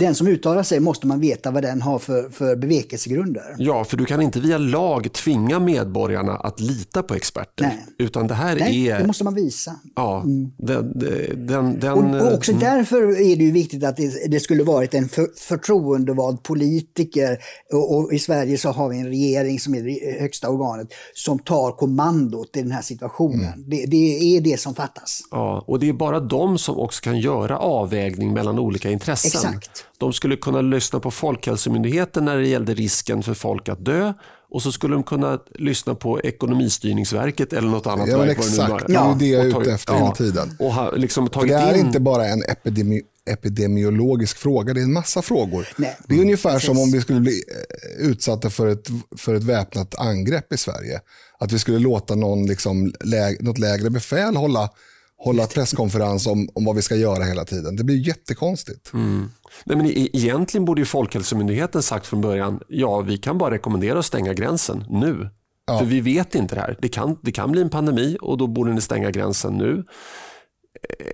den 0.00 0.14
som 0.14 0.26
uttalar 0.26 0.62
sig 0.62 0.80
måste 0.80 1.06
man 1.06 1.20
veta 1.20 1.50
vad 1.50 1.62
den 1.62 1.82
har 1.82 1.98
för, 1.98 2.30
för 2.30 2.56
bevekelsegrunder. 2.56 3.54
Ja, 3.58 3.84
för 3.84 3.96
du 3.96 4.04
kan 4.04 4.22
inte 4.22 4.40
via 4.40 4.58
lag 4.58 5.12
tvinga 5.12 5.58
medborgarna 5.58 6.36
att 6.36 6.60
lita 6.60 7.02
på 7.02 7.14
experter. 7.14 7.64
Nej. 7.64 7.86
Utan 7.98 8.26
det 8.26 8.34
här 8.34 8.56
Nej, 8.56 8.88
är... 8.88 8.98
det 8.98 9.06
måste 9.06 9.24
man 9.24 9.34
visa. 9.34 9.76
Ja, 9.96 10.24
den, 10.58 10.98
den, 11.46 11.80
den, 11.80 11.92
Och, 11.92 12.26
och 12.26 12.34
också 12.34 12.52
mm. 12.52 12.64
därför 12.64 13.02
är 13.02 13.36
det 13.36 13.44
ju 13.44 13.50
viktigt 13.52 13.84
att 13.84 13.96
det, 13.96 14.30
det 14.30 14.40
skulle 14.40 14.64
varit 14.64 14.94
en 14.94 15.08
för, 15.08 15.26
förtroendevald 15.36 16.42
politiker. 16.42 17.38
Och, 17.72 17.96
och, 17.96 18.12
I 18.12 18.18
Sverige 18.18 18.58
så 18.58 18.68
har 18.68 18.88
vi 18.88 18.98
en 18.98 19.06
regering 19.06 19.60
som 19.60 19.74
är 19.74 19.82
det 19.82 20.20
högsta 20.20 20.48
organet 20.48 20.88
som 21.14 21.38
tar 21.38 21.72
kommandot 21.72 22.56
i 22.56 22.62
den 22.62 22.70
här 22.70 22.82
situationen. 22.82 23.64
Det, 23.66 23.86
det 23.86 24.36
är 24.36 24.40
det 24.40 24.60
som 24.60 24.74
fattas. 24.74 25.20
Ja, 25.30 25.64
och 25.66 25.80
det 25.80 25.88
är 25.88 25.92
bara 25.92 26.20
de 26.20 26.58
som 26.58 26.78
också 26.78 27.02
kan 27.02 27.18
göra 27.18 27.58
avvägning 27.58 28.32
mellan 28.32 28.58
olika 28.58 28.90
intressen. 28.90 29.28
Exakt. 29.28 29.86
De 30.00 30.12
skulle 30.12 30.36
kunna 30.36 30.60
lyssna 30.60 31.00
på 31.00 31.10
Folkhälsomyndigheten 31.10 32.24
när 32.24 32.36
det 32.36 32.48
gällde 32.48 32.74
risken 32.74 33.22
för 33.22 33.34
folk 33.34 33.68
att 33.68 33.84
dö 33.84 34.12
och 34.50 34.62
så 34.62 34.72
skulle 34.72 34.94
de 34.94 35.02
kunna 35.02 35.38
lyssna 35.54 35.94
på 35.94 36.20
Ekonomistyrningsverket 36.20 37.52
eller 37.52 37.68
något 37.68 37.86
annat 37.86 38.08
Ja, 38.08 38.18
men 38.18 38.26
verk. 38.26 38.38
exakt. 38.38 38.86
Det 38.86 38.94
är 38.94 39.14
det 39.18 39.26
jag 39.26 39.46
är 39.46 39.60
ute 39.60 39.72
efter 39.72 39.94
hela 39.94 40.12
tiden. 40.12 40.56
Och 40.58 40.74
ha, 40.74 40.90
liksom 40.90 41.28
det 41.42 41.52
är 41.52 41.74
in... 41.74 41.86
inte 41.86 42.00
bara 42.00 42.26
en 42.26 42.42
epidemi 42.42 43.02
epidemiologisk 43.30 44.36
fråga, 44.36 44.74
det 44.74 44.80
är 44.80 44.84
en 44.84 44.92
massa 44.92 45.22
frågor. 45.22 45.68
Nej. 45.76 45.96
Det 46.08 46.14
är 46.14 46.20
ungefär 46.20 46.58
som 46.58 46.74
Precis. 46.74 46.84
om 46.84 46.92
vi 46.92 47.00
skulle 47.00 47.20
bli 47.20 47.42
eh, 47.48 48.06
utsatta 48.06 48.50
för 48.50 48.66
ett, 48.66 48.88
för 49.16 49.34
ett 49.34 49.44
väpnat 49.44 49.98
angrepp 49.98 50.52
i 50.52 50.56
Sverige. 50.56 51.00
Att 51.38 51.52
vi 51.52 51.58
skulle 51.58 51.78
låta 51.78 52.14
någon 52.14 52.46
liksom 52.46 52.92
läg, 53.04 53.42
något 53.42 53.58
lägre 53.58 53.90
befäl 53.90 54.36
hålla, 54.36 54.70
hålla 55.16 55.46
presskonferens 55.46 56.26
om, 56.26 56.48
om 56.54 56.64
vad 56.64 56.76
vi 56.76 56.82
ska 56.82 56.96
göra 56.96 57.24
hela 57.24 57.44
tiden. 57.44 57.76
Det 57.76 57.84
blir 57.84 58.06
jättekonstigt. 58.08 58.92
Nej, 59.64 59.76
men 59.76 59.86
egentligen 60.16 60.64
borde 60.64 60.80
ju 60.80 60.84
Folkhälsomyndigheten 60.84 61.82
sagt 61.82 62.06
från 62.06 62.20
början, 62.20 62.60
ja 62.68 63.00
vi 63.00 63.18
kan 63.18 63.38
bara 63.38 63.50
rekommendera 63.50 63.98
att 63.98 64.06
stänga 64.06 64.32
gränsen 64.32 64.84
nu. 64.88 65.30
För 65.78 65.84
vi 65.84 66.00
vet 66.00 66.34
inte 66.34 66.54
det 66.54 66.60
här. 66.60 66.76
Det 66.82 66.88
kan, 66.88 67.16
det 67.22 67.32
kan 67.32 67.52
bli 67.52 67.60
en 67.60 67.70
pandemi 67.70 68.16
och 68.20 68.38
då 68.38 68.46
borde 68.46 68.72
ni 68.72 68.80
stänga 68.80 69.10
gränsen 69.10 69.54
nu. 69.54 69.84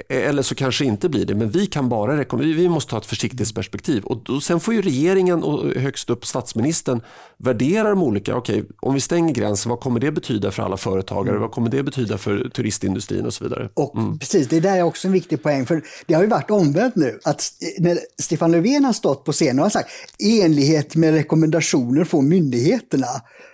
Eh, 0.09 0.29
Eller 0.29 0.43
så 0.43 0.55
kanske 0.55 0.85
inte 0.85 1.09
blir 1.09 1.27
det, 1.27 1.35
men 1.35 1.51
vi 1.51 1.67
kan 1.67 1.89
bara 1.89 2.17
rekommendera, 2.17 2.57
vi 2.57 2.69
måste 2.69 2.95
ha 2.95 3.01
ett 3.01 3.07
försiktighetsperspektiv. 3.07 4.05
Och 4.05 4.43
sen 4.43 4.61
får 4.61 4.75
ju 4.75 4.83
regeringen 4.83 5.43
och 5.43 5.75
högst 5.75 6.11
upp 6.11 6.27
statsministern 6.27 7.01
värdera 7.39 7.91
de 7.91 8.03
olika, 8.03 8.37
okej 8.37 8.65
om 8.81 8.95
vi 8.95 9.01
stänger 9.01 9.35
gränsen, 9.35 9.71
vad 9.71 9.81
kommer 9.81 10.01
det 10.01 10.13
betyda 10.13 10.51
för 10.51 10.63
alla 10.63 10.77
företagare? 10.77 11.39
Vad 11.39 11.51
kommer 11.51 11.71
det 11.71 11.83
betyda 11.83 12.19
för 12.19 12.49
turistindustrin 12.49 13.27
och 13.27 13.35
så 13.35 13.45
vidare? 13.45 13.69
Och 13.75 13.95
precis, 14.21 14.49
det 14.49 14.61
där 14.61 14.77
är 14.77 14.83
också 14.83 15.09
en 15.09 15.13
viktig 15.13 15.43
poäng. 15.43 15.67
För 15.67 15.83
det 16.07 16.15
har 16.15 16.23
ju 16.23 16.29
varit 16.29 16.51
omvänt 16.51 16.97
nu. 16.97 17.19
Att 17.25 17.53
när 17.79 17.99
Stefan 18.23 18.53
Löfven 18.53 18.85
har 18.85 18.93
stått 18.93 19.25
på 19.25 19.33
scenen 19.33 19.59
och 19.59 19.65
har 19.65 19.71
sagt 19.71 19.91
i 20.19 20.43
enlighet 20.43 20.97
med 20.97 21.15
rekommendationer 21.15 22.05
från 22.05 22.29
myndigheterna. 22.29 23.07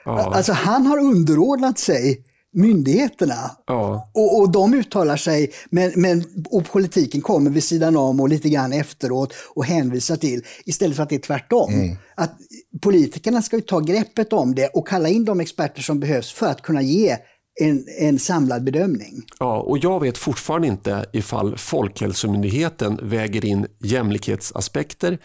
Alltså 0.04 0.52
han 0.52 0.86
har 0.86 0.98
underordnat 0.98 1.78
sig 1.78 2.24
myndigheterna. 2.52 3.50
Ja. 3.66 4.10
Och, 4.14 4.40
och 4.40 4.52
de 4.52 4.74
uttalar 4.74 5.16
sig, 5.16 5.52
men, 5.70 5.92
men, 5.96 6.24
och 6.50 6.70
politiken 6.70 7.20
kommer 7.20 7.50
vid 7.50 7.64
sidan 7.64 7.96
om 7.96 8.20
och 8.20 8.28
lite 8.28 8.48
grann 8.48 8.72
efteråt 8.72 9.34
och 9.54 9.64
hänvisar 9.64 10.16
till, 10.16 10.42
istället 10.64 10.96
för 10.96 11.02
att 11.02 11.08
det 11.08 11.14
är 11.14 11.18
tvärtom. 11.18 11.96
Att 12.14 12.32
politikerna 12.82 13.42
ska 13.42 13.60
ta 13.60 13.80
greppet 13.80 14.32
om 14.32 14.54
det 14.54 14.66
och 14.66 14.88
kalla 14.88 15.08
in 15.08 15.24
de 15.24 15.40
experter 15.40 15.82
som 15.82 16.00
behövs 16.00 16.32
för 16.32 16.46
att 16.46 16.62
kunna 16.62 16.82
ge 16.82 17.16
en, 17.60 17.84
en 17.98 18.18
samlad 18.18 18.64
bedömning. 18.64 19.22
Ja, 19.38 19.60
och 19.60 19.78
jag 19.78 20.00
vet 20.00 20.18
fortfarande 20.18 20.68
inte 20.68 21.06
ifall 21.12 21.56
Folkhälsomyndigheten 21.56 22.98
väger 23.02 23.44
in 23.44 23.66
jämlikhetsaspekter, 23.80 25.18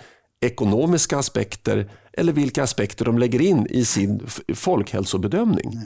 ekonomiska 0.46 1.18
aspekter 1.18 1.92
eller 2.14 2.34
vilka 2.34 2.64
aspekter 2.64 3.06
de 3.06 3.18
lägger 3.18 3.42
in 3.42 3.68
i 3.70 3.86
sin 3.86 4.22
folkhälsobedömning. 4.56 5.80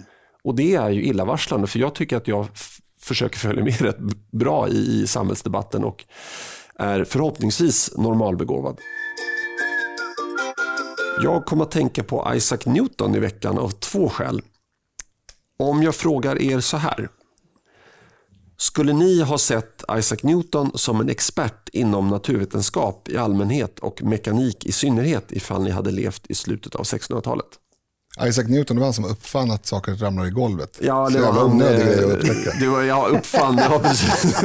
Och 0.44 0.56
det 0.56 0.76
är 0.76 0.90
ju 0.90 1.04
illavarslande 1.04 1.68
för 1.68 1.80
jag 1.80 1.96
tycker 1.96 2.18
att 2.18 2.28
jag 2.28 2.48
försöker 3.00 3.38
följa 3.40 3.64
med 3.64 3.82
rätt 3.82 4.00
bra 4.32 4.70
i, 4.70 5.02
i 5.02 5.08
samhällsdebatten 5.08 5.84
och 5.84 6.06
är 6.76 7.04
förhoppningsvis 7.04 7.98
normalbegåvad. 7.98 8.80
Jag 11.24 11.46
kom 11.46 11.62
att 11.62 11.72
tänka 11.72 12.04
på 12.04 12.32
Isaac 12.36 12.60
Newton 12.66 13.16
i 13.16 13.20
veckan 13.20 13.58
av 13.58 13.70
två 13.70 14.10
skäl. 14.10 14.42
Om 15.60 15.84
jag 15.84 15.96
frågar 15.96 16.42
er 16.42 16.60
så 16.60 16.78
här. 16.78 17.10
Skulle 18.58 18.94
ni 18.94 19.22
ha 19.22 19.38
sett 19.38 19.84
Isaac 19.98 20.18
Newton 20.24 20.72
som 20.76 21.02
en 21.02 21.10
expert 21.10 21.70
inom 21.74 22.08
naturvetenskap 22.08 23.10
i 23.10 23.18
allmänhet 23.18 23.80
och 23.80 24.04
mekanik 24.04 24.66
i 24.66 24.72
synnerhet 24.72 25.32
ifall 25.32 25.64
ni 25.64 25.70
hade 25.72 25.92
levt 25.92 26.26
i 26.30 26.36
slutet 26.36 26.76
av 26.76 26.84
1600-talet? 26.84 27.48
Isaac 28.20 28.44
Newton 28.48 28.76
det 28.76 28.80
var 28.80 28.88
han 28.88 28.94
som 28.94 29.06
uppfann 29.06 29.52
att 29.52 29.66
saker 29.66 29.96
ramlar 29.96 30.28
i 30.28 30.30
golvet. 30.30 30.78
Ja, 30.82 31.08
Så 31.08 31.14
det 31.14 31.20
var 31.20 31.26
jävla 31.28 31.42
han. 31.42 31.52
onödig 31.52 31.86
grej 31.86 31.96
att 31.96 32.02
eh, 32.02 32.16
upptäcka. 32.16 32.52
Det 32.60 32.68
var, 32.68 32.82
ja, 32.82 33.08
uppfann, 33.08 33.58
ja 33.58 33.80
precis. 33.80 34.36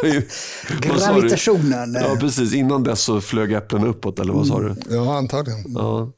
Gravitationen. 0.80 1.94
Ja, 1.94 2.16
precis. 2.20 2.54
Innan 2.54 2.82
dess 2.82 3.00
så 3.02 3.20
flög 3.20 3.52
äpplen 3.52 3.86
uppåt, 3.86 4.18
eller 4.20 4.32
vad 4.32 4.46
sa 4.46 4.60
du? 4.60 4.74
Ja, 4.90 5.16
antagligen. 5.18 5.64
Ja. 5.74 6.12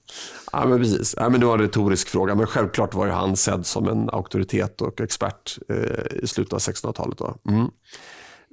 Ja, 0.52 0.66
men 0.66 0.78
precis. 0.78 1.14
Ja, 1.18 1.28
men 1.28 1.40
det 1.40 1.46
var 1.46 1.54
en 1.54 1.60
retorisk 1.60 2.08
fråga, 2.08 2.34
men 2.34 2.46
självklart 2.46 2.94
var 2.94 3.06
ju 3.06 3.12
han 3.12 3.36
sedd 3.36 3.66
som 3.66 3.88
en 3.88 4.10
auktoritet 4.10 4.80
och 4.82 5.00
expert 5.00 5.58
eh, 5.68 6.22
i 6.22 6.26
slutet 6.26 6.52
av 6.52 6.58
1600-talet. 6.58 7.18
Då. 7.18 7.36
Mm. 7.48 7.66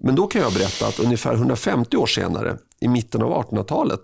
Men 0.04 0.16
då 0.16 0.28
kan 0.28 0.42
jag 0.42 0.54
berätta 0.54 0.88
att 0.88 1.00
ungefär 1.00 1.34
150 1.34 1.98
år 1.98 2.06
senare, 2.08 2.58
i 2.82 2.88
mitten 2.88 3.22
av 3.22 3.44
1800-talet, 3.44 4.02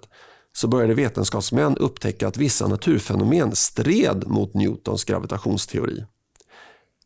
så 0.53 0.67
började 0.67 0.93
vetenskapsmän 0.93 1.77
upptäcka 1.77 2.27
att 2.27 2.37
vissa 2.37 2.67
naturfenomen 2.67 3.55
stred 3.55 4.27
mot 4.27 4.53
Newtons 4.53 5.03
gravitationsteori. 5.03 6.05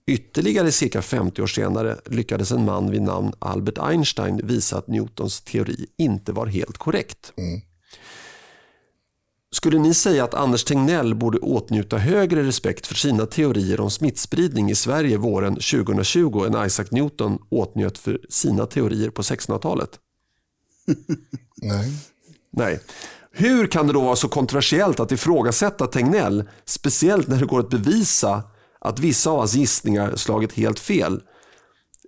Ytterligare 0.07 0.71
cirka 0.71 1.01
50 1.01 1.41
år 1.41 1.47
senare 1.47 1.97
lyckades 2.05 2.51
en 2.51 2.65
man 2.65 2.91
vid 2.91 3.01
namn 3.01 3.33
Albert 3.39 3.77
Einstein 3.77 4.41
visa 4.43 4.77
att 4.77 4.87
Newtons 4.87 5.41
teori 5.41 5.85
inte 5.97 6.31
var 6.31 6.45
helt 6.45 6.77
korrekt. 6.77 7.33
Skulle 9.51 9.79
ni 9.79 9.93
säga 9.93 10.23
att 10.23 10.33
Anders 10.33 10.63
Tegnell 10.63 11.15
borde 11.15 11.37
åtnjuta 11.37 11.97
högre 11.97 12.43
respekt 12.43 12.87
för 12.87 12.95
sina 12.95 13.25
teorier 13.25 13.79
om 13.79 13.91
smittspridning 13.91 14.71
i 14.71 14.75
Sverige 14.75 15.17
våren 15.17 15.53
2020 15.55 16.45
än 16.45 16.65
Isaac 16.65 16.85
Newton 16.91 17.39
åtnjöt 17.49 17.97
för 17.97 18.19
sina 18.29 18.65
teorier 18.65 19.09
på 19.09 19.21
1600-talet? 19.21 19.99
Nej. 21.61 21.91
Nej. 22.51 22.79
Hur 23.37 23.67
kan 23.67 23.87
det 23.87 23.93
då 23.93 24.01
vara 24.01 24.15
så 24.15 24.27
kontroversiellt 24.27 24.99
att 24.99 25.11
ifrågasätta 25.11 25.87
Tegnell, 25.87 26.43
speciellt 26.65 27.27
när 27.27 27.37
det 27.37 27.45
går 27.45 27.59
att 27.59 27.69
bevisa 27.69 28.43
att 28.81 28.99
vissa 28.99 29.29
av 29.29 29.37
hans 29.37 29.53
gissningar 29.53 30.15
slagit 30.15 30.53
helt 30.53 30.79
fel? 30.79 31.21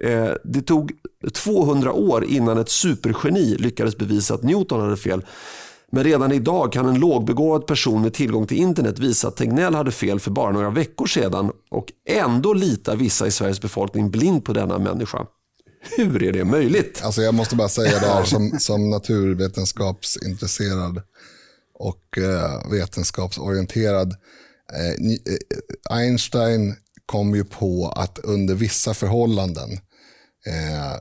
Eh, 0.04 0.30
det 0.44 0.62
tog 0.62 0.92
200 1.34 1.94
år 1.94 2.26
innan 2.26 2.58
ett 2.58 2.70
supergeni 2.70 3.56
lyckades 3.56 3.98
bevisa 3.98 4.34
att 4.34 4.44
Newton 4.44 4.82
hade 4.82 4.98
fel. 4.98 5.26
Men 5.92 6.04
redan 6.04 6.32
idag 6.32 6.72
kan 6.72 6.86
en 6.86 7.00
lågbegåvad 7.00 7.68
person 7.68 8.02
med 8.02 8.14
tillgång 8.14 8.48
till 8.48 8.58
internet 8.58 9.00
visa 9.00 9.28
att 9.28 9.38
Tegnell 9.38 9.76
hade 9.76 9.92
fel 9.92 10.20
för 10.20 10.32
bara 10.32 10.52
några 10.52 10.70
veckor 10.70 11.08
sedan 11.08 11.52
och 11.70 11.92
ändå 12.10 12.54
litar 12.54 12.96
vissa 12.96 13.28
i 13.28 13.32
Sveriges 13.32 13.62
befolkning 13.62 14.12
blind 14.12 14.46
på 14.46 14.54
denna 14.54 14.78
människa. 14.78 15.26
Hur 15.98 16.24
är 16.24 16.34
det 16.34 16.46
möjligt? 16.46 17.02
Alltså 17.04 17.22
jag 17.22 17.34
måste 17.34 17.56
bara 17.56 17.70
säga 17.70 18.00
det 18.00 18.08
här 18.08 18.24
som, 18.24 18.60
som 18.60 18.90
naturvetenskapsintresserad 18.90 21.02
och 21.80 22.18
eh, 22.18 22.72
vetenskapsorienterad. 22.72 24.16
Eh, 24.74 24.90
eh, 24.90 25.98
Einstein 25.98 26.76
kom 27.06 27.36
ju 27.36 27.44
på 27.44 27.94
att 27.96 28.20
under 28.24 28.56
vissa 28.56 28.94
förhållanden 28.94 29.70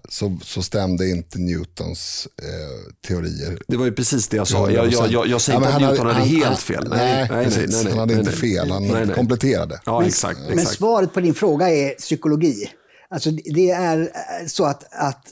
så, 0.09 0.39
så 0.43 0.63
stämde 0.63 1.09
inte 1.09 1.39
Newtons 1.39 2.29
eh, 2.43 3.09
teorier. 3.09 3.59
Det 3.69 3.77
var 3.77 3.85
ju 3.85 3.93
precis 3.93 4.29
det 4.29 4.37
jag 4.37 4.49
sa. 4.49 4.71
Jag, 4.71 4.93
jag, 4.93 5.11
jag, 5.11 5.27
jag 5.27 5.41
säger 5.41 5.61
Ja, 5.61 5.65
men 5.65 5.73
inte 5.73 5.77
att 5.77 5.83
han 5.83 5.91
Newton 5.91 6.07
hade 6.07 6.19
han- 6.19 6.29
helt 6.29 6.45
han- 6.45 6.57
fel. 6.57 6.89
Nej, 6.91 7.29
precis. 7.29 7.85
han 7.85 7.99
hade 7.99 8.07
nej, 8.15 8.19
inte 8.21 8.31
nej. 8.31 8.41
fel, 8.41 8.71
han 8.71 8.83
Nej, 8.89 9.07
nej. 9.07 9.15
kompletterade. 9.15 9.81
Ja, 9.87 10.05
exakt. 10.07 10.41
Men 10.49 10.59
exakt. 10.59 10.77
svaret 10.79 11.13
på 11.13 11.21
din 11.21 11.35
fråga 11.35 11.71
är 11.71 11.91
psykologi. 11.95 12.69
Alltså 13.11 13.31
det 13.31 13.71
är 13.71 14.11
så 14.49 14.65
att, 14.65 14.85
att 14.95 15.27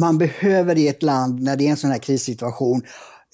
man 0.00 0.18
behöver 0.18 0.78
i 0.78 0.88
ett 0.88 1.02
land 1.02 1.42
när 1.42 1.56
det 1.56 1.66
är 1.66 1.70
en 1.70 1.76
sån 1.76 1.90
här 1.90 1.98
krissituation 1.98 2.82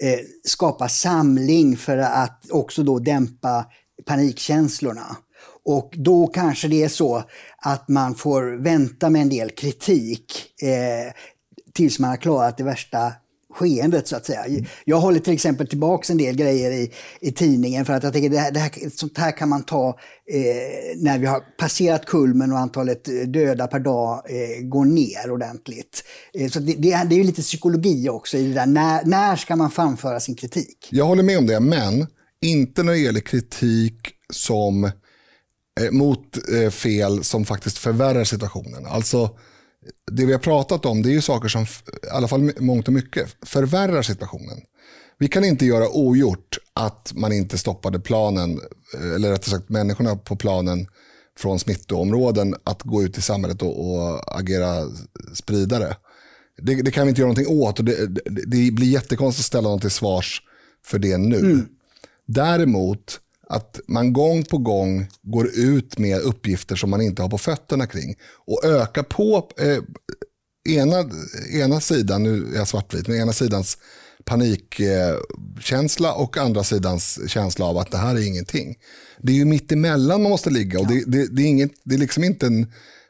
eh, 0.03 0.19
skapa 0.45 0.89
samling 0.89 1.77
för 1.77 1.99
att 1.99 2.51
också 2.51 2.83
då 2.83 2.99
dämpa 2.99 3.67
panikkänslorna. 4.07 5.17
Och 5.65 5.95
då 5.97 6.27
kanske 6.27 6.69
det 6.69 6.83
är 6.83 6.89
så 6.89 7.23
att 7.57 7.89
man 7.89 8.15
får 8.15 8.63
vänta 8.63 9.11
med 9.11 9.23
en 9.23 9.29
del 9.29 9.51
kritik 9.51 10.63
eh, 10.63 11.13
tills 11.73 11.99
man 11.99 12.11
har 12.11 12.17
klarat 12.17 12.57
det 12.57 12.65
värsta 12.65 13.13
skeendet 13.63 14.09
så 14.09 14.17
att 14.17 14.27
säga. 14.27 14.45
Jag 14.85 15.01
håller 15.01 15.19
till 15.19 15.33
exempel 15.33 15.67
tillbaka 15.67 16.13
en 16.13 16.19
del 16.19 16.37
grejer 16.37 16.71
i, 16.71 16.93
i 17.21 17.33
tidningen 17.33 17.85
för 17.85 17.93
att 17.93 18.03
jag 18.03 18.13
tänker 18.13 18.31
det 18.31 18.39
här, 18.39 18.53
det 18.53 18.61
här, 18.61 18.91
sånt 18.97 19.19
här 19.19 19.37
kan 19.37 19.49
man 19.49 19.63
ta 19.63 19.89
eh, 20.33 20.97
när 20.97 21.19
vi 21.19 21.27
har 21.27 21.41
passerat 21.59 22.07
kulmen 22.07 22.53
och 22.53 22.59
antalet 22.59 23.05
döda 23.27 23.67
per 23.67 23.81
dag 23.81 24.23
eh, 24.29 24.63
går 24.63 24.85
ner 24.85 25.31
ordentligt. 25.31 26.05
Eh, 26.35 26.49
så 26.49 26.61
det, 26.61 26.75
det, 26.79 26.93
är, 26.93 27.05
det 27.05 27.21
är 27.21 27.25
lite 27.25 27.43
psykologi 27.43 28.09
också 28.09 28.37
i 28.37 28.49
det 28.49 28.55
där. 28.55 28.67
När, 28.67 29.05
när 29.05 29.37
ska 29.37 29.57
man 29.57 29.71
framföra 29.71 30.21
sin 30.21 30.35
kritik? 30.35 30.89
Jag 30.91 31.05
håller 31.05 31.23
med 31.23 31.39
om 31.39 31.47
det, 31.47 31.61
men 31.61 32.07
inte 32.41 32.83
när 32.83 32.93
det 32.93 32.99
gäller 32.99 33.21
kritik 33.21 33.95
som 34.33 34.85
eh, 34.85 35.91
mot 35.91 36.51
eh, 36.53 36.71
fel 36.71 37.25
som 37.25 37.45
faktiskt 37.45 37.79
förvärrar 37.79 38.25
situationen. 38.25 38.87
Alltså 38.87 39.31
det 40.13 40.27
vi 40.27 40.33
har 40.33 40.41
pratat 40.41 40.87
om 40.87 41.03
det 41.03 41.09
är 41.09 41.13
ju 41.13 41.21
saker 41.21 41.49
som, 41.49 41.63
i 41.63 41.67
alla 42.13 42.29
fall 42.29 42.53
mångt 42.61 42.89
och 42.89 42.95
mycket, 42.95 43.37
förvärrar 43.47 44.03
situationen. 44.03 44.61
Vi 45.19 45.29
kan 45.29 45.45
inte 45.45 45.67
göra 45.67 45.89
ogjort 45.89 46.59
att 46.73 47.13
man 47.15 47.33
inte 47.33 47.59
stoppade 47.59 48.01
planen, 48.01 48.61
eller 49.15 49.31
rättare 49.31 49.51
sagt 49.51 49.69
människorna 49.69 50.17
på 50.17 50.37
planen 50.37 50.87
från 51.39 51.59
smittoområden 51.59 52.55
att 52.65 52.83
gå 52.83 53.03
ut 53.03 53.19
i 53.19 53.23
samhället 53.23 53.63
och, 53.63 53.91
och 53.91 54.39
agera 54.39 54.89
spridare. 55.35 55.97
Det, 56.63 56.75
det, 56.75 56.91
kan 56.91 57.07
vi 57.07 57.09
inte 57.09 57.21
göra 57.21 57.33
någonting 57.33 57.59
åt 57.59 57.79
och 57.79 57.85
det, 57.85 58.07
det, 58.07 58.21
det 58.47 58.71
blir 58.71 58.87
jättekonstigt 58.87 59.43
att 59.43 59.47
ställa 59.47 59.69
någon 59.69 59.81
till 59.81 59.91
svars 59.91 60.43
för 60.87 60.99
det 60.99 61.19
nu. 61.19 61.39
Mm. 61.39 61.67
Däremot 62.27 63.21
att 63.49 63.81
man 63.87 64.13
gång 64.13 64.45
på 64.45 64.59
gång 64.59 65.07
går 65.23 65.51
ut 65.55 65.99
med 65.99 66.21
uppgifter 66.21 66.77
som 66.77 66.91
man 66.91 67.01
inte 67.01 67.23
har 67.23 67.29
på 67.29 67.39
fötterna 67.39 67.87
kring 67.87 68.15
och 68.47 68.65
ökar 68.65 69.03
på 69.03 69.51
eh, 69.59 69.79
ena, 70.69 71.11
ena 71.53 71.81
sidan, 71.81 72.23
nu 72.23 72.47
är 72.53 72.57
jag 72.57 72.69
svartvit, 72.69 73.09
men 73.09 73.21
ena 73.21 73.33
sidans 73.33 73.79
panikkänsla 74.25 76.13
och 76.13 76.39
andra 76.39 76.65
sidans 76.65 77.21
känsla 77.27 77.67
av 77.67 77.79
att 77.79 77.91
det 77.91 77.99
här 77.99 78.15
är 78.15 78.27
ingenting. 78.27 78.77
Det 79.19 79.33
är 79.33 79.37
ju 79.37 79.45
mitt 79.45 79.73
emellan 79.73 80.23
man 80.23 80.31
måste 80.31 80.51
ligga 80.51 80.81
och 80.81 80.87
det, 80.87 81.05
det, 81.07 81.37
det 81.37 81.43
är, 81.43 81.47
inget, 81.47 81.73
det 81.85 81.95
är 81.95 81.99
liksom 81.99 82.25
inte 82.25 82.47
en, 82.47 82.63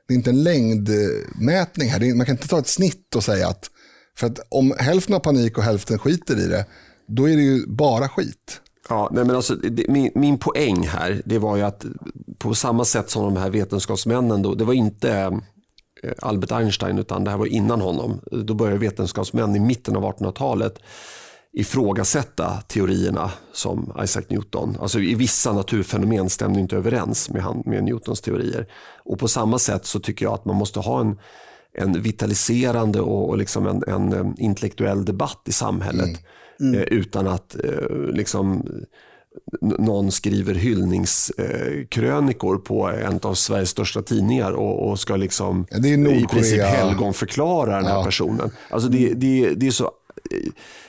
det 0.08 0.14
är 0.14 0.16
inte 0.16 0.30
en 0.30 0.42
längdmätning 0.42 1.88
här. 1.88 2.02
Är, 2.02 2.14
man 2.14 2.26
kan 2.26 2.34
inte 2.34 2.48
ta 2.48 2.58
ett 2.58 2.68
snitt 2.68 3.14
och 3.16 3.24
säga 3.24 3.48
att, 3.48 3.70
för 4.16 4.26
att 4.26 4.38
om 4.48 4.74
hälften 4.78 5.12
har 5.12 5.20
panik 5.20 5.58
och 5.58 5.64
hälften 5.64 5.98
skiter 5.98 6.40
i 6.40 6.46
det, 6.46 6.66
då 7.08 7.28
är 7.28 7.36
det 7.36 7.42
ju 7.42 7.66
bara 7.66 8.08
skit. 8.08 8.61
Ja, 8.92 9.08
nej 9.12 9.24
men 9.24 9.36
alltså, 9.36 9.54
det, 9.54 9.88
min, 9.88 10.10
min 10.14 10.38
poäng 10.38 10.86
här 10.86 11.22
det 11.24 11.38
var 11.38 11.56
ju 11.56 11.62
att 11.62 11.84
på 12.38 12.54
samma 12.54 12.84
sätt 12.84 13.10
som 13.10 13.34
de 13.34 13.40
här 13.40 13.50
vetenskapsmännen, 13.50 14.42
då, 14.42 14.54
det 14.54 14.64
var 14.64 14.72
inte 14.74 15.10
eh, 16.02 16.12
Albert 16.18 16.52
Einstein 16.52 16.98
utan 16.98 17.24
det 17.24 17.30
här 17.30 17.38
var 17.38 17.46
innan 17.46 17.80
honom. 17.80 18.20
Då 18.30 18.54
började 18.54 18.78
vetenskapsmän 18.78 19.56
i 19.56 19.60
mitten 19.60 19.96
av 19.96 20.02
1800-talet 20.04 20.78
ifrågasätta 21.52 22.60
teorierna 22.68 23.30
som 23.52 23.92
Isaac 24.02 24.22
Newton. 24.28 24.76
Alltså 24.80 25.00
i 25.00 25.14
vissa 25.14 25.52
naturfenomen 25.52 26.30
stämde 26.30 26.60
inte 26.60 26.76
överens 26.76 27.30
med, 27.30 27.42
han, 27.42 27.62
med 27.66 27.84
Newtons 27.84 28.20
teorier. 28.20 28.66
Och 29.04 29.18
på 29.18 29.28
samma 29.28 29.58
sätt 29.58 29.86
så 29.86 30.00
tycker 30.00 30.24
jag 30.26 30.34
att 30.34 30.44
man 30.44 30.56
måste 30.56 30.80
ha 30.80 31.00
en, 31.00 31.18
en 31.78 32.02
vitaliserande 32.02 33.00
och, 33.00 33.28
och 33.28 33.38
liksom 33.38 33.66
en, 33.66 33.82
en, 33.86 34.12
eh, 34.12 34.32
intellektuell 34.44 35.04
debatt 35.04 35.42
i 35.46 35.52
samhället. 35.52 36.08
Mm 36.08 36.20
mm. 36.60 36.74
Eh, 36.74 36.82
utan 36.82 37.26
att 37.26 37.56
eh, 37.64 37.88
liksom 38.12 38.64
någon 39.60 40.12
skriver 40.12 40.54
hyllningskrönikor 40.54 42.58
på 42.58 42.88
en 42.88 43.20
av 43.22 43.34
Sveriges 43.34 43.70
största 43.70 44.02
tidningar 44.02 44.52
och, 44.52 44.90
och 44.90 45.00
ska 45.00 45.16
liksom 45.16 45.66
ja, 45.70 45.86
i 45.86 46.26
princip 46.30 46.62
helgonförklara 46.62 47.76
den 47.76 47.86
här 47.86 47.94
ja. 47.94 48.04
personen. 48.04 48.50
Alltså 48.70 48.88
det, 48.88 49.14
det, 49.14 49.54
det 49.54 49.66
är 49.66 49.70
så... 49.70 49.90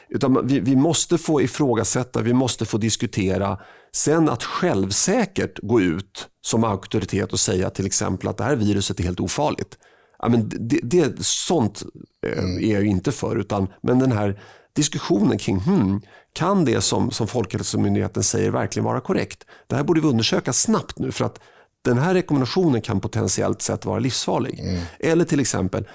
Utan 0.10 0.48
vi, 0.48 0.60
vi 0.60 0.76
måste 0.76 1.18
få 1.18 1.42
ifrågasätta, 1.42 2.22
vi 2.22 2.34
måste 2.34 2.66
få 2.66 2.78
diskutera. 2.78 3.60
Sen 3.96 4.30
att 4.30 4.44
självsäkert 4.44 5.60
gå 5.62 5.82
ut 5.82 6.28
som 6.42 6.64
auktoritet 6.64 7.34
och 7.34 7.40
säga 7.40 7.70
till 7.70 7.86
exempel 7.86 8.28
att 8.28 8.38
det 8.38 8.44
här 8.44 8.56
viruset 8.56 9.00
är 9.00 9.04
helt 9.04 9.20
ofarligt. 9.20 9.78
Ja, 10.20 10.30
men 10.30 10.50
det, 10.50 10.80
det, 10.84 11.26
sånt 11.26 11.84
eh, 12.28 12.44
mm. 12.44 12.64
är 12.64 12.74
jag 12.74 12.86
inte 12.86 13.12
för, 13.12 13.36
utan, 13.36 13.68
men 13.82 14.00
den 14.00 14.12
här 14.12 14.40
diskussionen 14.76 15.38
kring 15.38 15.60
hmm, 15.60 16.02
kan 16.34 16.66
det 16.66 16.82
som, 16.82 17.12
som 17.12 17.28
Folkhälsomyndigheten 17.28 18.24
säger 18.24 18.52
verkligen 18.52 18.86
vara 18.86 19.02
korrekt? 19.02 19.46
Det 19.68 19.76
här 19.76 19.84
borde 19.84 20.02
vi 20.02 20.08
undersöka 20.08 20.54
snabbt 20.54 21.00
nu 21.00 21.12
för 21.12 21.26
att 21.26 21.40
den 21.86 21.98
här 21.98 22.14
rekommendationen 22.14 22.82
kan 22.82 23.00
potentiellt 23.00 23.62
sett 23.62 23.86
vara 23.86 24.00
livsfarlig. 24.00 24.60
Mm. 24.60 24.82
Eller 25.00 25.26
till 25.26 25.40
exempel, 25.40 25.88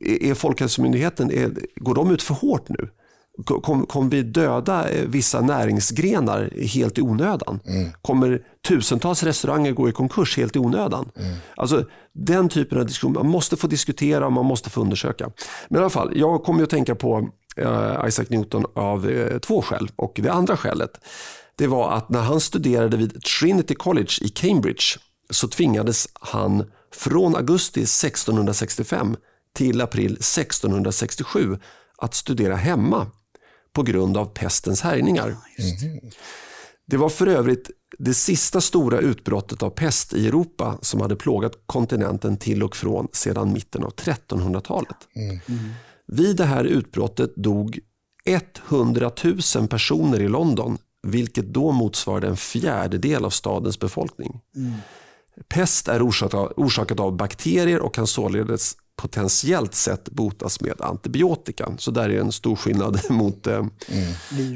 är 0.00 0.34
Folkhälsomyndigheten, 0.34 1.30
är, 1.30 1.52
går 1.76 1.94
de 1.94 2.10
ut 2.10 2.22
för 2.22 2.34
hårt 2.34 2.68
nu? 2.68 2.88
Kommer 3.44 3.86
kom 3.86 4.08
vi 4.08 4.22
döda 4.22 4.88
eh, 4.88 5.04
vissa 5.08 5.40
näringsgrenar 5.40 6.50
helt 6.74 6.98
i 6.98 7.02
onödan? 7.02 7.60
Mm. 7.66 7.90
Kommer 8.02 8.42
tusentals 8.68 9.22
restauranger 9.22 9.72
gå 9.72 9.88
i 9.88 9.92
konkurs 9.92 10.36
helt 10.36 10.56
i 10.56 10.58
onödan? 10.58 11.10
Mm. 11.16 11.36
Alltså, 11.56 11.84
den 12.12 12.48
typen 12.48 12.78
av 12.78 12.86
diskussion, 12.86 13.12
man 13.12 13.28
måste 13.28 13.56
få 13.56 13.66
diskutera 13.66 14.26
och 14.26 14.32
man 14.32 14.44
måste 14.44 14.70
få 14.70 14.80
undersöka. 14.80 15.30
Men 15.68 15.80
i 15.80 15.80
alla 15.80 15.90
fall, 15.90 16.12
jag 16.14 16.44
kommer 16.44 16.62
att 16.62 16.70
tänka 16.70 16.94
på 16.94 17.28
Isaac 18.08 18.26
Newton 18.28 18.66
av 18.74 19.06
uh, 19.06 19.38
två 19.38 19.62
skäl. 19.62 19.90
Och 19.96 20.12
det 20.22 20.32
andra 20.32 20.56
skälet 20.56 21.00
det 21.56 21.66
var 21.66 21.92
att 21.92 22.08
när 22.08 22.20
han 22.20 22.40
studerade 22.40 22.96
vid 22.96 23.22
Trinity 23.22 23.74
College 23.74 24.12
i 24.20 24.28
Cambridge 24.28 24.84
så 25.30 25.48
tvingades 25.48 26.08
han 26.14 26.70
från 26.94 27.36
augusti 27.36 27.82
1665 27.82 29.16
till 29.52 29.80
april 29.80 30.12
1667 30.12 31.58
att 31.98 32.14
studera 32.14 32.56
hemma 32.56 33.10
på 33.72 33.82
grund 33.82 34.16
av 34.16 34.24
pestens 34.24 34.80
härjningar. 34.80 35.36
Mm. 35.58 36.00
Det 36.86 36.96
var 36.96 37.08
för 37.08 37.26
övrigt 37.26 37.70
det 37.98 38.14
sista 38.14 38.60
stora 38.60 38.98
utbrottet 38.98 39.62
av 39.62 39.70
pest 39.70 40.12
i 40.12 40.26
Europa 40.28 40.78
som 40.82 41.00
hade 41.00 41.16
plågat 41.16 41.52
kontinenten 41.66 42.36
till 42.36 42.62
och 42.62 42.76
från 42.76 43.08
sedan 43.12 43.52
mitten 43.52 43.84
av 43.84 43.94
1300-talet. 43.94 44.96
Mm. 45.14 45.40
Vid 46.06 46.36
det 46.36 46.44
här 46.44 46.64
utbrottet 46.64 47.36
dog 47.36 47.78
100 48.24 49.10
000 49.56 49.68
personer 49.68 50.20
i 50.20 50.28
London 50.28 50.78
vilket 51.06 51.46
då 51.46 51.72
motsvarade 51.72 52.26
en 52.26 52.36
fjärdedel 52.36 53.24
av 53.24 53.30
stadens 53.30 53.78
befolkning. 53.78 54.40
Mm. 54.56 54.72
Pest 55.48 55.88
är 55.88 56.02
orsakat, 56.56 57.00
av 57.00 57.16
bakterier 57.16 57.80
och 57.80 57.94
kan 57.94 58.06
således 58.06 58.76
potentiellt 58.96 59.74
sett 59.74 60.10
botas 60.10 60.60
med 60.60 60.80
antibiotika. 60.80 61.72
Så 61.78 61.90
där 61.90 62.10
är 62.10 62.20
en 62.20 62.32
stor 62.32 62.56
skillnad 62.56 63.00
mot 63.10 63.46
eh, 63.46 63.56
mm. 63.56 63.70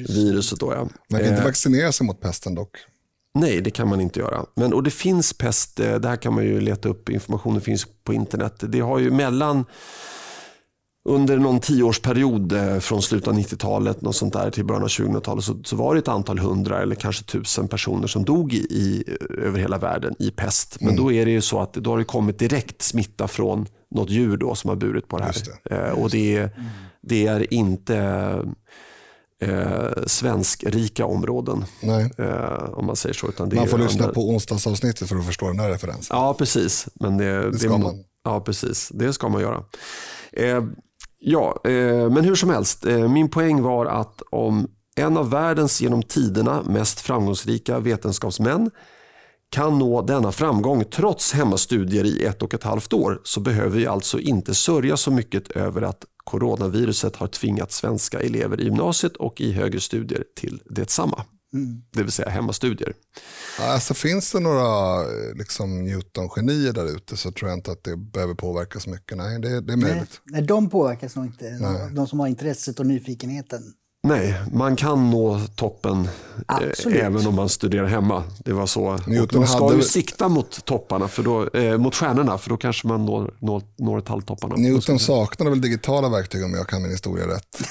viruset. 0.09 0.61
Då, 0.61 0.73
ja. 0.73 0.89
Man 1.11 1.21
kan 1.21 1.29
inte 1.29 1.41
eh, 1.41 1.45
vaccinera 1.45 1.93
sig 1.93 2.07
mot 2.07 2.21
pesten 2.21 2.55
dock. 2.55 2.77
Nej, 3.35 3.61
det 3.61 3.71
kan 3.71 3.89
man 3.89 4.01
inte 4.01 4.21
göra. 4.21 4.47
Men, 4.55 4.73
och 4.73 4.83
det 4.83 4.91
finns 4.91 5.33
pest, 5.33 5.81
eh, 5.81 5.95
där 5.95 6.17
kan 6.17 6.35
man 6.35 6.45
ju 6.45 6.61
leta 6.61 6.89
upp 6.89 7.09
information, 7.09 7.61
finns 7.61 7.87
på 8.05 8.15
internet. 8.15 8.55
Det 8.59 8.81
har 8.81 8.99
ju 8.99 9.11
mellan 9.11 9.65
under 11.11 11.39
någon 11.39 11.61
tioårsperiod 11.61 12.53
eh, 12.53 12.79
från 12.79 13.03
slutet 13.03 13.29
av 13.29 13.35
90-talet 13.35 14.03
något 14.03 14.17
sånt 14.17 14.33
där, 14.33 14.51
till 14.51 14.65
början 14.65 14.83
av 14.83 14.89
2000-talet 14.89 15.45
så, 15.45 15.57
så, 15.65 15.77
var 15.77 15.95
det 15.95 15.99
ett 15.99 16.09
antal 16.09 16.39
hundra 16.39 16.83
eller 16.83 16.95
kanske 16.95 17.25
tusen 17.25 17.69
personer 17.69 18.07
som 18.07 18.25
dog 18.25 18.55
i, 18.55 18.57
i 18.57 19.05
över 19.39 19.59
hela 19.59 19.79
världen 19.79 20.15
i 20.19 20.31
pest. 20.31 20.77
Men 20.81 20.89
mm. 20.89 21.05
då 21.05 21.13
är 21.13 21.25
det 21.25 21.31
ju 21.31 21.41
så 21.41 21.61
att 21.61 21.73
då 21.73 21.91
har 21.91 21.99
det 21.99 22.05
kommit 22.05 22.39
direkt 22.39 22.83
smitta 22.83 23.29
från 23.29 23.67
något 23.91 24.11
djur 24.11 24.37
då 24.37 24.55
som 24.55 24.69
har 24.69 24.77
burit 24.77 25.09
på 25.09 25.19
det 25.19 25.25
här. 25.25 25.35
Det. 25.65 25.77
Eh, 25.77 25.91
och 25.91 26.11
det, 26.11 26.49
det 27.03 27.27
är 27.27 27.55
inte 27.55 27.97
eh, 29.43 30.05
svenskrika 30.07 31.07
områden. 31.07 31.65
Eh, 32.19 32.73
om 32.73 32.87
man 32.87 32.97
säger 32.97 33.15
så. 33.15 33.29
Utan 33.29 33.55
man 33.55 33.69
får 33.69 33.79
lyssna 33.79 34.03
andra... 34.03 34.15
på 34.15 34.31
onsdagsavsnittet 34.31 35.09
för 35.09 35.17
att 35.17 35.27
förstå 35.27 35.47
den 35.47 35.61
här 35.61 35.71
referensen. 35.71 36.17
Ja, 36.17 36.35
precis. 36.35 36.89
Men 36.95 37.19
det, 37.19 37.51
det 37.51 37.59
ska 37.59 37.79
man. 37.79 38.05
Ja, 38.25 38.41
precis. 38.41 38.89
Det 38.95 39.13
ska 39.13 39.29
man 39.29 39.41
göra. 39.41 39.65
Eh, 40.33 40.65
Ja, 41.23 41.61
eh, 41.65 42.11
men 42.11 42.25
hur 42.25 42.35
som 42.35 42.51
helst. 42.51 42.87
Eh, 42.87 43.09
min 43.09 43.31
poäng 43.31 43.63
var 43.63 43.87
att 43.87 44.23
om 44.31 44.69
en 44.97 45.17
av 45.17 45.31
världens 45.31 45.81
genom 45.81 46.03
tiderna 46.03 46.63
mest 46.63 47.01
framgångsrika 47.01 47.79
vetenskapsmän 47.79 48.71
kan 49.51 49.79
nå 49.79 50.03
denna 50.03 50.33
framgång 50.33 50.85
trots 50.85 51.33
hemmastudier 51.33 52.05
i 52.05 52.25
ett 52.25 52.43
och 52.43 52.55
ett 52.55 52.63
halvt 52.63 52.93
år 52.93 53.21
så 53.25 53.41
behöver 53.41 53.79
vi 53.79 53.87
alltså 53.87 54.21
inte 54.21 54.55
sörja 54.55 54.97
så 54.97 55.11
mycket 55.11 55.51
över 55.51 55.83
att 55.83 56.05
coronaviruset 56.17 57.17
har 57.17 57.27
tvingat 57.27 57.73
svenska 57.73 58.21
elever 58.21 58.61
i 58.61 58.65
gymnasiet 58.65 59.17
och 59.17 59.41
i 59.41 59.53
högre 59.53 59.81
studier 59.81 60.25
till 60.37 60.63
detsamma. 60.65 61.25
Mm. 61.55 61.83
Det 61.91 62.03
vill 62.03 62.13
säga 62.13 62.29
hemmastudier. 62.29 62.95
Alltså, 63.61 63.95
finns 63.95 64.33
det 64.33 64.41
några 64.41 65.03
liksom, 65.35 65.85
Newton-genier 65.85 66.73
där 66.73 66.97
ute 66.97 67.17
så 67.17 67.33
tror 67.33 67.51
jag 67.51 67.59
inte 67.59 67.73
att 67.73 67.85
det 67.85 67.97
behöver 67.97 68.35
påverka 68.35 68.81
så 68.81 68.91
mycket. 68.91 69.17
Nej, 69.17 69.39
det, 69.39 69.61
det 69.61 69.73
är 69.73 69.77
möjligt. 69.77 70.21
Nej, 70.25 70.43
de 70.43 70.71
påverkas 70.71 71.17
nog 71.17 71.27
inte. 71.27 71.45
Nej. 71.45 71.91
De 71.93 72.07
som 72.07 72.21
har 72.21 72.27
intresset 72.27 72.81
och 72.81 72.87
nyfikenheten. 72.87 73.63
Nej, 74.03 74.43
man 74.53 74.77
kan 74.77 75.11
nå 75.11 75.41
toppen 75.57 76.09
eh, 76.49 76.97
även 77.05 77.27
om 77.27 77.35
man 77.35 77.49
studerar 77.49 77.87
hemma. 77.87 78.25
Det 78.45 78.53
var 78.53 78.67
så. 78.67 78.99
Newton 79.07 79.39
man 79.39 79.49
ska 79.49 79.65
hade 79.65 79.77
ju 79.77 79.83
sikta 79.83 80.29
mot 80.29 80.65
topparna, 80.65 81.09
för 81.09 81.23
då, 81.23 81.49
eh, 81.49 81.79
mot 81.79 81.95
stjärnorna, 81.95 82.39
för 82.39 82.51
då 82.51 82.57
kanske 82.57 82.87
man 82.87 83.05
når, 83.05 83.35
når, 83.39 83.63
når 83.77 84.01
talltopparna. 84.01 84.57
Newton 84.57 84.99
saknade 84.99 85.51
väl 85.51 85.61
digitala 85.61 86.09
verktyg 86.09 86.45
om 86.45 86.55
jag 86.55 86.69
kan 86.69 86.83
min 86.83 86.91
historia 86.91 87.27
rätt. 87.27 87.63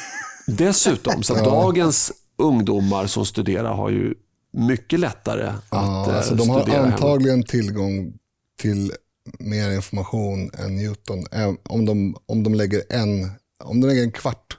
Dessutom, 0.47 1.23
så 1.23 1.33
att 1.33 1.43
dagens 1.43 2.11
ungdomar 2.39 3.07
som 3.07 3.25
studerar 3.25 3.73
har 3.73 3.89
ju 3.89 4.13
mycket 4.53 4.99
lättare 4.99 5.47
att 5.47 5.63
Ja, 5.71 6.09
eh, 6.09 6.17
alltså 6.17 6.35
de 6.35 6.49
har 6.49 6.61
studera 6.61 6.81
hemma. 6.81 6.93
antagligen 6.93 7.43
tillgång 7.43 8.13
till 8.61 8.91
mer 9.39 9.71
information 9.71 10.51
än 10.53 10.75
Newton. 10.75 11.25
Om 11.63 11.85
de, 11.85 12.15
om, 12.25 12.43
de 12.43 12.53
lägger 12.53 12.83
en, 12.89 13.31
om 13.63 13.81
de 13.81 13.87
lägger 13.87 14.03
en 14.03 14.11
kvart 14.11 14.57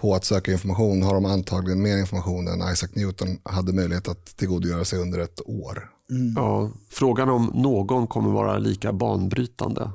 på 0.00 0.14
att 0.14 0.24
söka 0.24 0.52
information 0.52 1.02
har 1.02 1.14
de 1.14 1.24
antagligen 1.24 1.82
mer 1.82 1.98
information 1.98 2.48
än 2.48 2.72
Isaac 2.72 2.88
Newton 2.94 3.38
hade 3.42 3.72
möjlighet 3.72 4.08
att 4.08 4.36
tillgodogöra 4.36 4.84
sig 4.84 4.98
under 4.98 5.18
ett 5.18 5.40
år. 5.46 5.90
Ja, 6.36 6.70
frågan 6.90 7.28
om 7.28 7.52
någon 7.54 8.06
kommer 8.06 8.30
vara 8.30 8.58
lika 8.58 8.92
banbrytande 8.92 9.90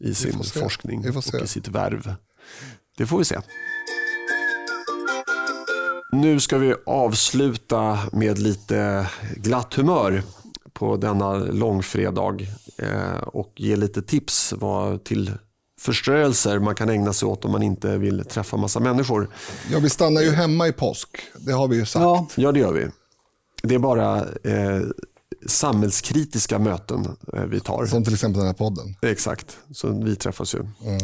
i 0.00 0.14
sin 0.14 0.42
forskning 0.44 1.04
och 1.16 1.42
i 1.44 1.46
sitt 1.46 1.68
värv. 1.68 2.14
Det 2.98 3.06
får 3.06 3.18
vi 3.18 3.24
se. 3.24 3.36
Nu 6.14 6.40
ska 6.40 6.58
vi 6.58 6.74
avsluta 6.86 7.98
med 8.12 8.38
lite 8.38 9.06
glatt 9.36 9.74
humör 9.74 10.22
på 10.72 10.96
denna 10.96 11.34
långfredag 11.34 12.48
eh, 12.78 13.16
och 13.22 13.52
ge 13.56 13.76
lite 13.76 14.02
tips 14.02 14.52
vad 14.56 15.04
till 15.04 15.32
förströelser 15.80 16.58
man 16.58 16.74
kan 16.74 16.88
ägna 16.90 17.12
sig 17.12 17.28
åt 17.28 17.44
om 17.44 17.52
man 17.52 17.62
inte 17.62 17.98
vill 17.98 18.24
träffa 18.24 18.56
massa 18.56 18.80
människor. 18.80 19.30
Ja, 19.72 19.78
vi 19.78 19.90
stannar 19.90 20.20
ju 20.22 20.30
hemma 20.30 20.68
i 20.68 20.72
påsk. 20.72 21.08
Det 21.38 21.52
har 21.52 21.68
vi 21.68 21.76
ju 21.76 21.86
sagt. 21.86 22.02
Ja, 22.02 22.26
Ja, 22.36 22.52
det 22.52 22.58
gör 22.60 22.72
vi. 22.72 22.86
Det 23.62 23.74
är 23.74 23.78
bara 23.78 24.18
eh, 24.24 24.80
samhällskritiska 25.46 26.58
möten 26.58 27.16
eh, 27.32 27.42
vi 27.44 27.60
tar. 27.60 27.86
Som 27.86 28.04
till 28.04 28.14
exempel 28.14 28.38
den 28.38 28.46
här 28.46 28.54
podden. 28.54 28.96
Exakt, 29.02 29.56
så 29.72 30.02
vi 30.04 30.16
träffas 30.16 30.54
ju. 30.54 30.58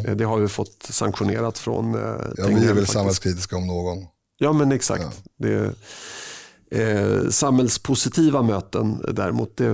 Eh, 0.07 0.15
Det 0.17 0.25
har 0.25 0.39
vi 0.39 0.49
fått 0.49 0.83
sanktionerat 0.91 1.59
från 1.59 1.95
eh, 1.95 2.01
Ja, 2.37 2.47
vi 2.47 2.53
är 2.55 2.59
väl 2.59 2.69
faktiskt. 2.69 2.93
samhällskritiska 2.93 3.57
om 3.57 3.67
någon. 3.67 4.07
Ja, 4.43 4.53
men 4.53 4.73
exakt. 4.73 5.23
Det, 5.39 5.75
eh, 6.71 7.29
samhällspositiva 7.31 8.43
möten 8.43 9.05
däremot, 9.13 9.57
det, 9.57 9.67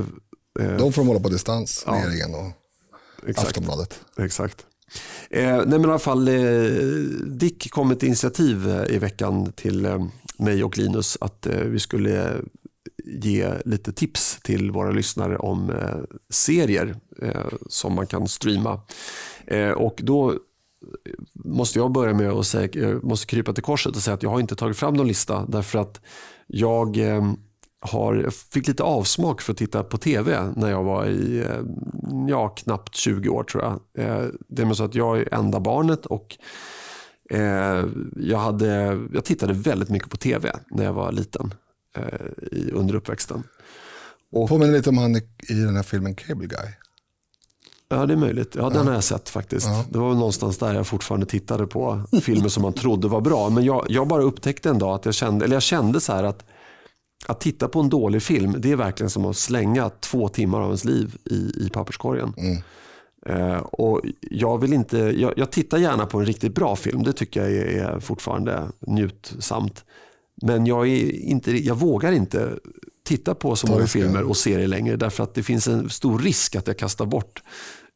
eh, 0.60 0.76
De 0.78 0.92
får 0.92 1.02
de 1.02 1.08
hålla 1.08 1.20
på 1.20 1.28
distans, 1.28 1.84
Ja. 1.86 1.92
regeringen 1.92 2.34
och 2.34 2.52
exakt. 3.28 3.48
Aftonbladet. 3.48 4.00
exakt. 4.18 4.66
Eh, 5.30 5.42
nej, 5.56 5.66
men 5.66 5.80
i 5.82 5.84
alla 5.84 5.98
fall, 5.98 6.28
eh, 6.28 6.34
Dick 7.26 7.70
kom 7.70 7.90
ett 7.90 8.02
initiativ 8.02 8.68
eh, 8.68 8.94
i 8.94 8.98
veckan 8.98 9.52
till 9.52 9.84
eh, 9.84 10.06
mig 10.38 10.64
och 10.64 10.78
Linus 10.78 11.18
att 11.20 11.46
eh, 11.46 11.60
vi 11.60 11.78
skulle 11.80 12.32
ge 13.04 13.50
lite 13.64 13.92
tips 13.92 14.38
till 14.42 14.70
våra 14.70 14.90
lyssnare 14.90 15.36
om 15.38 15.70
eh, 15.70 15.96
serier 16.30 16.96
som 17.68 17.92
man 17.94 18.06
kan 18.06 18.28
streama. 18.28 18.80
Och 19.76 20.00
då 20.02 20.34
måste 21.33 21.79
jag 21.79 21.93
börja 21.93 22.14
med 22.14 22.31
att 22.31 22.47
säga, 22.47 22.68
jag 22.72 23.05
måste 23.05 23.27
krypa 23.27 23.53
till 23.53 23.62
korset 23.62 23.97
och 23.97 24.03
säga 24.03 24.14
att 24.14 24.22
jag 24.22 24.31
har 24.31 24.41
inte 24.41 24.57
tagit 24.57 24.77
fram 24.77 24.95
någon 24.95 25.09
lista 25.09 25.47
därför 25.47 25.79
att 25.79 26.01
jag 26.47 26.97
eh, 26.97 27.33
har, 27.81 28.31
fick 28.53 28.68
lite 28.68 28.83
avsmak 28.83 29.41
för 29.43 29.53
att 29.53 29.59
titta 29.59 29.85
på 29.85 29.99
tv 29.99 30.53
när 30.57 30.70
jag 30.70 30.85
var 30.85 31.07
i 31.07 31.39
eh, 31.39 31.62
ja, 32.29 32.49
knappt 32.49 32.95
20 32.95 33.29
år 33.29 33.43
tror 33.45 33.62
jag. 33.64 33.81
Det 34.49 34.62
är 34.62 34.74
så 34.74 34.85
att 34.85 34.95
jag 34.95 35.18
är 35.18 35.35
enda 35.35 35.61
barnet 35.61 36.07
och 36.07 36.37
jag, 38.16 38.39
hade, 38.39 38.99
jag 39.12 39.24
tittade 39.24 39.53
väldigt 39.53 39.89
mycket 39.89 40.11
på 40.11 40.16
tv 40.16 40.57
när 40.70 40.85
jag 40.85 40.93
var 40.93 41.12
liten 41.12 41.55
under 42.72 42.95
uppväxten. 42.95 43.43
Och, 44.33 44.49
Påminner 44.49 44.72
lite 44.72 44.89
om 44.89 44.99
han 44.99 45.16
i 45.16 45.22
den 45.49 45.77
här 45.77 45.83
filmen 45.83 46.14
Cable 46.14 46.47
Guy. 46.47 46.68
Ja, 47.89 48.07
det 48.07 48.12
är 48.12 48.16
möjligt. 48.16 48.55
Ja, 48.55 48.70
den 48.70 48.87
har 48.87 48.95
jag 48.95 49.05
sett 49.05 49.28
faktiskt. 49.28 49.68
Det 49.91 49.99
var 49.99 50.14
någonstans 50.14 50.59
där 50.59 50.74
jag 50.74 50.87
fortfarande 50.87 51.26
tittade 51.26 51.66
på 51.66 52.01
filmer 52.22 52.49
som 52.49 52.62
man 52.62 52.72
trodde 52.72 53.09
var 53.09 53.20
bra. 53.20 53.51
Men 53.51 53.64
jag, 53.64 53.87
jag 53.89 54.09
bara 54.09 54.22
upptäckte 54.22 54.70
en 54.70 54.78
dag 54.78 54.95
att 54.95 55.05
jag 55.05 55.14
kände, 55.14 55.45
eller 55.45 55.57
jag 55.57 55.62
kände 55.62 56.01
så 56.01 56.12
här 56.12 56.24
att 56.24 56.45
att 57.28 57.41
titta 57.41 57.68
på 57.68 57.80
en 57.80 57.89
dålig 57.89 58.22
film, 58.22 58.55
det 58.59 58.72
är 58.72 58.76
verkligen 58.76 59.11
som 59.11 59.24
att 59.24 59.37
slänga 59.37 59.91
två 59.91 60.28
timmar 60.28 60.61
av 60.61 60.66
ens 60.66 60.84
liv 60.84 61.16
i, 61.24 61.34
i 61.34 61.70
papperskorgen. 61.72 62.32
Eh, 63.26 63.59
och 63.59 64.01
jag, 64.20 64.59
vill 64.59 64.72
inte, 64.72 64.99
jag, 64.99 65.32
jag 65.37 65.51
tittar 65.51 65.78
gärna 65.78 66.07
på 66.07 66.18
en 66.18 66.26
riktigt 66.26 66.55
bra 66.55 66.76
film, 66.76 67.03
det 67.03 67.12
tycker 67.12 67.41
jag 67.41 67.53
är, 67.53 67.84
är 67.84 68.01
fortfarande 68.01 68.62
njutsamt. 68.80 69.84
Men 70.43 70.66
jag, 70.66 70.89
är 70.89 71.11
inte, 71.11 71.53
jag 71.64 71.74
vågar 71.74 72.12
inte 72.12 72.59
titta 73.07 73.34
på 73.34 73.57
så 73.57 73.66
många 73.66 73.86
filmer 73.86 74.22
och 74.22 74.36
serier 74.36 74.68
längre 74.68 74.96
därför 74.96 75.22
att 75.24 75.34
det 75.34 75.42
finns 75.42 75.68
en 75.68 75.90
stor 75.90 76.18
risk 76.18 76.57
att 76.57 76.66
jag 76.66 76.78
kastar 76.78 77.07
bort 77.07 77.42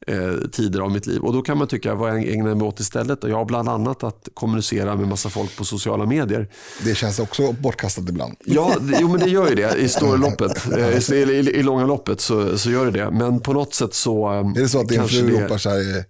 eh, 0.07 0.49
tider 0.53 0.81
av 0.81 0.91
mitt 0.91 1.07
liv. 1.07 1.21
Och 1.21 1.33
då 1.33 1.43
kan 1.43 1.59
man 1.59 1.69
tycka, 1.69 1.95
vad 1.95 2.11
jag 2.11 2.29
ägnar 2.29 2.55
mig 2.55 2.67
åt 2.67 2.81
istället? 2.81 3.25
Och 3.25 3.31
jag 3.31 3.37
har 3.37 3.45
bland 3.45 3.69
annat 3.69 4.05
att 4.05 4.29
kommunicera 4.35 4.97
med 4.97 5.09
massa 5.09 5.29
folk 5.29 5.57
på 5.57 5.65
sociala 5.65 6.07
medier. 6.07 6.49
Det 6.85 6.95
känns 6.95 7.19
också 7.19 7.53
bortkastat 7.53 8.09
ibland. 8.09 8.35
Ja, 8.45 8.75
jo, 9.01 9.09
men 9.09 9.21
det 9.21 9.31
gör 9.31 9.49
ju 9.49 9.55
det 9.55 9.77
i 9.79 9.89
loppet. 10.19 10.73
Eh, 10.73 11.13
I, 11.13 11.23
i, 11.23 11.51
I 11.59 11.63
långa 11.63 11.87
loppet 11.87 12.21
så, 12.21 12.59
så 12.59 12.71
gör 12.71 12.85
det 12.87 12.91
det. 13.05 13.11
Men 13.11 13.41
på 13.41 13.53
något 13.53 13.75
sätt 13.75 13.95
så... 13.95 14.33
eh, 14.33 14.39
Är 14.39 14.63
det 14.63 14.69
så 14.69 14.81
att 14.81 14.89
din 14.89 15.09
fru 15.09 15.31
ropar 15.31 15.59
så 15.59 15.71
här, 15.71 16.05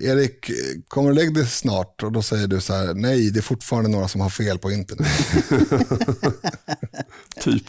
Erik, 0.00 0.50
kommer 0.88 1.08
du 1.08 1.14
lägga 1.14 1.30
dig 1.30 1.46
snart? 1.46 2.02
Och 2.02 2.12
då 2.12 2.22
säger 2.22 2.46
du 2.46 2.60
så 2.60 2.72
här, 2.74 2.94
nej, 2.94 3.30
det 3.30 3.38
är 3.40 3.42
fortfarande 3.42 3.90
några 3.90 4.08
som 4.08 4.20
har 4.20 4.30
fel 4.30 4.58
på 4.58 4.70
internet. 4.70 5.08
Typ. 7.40 7.64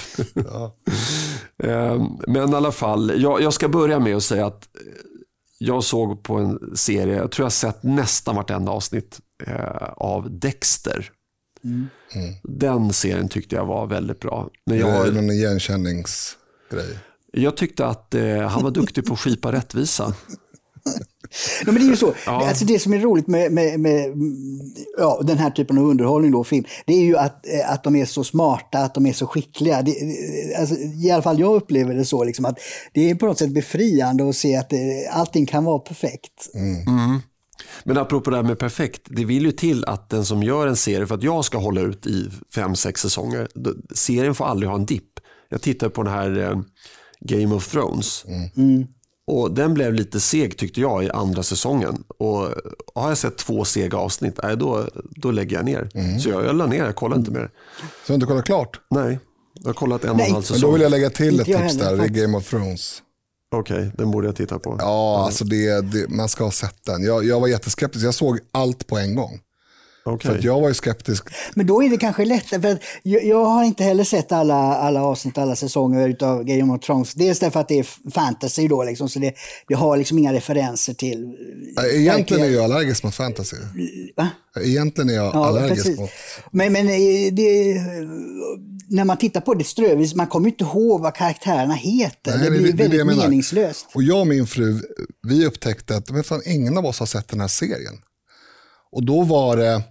Eh, 1.64 2.06
Men 2.28 2.50
i 2.52 2.56
alla 2.56 2.72
fall, 2.72 3.14
jag, 3.22 3.42
jag 3.42 3.54
ska 3.54 3.70
börja 3.70 4.00
med 4.00 4.16
att 4.16 4.24
säga 4.24 4.46
att 4.46 4.68
jag 5.58 5.84
såg 5.84 6.24
på 6.24 6.36
en 6.38 6.78
serie, 6.78 7.16
jag 7.16 7.32
tror 7.32 7.44
jag 7.44 7.46
har 7.46 7.50
sett 7.52 7.84
nästan 7.84 8.36
vartenda 8.36 8.72
avsnitt 8.72 9.20
eh, 9.48 9.84
av 9.98 10.40
Dexter. 10.40 11.12
Den 12.44 12.94
serien 12.94 13.30
tyckte 13.30 13.56
jag 13.56 13.66
var 13.66 13.88
väldigt 13.88 14.20
bra. 14.20 14.50
Men 14.66 14.78
Det 14.78 14.84
är 14.84 15.06
jag, 15.06 15.16
någon 15.16 15.30
igenkänningsgrej. 15.32 16.98
jag 17.32 17.58
tyckte 17.58 17.86
att 17.86 18.16
eh, 18.16 18.38
han 18.48 18.64
var 18.64 18.72
duktig 18.72 19.06
på 19.06 19.14
att 19.14 19.20
skipa 19.20 19.52
rättvisa. 19.52 20.14
Men 21.66 21.76
det 21.76 21.82
är 21.82 21.86
ju 21.86 21.96
så. 21.96 22.14
Ja. 22.26 22.48
Alltså 22.48 22.66
det 22.66 22.80
som 22.80 22.94
är 22.94 23.00
roligt 23.00 23.28
med, 23.28 23.52
med, 23.52 23.80
med 23.80 24.06
mm, 24.06 24.60
ja, 24.98 25.22
den 25.24 25.38
här 25.38 25.50
typen 25.52 25.78
av 25.78 25.84
underhållning, 25.86 26.32
då, 26.32 26.44
film, 26.44 26.66
det 26.86 26.94
är 26.94 27.02
ju 27.04 27.18
att, 27.18 27.46
eh, 27.48 27.72
att 27.74 27.84
de 27.84 27.96
är 27.96 28.06
så 28.06 28.24
smarta, 28.24 28.78
att 28.80 28.94
de 28.96 29.06
är 29.06 29.14
så 29.14 29.28
skickliga. 29.28 29.82
Det, 29.82 29.92
det- 29.92 30.56
alltså, 30.60 30.76
I 30.76 31.12
alla 31.12 31.24
fall 31.24 31.40
jag 31.40 31.56
upplever 31.56 31.94
det 31.96 32.06
så, 32.06 32.24
liksom, 32.24 32.46
att 32.46 32.58
det 32.94 33.10
är 33.10 33.16
på 33.16 33.26
något 33.26 33.38
sätt 33.40 33.54
befriande 33.54 34.30
att 34.30 34.36
se 34.36 34.56
att 34.56 34.74
eh, 34.74 34.80
allting 35.12 35.46
kan 35.46 35.64
vara 35.66 35.80
perfekt. 35.80 36.50
Men 37.84 37.98
apropå 37.98 38.30
det 38.30 38.36
här 38.36 38.44
med 38.44 38.60
perfekt, 38.60 39.02
det 39.06 39.26
vill 39.26 39.46
ju 39.46 39.52
till 39.52 39.86
att 39.86 40.10
den 40.10 40.26
som 40.26 40.44
gör 40.44 40.68
en 40.68 40.76
serie, 40.76 41.08
för 41.08 41.16
att 41.16 41.24
jag 41.24 41.46
ska 41.46 41.58
hålla 41.58 41.82
ut 41.82 42.08
i 42.08 42.30
fem, 42.56 42.76
sex 42.76 43.02
säsonger, 43.02 43.48
då- 43.56 43.74
serien 43.96 44.36
får 44.36 44.46
aldrig 44.46 44.70
ha 44.70 44.76
en 44.78 44.86
dipp. 44.86 45.12
Jag 45.50 45.62
tittade 45.62 45.90
på 45.90 46.04
den 46.04 46.14
här 46.14 46.40
eh, 46.40 46.60
Game 47.20 47.56
of 47.56 47.68
Thrones. 47.72 48.26
Och 49.32 49.52
Den 49.52 49.74
blev 49.74 49.94
lite 49.94 50.20
seg 50.20 50.58
tyckte 50.58 50.82
jag 50.82 51.04
i 51.04 51.10
andra 51.10 51.44
säsongen. 51.44 52.04
Och 52.18 52.48
Har 52.96 53.10
jag 53.10 53.18
sett 53.18 53.38
två 53.38 53.66
sega 53.66 53.98
avsnitt, 53.98 54.40
nej, 54.44 54.58
då, 54.58 54.88
då 55.10 55.32
lägger 55.32 55.56
jag 55.56 55.66
ner. 55.66 55.90
Så 56.20 56.30
jag, 56.30 56.46
jag 56.46 56.56
la 56.56 56.66
ner, 56.66 56.86
jag 56.86 56.96
kollar 56.96 57.18
inte 57.18 57.32
mer. 57.32 57.50
Så 57.80 57.86
du 58.08 58.14
har 58.14 58.16
inte 58.16 58.26
kollat 58.28 58.46
klart? 58.46 58.80
Nej, 58.90 59.20
jag 59.54 59.66
har 59.70 59.74
kollat 59.74 60.04
en 60.04 60.10
och 60.10 60.14
en 60.16 60.18
Nej. 60.18 60.26
halv 60.26 60.34
Men 60.36 60.44
säsong. 60.44 60.62
då 60.62 60.72
vill 60.72 60.82
jag 60.82 60.92
lägga 60.92 61.10
till 61.10 61.40
ett 61.40 61.46
tips 61.46 61.74
där, 61.78 61.98
det 61.98 62.04
är. 62.04 62.08
Game 62.08 62.38
of 62.38 62.50
Thrones. 62.50 63.02
Okej, 63.56 63.92
den 63.98 64.12
borde 64.12 64.28
jag 64.28 64.36
titta 64.36 64.60
på. 64.60 64.76
Ja, 64.80 65.26
alltså 65.26 65.46
det, 65.46 65.82
det, 65.82 66.10
man 66.10 66.30
ska 66.30 66.44
ha 66.44 66.52
sett 66.52 66.84
den. 66.86 67.04
Jag, 67.04 67.26
jag 67.26 67.40
var 67.40 67.48
jätteskeptisk, 67.48 68.06
jag 68.06 68.14
såg 68.14 68.40
allt 68.52 68.88
på 68.88 68.98
en 68.98 69.16
gång. 69.16 69.40
Okej. 70.04 70.32
För 70.32 70.38
att 70.38 70.44
jag 70.44 70.62
var 70.62 70.68
ju 70.68 70.74
skeptisk. 70.74 71.24
Men 71.54 71.68
då 71.68 71.84
är 71.84 71.90
det 71.90 71.98
kanske 71.98 72.26
lättare, 72.26 72.62
för 72.62 72.72
att 72.72 72.82
jag, 73.04 73.26
jag 73.26 73.46
har 73.46 73.64
inte 73.64 73.84
heller 73.84 74.04
sett 74.04 74.32
alla, 74.32 74.56
alla 74.56 75.04
avsnitt, 75.04 75.38
alla 75.38 75.56
säsonger 75.56 76.24
av 76.24 76.44
Game 76.44 76.74
of 76.74 76.82
Thrones. 76.82 77.14
Dels 77.14 77.40
därför 77.40 77.60
att 77.60 77.68
det 77.68 77.80
är 77.80 78.12
fantasy 78.12 78.68
då, 78.68 78.84
liksom, 78.84 79.10
så 79.10 79.20
det, 79.20 79.34
det 79.68 79.76
har 79.76 79.98
liksom 79.98 80.18
inga 80.18 80.34
referenser 80.34 80.94
till... 80.94 81.36
Egentligen 81.94 82.44
är 82.44 82.50
jag 82.50 82.64
allergisk 82.64 83.04
mot 83.04 83.16
fantasy. 83.16 83.58
Va? 84.18 84.30
Egentligen 84.62 85.10
är 85.10 85.14
jag 85.14 85.36
Ja, 85.36 85.46
allergisk 85.46 85.84
precis. 85.84 86.00
mot... 86.00 86.10
Men, 86.52 86.74
men 86.74 86.88
eh, 86.88 87.34
det, 87.34 87.82
när 88.90 89.06
man 89.06 89.18
tittar 89.18 89.42
på 89.42 89.54
det 89.54 89.64
strövis, 89.64 90.16
man 90.16 90.28
kommer 90.28 90.46
ju 90.48 90.52
inte 90.52 90.64
ihåg 90.64 91.02
vad 91.02 91.16
karaktärerna 91.16 91.74
heter. 91.74 92.38
Nej, 92.38 92.44
det 92.44 92.52
blir 92.52 92.62
det 92.62 92.72
det 92.72 92.84
väldigt 92.84 93.06
menar. 93.06 93.24
meningslöst. 93.24 93.88
Och 93.94 94.04
jag 94.04 94.20
och 94.20 94.28
min 94.28 94.48
fru, 94.48 94.80
vi 95.28 95.46
upptäckte 95.46 95.96
att 95.96 96.10
men 96.12 96.24
fan, 96.24 96.42
ingen 96.46 96.78
av 96.78 96.86
oss 96.86 97.00
har 97.00 97.06
sett 97.06 97.28
den 97.28 97.40
här 97.40 97.48
serien. 97.48 97.94
Och 98.92 99.06
då 99.06 99.22
var 99.24 99.58
det, 99.58 99.82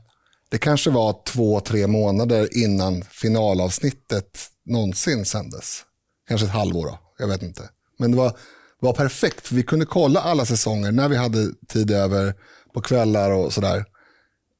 det 0.51 0.59
kanske 0.59 0.90
var 0.90 1.16
två, 1.26 1.61
tre 1.61 1.86
månader 1.86 2.48
innan 2.57 3.03
finalavsnittet 3.11 4.38
någonsin 4.66 5.24
sändes. 5.24 5.82
Kanske 6.28 6.46
ett 6.46 6.53
halvår 6.53 6.86
då, 6.86 6.98
jag 7.18 7.28
vet 7.28 7.42
inte. 7.42 7.62
Men 7.98 8.11
det 8.11 8.16
var, 8.16 8.36
var 8.80 8.92
perfekt, 8.92 9.46
för 9.46 9.55
vi 9.55 9.62
kunde 9.62 9.86
kolla 9.86 10.20
alla 10.20 10.46
säsonger 10.46 10.92
när 10.92 11.09
vi 11.09 11.16
hade 11.16 11.48
tid 11.68 11.90
över 11.90 12.34
på 12.74 12.80
kvällar 12.80 13.30
och 13.30 13.53
sådär. 13.53 13.84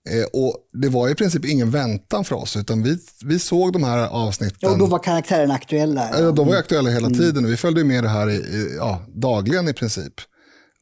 Eh, 0.09 0.25
och 0.33 0.57
det 0.73 0.89
var 0.89 1.09
i 1.09 1.15
princip 1.15 1.45
ingen 1.45 1.71
väntan 1.71 2.25
för 2.25 2.37
oss, 2.37 2.57
utan 2.57 2.83
vi, 2.83 2.99
vi 3.25 3.39
såg 3.39 3.73
de 3.73 3.85
här 3.85 4.09
avsnitten. 4.09 4.59
Ja, 4.61 4.71
och 4.71 4.79
då 4.79 4.87
var 4.87 4.99
karaktärerna 4.99 5.55
aktuella. 5.55 6.21
Ja, 6.21 6.31
de 6.31 6.49
var 6.49 6.57
aktuella 6.57 6.91
hela 6.91 7.11
tiden 7.11 7.45
och 7.45 7.51
vi 7.51 7.57
följde 7.57 7.85
med 7.85 8.05
det 8.05 8.09
här 8.09 8.31
i, 8.31 8.35
i, 8.35 8.75
ja, 8.77 9.03
dagligen 9.09 9.69
i 9.69 9.73
princip. 9.73 10.15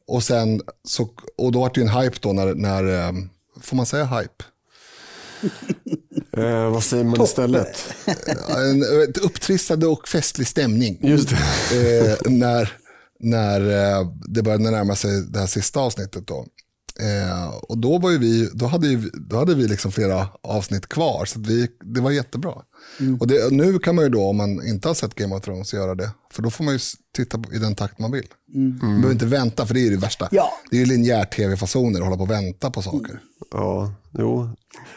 Och, 0.07 0.23
sen, 0.23 0.61
så, 0.87 1.09
och 1.37 1.51
då 1.51 1.59
var 1.59 1.71
det 1.73 1.81
ju 1.81 1.87
en 1.87 2.01
hype 2.01 2.17
då 2.19 2.33
när, 2.33 2.55
när 2.55 3.07
eh, 3.07 3.13
får 3.61 3.75
man 3.75 3.85
säga 3.85 4.05
hype? 4.05 4.43
Eh, 6.37 6.69
vad 6.71 6.83
säger 6.83 7.03
man 7.03 7.21
istället? 7.21 7.95
en 8.57 9.03
ett 9.09 9.17
upptrissad 9.17 9.83
och 9.83 10.07
festlig 10.07 10.47
stämning. 10.47 10.99
Just. 11.01 11.31
Eh, 11.31 12.31
när, 12.31 12.73
när 13.19 13.61
eh, 13.61 14.07
det 14.27 14.41
började 14.41 14.71
närma 14.71 14.95
sig 14.95 15.21
det 15.21 15.39
här 15.39 15.47
sista 15.47 15.79
avsnittet. 15.79 16.27
Då. 16.27 16.45
Eh, 17.01 17.47
och 17.47 17.77
då, 17.77 17.97
var 17.97 18.11
vi, 18.11 18.49
då 18.53 18.65
hade, 18.65 18.87
vi, 18.87 19.09
då 19.13 19.37
hade 19.37 19.55
vi 19.55 19.67
liksom 19.67 19.91
flera 19.91 20.27
avsnitt 20.43 20.89
kvar, 20.89 21.25
så 21.25 21.39
vi, 21.39 21.67
det 21.81 22.01
var 22.01 22.11
jättebra. 22.11 22.53
Mm. 22.99 23.17
Och 23.19 23.27
det, 23.27 23.51
nu 23.51 23.79
kan 23.79 23.95
man 23.95 24.03
ju 24.03 24.09
då, 24.09 24.23
om 24.23 24.37
man 24.37 24.67
inte 24.67 24.87
har 24.87 24.95
sett 24.95 25.15
Game 25.15 25.35
of 25.35 25.41
Thrones, 25.41 25.73
göra 25.73 25.95
det. 25.95 26.09
För 26.31 26.41
då 26.41 26.49
får 26.49 26.63
man 26.63 26.73
ju 26.73 26.79
titta 27.15 27.41
i 27.53 27.57
den 27.57 27.75
takt 27.75 27.99
man 27.99 28.11
vill. 28.11 28.27
Mm. 28.55 28.77
Man 28.81 28.95
behöver 28.95 29.11
inte 29.11 29.25
vänta, 29.25 29.65
för 29.65 29.73
det 29.73 29.87
är 29.87 29.91
det 29.91 29.97
värsta. 29.97 30.27
Ja. 30.31 30.53
Det 30.71 30.75
är 30.75 30.79
ju 30.79 30.85
linjär 30.85 31.25
tv-fasoner 31.25 31.99
att 31.99 32.05
hålla 32.05 32.17
på 32.17 32.23
och 32.23 32.29
vänta 32.29 32.71
på 32.71 32.81
saker. 32.81 33.11
Mm. 33.11 33.19
Ja, 33.51 33.93
jo. 34.17 34.49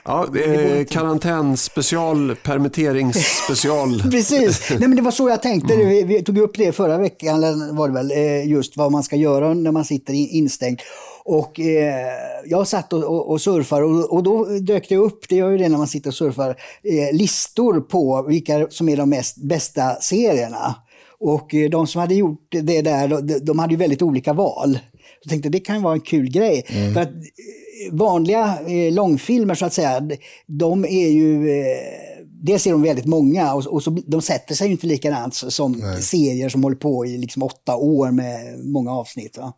Ja, 0.04 0.36
eh, 0.38 0.84
karantänspecial, 0.84 2.36
permitteringsspecial. 2.36 4.02
Precis, 4.10 4.70
Nej, 4.70 4.88
men 4.88 4.96
det 4.96 5.02
var 5.02 5.10
så 5.10 5.28
jag 5.28 5.42
tänkte. 5.42 5.74
Mm. 5.74 5.88
Vi, 5.88 6.02
vi, 6.02 6.22
tog 6.22 6.38
upp 6.38 6.56
det 6.56 6.72
förra 6.72 6.98
veckan, 6.98 7.40
var 7.76 7.88
det 7.88 7.94
väl, 7.94 8.10
eh, 8.10 8.48
just 8.48 8.76
vad 8.76 8.92
man 8.92 9.02
ska 9.02 9.16
göra 9.16 9.54
när 9.54 9.72
man 9.72 9.84
sitter 9.84 10.12
instängd. 10.12 10.80
Och 11.24 11.60
eh, 11.60 12.06
jag 12.46 12.68
satt 12.68 12.92
och, 12.92 13.04
och, 13.04 13.30
och 13.30 13.40
surfade 13.40 13.84
och, 13.84 14.12
och, 14.12 14.22
då 14.22 14.44
dök 14.44 14.88
det 14.88 14.96
upp, 14.96 15.28
det 15.28 15.36
gör 15.36 15.50
ju 15.50 15.58
det 15.58 15.68
när 15.68 15.78
man 15.78 15.86
sitter 15.86 16.10
och 16.10 16.14
surfar, 16.14 16.48
eh, 16.82 17.16
listor 17.16 17.80
på 17.80 18.22
vilka 18.28 18.66
som 18.70 18.88
är 18.88 18.96
de 18.96 19.10
mest 19.10 19.36
bästa 19.36 19.94
serierna. 20.00 20.74
Och 21.18 21.54
eh, 21.54 21.70
de 21.70 21.86
som 21.86 22.00
hade 22.00 22.14
gjort 22.14 22.46
det 22.50 22.82
där, 22.82 23.08
de, 23.08 23.38
de 23.42 23.58
hade 23.58 23.72
ju 23.72 23.78
väldigt 23.78 24.02
olika 24.02 24.32
val. 24.32 24.78
Jag 25.22 25.30
tänkte 25.30 25.48
det 25.48 25.60
kan 25.60 25.82
vara 25.82 25.94
en 25.94 26.00
kul 26.00 26.30
grej. 26.30 26.66
Mm. 26.68 26.94
För 26.94 27.00
att 27.00 27.08
eh, 27.08 27.92
vanliga 27.92 28.58
eh, 28.66 28.92
långfilmer 28.92 29.54
så 29.54 29.66
att 29.66 29.72
säga, 29.72 30.08
de 30.46 30.84
är 30.84 31.08
ju 31.08 31.60
eh, 31.60 32.11
dels 32.42 32.66
är 32.66 32.70
de 32.70 32.82
väldigt 32.82 33.06
många 33.06 33.54
och, 33.54 33.66
och 33.66 33.82
så, 33.82 33.90
de 34.06 34.22
sätter 34.22 34.54
sig 34.54 34.70
inte 34.70 34.86
likadant 34.86 35.34
som 35.34 35.72
Nej. 35.72 36.02
serier 36.02 36.48
som 36.48 36.62
håller 36.62 36.76
på 36.76 37.06
i 37.06 37.18
liksom 37.18 37.42
åtta 37.42 37.76
år 37.76 38.10
med 38.10 38.58
många 38.58 38.90
avsnitt. 38.90 39.38
Va? 39.38 39.52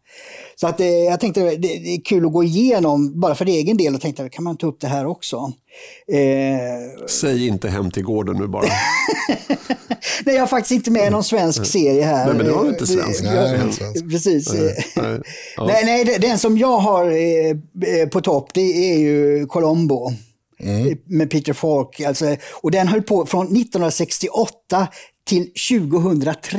Så 0.56 0.66
att, 0.66 0.80
eh, 0.80 0.86
jag 0.86 1.20
tänkte 1.20 1.40
det, 1.40 1.56
det, 1.56 1.94
är 1.94 2.04
kul 2.04 2.26
att 2.26 2.32
gå 2.32 2.44
igenom, 2.44 3.20
bara 3.20 3.34
för 3.34 3.46
egen 3.46 3.76
del, 3.76 3.94
och 3.94 4.00
tänkte 4.00 4.28
kan 4.28 4.44
man 4.44 4.56
ta 4.56 4.66
upp 4.66 4.80
det 4.80 4.88
här 4.88 5.06
också. 5.06 5.52
Eh... 6.12 7.06
Säg 7.08 7.46
inte 7.46 7.68
Hem 7.68 7.90
till 7.90 8.02
gården 8.02 8.36
nu 8.36 8.46
bara. 8.46 8.64
Nej, 10.26 10.34
jag 10.34 10.42
har 10.42 10.46
faktiskt 10.46 10.72
inte 10.72 10.90
med 10.90 11.12
någon 11.12 11.24
svensk 11.24 11.66
serie 11.66 12.04
här. 12.04 12.26
Nej, 12.26 12.34
men 12.34 12.46
det 12.46 12.52
var 12.52 12.68
inte 12.68 12.86
svensk. 12.86 13.22
Nej, 13.22 13.58
svensk. 13.72 14.10
Precis. 14.10 14.52
Nej, 14.52 14.84
nej. 14.96 15.20
Ja. 15.56 15.66
nej, 15.66 15.84
nej, 15.84 16.18
den 16.20 16.38
som 16.38 16.58
jag 16.58 16.78
har 16.78 17.04
eh, 17.04 18.08
på 18.08 18.20
topp, 18.20 18.50
det 18.54 18.92
är 18.92 18.98
ju 18.98 19.46
Colombo. 19.46 20.12
Mm. 20.64 20.98
Med 21.06 21.30
Peter 21.30 21.52
Falk. 21.52 22.00
Alltså, 22.00 22.36
och 22.52 22.70
den 22.70 22.88
höll 22.88 23.02
på 23.02 23.26
från 23.26 23.46
1968 23.46 24.88
till 25.26 25.50
2003. 25.70 26.58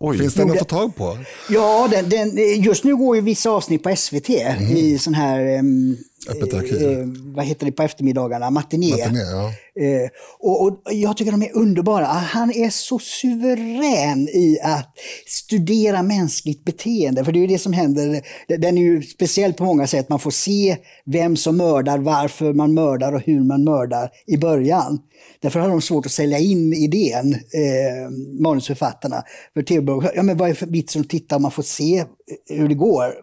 Oj. 0.00 0.18
Finns 0.18 0.34
den 0.34 0.50
att 0.50 0.58
få 0.58 0.64
tag 0.64 0.96
på? 0.96 1.18
Ja, 1.50 1.88
den, 1.90 2.08
den, 2.08 2.36
just 2.62 2.84
nu 2.84 2.96
går 2.96 3.16
ju 3.16 3.22
vissa 3.22 3.50
avsnitt 3.50 3.82
på 3.82 3.96
SVT 3.96 4.28
mm. 4.28 4.76
i 4.76 4.98
sån 4.98 5.14
här 5.14 5.58
um, 5.58 5.96
Öppet 6.28 6.54
arkiv. 6.54 6.82
Eh, 6.82 7.06
vad 7.34 7.44
heter 7.44 7.66
det 7.66 7.72
på 7.72 7.82
eftermiddagarna? 7.82 8.50
Matiné. 8.50 8.90
Matiné 8.90 9.20
ja. 9.20 9.52
eh, 9.82 10.10
och, 10.38 10.62
och, 10.62 10.82
jag 10.92 11.16
tycker 11.16 11.32
de 11.32 11.42
är 11.42 11.56
underbara. 11.56 12.04
Han 12.04 12.50
är 12.50 12.70
så 12.70 12.98
suverän 12.98 14.28
i 14.28 14.58
att 14.62 14.98
studera 15.26 16.02
mänskligt 16.02 16.64
beteende. 16.64 17.24
För 17.24 17.32
det 17.32 17.38
är 17.38 17.40
ju 17.40 17.46
det 17.46 17.58
som 17.58 17.72
händer. 17.72 18.22
Den 18.58 18.78
är 18.78 18.82
ju 18.82 19.02
speciell 19.02 19.52
på 19.52 19.64
många 19.64 19.86
sätt. 19.86 20.08
Man 20.08 20.20
får 20.20 20.30
se 20.30 20.76
vem 21.04 21.36
som 21.36 21.56
mördar, 21.56 21.98
varför 21.98 22.52
man 22.52 22.74
mördar 22.74 23.12
och 23.12 23.20
hur 23.20 23.44
man 23.44 23.64
mördar 23.64 24.10
i 24.26 24.36
början. 24.36 24.98
Därför 25.40 25.60
har 25.60 25.68
de 25.68 25.80
svårt 25.80 26.06
att 26.06 26.12
sälja 26.12 26.38
in 26.38 26.72
idén, 26.72 27.34
eh, 27.34 28.10
manusförfattarna. 28.40 29.22
För 29.54 29.62
tv 29.62 29.92
ja, 30.14 30.22
men 30.22 30.36
vad 30.36 30.50
är 30.50 30.66
vitsen 30.66 31.02
att 31.02 31.08
titta 31.08 31.36
om 31.36 31.42
man 31.42 31.50
får 31.50 31.62
se 31.62 32.04
hur 32.48 32.68
det 32.68 32.74
går? 32.74 33.14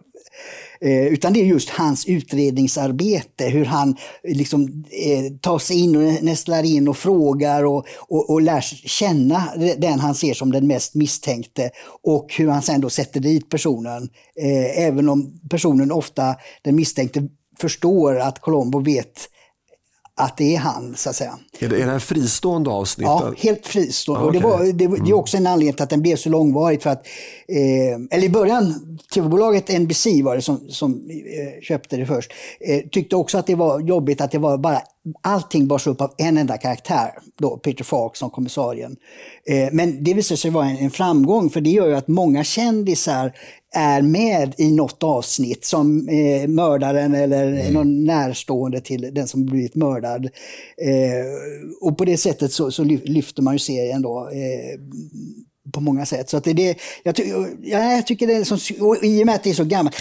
Eh, 0.80 1.06
utan 1.06 1.32
det 1.32 1.40
är 1.40 1.44
just 1.44 1.70
hans 1.70 2.06
utredningsarbete, 2.06 3.44
hur 3.44 3.64
han 3.64 3.96
liksom, 4.24 4.84
eh, 4.90 5.32
tar 5.40 5.58
sig 5.58 5.80
in 5.80 5.96
och 5.96 6.24
nästlar 6.24 6.62
in 6.62 6.88
och 6.88 6.96
frågar 6.96 7.64
och, 7.64 7.86
och, 8.08 8.30
och 8.30 8.42
lär 8.42 8.60
känna 8.88 9.48
den 9.78 10.00
han 10.00 10.14
ser 10.14 10.34
som 10.34 10.52
den 10.52 10.66
mest 10.66 10.94
misstänkte 10.94 11.70
och 12.02 12.34
hur 12.38 12.48
han 12.48 12.62
sen 12.62 12.80
då 12.80 12.90
sätter 12.90 13.20
dit 13.20 13.48
personen. 13.48 14.08
Eh, 14.40 14.86
även 14.86 15.08
om 15.08 15.40
personen 15.50 15.92
ofta, 15.92 16.34
den 16.62 16.76
misstänkte, 16.76 17.28
förstår 17.60 18.18
att 18.18 18.40
Colombo 18.40 18.80
vet 18.80 19.28
att 20.20 20.36
det 20.36 20.54
är 20.54 20.58
han, 20.58 20.94
så 20.96 21.10
att 21.10 21.16
säga. 21.16 21.38
Är 21.58 21.68
det, 21.68 21.76
är 21.76 21.86
det 21.86 21.92
här 21.92 21.98
fristående 21.98 22.70
avsnitt? 22.70 23.06
Ja, 23.06 23.32
helt 23.38 23.66
fristående. 23.66 24.24
Ah, 24.24 24.28
okay. 24.28 24.42
och 24.42 24.42
det, 24.42 24.48
var, 24.48 24.64
det, 24.64 24.72
det, 24.72 24.84
är 24.84 24.88
mm. 24.88 25.14
också 25.14 25.36
en 25.36 25.46
anledning 25.46 25.74
till 25.74 25.82
att 25.82 25.90
den 25.90 26.02
blev 26.02 26.16
så 26.16 26.28
långvarigt. 26.28 26.82
För 26.82 26.90
att, 26.90 27.06
eh, 27.06 27.12
eller 28.10 28.24
i 28.24 28.28
början, 28.28 28.98
tv-bolaget 29.14 29.80
NBC 29.80 30.06
var 30.24 30.36
det 30.36 30.42
som, 30.42 30.60
som 30.68 31.10
eh, 31.10 31.62
köpte 31.62 31.96
det 31.96 32.06
först, 32.06 32.32
eh, 32.60 32.80
tyckte 32.90 33.16
också 33.16 33.38
att 33.38 33.46
det 33.46 33.54
var 33.54 33.80
jobbigt 33.80 34.20
att 34.20 34.30
det 34.30 34.38
var 34.38 34.58
bara 34.58 34.82
allting 35.20 35.66
bars 35.66 35.86
upp 35.86 36.00
av 36.00 36.14
en 36.18 36.38
enda 36.38 36.58
karaktär, 36.58 37.10
då 37.38 37.56
Peter 37.56 37.84
Falk 37.84 38.16
som 38.16 38.30
kommissarien. 38.30 38.96
Eh, 39.48 39.68
men 39.72 40.04
det 40.04 40.14
visade 40.14 40.38
sig 40.38 40.50
vara 40.50 40.66
en, 40.66 40.90
framgång 40.90 41.50
för 41.50 41.60
det 41.60 41.70
gör 41.70 41.86
ju 41.86 41.94
att 41.94 42.08
många 42.08 42.44
kändisar 42.44 43.32
är 43.74 44.02
med 44.02 44.54
i 44.58 44.72
något 44.72 45.02
avsnitt 45.02 45.64
som 45.64 46.08
eh, 46.08 46.48
mördaren 46.48 47.14
eller 47.14 47.52
mm. 47.52 47.72
någon 47.72 48.04
närstående 48.04 48.80
till 48.80 49.10
den 49.14 49.28
som 49.28 49.46
blivit 49.46 49.74
mördad. 49.74 50.24
Eh, 50.24 51.26
och 51.80 51.98
på 51.98 52.04
det 52.04 52.16
sättet 52.16 52.52
så, 52.52 52.70
så 52.70 52.84
lyfter 52.84 53.42
man 53.42 53.54
ju 53.54 53.58
serien 53.58 54.02
då 54.02 54.28
eh, 54.32 54.80
på 55.72 55.80
många 55.80 56.06
sätt. 56.06 56.30
Så 56.30 56.36
att 56.36 56.44
det, 56.44 56.52
det, 56.52 56.78
jag, 57.02 57.14
ty, 57.14 57.22
ja, 57.62 57.92
jag 57.92 58.06
tycker 58.06 58.26
det 58.26 58.34
är 58.34 58.44
som, 58.44 58.58
i 59.02 59.22
och 59.22 59.26
med 59.26 59.34
att 59.34 59.42
det 59.42 59.50
är 59.50 59.54
så 59.54 59.64
gammalt, 59.64 59.96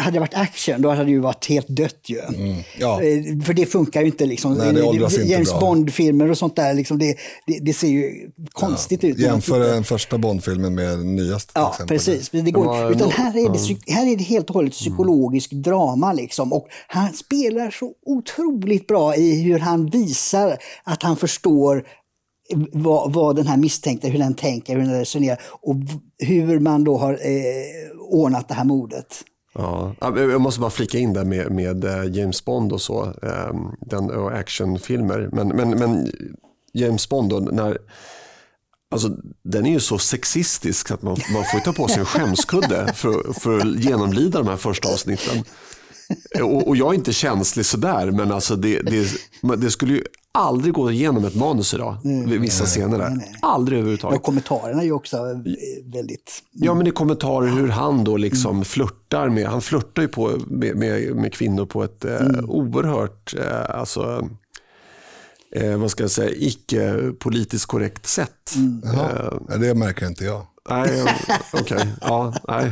hade 0.00 0.16
det 0.16 0.20
varit 0.20 0.34
action 0.34 0.82
då 0.82 0.90
hade 0.90 1.04
det 1.04 1.10
ju 1.10 1.18
varit 1.18 1.46
helt 1.46 1.68
dött 1.68 2.00
ju. 2.06 2.20
Mm, 2.20 2.56
ja. 2.78 3.02
Eh, 3.02 3.44
för 3.44 3.54
det 3.54 3.66
funkar 3.66 4.00
ju 4.00 4.06
inte 4.06 4.26
liksom. 4.26 4.54
Nej, 4.54 4.72
det 4.72 5.24
James 5.24 5.60
Bond-filmer 5.60 6.30
och 6.30 6.38
sånt 6.38 6.56
där, 6.56 6.74
liksom, 6.74 6.98
det, 6.98 7.16
det, 7.46 7.58
det, 7.58 7.72
ser 7.72 7.88
ju 7.88 8.30
konstigt 8.52 9.02
ja. 9.02 9.08
ut. 9.08 9.18
Jämför 9.18 9.60
den 9.60 9.84
första 9.84 10.18
Bond-filmen 10.18 10.74
med 10.74 10.88
den 10.88 11.16
nyaste. 11.16 11.52
Ja, 11.54 11.70
exempel. 11.70 11.96
precis. 11.96 12.30
Det 12.30 12.50
går, 12.50 12.92
utan 12.92 13.10
här 13.10 13.36
är, 13.36 13.48
det, 13.52 13.92
här 13.92 14.06
är 14.06 14.16
det 14.16 14.24
helt 14.24 14.48
och 14.48 14.54
hållet 14.54 14.72
psykologisk 14.72 15.52
mm. 15.52 15.62
drama 15.62 16.12
liksom. 16.12 16.52
Och 16.52 16.68
han 16.86 17.12
spelar 17.12 17.70
så 17.70 17.92
otroligt 18.06 18.86
bra 18.86 19.16
i 19.16 19.42
hur 19.42 19.58
han 19.58 19.86
visar 19.86 20.58
att 20.84 21.02
han 21.02 21.16
förstår 21.16 21.84
vad, 22.72 23.12
vad 23.12 23.36
den 23.36 23.46
här 23.46 23.56
misstänkte, 23.56 24.08
hur 24.08 24.18
den 24.18 24.34
tänker, 24.34 24.76
hur 24.76 24.82
den 24.82 24.98
resonerar 24.98 25.40
och 25.60 25.76
hur 26.18 26.58
man 26.58 26.84
då 26.84 26.98
har 26.98 27.12
eh, 27.12 28.00
ordnat 28.00 28.48
det 28.48 28.54
här 28.54 28.64
mordet. 28.64 29.24
Ja, 29.54 29.94
jag 30.00 30.40
måste 30.40 30.60
bara 30.60 30.70
flika 30.70 30.98
in 30.98 31.12
där 31.12 31.24
med, 31.24 31.52
med 31.52 31.84
eh, 31.84 32.16
James 32.16 32.44
Bond 32.44 32.72
och 32.72 32.80
så, 32.80 33.04
ehm, 33.04 33.74
den, 33.80 34.10
eh, 34.10 34.16
och 34.16 34.32
actionfilmer. 34.32 35.28
Men, 35.32 35.48
men, 35.48 35.70
men 35.70 36.12
James 36.72 37.08
Bond, 37.08 37.30
då, 37.30 37.38
när, 37.38 37.78
alltså, 38.90 39.08
den 39.44 39.66
är 39.66 39.70
ju 39.70 39.80
så 39.80 39.98
sexistisk 39.98 40.90
att 40.90 41.02
man, 41.02 41.16
man 41.32 41.44
får 41.52 41.58
ta 41.58 41.72
på 41.72 41.88
sig 41.88 41.98
en 41.98 42.04
skämskudde 42.04 42.92
för, 42.94 43.32
för 43.40 43.58
att 43.58 43.84
genomlida 43.84 44.38
de 44.38 44.48
här 44.48 44.56
första 44.56 44.88
avsnitten. 44.88 45.44
Och, 46.42 46.68
och, 46.68 46.76
jag 46.76 46.90
är 46.90 46.94
inte 46.94 47.12
känslig 47.12 47.66
sådär, 47.66 48.10
men 48.10 48.32
alltså 48.32 48.56
det, 48.56 48.80
det, 48.80 49.08
det 49.56 49.70
skulle 49.70 49.92
ju 49.92 50.04
aldrig 50.32 50.74
gå 50.74 50.90
igenom 50.90 51.24
ett 51.24 51.34
manus 51.34 51.74
idag, 51.74 51.96
nej, 52.04 52.38
vissa 52.38 52.64
nej, 52.64 52.70
scener 52.70 52.98
där. 52.98 53.08
Nej, 53.10 53.34
aldrig 53.42 53.78
överhuvudtaget. 53.78 54.18
Och 54.18 54.24
kommentarerna 54.24 54.80
är 54.80 54.86
ju 54.86 54.92
också 54.92 55.16
väldigt... 55.84 56.42
Ja, 56.52 56.74
men 56.74 56.84
det 56.84 56.90
är 56.90 56.92
kommentarer 56.92 57.48
hur 57.48 57.68
han 57.68 58.04
då 58.04 58.16
liksom 58.16 58.50
mm. 58.50 58.64
flörtar 58.64 59.28
med, 59.28 59.46
han 59.46 59.62
flörtar 59.62 60.02
ju 60.02 60.08
på, 60.08 60.38
med, 60.46 60.76
med, 60.76 61.16
med 61.16 61.32
kvinnor 61.32 61.66
på 61.66 61.84
ett 61.84 62.04
eh, 62.04 62.20
mm. 62.20 62.50
oerhört, 62.50 63.34
eh, 63.38 63.78
alltså, 63.78 64.28
eh, 65.54 65.76
vad 65.76 65.90
ska 65.90 66.04
jag 66.04 66.10
säga, 66.10 66.30
icke 66.30 67.12
politiskt 67.18 67.66
korrekt 67.66 68.06
sätt. 68.06 68.54
Mm. 68.56 68.82
Eh, 68.84 69.58
det 69.58 69.74
märker 69.74 70.06
inte 70.06 70.24
jag. 70.24 70.46
Nej, 70.68 71.02
okej. 71.52 71.76
Okay. 71.76 71.86
Ja, 72.00 72.32
nej. 72.48 72.70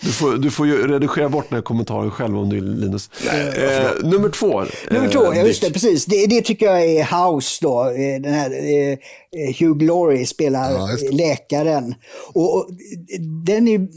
Du 0.00 0.12
får, 0.12 0.36
du 0.36 0.50
får 0.50 0.66
ju 0.66 0.88
redigera 0.88 1.28
bort 1.28 1.46
den 1.48 1.56
här 1.56 1.62
kommentaren 1.62 2.10
själv 2.10 2.38
om 2.38 2.48
du 2.48 2.56
vill, 2.56 2.74
Linus. 2.74 3.10
Eh, 3.26 3.90
nummer 4.02 4.28
två. 4.28 4.64
Nummer 4.90 5.08
två, 5.08 5.34
ja 5.34 5.34
just 5.34 5.62
det, 5.62 5.70
precis. 5.70 6.04
Det, 6.04 6.26
det, 6.26 6.40
tycker 6.40 6.66
jag 6.66 6.84
är 6.84 7.04
House 7.04 7.58
då. 7.60 7.84
Eh, 7.84 8.20
den 8.20 8.32
här, 8.32 8.50
eh, 8.50 8.98
Hugh 9.58 9.84
Laurie 9.84 10.26
spelar 10.26 10.72
ja, 10.72 10.88
läkaren. 11.12 11.94
Och, 12.34 12.56
och, 12.56 12.68
den 13.46 13.68
är 13.68 13.88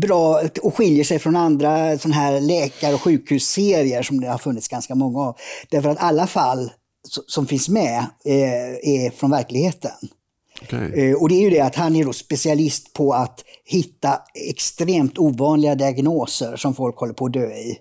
bra 0.00 0.40
och 0.62 0.76
skiljer 0.76 1.04
sig 1.04 1.18
från 1.18 1.36
andra 1.36 1.98
sån 1.98 2.12
här 2.12 2.40
läkar 2.40 2.94
och 2.94 3.02
sjukhusserier 3.02 4.02
som 4.02 4.20
det 4.20 4.28
har 4.28 4.38
funnits 4.38 4.68
ganska 4.68 4.94
många 4.94 5.20
av. 5.20 5.36
Därför 5.70 5.88
att 5.88 5.98
alla 6.02 6.26
fall 6.26 6.70
som 7.26 7.46
finns 7.46 7.68
med 7.68 7.98
eh, 8.24 8.72
är 8.82 9.10
från 9.10 9.30
verkligheten. 9.30 9.92
Okay. 10.64 11.10
Eh, 11.10 11.14
och 11.14 11.28
det 11.28 11.34
är 11.34 11.40
ju 11.40 11.50
det 11.50 11.60
att 11.60 11.74
han 11.74 11.96
är 11.96 12.04
då 12.04 12.12
specialist 12.12 12.92
på 12.92 13.12
att 13.12 13.44
hitta 13.64 14.20
extremt 14.50 15.18
ovanliga 15.18 15.74
diagnoser 15.74 16.56
som 16.56 16.74
folk 16.74 16.96
håller 16.96 17.14
på 17.14 17.26
att 17.26 17.32
dö 17.32 17.46
i. 17.46 17.78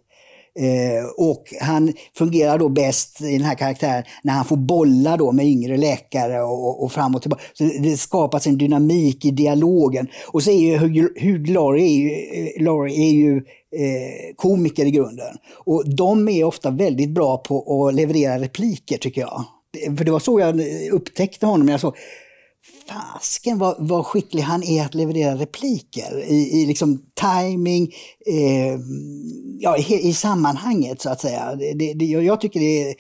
Eh, 0.60 1.06
och 1.18 1.44
han 1.62 1.94
fungerar 2.18 2.58
då 2.58 2.70
bäst 2.70 3.22
i 3.22 3.32
den 3.32 3.42
här 3.42 3.56
karaktären 3.56 4.04
när 4.24 4.34
han 4.34 4.46
får 4.46 4.58
bolla 4.58 5.18
då 5.18 5.32
med 5.32 5.46
yngre 5.46 5.78
läkare 5.78 6.42
och, 6.42 6.84
och 6.84 6.92
fram 6.92 7.16
och 7.16 7.22
tillbaka. 7.22 7.44
Så 7.54 7.64
det 7.64 7.98
skapas 7.98 8.48
en 8.48 8.58
dynamik 8.58 9.26
i 9.26 9.32
dialogen. 9.32 10.08
Och 10.28 10.44
så 10.44 10.52
är 10.52 10.60
ju 10.60 10.78
Hugh 11.22 11.52
Laurie 11.52 11.86
är 11.86 11.98
ju, 11.98 12.10
eh, 12.10 12.64
Laurie 12.64 13.10
är 13.10 13.12
ju 13.12 13.38
eh, 13.38 14.36
komiker 14.36 14.86
i 14.86 14.92
grunden. 14.92 15.36
Och 15.66 15.96
de 15.96 16.30
är 16.30 16.44
ofta 16.44 16.70
väldigt 16.70 17.10
bra 17.10 17.38
på 17.38 17.88
att 17.88 17.94
leverera 17.96 18.40
repliker 18.40 18.98
tycker 18.98 19.22
jag. 19.22 19.44
För 19.98 20.06
det 20.06 20.12
var 20.12 20.20
så 20.20 20.40
jag 20.40 20.62
upptäckte 20.92 21.46
honom. 21.46 21.68
Jag 21.68 21.80
såg, 21.80 21.96
fasken 22.88 23.58
vad, 23.58 23.76
vad 23.80 24.06
skicklig 24.06 24.42
han 24.42 24.64
är 24.64 24.86
att 24.86 24.94
leverera 24.94 25.36
repliker 25.36 26.24
i, 26.28 26.62
i 26.62 26.66
liksom 26.66 27.02
timing, 27.22 27.94
eh, 28.28 28.80
ja, 29.60 29.78
i, 29.78 30.08
i, 30.10 30.14
sammanhanget 30.14 31.02
så 31.02 31.10
att 31.10 31.22
säga. 31.22 31.56
Det, 31.56 31.94
det, 31.94 32.06
jag 32.06 32.42
tycker 32.42 32.60
det 32.60 32.90
är 32.90 32.96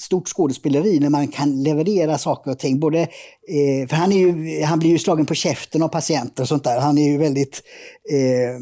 stort 0.00 0.28
skådespeleri 0.28 1.00
när 1.00 1.10
man 1.10 1.28
kan 1.28 1.62
leverera 1.62 2.18
saker 2.18 2.50
och 2.50 2.58
ting. 2.58 2.80
Både, 2.80 3.00
eh, 3.00 3.88
för 3.88 3.96
han, 3.96 4.12
är 4.12 4.18
ju, 4.18 4.62
han 4.64 4.78
blir 4.78 4.90
ju 4.90 4.98
slagen 4.98 5.26
på 5.26 5.34
käften 5.34 5.82
av 5.82 5.88
patienter 5.88 6.42
och 6.42 6.48
sånt 6.48 6.64
där. 6.64 6.80
Han 6.80 6.98
är 6.98 7.10
ju 7.10 7.18
väldigt 7.18 7.62
eh, 8.10 8.60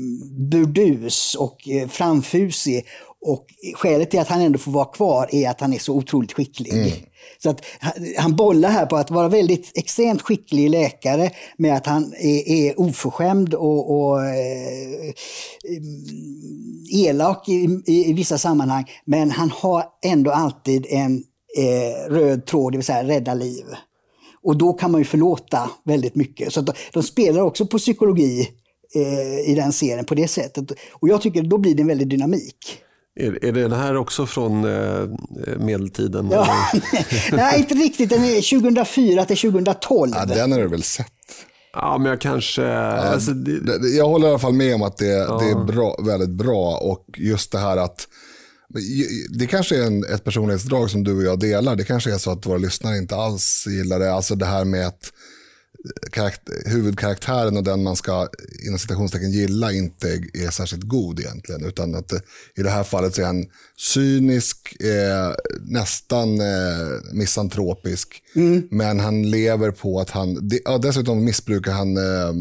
burdus 0.50 1.34
och 1.34 1.68
eh, 1.68 1.88
framfusig. 1.88 2.86
Och 3.20 3.46
skälet 3.74 4.10
till 4.10 4.20
att 4.20 4.28
han 4.28 4.40
ändå 4.40 4.58
får 4.58 4.72
vara 4.72 4.84
kvar 4.84 5.28
är 5.32 5.50
att 5.50 5.60
han 5.60 5.72
är 5.72 5.78
så 5.78 5.94
otroligt 5.94 6.32
skicklig. 6.32 6.72
Mm. 6.72 6.90
Så 7.38 7.50
att 7.50 7.64
han 8.16 8.36
bollar 8.36 8.70
här 8.70 8.86
på 8.86 8.96
att 8.96 9.10
vara 9.10 9.28
väldigt 9.28 9.72
extremt 9.74 10.22
skicklig 10.22 10.70
läkare 10.70 11.30
med 11.56 11.76
att 11.76 11.86
han 11.86 12.14
är, 12.18 12.48
är 12.48 12.80
oförskämd 12.80 13.54
och, 13.54 14.00
och 14.00 14.24
eh, 14.24 15.12
elak 16.92 17.48
i, 17.48 17.82
i, 17.86 18.10
i, 18.10 18.12
vissa 18.12 18.38
sammanhang. 18.38 18.84
Men 19.04 19.30
han 19.30 19.50
har 19.50 19.84
ändå 20.04 20.30
alltid 20.30 20.86
en 20.90 21.24
eh, 21.58 22.10
röd 22.12 22.46
tråd, 22.46 22.72
det 22.72 22.78
vill 22.78 22.86
säga 22.86 23.04
rädda 23.04 23.34
liv. 23.34 23.64
Och 24.42 24.56
då 24.56 24.72
kan 24.72 24.90
man 24.90 25.00
ju 25.00 25.04
förlåta 25.04 25.70
väldigt 25.84 26.14
mycket. 26.14 26.52
Så 26.52 26.60
de, 26.60 26.72
de 26.92 27.02
spelar 27.02 27.40
också 27.40 27.66
på 27.66 27.78
psykologi 27.78 28.48
eh, 28.94 29.50
i 29.50 29.54
den 29.54 29.72
serien 29.72 30.04
på 30.04 30.14
det 30.14 30.28
sättet. 30.28 30.72
Och 30.92 31.08
jag 31.08 31.22
tycker 31.22 31.42
då 31.42 31.58
blir 31.58 31.74
det 31.74 31.82
en 31.82 31.88
väldig 31.88 32.08
dynamik. 32.08 32.82
Är, 33.16 33.44
är 33.44 33.52
den 33.52 33.72
här 33.72 33.96
också 33.96 34.26
från 34.26 34.64
eh, 34.64 35.08
medeltiden? 35.58 36.28
Ja, 36.30 36.48
nej, 37.32 37.58
inte 37.58 37.74
riktigt. 37.74 38.10
Den 38.10 38.24
är 38.24 38.60
2004 38.60 39.24
till 39.24 39.36
2012. 39.36 40.12
Ja, 40.14 40.24
den 40.24 40.52
har 40.52 40.58
du 40.58 40.68
väl 40.68 40.82
sett? 40.82 41.06
Ja, 41.72 41.98
men 41.98 42.10
jag 42.10 42.20
kanske... 42.20 42.62
Ja, 42.62 42.92
alltså, 42.92 43.30
det... 43.30 43.88
Jag 43.88 44.08
håller 44.08 44.26
i 44.26 44.30
alla 44.30 44.38
fall 44.38 44.52
med 44.52 44.74
om 44.74 44.82
att 44.82 44.96
det, 44.96 45.06
ja. 45.06 45.38
det 45.38 45.50
är 45.50 45.64
bra, 45.64 45.96
väldigt 46.06 46.30
bra. 46.30 46.76
Och 46.76 47.04
just 47.16 47.52
det 47.52 47.58
här 47.58 47.76
att... 47.76 48.08
Det 49.38 49.46
kanske 49.46 49.76
är 49.76 49.86
en, 49.86 50.04
ett 50.04 50.24
personlighetsdrag 50.24 50.90
som 50.90 51.04
du 51.04 51.16
och 51.16 51.22
jag 51.22 51.38
delar. 51.38 51.76
Det 51.76 51.84
kanske 51.84 52.14
är 52.14 52.18
så 52.18 52.30
att 52.30 52.46
våra 52.46 52.58
lyssnare 52.58 52.98
inte 52.98 53.16
alls 53.16 53.64
gillar 53.66 53.98
det. 53.98 54.12
Alltså 54.12 54.34
det 54.34 54.46
här 54.46 54.64
med 54.64 54.86
att 54.86 55.12
huvudkaraktären 56.64 57.56
och 57.56 57.64
den 57.64 57.82
man 57.82 57.96
ska 57.96 58.28
inom 58.66 58.78
citationstecken 58.78 59.30
gilla 59.30 59.72
inte 59.72 60.08
är 60.34 60.50
särskilt 60.50 60.82
god 60.82 61.20
egentligen. 61.20 61.64
Utan 61.64 61.94
att 61.94 62.12
eh, 62.12 62.18
i 62.56 62.62
det 62.62 62.70
här 62.70 62.84
fallet 62.84 63.14
så 63.14 63.22
är 63.22 63.26
han 63.26 63.44
cynisk, 63.94 64.76
eh, 64.80 65.34
nästan 65.60 66.40
eh, 66.40 66.86
misantropisk. 67.12 68.22
Mm. 68.34 68.68
Men 68.70 69.00
han 69.00 69.30
lever 69.30 69.70
på 69.70 70.00
att 70.00 70.10
han, 70.10 70.48
de, 70.48 70.60
ja, 70.64 70.78
dessutom 70.78 71.24
missbrukar 71.24 71.72
han 71.72 71.96
eh, 71.96 72.32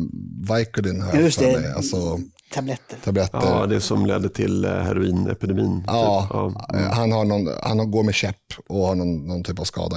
Vicodin. 0.55 1.01
Här 1.01 1.19
Just 1.19 1.39
det. 1.39 1.73
Alltså, 1.75 2.19
tabletter. 2.53 2.97
tabletter. 3.03 3.39
Ja, 3.43 3.65
det 3.65 3.81
som 3.81 4.05
ledde 4.05 4.29
till 4.29 4.65
eh, 4.65 4.71
heroinepidemin. 4.71 5.83
Ja, 5.87 6.21
typ. 6.21 6.31
ja. 6.33 6.77
Mm. 6.77 6.91
Han, 6.91 7.11
har 7.11 7.25
någon, 7.25 7.49
han 7.63 7.91
går 7.91 8.03
med 8.03 8.13
käpp 8.13 8.35
och 8.67 8.87
har 8.87 8.95
någon, 8.95 9.27
någon 9.27 9.43
typ 9.43 9.59
av 9.59 9.63
skada. 9.63 9.95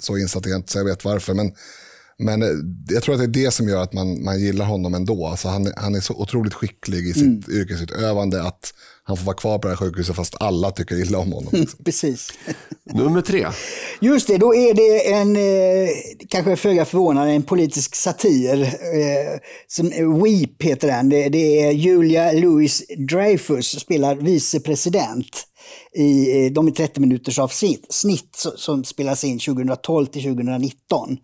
Så 0.00 0.18
insatt 0.18 0.46
jag 0.46 0.56
inte 0.56 0.72
så 0.72 0.78
jag 0.78 0.84
vet 0.84 1.04
varför. 1.04 1.34
Men 1.34 1.52
men 2.20 2.42
eh, 2.42 2.48
jag 2.88 3.02
tror 3.02 3.14
att 3.14 3.20
det 3.20 3.40
är 3.40 3.44
det 3.44 3.50
som 3.50 3.68
gör 3.68 3.82
att 3.82 3.92
man, 3.92 4.24
man 4.24 4.40
gillar 4.40 4.64
honom 4.64 4.94
ändå. 4.94 5.26
Alltså 5.26 5.48
han, 5.48 5.72
han 5.76 5.94
är 5.94 6.00
så 6.00 6.14
otroligt 6.14 6.54
skicklig 6.54 7.06
i 7.06 7.12
sitt 7.12 7.22
mm. 7.22 7.60
yrkesutövande 7.60 8.42
att 8.42 8.74
han 9.04 9.16
får 9.16 9.24
vara 9.24 9.36
kvar 9.36 9.58
på 9.58 9.68
det 9.68 9.74
här 9.74 9.76
sjukhuset 9.76 10.16
fast 10.16 10.34
alla 10.40 10.70
tycker 10.70 11.00
illa 11.00 11.18
om 11.18 11.32
honom. 11.32 11.50
Liksom. 11.52 11.78
Precis. 11.84 12.32
Nummer 12.94 13.20
tre. 13.20 13.46
Just 14.00 14.28
det, 14.28 14.38
då 14.38 14.54
är 14.54 14.74
det 14.74 15.12
en, 15.12 15.36
eh, 15.36 15.90
kanske 16.28 16.56
föga 16.56 16.84
förvånande, 16.84 17.32
en 17.32 17.42
politisk 17.42 17.94
satir. 17.94 18.62
Eh, 18.62 19.38
som 19.66 19.90
Weep 20.22 20.62
heter 20.62 20.88
den. 20.88 21.08
Det, 21.08 21.28
det 21.28 21.60
är 21.60 21.70
Julia 21.70 22.32
Louis 22.32 22.82
Dreyfus 23.08 23.80
spelar 23.80 24.14
vicepresident 24.16 25.46
i 25.94 26.44
eh, 26.46 26.52
de 26.52 26.66
är 26.66 26.70
30 26.70 27.00
minuters 27.00 27.38
avsnitt 27.38 27.86
snitt 27.90 28.46
som 28.56 28.84
spelas 28.84 29.24
in 29.24 29.38
2012 29.38 30.06
till 30.06 30.22
2019. 30.22 31.18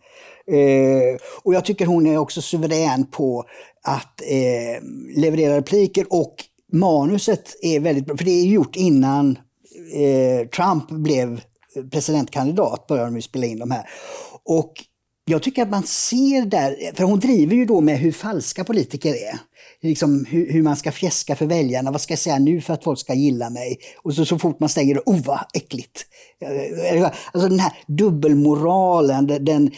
Eh, 0.50 1.20
och 1.42 1.54
jag 1.54 1.64
tycker 1.64 1.86
hon 1.86 2.06
är 2.06 2.18
också 2.18 2.42
suverän 2.42 3.06
på 3.06 3.44
att 3.82 4.20
eh, 4.20 4.82
leverera 5.16 5.56
repliker 5.56 6.06
och 6.10 6.34
manuset 6.72 7.56
är 7.62 7.80
väldigt 7.80 8.06
bra. 8.06 8.16
För 8.16 8.24
det 8.24 8.30
är 8.30 8.46
gjort 8.46 8.76
innan 8.76 9.38
eh, 9.94 10.48
Trump 10.48 10.90
blev 10.90 11.40
presidentkandidat, 11.90 12.86
började 12.86 13.10
de 13.10 13.22
spela 13.22 13.46
in 13.46 13.58
de 13.58 13.70
här. 13.70 13.88
Och 14.44 14.72
jag 15.28 15.42
tycker 15.42 15.62
att 15.62 15.70
man 15.70 15.82
ser 15.82 16.46
där, 16.46 16.96
för 16.96 17.04
hon 17.04 17.20
driver 17.20 17.56
ju 17.56 17.64
då 17.64 17.80
med 17.80 17.98
hur 17.98 18.12
falska 18.12 18.64
politiker 18.64 19.10
är. 19.10 19.38
Liksom 19.82 20.24
hur, 20.24 20.52
hur, 20.52 20.62
man 20.62 20.76
ska 20.76 20.92
fjäska 20.92 21.36
för 21.36 21.46
väljarna, 21.46 21.90
vad 21.90 22.00
ska 22.00 22.12
jag 22.12 22.18
säga 22.18 22.38
nu 22.38 22.60
för 22.60 22.74
att 22.74 22.84
folk 22.84 22.98
ska 22.98 23.14
gilla 23.14 23.50
mig? 23.50 23.78
Och 24.02 24.14
så, 24.14 24.24
så 24.26 24.38
fort 24.38 24.60
man 24.60 24.68
stänger 24.68 24.94
det, 24.94 25.00
oh 25.06 25.24
vad 25.24 25.40
äckligt! 25.54 26.06
Alltså 27.32 27.48
den 27.48 27.58
här 27.58 27.72
dubbelmoralen, 27.86 29.26
den 29.26 29.70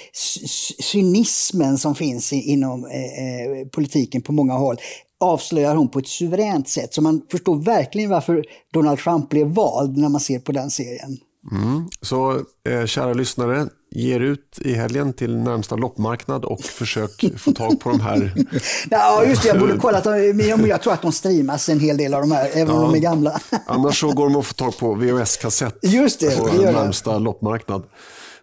cynismen 0.81 1.79
som 1.79 1.95
finns 1.95 2.33
inom 2.33 2.85
eh, 2.85 2.91
eh, 2.91 3.67
politiken 3.73 4.23
på 4.23 4.33
många 4.33 4.55
håll 4.55 4.77
avslöjar 5.21 5.75
hon 5.75 5.89
på 5.89 5.99
ett 5.99 6.09
suveränt 6.09 6.69
sätt. 6.69 6.95
Så 6.95 7.03
man 7.03 7.23
förstår 7.31 7.57
verkligen 7.57 8.11
varför 8.11 8.45
Donald 8.73 8.99
Trump 8.99 9.29
blev 9.29 9.47
vald 9.47 9.99
när 9.99 10.09
man 10.09 10.21
ser 10.21 10.39
på 10.39 10.53
den 10.53 10.71
serien. 10.71 11.19
Mm. 11.53 11.89
Så 12.03 12.33
eh, 12.69 12.87
kära 12.87 13.15
lyssnare, 13.15 13.69
ge 13.91 14.15
er 14.15 14.21
ut 14.21 14.59
i 14.61 14.75
helgen 14.75 15.13
till 15.13 15.37
närmsta 15.37 15.77
loppmarknad 15.77 16.45
och 16.45 16.61
försök 16.61 17.25
få 17.37 17.53
tag 17.53 17.81
på 17.81 17.91
de 17.91 18.01
här. 18.01 18.33
ja, 18.91 19.25
just 19.25 19.43
det. 19.43 19.49
Jag 19.49 19.59
borde 19.59 19.77
kolla. 19.77 20.03
Men 20.35 20.67
jag 20.67 20.83
tror 20.83 20.93
att 20.93 21.03
de 21.03 21.13
streamas 21.13 21.69
en 21.69 21.81
hel 21.81 21.97
del 21.97 22.15
av 22.15 22.21
de 22.21 22.33
här, 22.33 22.51
även 22.53 22.75
ja. 22.75 22.81
om 22.81 22.93
de 22.93 22.99
är 22.99 23.03
gamla. 23.03 23.41
Annars 23.67 24.01
så 24.01 24.13
går 24.13 24.25
de 24.25 24.37
att 24.37 24.47
få 24.47 24.55
tag 24.55 24.79
på 24.79 24.95
VHS-kassett 24.95 25.79
just 25.83 26.21
det, 26.21 26.39
på 26.39 26.49
det 26.49 26.73
närmsta 26.73 27.13
det. 27.13 27.19
loppmarknad. 27.19 27.83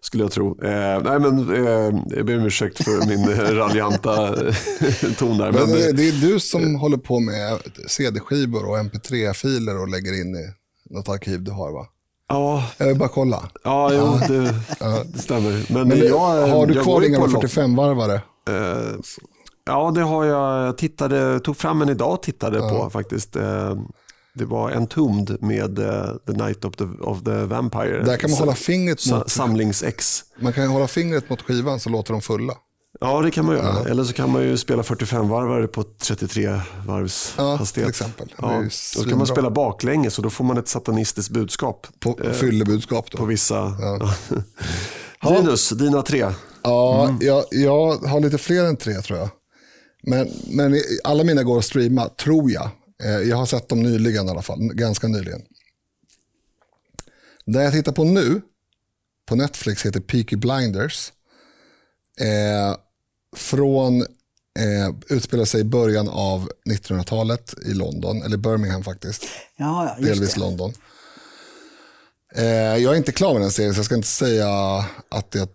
Skulle 0.01 0.23
jag 0.23 0.31
tro. 0.31 0.63
Eh, 0.63 1.03
nej 1.03 1.19
men, 1.19 1.65
eh, 1.65 2.01
jag 2.09 2.25
ber 2.25 2.37
om 2.37 2.45
ursäkt 2.45 2.83
för 2.83 3.07
min 3.07 3.55
raljanta 3.57 4.35
ton 5.17 5.37
där. 5.37 5.51
Men, 5.51 5.69
men, 5.69 5.81
eh, 5.81 5.93
det 5.93 6.07
är 6.07 6.21
du 6.21 6.39
som 6.39 6.75
håller 6.75 6.97
på 6.97 7.19
med 7.19 7.59
CD-skivor 7.87 8.65
och 8.65 8.77
MP3-filer 8.77 9.81
och 9.81 9.87
lägger 9.87 10.21
in 10.21 10.35
i 10.35 10.53
något 10.89 11.09
arkiv 11.09 11.43
du 11.43 11.51
har 11.51 11.71
va? 11.71 11.87
Ja. 12.27 12.63
Jag 12.77 12.87
vill 12.87 12.97
bara 12.97 13.09
kolla. 13.09 13.49
Ja, 13.63 13.93
jo, 13.93 14.19
det, 14.27 14.55
det 15.13 15.19
stämmer. 15.19 15.73
Men, 15.73 15.87
Men 15.87 15.97
jag, 15.97 16.47
har 16.47 16.67
du 16.67 16.83
kvar 16.83 17.01
din 17.01 17.11
gamla 17.11 17.27
45-varvare? 17.27 18.21
Uh, 18.49 18.99
ja, 19.65 19.91
det 19.95 20.01
har 20.01 20.25
jag. 20.25 20.67
Jag 20.67 20.77
tittade, 20.77 21.39
tog 21.39 21.57
fram 21.57 21.81
en 21.81 21.89
idag 21.89 22.13
och 22.13 22.23
tittade 22.23 22.59
uh. 22.59 22.69
på 22.69 22.89
faktiskt. 22.89 23.35
Uh, 23.35 23.75
det 24.33 24.45
var 24.45 24.71
en 24.71 24.87
tumd 24.87 25.37
med 25.39 25.79
uh, 25.79 26.15
The 26.27 26.33
Night 26.33 26.65
of 26.65 26.75
the, 26.75 26.83
of 26.83 27.23
the 27.23 27.45
Vampire. 27.45 28.03
Där 28.03 28.17
kan 28.17 28.31
man 28.31 28.39
hålla 28.39 28.55
fingret 28.55 29.11
mot... 29.11 29.29
Samlingsex. 29.29 30.23
Man 30.39 30.53
kan 30.53 30.67
hålla 30.67 30.87
fingret 30.87 31.29
mot 31.29 31.41
skivan 31.41 31.79
så 31.79 31.89
låter 31.89 32.13
de 32.13 32.21
fulla. 32.21 32.53
Ja, 32.99 33.21
det 33.21 33.31
kan 33.31 33.45
man 33.45 33.55
göra. 33.55 33.65
Ja. 33.83 33.89
Eller 33.89 34.03
så 34.03 34.13
kan 34.13 34.29
man 34.29 34.43
ju 34.43 34.57
spela 34.57 34.81
45-varvare 34.81 35.67
på 35.67 35.83
33 35.83 36.61
varvs 36.87 37.33
ja, 37.37 37.55
hastighet. 37.55 37.85
till 37.85 37.89
exempel. 37.89 38.33
Ja. 38.37 38.63
Då 38.97 39.09
kan 39.09 39.17
man 39.17 39.27
spela 39.27 39.49
baklänges 39.49 40.17
och 40.17 40.23
då 40.23 40.29
får 40.29 40.43
man 40.43 40.57
ett 40.57 40.67
satanistiskt 40.67 41.31
budskap. 41.31 41.87
På, 41.99 42.19
eh, 42.23 42.31
fyllebudskap 42.31 43.11
då. 43.11 43.17
På 43.17 43.25
vissa. 43.25 43.77
Ja. 43.79 44.13
Linus, 45.29 45.69
dina 45.69 46.01
tre. 46.01 46.25
Ja, 46.63 47.07
mm. 47.07 47.17
jag, 47.21 47.45
jag 47.51 47.95
har 47.95 48.19
lite 48.19 48.37
fler 48.37 48.65
än 48.65 48.77
tre 48.77 48.93
tror 48.93 49.19
jag. 49.19 49.29
Men, 50.03 50.31
men 50.47 50.81
alla 51.03 51.23
mina 51.23 51.43
går 51.43 51.57
att 51.57 51.65
streama, 51.65 52.09
tror 52.09 52.51
jag. 52.51 52.69
Eh, 53.03 53.09
jag 53.29 53.37
har 53.37 53.45
sett 53.45 53.69
dem 53.69 53.83
nyligen 53.83 54.27
i 54.27 54.29
alla 54.29 54.41
fall, 54.41 54.59
ganska 54.59 55.07
nyligen. 55.07 55.41
Det 57.45 57.63
jag 57.63 57.73
tittar 57.73 57.91
på 57.91 58.03
nu, 58.03 58.41
på 59.25 59.35
Netflix, 59.35 59.85
heter 59.85 59.99
Peaky 59.99 60.35
Blinders. 60.35 61.11
Eh, 62.21 62.77
från 63.35 64.05
Eh, 64.59 64.95
utspelar 65.09 65.45
sig 65.45 65.61
i 65.61 65.63
början 65.63 66.09
av 66.09 66.49
1900-talet 66.69 67.53
i 67.65 67.73
London, 67.73 68.23
eller 68.23 68.37
Birmingham 68.37 68.83
faktiskt. 68.83 69.23
Ja, 69.57 69.95
ja, 69.99 70.05
delvis 70.05 70.33
det. 70.33 70.39
London. 70.39 70.73
Eh, 72.35 72.45
jag 72.77 72.93
är 72.93 72.95
inte 72.95 73.11
klar 73.11 73.33
med 73.33 73.41
den 73.41 73.51
serien 73.51 73.73
så 73.73 73.79
jag 73.79 73.85
ska 73.85 73.95
inte 73.95 74.07
säga 74.07 74.49
att, 75.09 75.35
jag 75.35 75.49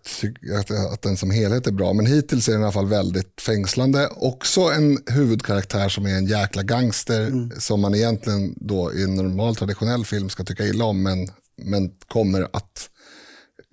att, 0.61 0.70
att 0.70 1.03
den 1.03 1.16
som 1.16 1.31
helhet 1.31 1.66
är 1.66 1.72
bra. 1.72 1.93
Men 1.93 2.07
hittills 2.07 2.49
är 2.49 2.53
den 2.53 2.61
i 2.61 2.64
alla 2.64 2.72
fall 2.72 2.87
väldigt 2.87 3.41
fängslande. 3.41 4.09
Också 4.16 4.61
en 4.61 4.99
huvudkaraktär 5.07 5.89
som 5.89 6.07
är 6.07 6.14
en 6.14 6.26
jäkla 6.26 6.62
gangster 6.62 7.26
Mm. 7.26 7.51
som 7.59 7.81
man 7.81 7.95
egentligen 7.95 8.55
då 8.57 8.95
i 8.95 9.03
en 9.03 9.16
normal 9.16 9.57
traditionell 9.57 10.05
film 10.05 10.28
ska 10.28 10.45
tycka 10.45 10.64
illa 10.64 10.85
om 10.85 11.03
men, 11.03 11.28
men 11.62 11.91
kommer, 12.09 12.43
att, 12.53 12.91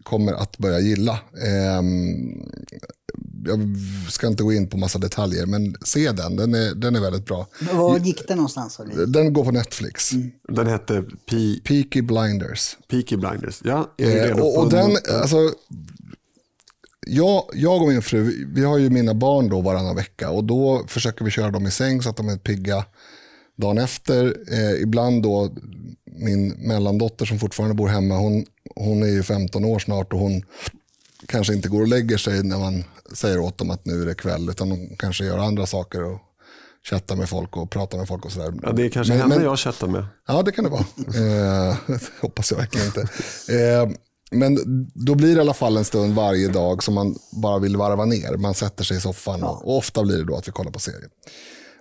kommer 0.08 0.34
att 0.34 0.58
börja 0.58 0.80
gilla. 0.80 1.20
Ehm, 1.46 2.52
jag 3.46 3.60
ska 4.10 4.28
inte 4.28 4.44
gå 4.44 4.54
in 4.54 4.68
på 4.70 4.78
massa 4.78 5.00
detaljer 5.00 5.46
men 5.46 5.76
se 5.82 6.12
den, 6.12 6.36
den 6.36 6.54
är, 6.56 6.76
den 6.76 6.96
är 6.96 7.00
väldigt 7.02 7.26
bra. 7.26 7.48
Men 7.60 7.78
Var 7.78 8.00
gick 8.00 8.28
det 8.28 8.36
någonstans? 8.36 8.80
Den 9.08 9.34
går 9.34 9.44
på 9.46 9.52
Netflix. 9.52 10.10
Den 10.50 10.68
hette 10.68 11.02
P- 11.30 11.60
Peaky 11.64 12.02
Blinders. 12.02 12.78
Peaky 12.88 13.18
Blinders. 13.18 13.62
Ja, 13.64 13.94
Eh, 13.98 14.40
och, 14.40 14.58
och 14.60 14.70
den, 14.72 14.92
en- 14.92 15.22
alltså, 15.22 15.52
jag, 17.08 17.44
jag 17.54 17.82
och 17.82 17.88
min 17.88 18.02
fru, 18.02 18.22
vi- 18.24 18.46
vi 18.54 18.64
har 18.64 18.78
ju 18.78 18.90
mina 18.90 19.14
barn 19.14 19.50
då 19.50 19.62
varannan 19.62 19.96
vecka 19.96 20.30
och 20.30 20.44
då 20.44 20.84
försöker 20.88 21.26
vi 21.26 21.32
köra 21.32 21.52
dem 21.52 21.68
i 21.68 21.72
säng 21.72 22.02
så 22.02 22.10
att 22.10 22.18
de 22.18 22.30
är 22.30 22.38
pigga 22.38 22.86
dagen 23.56 23.78
efter. 23.78 24.38
Eh, 24.52 24.82
ibland 24.82 25.24
då, 25.24 25.56
min 26.18 26.50
mellandotter 26.50 27.26
som 27.26 27.40
fortfarande 27.40 27.76
bor 27.76 27.88
hemma, 27.88 28.18
hon, 28.18 28.46
hon 28.76 29.04
är 29.04 29.08
ju 29.08 29.24
15 29.24 29.66
år 29.66 29.80
snart 29.80 30.14
och 30.14 30.20
hon 30.20 30.44
kanske 31.28 31.54
inte 31.54 31.70
går 31.70 31.82
och 31.82 31.88
lägger 31.88 32.18
sig 32.18 32.44
när 32.44 32.58
man 32.58 32.84
säger 33.16 33.40
åt 33.40 33.58
dem 33.58 33.70
att 33.72 33.86
nu 33.86 34.02
är 34.02 34.06
det 34.06 34.16
kväll, 34.16 34.50
utan 34.50 34.70
de 34.70 34.96
kanske 35.00 35.26
gör 35.26 35.38
andra 35.38 35.66
saker 35.66 36.04
och 36.04 36.20
chattar 36.90 37.16
med 37.16 37.30
folk 37.30 37.58
och 37.58 37.70
pratar 37.72 37.98
med 37.98 38.08
folk 38.08 38.26
och 38.26 38.32
sådär. 38.32 38.54
Ja, 38.64 38.72
det 38.72 38.86
är 38.86 38.90
kanske 38.90 39.14
Men- 39.14 39.22
henne 39.22 39.36
men- 39.36 39.44
jag 39.44 39.60
chattar 39.60 39.88
med. 39.88 40.06
Ja, 40.28 40.42
det 40.42 40.52
kan 40.52 40.64
det 40.64 40.70
vara. 40.70 40.86
Eh, 41.70 41.76
hoppas 42.22 42.52
jag 42.52 42.58
verkligen 42.58 42.88
inte. 42.88 43.02
Eh, 43.54 43.90
men 44.32 44.58
då 44.94 45.16
blir 45.16 45.28
det 45.28 45.38
i 45.38 45.40
alla 45.42 45.54
fall 45.54 45.78
en 45.78 45.86
stund 45.86 46.16
varje 46.16 46.48
dag 46.48 46.84
som 46.84 46.94
man 46.94 47.16
bara 47.32 47.60
vill 47.60 47.78
varva 47.78 48.06
ner. 48.06 48.38
Man 48.38 48.54
sätter 48.54 48.84
sig 48.84 48.98
i 48.98 49.00
soffan 49.00 49.44
och, 49.44 49.68
och 49.68 49.78
ofta 49.78 50.04
blir 50.04 50.18
det 50.18 50.24
då 50.26 50.36
att 50.36 50.48
vi 50.48 50.52
kollar 50.52 50.72
på 50.72 50.80
serien. 50.80 51.10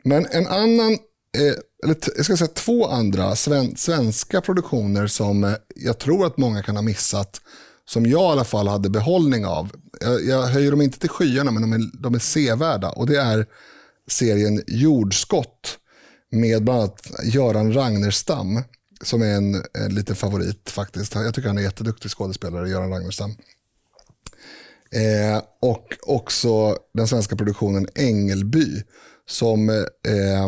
Men 0.05 0.26
en 0.30 0.47
annan, 0.47 0.99
Eh, 1.37 1.55
eller 1.84 1.97
jag 2.16 2.24
ska 2.24 2.37
säga 2.37 2.49
två 2.49 2.87
andra 2.87 3.37
sven, 3.37 3.76
svenska 3.76 4.41
produktioner 4.41 5.07
som 5.07 5.45
eh, 5.45 5.53
jag 5.74 5.99
tror 5.99 6.26
att 6.26 6.37
många 6.37 6.62
kan 6.62 6.76
ha 6.76 6.82
missat, 6.82 7.41
som 7.84 8.07
jag 8.07 8.22
i 8.22 8.32
alla 8.32 8.45
fall 8.45 8.68
hade 8.68 8.91
behållning 8.91 9.47
av. 9.47 9.72
Jag, 10.01 10.24
jag 10.24 10.43
höjer 10.43 10.70
dem 10.70 10.80
inte 10.80 10.99
till 10.99 11.11
skyarna, 11.11 11.51
men 11.51 11.62
de 11.62 11.72
är, 11.72 12.03
de 12.03 12.14
är 12.14 12.18
sevärda. 12.18 12.91
Och 12.91 13.07
det 13.07 13.16
är 13.16 13.47
serien 14.11 14.62
Jordskott 14.66 15.78
med 16.30 16.64
bland 16.64 16.80
annat 16.80 17.11
Göran 17.24 17.72
Ragnerstam, 17.72 18.62
som 19.05 19.22
är 19.22 19.34
en, 19.34 19.55
en 19.55 19.95
liten 19.95 20.16
favorit 20.16 20.70
faktiskt. 20.70 21.14
Jag 21.14 21.34
tycker 21.34 21.49
han 21.49 21.59
är 21.59 21.62
jätteduktig 21.62 22.11
skådespelare, 22.11 22.68
Göran 22.68 22.91
Ragnerstam. 22.91 23.30
Eh, 24.91 25.43
och 25.61 25.87
också 26.03 26.76
den 26.95 27.09
svenska 27.09 27.37
produktionen 27.37 27.87
Ängelby, 27.95 28.82
som, 29.28 29.68
eh, 29.68 30.47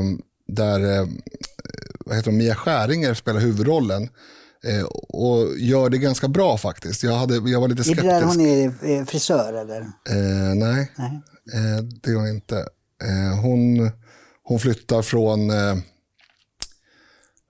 där 0.49 1.01
eh, 1.01 1.07
vad 2.07 2.17
heter 2.17 2.31
de, 2.31 2.37
Mia 2.37 2.55
Skäringer 2.55 3.15
spelar 3.15 3.41
huvudrollen. 3.41 4.09
Eh, 4.65 4.85
och 5.09 5.59
gör 5.59 5.91
det 5.91 5.99
ganska 5.99 6.29
bra 6.29 6.59
faktiskt. 6.59 7.03
Jag, 7.03 7.13
hade, 7.15 7.51
jag 7.51 7.61
var 7.61 7.69
lite 7.69 7.81
Är 7.81 7.85
skeptisk. 7.85 8.03
det 8.03 8.13
där 8.13 8.23
hon 8.23 8.41
är 8.41 9.05
frisör 9.05 9.53
eller? 9.53 9.81
Eh, 9.81 10.55
nej, 10.55 10.93
Nej. 10.97 11.21
Eh, 11.55 11.83
det 12.03 12.11
gör 12.11 12.19
hon 12.19 12.29
inte. 12.29 12.59
Eh, 13.05 13.41
hon, 13.41 13.91
hon 14.43 14.59
flyttar 14.61 15.03
från, 15.03 15.51
eh, 15.51 15.77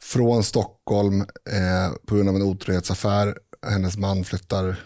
från 0.03 0.45
Stockholm 0.45 1.25
på 2.07 2.15
grund 2.15 2.29
av 2.29 2.37
en 2.37 2.43
otrohetsaffär. 2.43 3.39
Hennes 3.67 3.97
man 3.97 4.25
flyttar 4.25 4.81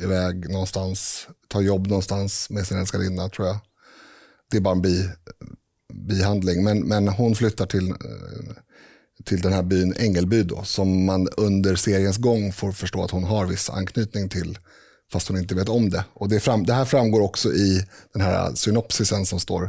iväg 0.00 0.50
någonstans, 0.50 1.28
tar 1.48 1.60
jobb 1.60 1.86
någonstans 1.86 2.50
med 2.50 2.66
sin 2.66 2.78
älskarinna 2.78 3.28
tror 3.28 3.48
jag. 3.48 3.58
Det 4.50 4.56
är 4.56 4.60
bara 4.60 4.74
en 4.74 4.82
bi, 4.82 5.08
bihandling. 5.92 6.64
Men, 6.64 6.80
men 6.80 7.08
hon 7.08 7.34
flyttar 7.34 7.66
till, 7.66 7.90
eh, 7.90 7.96
till 9.24 9.40
den 9.40 9.52
här 9.52 9.62
byn 9.62 9.94
Ängelby 9.96 10.42
då, 10.42 10.62
som 10.62 11.04
man 11.04 11.28
under 11.36 11.76
seriens 11.76 12.16
gång 12.16 12.52
får 12.52 12.72
förstå 12.72 13.04
att 13.04 13.10
hon 13.10 13.24
har 13.24 13.46
viss 13.46 13.70
anknytning 13.70 14.28
till, 14.28 14.58
fast 15.12 15.28
hon 15.28 15.38
inte 15.38 15.54
vet 15.54 15.68
om 15.68 15.90
det. 15.90 16.04
Och 16.14 16.28
det, 16.28 16.40
fram, 16.40 16.66
det 16.66 16.72
här 16.72 16.84
framgår 16.84 17.20
också 17.20 17.52
i 17.52 17.86
den 18.12 18.22
här 18.22 18.54
synopsisen 18.54 19.26
som 19.26 19.40
står 19.40 19.64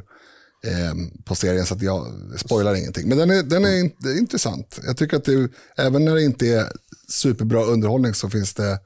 eh, 0.66 0.94
på 1.26 1.36
serien, 1.36 1.66
så 1.66 1.74
att 1.74 1.82
jag 1.82 2.14
spoilar 2.38 2.76
ingenting. 2.76 3.10
Men 3.10 3.18
den 3.18 3.32
är, 3.32 3.44
den 3.44 3.66
är 3.66 3.80
in, 3.80 3.92
intressant. 4.18 4.80
Jag 4.86 4.98
tycker 4.98 5.18
att 5.18 5.26
det, 5.26 5.50
även 5.78 6.06
när 6.06 6.16
det 6.16 6.24
inte 6.24 6.48
är 6.48 6.72
superbra 7.10 7.64
underhållning 7.64 8.14
så 8.14 8.30
finns 8.30 8.54
det 8.54 8.80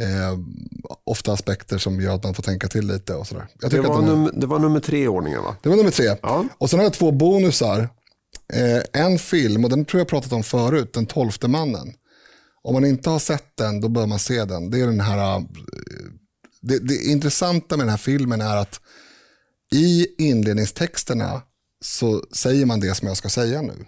eh, 0.00 0.38
ofta 1.04 1.32
aspekter 1.32 1.78
som 1.78 2.00
gör 2.00 2.14
att 2.14 2.24
man 2.24 2.34
får 2.34 2.42
tänka 2.42 2.68
till 2.68 2.86
lite 2.86 3.14
och 3.14 3.26
sådär. 3.26 3.46
Det 3.70 3.80
var, 3.80 3.98
är- 4.02 4.06
num- 4.06 4.40
det 4.40 4.46
var 4.46 4.58
nummer 4.58 4.80
tre 4.80 5.04
i 5.04 5.08
ordningen 5.08 5.42
va? 5.42 5.56
det 5.62 5.68
var 5.68 5.76
nummer 5.76 5.90
tre. 5.90 6.16
Ja. 6.22 6.44
Och 6.58 6.70
sen 6.70 6.78
har 6.78 6.84
jag 6.84 6.92
två 6.92 7.10
bonusar. 7.10 7.88
Eh, 8.52 9.02
en 9.02 9.18
film, 9.18 9.64
och 9.64 9.70
den 9.70 9.84
tror 9.84 10.00
jag 10.00 10.08
pratat 10.08 10.32
om 10.32 10.42
förut, 10.42 10.92
Den 10.94 11.06
tolfte 11.06 11.48
mannen. 11.48 11.92
Om 12.62 12.74
man 12.74 12.84
inte 12.84 13.10
har 13.10 13.18
sett 13.18 13.56
den, 13.56 13.80
då 13.80 13.88
bör 13.88 14.06
man 14.06 14.18
se 14.18 14.44
den. 14.44 14.70
Det 14.70 14.80
är 14.80 14.86
den 14.86 15.00
här... 15.00 15.36
eh, 15.36 15.42
Det, 16.60 16.78
det 16.78 16.94
intressanta 17.04 17.76
med 17.76 17.86
den 17.86 17.90
här 17.90 17.96
filmen 17.96 18.40
är 18.40 18.56
att 18.56 18.80
i 19.74 20.06
inledningstexterna 20.18 21.42
så 21.84 22.24
säger 22.32 22.66
man 22.66 22.80
det 22.80 22.94
som 22.94 23.08
jag 23.08 23.16
ska 23.16 23.28
säga 23.28 23.62
nu. 23.62 23.84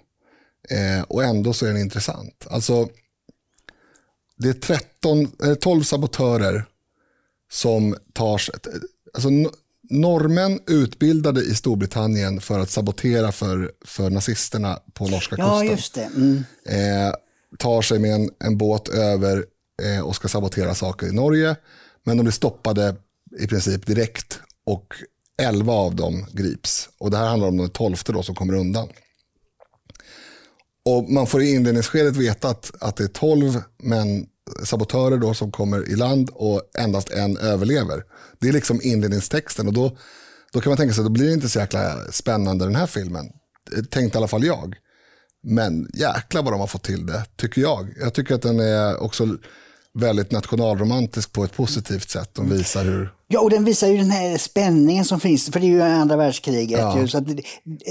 Eh, 0.71 1.03
och 1.03 1.25
ändå 1.25 1.53
så 1.53 1.67
är 1.67 1.73
den 1.73 1.81
intressant. 1.81 2.47
Alltså, 2.51 2.89
det 4.39 4.49
är 4.49 4.53
13, 4.53 5.29
eh, 5.45 5.55
12 5.55 5.83
sabotörer 5.83 6.65
som 7.53 7.97
tar 8.13 8.39
sig... 8.39 8.55
Alltså, 9.15 9.29
no- 9.29 9.55
norrmän 9.91 10.61
utbildade 10.67 11.41
i 11.41 11.55
Storbritannien 11.55 12.41
för 12.41 12.59
att 12.59 12.71
sabotera 12.71 13.33
för, 13.33 13.73
för 13.85 14.11
nazisterna 14.11 14.79
på 14.93 15.09
norska 15.09 15.37
Ja, 15.39 15.61
kusten. 15.61 15.71
just 15.77 15.95
det. 15.95 16.05
Mm. 16.17 16.45
Eh, 16.67 17.15
tar 17.59 17.83
sig 17.83 17.99
med 17.99 18.15
en, 18.15 18.31
en 18.45 18.59
båt 18.59 18.89
över 18.89 19.45
eh, 19.83 20.01
och 20.07 20.17
ska 20.17 20.29
sabotera 20.29 20.75
saker 20.75 21.07
i 21.07 21.13
Norge. 21.13 21.57
Men 22.05 22.17
de 22.17 22.23
blir 22.23 22.33
stoppade 22.33 22.97
i 23.41 23.47
princip 23.47 23.87
direkt 23.87 24.41
och 24.67 24.95
11 25.43 25.73
av 25.73 25.95
dem 25.95 26.27
grips. 26.33 26.89
Och 26.99 27.11
det 27.11 27.17
här 27.17 27.27
handlar 27.27 27.49
om 27.49 27.57
den 27.57 27.71
tolfte 27.71 28.13
då 28.13 28.23
som 28.23 28.35
kommer 28.35 28.55
undan. 28.55 28.89
Och 30.85 31.11
man 31.11 31.27
får 31.27 31.43
i 31.43 31.55
inledningsskedet 31.55 32.17
veta 32.17 32.49
att, 32.49 32.73
att 32.81 32.97
det 32.97 33.05
är 33.05 33.09
12 33.09 33.63
män, 33.83 34.27
sabotörer 34.65 35.19
då 35.19 35.35
som 35.35 35.53
kommer 35.53 35.89
i 35.89 35.97
land 35.97 36.31
och 36.33 36.63
endast 36.79 37.11
en 37.11 37.37
överlever. 37.37 38.05
Det 38.41 38.49
är 38.49 38.53
liksom 38.53 38.81
inledningstexten 38.83 39.67
och 39.67 39.73
då, 39.73 39.97
då 40.53 40.61
kan 40.61 40.71
man 40.71 40.77
tänka 40.77 40.95
sig 40.95 41.01
att 41.01 41.07
det 41.07 41.11
blir 41.11 41.27
det 41.27 41.33
inte 41.33 41.49
så 41.49 41.59
jäkla 41.59 42.13
spännande 42.13 42.65
den 42.65 42.77
här 42.77 42.87
filmen. 42.87 43.27
Tänkte 43.91 44.17
i 44.17 44.19
alla 44.19 44.29
fall 44.29 44.45
jag. 44.45 44.75
Men 45.43 45.91
jäkla 45.95 46.43
vad 46.43 46.53
de 46.53 46.61
har 46.61 46.67
fått 46.67 46.85
till 46.85 47.07
det, 47.07 47.25
tycker 47.37 47.61
jag. 47.61 47.95
Jag 48.01 48.15
tycker 48.15 48.35
att 48.35 48.43
den 48.43 48.61
är 48.61 49.03
också 49.03 49.37
väldigt 49.95 50.33
nationalromantisk 50.33 51.33
på 51.33 51.45
ett 51.45 51.57
positivt 51.57 52.11
sätt. 52.11 52.31
De 52.33 52.51
visar 52.51 52.85
hur... 52.85 53.13
Ja, 53.29 53.41
och 53.41 53.51
den 53.51 53.65
visar 53.65 53.89
ju 53.89 53.97
den 53.97 54.11
här 54.11 54.39
spänningen 54.39 55.05
som 55.05 55.21
finns, 55.21 55.51
för 55.51 55.61
det 55.61 55.67
är 55.67 55.69
ju 55.69 55.83
andra 55.83 56.17
världskriget. 56.17 56.79
Ja. 56.79 57.01
Ju, 57.01 57.09
så 57.09 57.19
att, 57.19 57.25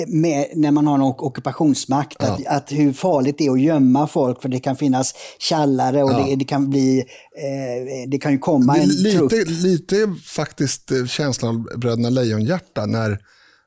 med, 0.08 0.48
när 0.56 0.72
man 0.72 0.88
har 0.88 0.96
en 0.96 1.02
ockupationsmakt, 1.02 2.24
att, 2.24 2.48
att 2.48 2.72
hur 2.72 2.94
farligt 2.94 3.38
det 3.38 3.46
är 3.46 3.52
att 3.52 3.62
gömma 3.62 4.08
folk, 4.08 4.42
för 4.42 4.50
det 4.50 4.60
kan 4.60 4.76
finnas 4.76 5.14
tjallare 5.40 6.04
och 6.04 6.14
det, 6.14 6.36
det 6.36 6.46
kan 6.46 6.70
bli, 6.70 7.00
eh, 7.00 8.10
det 8.10 8.18
kan 8.18 8.32
ju 8.32 8.38
komma 8.38 8.78
en 8.78 8.90
trupp. 8.90 9.32
lite, 9.32 9.52
lite 9.52 10.16
faktiskt 10.26 10.92
eh, 10.92 11.06
känslan 11.06 11.56
av 11.56 11.80
Bröderna 11.80 12.10
Lejonhjärta 12.10 12.86
när, 12.86 13.20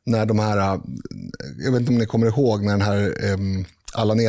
när 0.06 0.26
de 0.26 0.38
här, 0.38 0.58
eh, 0.58 0.80
jag 1.64 1.72
vet 1.72 1.80
inte 1.80 1.92
om 1.92 1.98
ni 1.98 2.06
kommer 2.06 2.26
ihåg 2.26 2.64
när 2.64 2.72
den 2.72 2.82
här 2.82 3.32
um, 3.32 3.64
Allan 3.94 4.20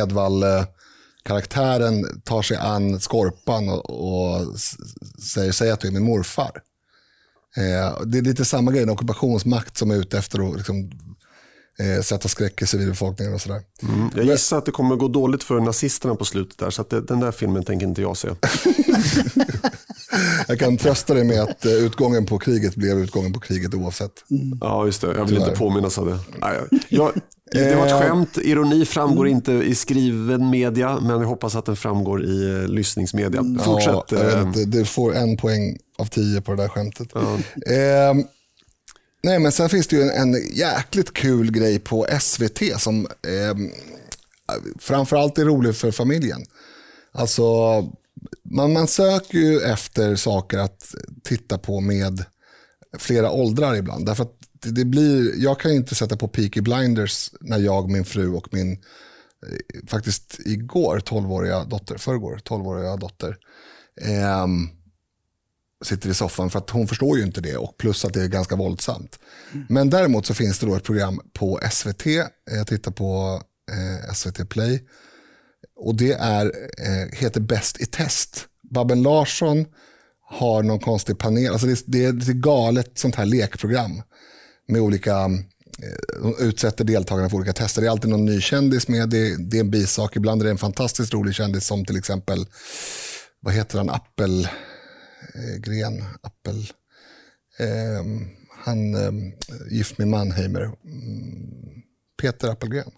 Edwall-karaktären 1.28 2.22
tar 2.24 2.42
sig 2.42 2.56
an 2.56 3.00
Skorpan 3.00 3.68
och, 3.68 3.90
och 3.90 4.58
säger, 5.34 5.52
säg 5.52 5.70
att 5.70 5.80
du 5.80 5.88
är 5.88 5.92
min 5.92 6.04
morfar. 6.04 6.50
Eh, 7.56 8.02
det 8.06 8.18
är 8.18 8.22
lite 8.22 8.44
samma 8.44 8.72
grej, 8.72 8.82
en 8.82 8.90
ockupationsmakt 8.90 9.76
som 9.76 9.90
är 9.90 9.94
ute 9.94 10.18
efter 10.18 10.50
att 10.50 10.56
liksom, 10.56 10.90
eh, 11.78 12.02
sätta 12.02 12.28
skräck 12.28 12.62
i 12.62 12.66
civilbefolkningen 12.66 13.34
och 13.34 13.40
sådär. 13.40 13.62
Mm. 13.82 14.10
Jag 14.16 14.24
gissar 14.24 14.58
att 14.58 14.66
det 14.66 14.72
kommer 14.72 14.96
gå 14.96 15.08
dåligt 15.08 15.42
för 15.42 15.60
nazisterna 15.60 16.14
på 16.14 16.24
slutet 16.24 16.58
där, 16.58 16.70
så 16.70 16.82
det, 16.82 17.00
den 17.00 17.20
där 17.20 17.32
filmen 17.32 17.64
tänker 17.64 17.86
inte 17.86 18.02
jag 18.02 18.16
se. 18.16 18.28
Jag 20.48 20.58
kan 20.58 20.76
trösta 20.76 21.14
dig 21.14 21.24
med 21.24 21.40
att 21.40 21.64
eh, 21.64 21.72
utgången 21.72 22.26
på 22.26 22.38
kriget 22.38 22.74
blev 22.74 22.98
utgången 22.98 23.32
på 23.32 23.40
kriget 23.40 23.74
oavsett. 23.74 24.12
Ja, 24.60 24.86
just 24.86 25.00
det. 25.00 25.06
Jag 25.06 25.24
vill 25.24 25.34
inte 25.34 25.44
Tyvärr. 25.44 25.56
påminnas 25.58 25.98
av 25.98 26.06
det. 26.06 26.18
Nej, 26.40 26.56
jag, 26.88 27.12
det 27.52 27.74
var 27.76 27.86
ett 27.86 27.92
Eh, 27.92 28.00
skämt. 28.00 28.38
Ironi 28.42 28.84
framgår 28.84 29.28
inte 29.28 29.52
i 29.52 29.74
skriven 29.74 30.50
media, 30.50 31.00
men 31.00 31.20
jag 31.20 31.28
hoppas 31.28 31.56
att 31.56 31.66
den 31.66 31.76
framgår 31.76 32.24
i 32.24 32.50
eh, 32.62 32.68
lyssningsmedia. 32.68 33.44
Fortsätt. 33.64 33.94
Ja, 33.94 34.04
jag 34.10 34.24
vet 34.24 34.46
inte, 34.46 34.64
du 34.78 34.84
får 34.84 35.14
en 35.14 35.36
poäng 35.36 35.78
av 35.98 36.04
tio 36.04 36.40
på 36.40 36.54
det 36.54 36.62
där 36.62 36.68
skämtet. 36.68 37.14
Eh, 37.16 37.22
nej 37.66 38.26
Nej, 39.22 39.38
men 39.38 39.52
sen 39.52 39.68
finns 39.68 39.86
det 39.86 39.96
ju 39.96 40.02
en, 40.02 40.10
en 40.34 40.56
jäkligt 40.56 41.12
kul 41.12 41.50
grej 41.50 41.78
på 41.78 42.06
SVT 42.20 42.80
som 42.80 43.06
eh, 43.06 43.56
framförallt 44.78 45.38
är 45.38 45.44
rolig 45.44 45.76
för 45.76 45.90
familjen. 45.90 46.44
Alltså, 47.12 47.44
man, 48.44 48.72
man 48.72 48.88
söker 48.88 49.38
ju 49.38 49.60
efter 49.60 50.16
saker 50.16 50.58
att 50.58 50.94
titta 51.24 51.58
på 51.58 51.80
med 51.80 52.24
flera 52.98 53.30
åldrar 53.30 53.74
ibland. 53.74 54.06
Därför 54.06 54.26
det, 54.62 54.70
det 54.70 54.84
blir, 54.84 55.42
jag 55.42 55.60
kan 55.60 55.70
inte 55.70 55.94
sätta 55.94 56.16
på 56.16 56.28
Peaky 56.28 56.60
Blinders 56.60 57.30
när 57.40 57.58
jag, 57.58 57.90
min 57.90 58.04
fru 58.04 58.34
och 58.34 58.48
min, 58.54 58.72
eh, 58.72 59.88
faktiskt 59.88 60.40
igår 60.44 60.98
12-åriga 60.98 61.64
dotter, 61.64 61.98
förrgår 61.98 62.40
12-åriga 62.44 62.96
dotter, 62.96 63.36
eh, 64.00 64.46
sitter 65.84 66.10
i 66.10 66.14
soffan 66.14 66.50
för 66.50 66.58
att 66.58 66.70
hon 66.70 66.88
förstår 66.88 67.18
ju 67.18 67.24
inte 67.24 67.40
det 67.40 67.56
och 67.56 67.76
plus 67.76 68.04
att 68.04 68.14
det 68.14 68.22
är 68.22 68.28
ganska 68.28 68.56
våldsamt. 68.56 69.18
Men 69.68 69.90
däremot 69.90 70.26
så 70.26 70.34
finns 70.34 70.58
det 70.58 70.66
då 70.66 70.74
ett 70.74 70.84
program 70.84 71.20
på 71.32 71.60
SVT, 71.70 72.06
jag 72.50 72.66
tittar 72.66 72.92
på 72.92 73.42
eh, 73.72 74.12
SVT 74.14 74.48
Play 74.48 74.88
och 75.78 75.94
det 75.94 76.12
är, 76.12 76.46
eh, 76.78 77.08
heter 77.18 77.40
Bäst 77.40 77.80
i 77.80 77.86
test. 77.86 78.46
Babben 78.70 79.02
Larsson 79.02 79.66
har 80.30 80.62
någon 80.62 80.80
konstig 80.80 81.18
panel, 81.18 81.52
alltså 81.52 81.66
det, 81.66 81.72
är- 81.72 81.82
det 81.86 82.04
är 82.04 82.08
ett 82.30 82.36
galet 82.36 82.98
sånt 82.98 83.14
här 83.14 83.26
lekprogram 83.26 84.02
med 84.68 84.80
olika, 84.80 85.14
eh, 85.14 86.20
de 86.22 86.34
utsätter 86.40 86.84
deltagarna 86.84 87.30
för 87.30 87.36
olika 87.36 87.52
tester. 87.52 87.80
Det 87.82 87.86
är 87.88 87.90
alltid 87.90 88.10
någon 88.10 88.24
ny 88.24 88.40
kändis 88.40 88.88
med, 88.88 89.08
det, 89.08 89.36
det 89.50 89.56
är 89.56 89.60
en 89.60 89.70
bisak, 89.70 90.16
ibland 90.16 90.40
är 90.40 90.44
det 90.44 90.50
en 90.50 90.58
fantastiskt 90.58 91.14
rolig 91.14 91.34
kändis 91.34 91.66
som 91.66 91.84
till 91.84 91.96
exempel, 91.96 92.46
vad 93.40 93.54
heter 93.54 93.78
han, 93.78 93.90
Appelgren? 93.90 95.98
eh, 95.98 96.04
Appel, 96.22 96.66
eh, 97.58 97.98
ehm, 97.98 98.26
han 98.64 98.94
eh, 98.94 99.12
gift 99.70 99.98
med 99.98 100.08
Mannheimer, 100.08 100.60
mm, 100.62 100.74
Peter 102.22 102.48
Appelgren. 102.48 102.90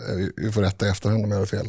Eh, 0.00 0.26
Vi 0.36 0.52
får 0.52 0.62
rätta 0.62 0.86
i 0.86 0.88
efterhand 0.88 1.24
om 1.24 1.30
jag 1.30 1.38
har 1.38 1.46
fel. 1.46 1.68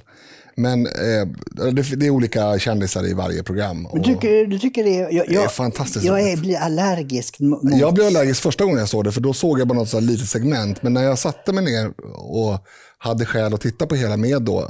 Men 0.55 0.87
eh, 0.87 1.27
det, 1.71 1.81
det 1.81 2.05
är 2.05 2.09
olika 2.09 2.59
kändisar 2.59 3.07
i 3.07 3.13
varje 3.13 3.43
program. 3.43 3.87
Du 3.93 4.03
tycker, 4.03 4.45
du 4.45 4.59
tycker 4.59 4.83
det? 4.83 4.89
Jag, 4.89 5.13
jag, 5.13 5.27
Det 5.27 5.35
är 5.35 5.47
fantastiskt 5.47 6.05
Jag 6.05 6.21
är, 6.31 6.37
blir 6.37 6.57
allergisk 6.57 7.39
mot... 7.39 7.61
jag 7.63 7.93
blev 7.93 8.07
allergisk 8.07 8.41
första 8.43 8.63
gången 8.63 8.79
jag 8.79 8.89
såg 8.89 9.03
det, 9.03 9.11
för 9.11 9.21
då 9.21 9.33
såg 9.33 9.59
jag 9.59 9.67
bara 9.67 9.79
något 9.79 10.03
litet 10.03 10.27
segment. 10.27 10.83
Men 10.83 10.93
när 10.93 11.03
jag 11.03 11.19
satte 11.19 11.53
mig 11.53 11.63
ner 11.63 11.93
och 12.15 12.65
hade 12.97 13.25
skäl 13.25 13.53
att 13.53 13.61
titta 13.61 13.87
på 13.87 13.95
hela 13.95 14.17
med 14.17 14.41
då, 14.41 14.59
eh, 14.59 14.67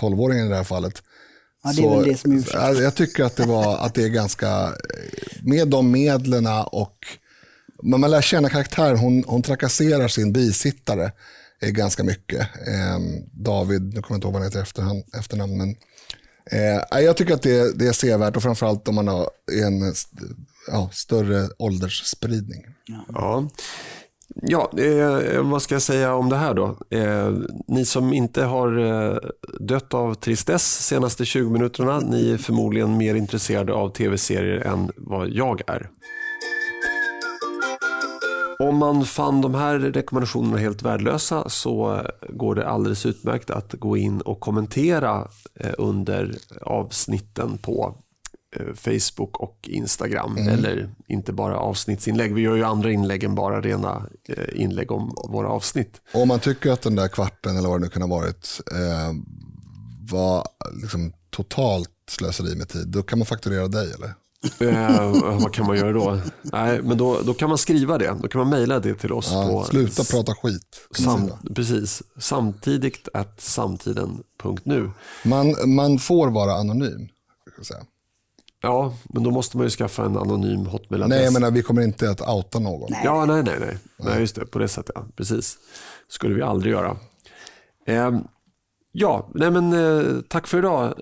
12-åringen 0.00 0.46
i 0.46 0.48
det 0.48 0.56
här 0.56 0.64
fallet. 0.64 1.02
Ja, 1.64 1.72
det 1.72 1.82
är 1.82 1.96
väl 1.96 2.08
det 2.08 2.16
som 2.16 2.32
är 2.32 2.82
Jag 2.82 2.94
tycker 2.94 3.24
att 3.24 3.36
det, 3.36 3.46
var, 3.46 3.78
att 3.78 3.94
det 3.94 4.02
är 4.04 4.08
ganska, 4.08 4.48
eh, 4.48 4.70
med 5.42 5.68
de 5.68 5.90
medlen 5.90 6.46
och 6.66 6.96
man 7.82 8.10
lär 8.10 8.22
känna 8.22 8.48
karaktären. 8.48 8.98
Hon, 8.98 9.24
hon 9.26 9.42
trakasserar 9.42 10.08
sin 10.08 10.32
bisittare 10.32 11.12
eh, 11.62 11.70
ganska 11.70 12.04
mycket. 12.04 12.40
Eh, 12.40 12.98
David, 13.32 13.82
nu 13.82 14.02
kommer 14.02 14.06
jag 14.08 14.16
inte 14.16 14.26
ihåg 14.26 14.32
vad 14.32 14.42
han 14.42 14.50
heter 14.50 14.58
i 14.58 14.62
efterhand, 14.62 15.04
efternamn. 15.18 15.58
Men, 15.58 15.76
eh, 16.50 17.00
jag 17.00 17.16
tycker 17.16 17.34
att 17.34 17.42
det, 17.42 17.78
det 17.78 17.88
är 17.88 17.92
sevärt 17.92 18.36
och 18.36 18.42
framförallt 18.42 18.88
om 18.88 18.94
man 18.94 19.08
har 19.08 19.28
en 19.52 19.94
ja, 20.66 20.90
större 20.92 21.48
åldersspridning. 21.58 22.66
Ja. 22.86 23.48
Ja, 24.34 24.70
eh, 24.78 25.42
vad 25.42 25.62
ska 25.62 25.74
jag 25.74 25.82
säga 25.82 26.14
om 26.14 26.28
det 26.28 26.36
här 26.36 26.54
då? 26.54 26.76
Eh, 26.90 27.32
ni 27.68 27.84
som 27.84 28.12
inte 28.12 28.44
har 28.44 28.78
eh, 28.78 29.18
dött 29.60 29.94
av 29.94 30.14
tristess 30.14 30.86
senaste 30.86 31.24
20 31.24 31.50
minuterna, 31.50 32.00
ni 32.00 32.30
är 32.30 32.38
förmodligen 32.38 32.96
mer 32.96 33.14
intresserade 33.14 33.72
av 33.72 33.88
tv-serier 33.88 34.66
än 34.66 34.90
vad 34.96 35.30
jag 35.30 35.62
är. 35.66 35.90
Om 38.62 38.76
man 38.76 39.04
fann 39.04 39.40
de 39.40 39.54
här 39.54 39.78
rekommendationerna 39.78 40.56
helt 40.56 40.82
värdelösa 40.82 41.48
så 41.48 42.06
går 42.28 42.54
det 42.54 42.68
alldeles 42.68 43.06
utmärkt 43.06 43.50
att 43.50 43.72
gå 43.72 43.96
in 43.96 44.20
och 44.20 44.40
kommentera 44.40 45.28
eh, 45.54 45.72
under 45.78 46.38
avsnitten 46.60 47.58
på 47.58 47.94
eh, 48.56 48.74
Facebook 48.74 49.40
och 49.40 49.68
Instagram. 49.68 50.36
Eller 50.36 50.90
inte 51.08 51.32
bara 51.32 51.58
avsnittsinlägg. 51.58 52.34
Vi 52.34 52.40
gör 52.40 52.56
ju 52.56 52.64
andra 52.64 52.92
inlägg 52.92 53.24
än 53.24 53.34
bara 53.34 53.60
rena 53.60 54.06
eh, 54.28 54.62
inlägg 54.62 54.90
om 54.90 55.14
våra 55.28 55.48
avsnitt. 55.48 56.00
Om 56.14 56.28
man 56.28 56.40
tycker 56.40 56.72
att 56.72 56.82
den 56.82 56.96
där 56.96 57.08
kvarten 57.08 57.56
eller 57.56 57.68
vad 57.68 57.80
det 57.80 57.84
nu 57.84 57.90
kan 57.90 58.02
ha 58.02 58.08
varit 58.08 58.60
var 60.10 60.46
liksom 60.82 61.12
totalt 61.30 61.90
slöseri 62.08 62.56
med 62.56 62.68
tid, 62.68 62.88
då 62.88 63.02
kan 63.02 63.18
man 63.18 63.26
fakturera 63.26 63.68
dig 63.68 63.92
eller? 63.92 64.14
Eh, 64.60 65.12
vad 65.40 65.52
kan 65.52 65.66
man 65.66 65.76
göra 65.76 65.92
då? 65.92 66.18
Nej, 66.42 66.82
men 66.82 66.98
då, 66.98 67.20
då 67.22 67.34
kan 67.34 67.48
man 67.48 67.58
skriva 67.58 67.98
det. 67.98 68.16
Då 68.22 68.28
kan 68.28 68.38
man 68.38 68.50
mejla 68.50 68.80
det 68.80 68.94
till 68.94 69.12
oss. 69.12 69.28
Ja, 69.32 69.46
på 69.46 69.64
sluta 69.64 70.04
prata 70.04 70.34
skit. 70.34 70.88
sam, 70.94 71.32
precis, 71.54 72.02
samtidigt 72.18 73.08
att 73.14 73.40
samtiden.nu. 73.40 74.90
Man, 75.24 75.74
man 75.74 75.98
får 75.98 76.30
vara 76.30 76.52
anonym. 76.52 77.08
säga. 77.62 77.80
Ja, 78.62 78.94
men 79.04 79.22
då 79.22 79.30
måste 79.30 79.56
man 79.56 79.66
ju 79.66 79.70
skaffa 79.70 80.04
en 80.04 80.16
anonym 80.16 80.66
hotmail 80.66 81.04
Nej, 81.08 81.24
jag 81.24 81.32
menar 81.32 81.50
vi 81.50 81.62
kommer 81.62 81.82
inte 81.82 82.10
att 82.10 82.20
outa 82.20 82.58
någon. 82.58 82.90
Ja, 83.04 83.24
nej, 83.24 83.42
nej, 83.42 83.56
nej. 83.60 83.78
Nej, 83.96 84.20
just 84.20 84.34
det. 84.34 84.46
På 84.46 84.58
det 84.58 84.68
sättet, 84.68 84.92
ja. 84.94 85.06
Precis. 85.16 85.58
skulle 86.08 86.34
vi 86.34 86.42
aldrig 86.42 86.72
göra. 86.72 86.96
Eh, 87.86 88.20
ja, 88.92 89.30
nej 89.34 89.50
men 89.50 89.72
eh, 89.72 90.20
tack 90.28 90.46
för 90.46 90.58
idag 90.58 90.94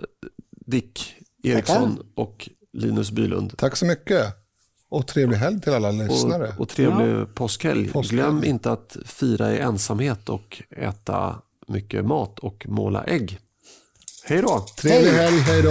Dick 0.66 1.14
Eriksson 1.42 1.98
och 2.14 2.48
Linus 2.72 3.10
Bylund. 3.10 3.59
Tack 3.59 3.76
så 3.76 3.86
mycket. 3.86 4.26
Och 4.88 5.06
trevlig 5.06 5.36
helg 5.36 5.60
till 5.60 5.72
alla 5.74 5.90
lyssnare. 5.90 6.48
Och, 6.48 6.60
och 6.60 6.68
trevlig 6.68 7.34
påskhelg. 7.34 7.88
Påskhelg. 7.88 8.22
Glöm 8.22 8.44
inte 8.44 8.72
att 8.72 8.97
fira 9.05 9.52
i 9.52 9.59
ensamhet 9.59 10.28
och 10.28 10.62
äta 10.76 11.36
mycket 11.68 12.05
mat 12.05 12.38
och 12.38 12.66
måla 12.68 13.05
ägg. 13.05 13.38
Hej 14.24 14.42
då! 14.42 14.66
Trevlig 14.76 15.10
helg, 15.10 15.38
hej 15.38 15.62
då. 15.62 15.70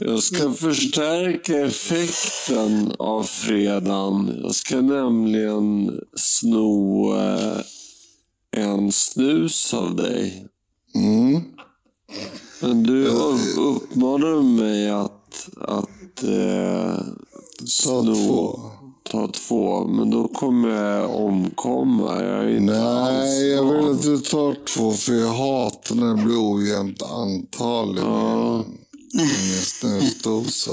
Jag 0.00 0.22
ska 0.22 0.52
förstärka 0.52 1.66
effekten 1.66 2.92
av 2.98 3.22
fredagen. 3.22 4.40
Jag 4.42 4.54
ska 4.54 4.80
nämligen 4.80 6.00
sno 6.14 7.14
eh, 7.16 7.60
en 8.56 8.92
snus 8.92 9.74
av 9.74 9.96
dig. 9.96 10.46
Mm. 10.94 11.42
Men 12.60 12.82
du 12.82 13.06
upp- 13.06 13.58
uppmanar 13.58 14.42
mig 14.42 14.90
att, 14.90 15.48
att 15.60 16.22
eh, 16.24 16.96
Ta 17.58 17.66
sno, 17.66 18.14
två. 18.14 18.65
Ta 19.16 19.28
två. 19.28 19.84
Men 19.84 20.10
då 20.10 20.28
kommer 20.28 20.68
jag 20.68 21.10
omkomma. 21.10 22.22
Jag 22.22 22.44
är 22.44 22.56
inte 22.56 22.72
Nej, 22.72 23.48
jag 23.48 23.64
vill 23.72 23.90
att 23.90 24.02
du 24.02 24.18
tar 24.18 24.64
två 24.64 24.92
för 24.92 25.12
jag 25.12 25.32
hatar 25.32 25.94
när 25.94 26.16
det 26.16 26.22
blir 26.22 26.54
ojämnt 26.54 27.02
antal 27.02 27.98
i 27.98 28.02
min, 29.18 29.62
snusdosa. 29.62 30.70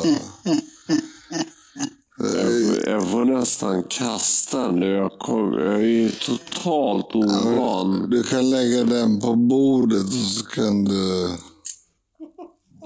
Jag, 2.18 2.94
jag 2.94 3.10
får 3.10 3.26
nästan 3.26 3.84
kasta 3.90 4.72
nu. 4.72 4.90
Jag, 4.90 5.12
kom, 5.20 5.54
jag 5.54 5.74
är 5.74 5.80
ju 5.80 6.12
totalt 6.12 7.16
ovan. 7.16 8.10
Du 8.10 8.24
kan 8.24 8.50
lägga 8.50 8.84
den 8.84 9.20
på 9.20 9.36
bordet 9.36 10.06
och 10.06 10.12
så 10.12 10.46
kan 10.46 10.84
du... 10.84 11.30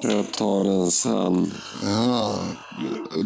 Jag 0.02 0.32
tar 0.32 0.64
den 0.64 0.92
sen. 0.92 1.54
Ja, 1.84 2.40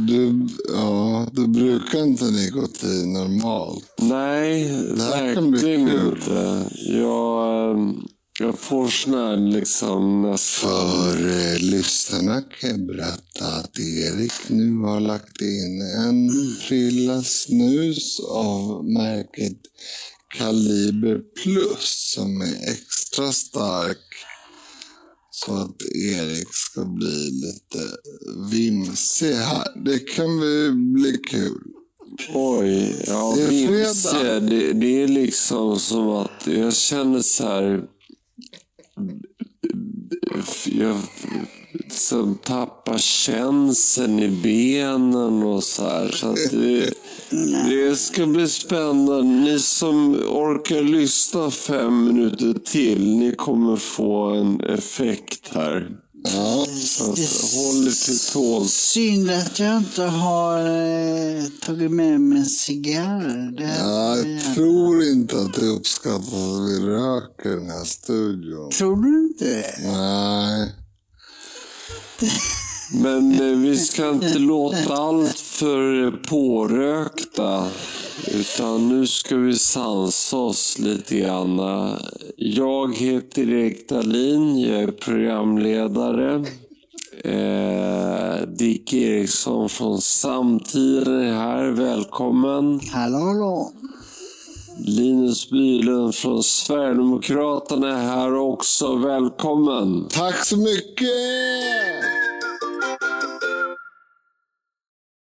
du, 0.08 0.48
ja, 0.74 1.28
du 1.32 1.48
brukar 1.48 2.04
inte 2.04 2.26
nikotin 2.26 3.14
normalt. 3.14 3.94
Nej, 4.02 4.64
här 4.98 5.34
kan 5.34 5.52
bli 5.52 5.78
verkligen 5.78 6.08
inte. 6.08 6.70
Jag, 6.92 7.72
eh, 7.72 7.94
jag 8.40 8.60
får 8.60 8.88
sån 8.88 9.14
här 9.14 9.38
liksom 9.38 10.22
nästan... 10.22 10.72
För 10.72 11.30
eh, 11.30 11.60
lyssnarna 11.60 12.42
kan 12.42 12.70
jag 12.70 12.88
berätta 12.88 13.46
att 13.46 13.80
Erik 13.80 14.34
nu 14.48 14.78
har 14.78 15.00
lagt 15.00 15.42
in 15.42 15.82
en 15.82 16.30
frilla 16.68 17.24
snus 17.24 18.20
av 18.20 18.86
märket 18.86 19.58
Kaliber 20.38 21.22
Plus 21.44 22.14
som 22.16 22.42
är 22.42 22.72
extra 22.72 23.32
stark. 23.32 24.11
Så 25.46 25.54
att 25.54 25.82
Erik 25.96 26.48
ska 26.54 26.86
bli 26.86 27.30
lite 27.32 27.98
vimsig 28.52 29.34
här. 29.34 29.84
Det 29.86 30.00
kan 30.00 30.40
bli 30.94 31.18
kul. 31.28 31.62
Oj, 32.34 33.04
ja, 33.08 33.34
Det 33.38 33.44
är 33.44 33.50
vimse. 33.50 34.10
fredag. 34.10 34.40
Det, 34.40 34.74
det 34.74 35.04
är 35.04 35.08
liksom 35.08 35.80
som 35.80 36.10
att 36.10 36.48
jag 36.48 36.76
känner 36.76 37.22
så 37.22 37.44
här... 37.44 37.84
Jag, 40.66 40.98
liksom 41.74 42.38
tappa 42.44 42.98
känseln 42.98 44.20
i 44.20 44.30
benen 44.30 45.44
och 45.44 45.64
så 45.64 45.84
här. 45.84 46.12
Så 46.12 46.28
att 46.28 46.52
det, 46.52 46.94
det 47.70 47.96
ska 47.96 48.26
bli 48.26 48.48
spännande. 48.48 49.24
Ni 49.24 49.60
som 49.60 50.16
orkar 50.16 50.82
lyssna 50.82 51.52
fem 51.52 52.06
minuter 52.06 52.60
till, 52.60 53.18
ni 53.18 53.36
kommer 53.36 53.76
få 53.76 54.26
en 54.26 54.62
effekt 54.62 55.50
här. 55.54 55.90
Ja. 56.24 56.66
Håll 57.54 57.88
er 57.88 58.06
till 58.06 58.20
tåls. 58.34 58.74
Synd 58.74 59.32
att 59.32 59.60
jag 59.60 59.78
inte 59.78 60.04
har 60.04 60.60
eh, 60.60 61.44
tagit 61.66 61.92
med 61.92 62.22
mig 62.22 62.38
en 62.38 62.46
cigarr. 62.46 63.56
Ja, 63.60 64.18
jag 64.18 64.56
tror 64.56 65.04
inte 65.04 65.42
att 65.42 65.54
det 65.54 65.66
uppskattas 65.66 66.34
att 66.34 66.70
vi 66.70 66.80
röker 66.80 67.50
i 67.50 67.56
den 67.56 67.70
här 67.70 67.86
studion. 67.86 68.70
Tror 68.70 68.96
du 68.96 69.20
inte 69.20 69.46
det? 69.46 69.92
Nej. 69.92 70.72
Men 72.94 73.32
eh, 73.32 73.58
vi 73.58 73.78
ska 73.78 74.10
inte 74.10 74.40
låta 74.40 74.94
allt 74.94 75.40
för 75.40 76.12
pårökta. 76.12 77.68
Utan 78.28 78.90
nu 78.90 79.08
ska 79.08 79.36
vi 79.36 79.56
sansa 79.56 80.38
oss 80.38 80.80
lite 80.80 81.18
grann. 81.18 81.60
Jag 82.38 82.98
heter 82.98 83.50
Erik 83.50 83.90
Dahlin, 83.90 84.60
jag 84.60 84.84
är 84.84 84.92
programledare. 84.92 86.46
Eh, 87.24 88.48
Dick 88.48 88.94
Eriksson 88.94 89.70
från 89.70 90.02
Samtiden 90.02 91.22
är 91.22 91.34
här, 91.34 91.72
välkommen. 91.72 92.80
Hallå, 92.92 93.18
hallå. 93.18 93.72
Linus 94.78 95.50
Bylund 95.50 96.16
från 96.16 96.44
Sverigedemokraterna 96.44 97.88
är 97.88 98.08
här 98.08 98.36
också, 98.36 98.96
välkommen. 98.96 100.08
Tack 100.10 100.46
så 100.46 100.58
mycket! 100.58 101.08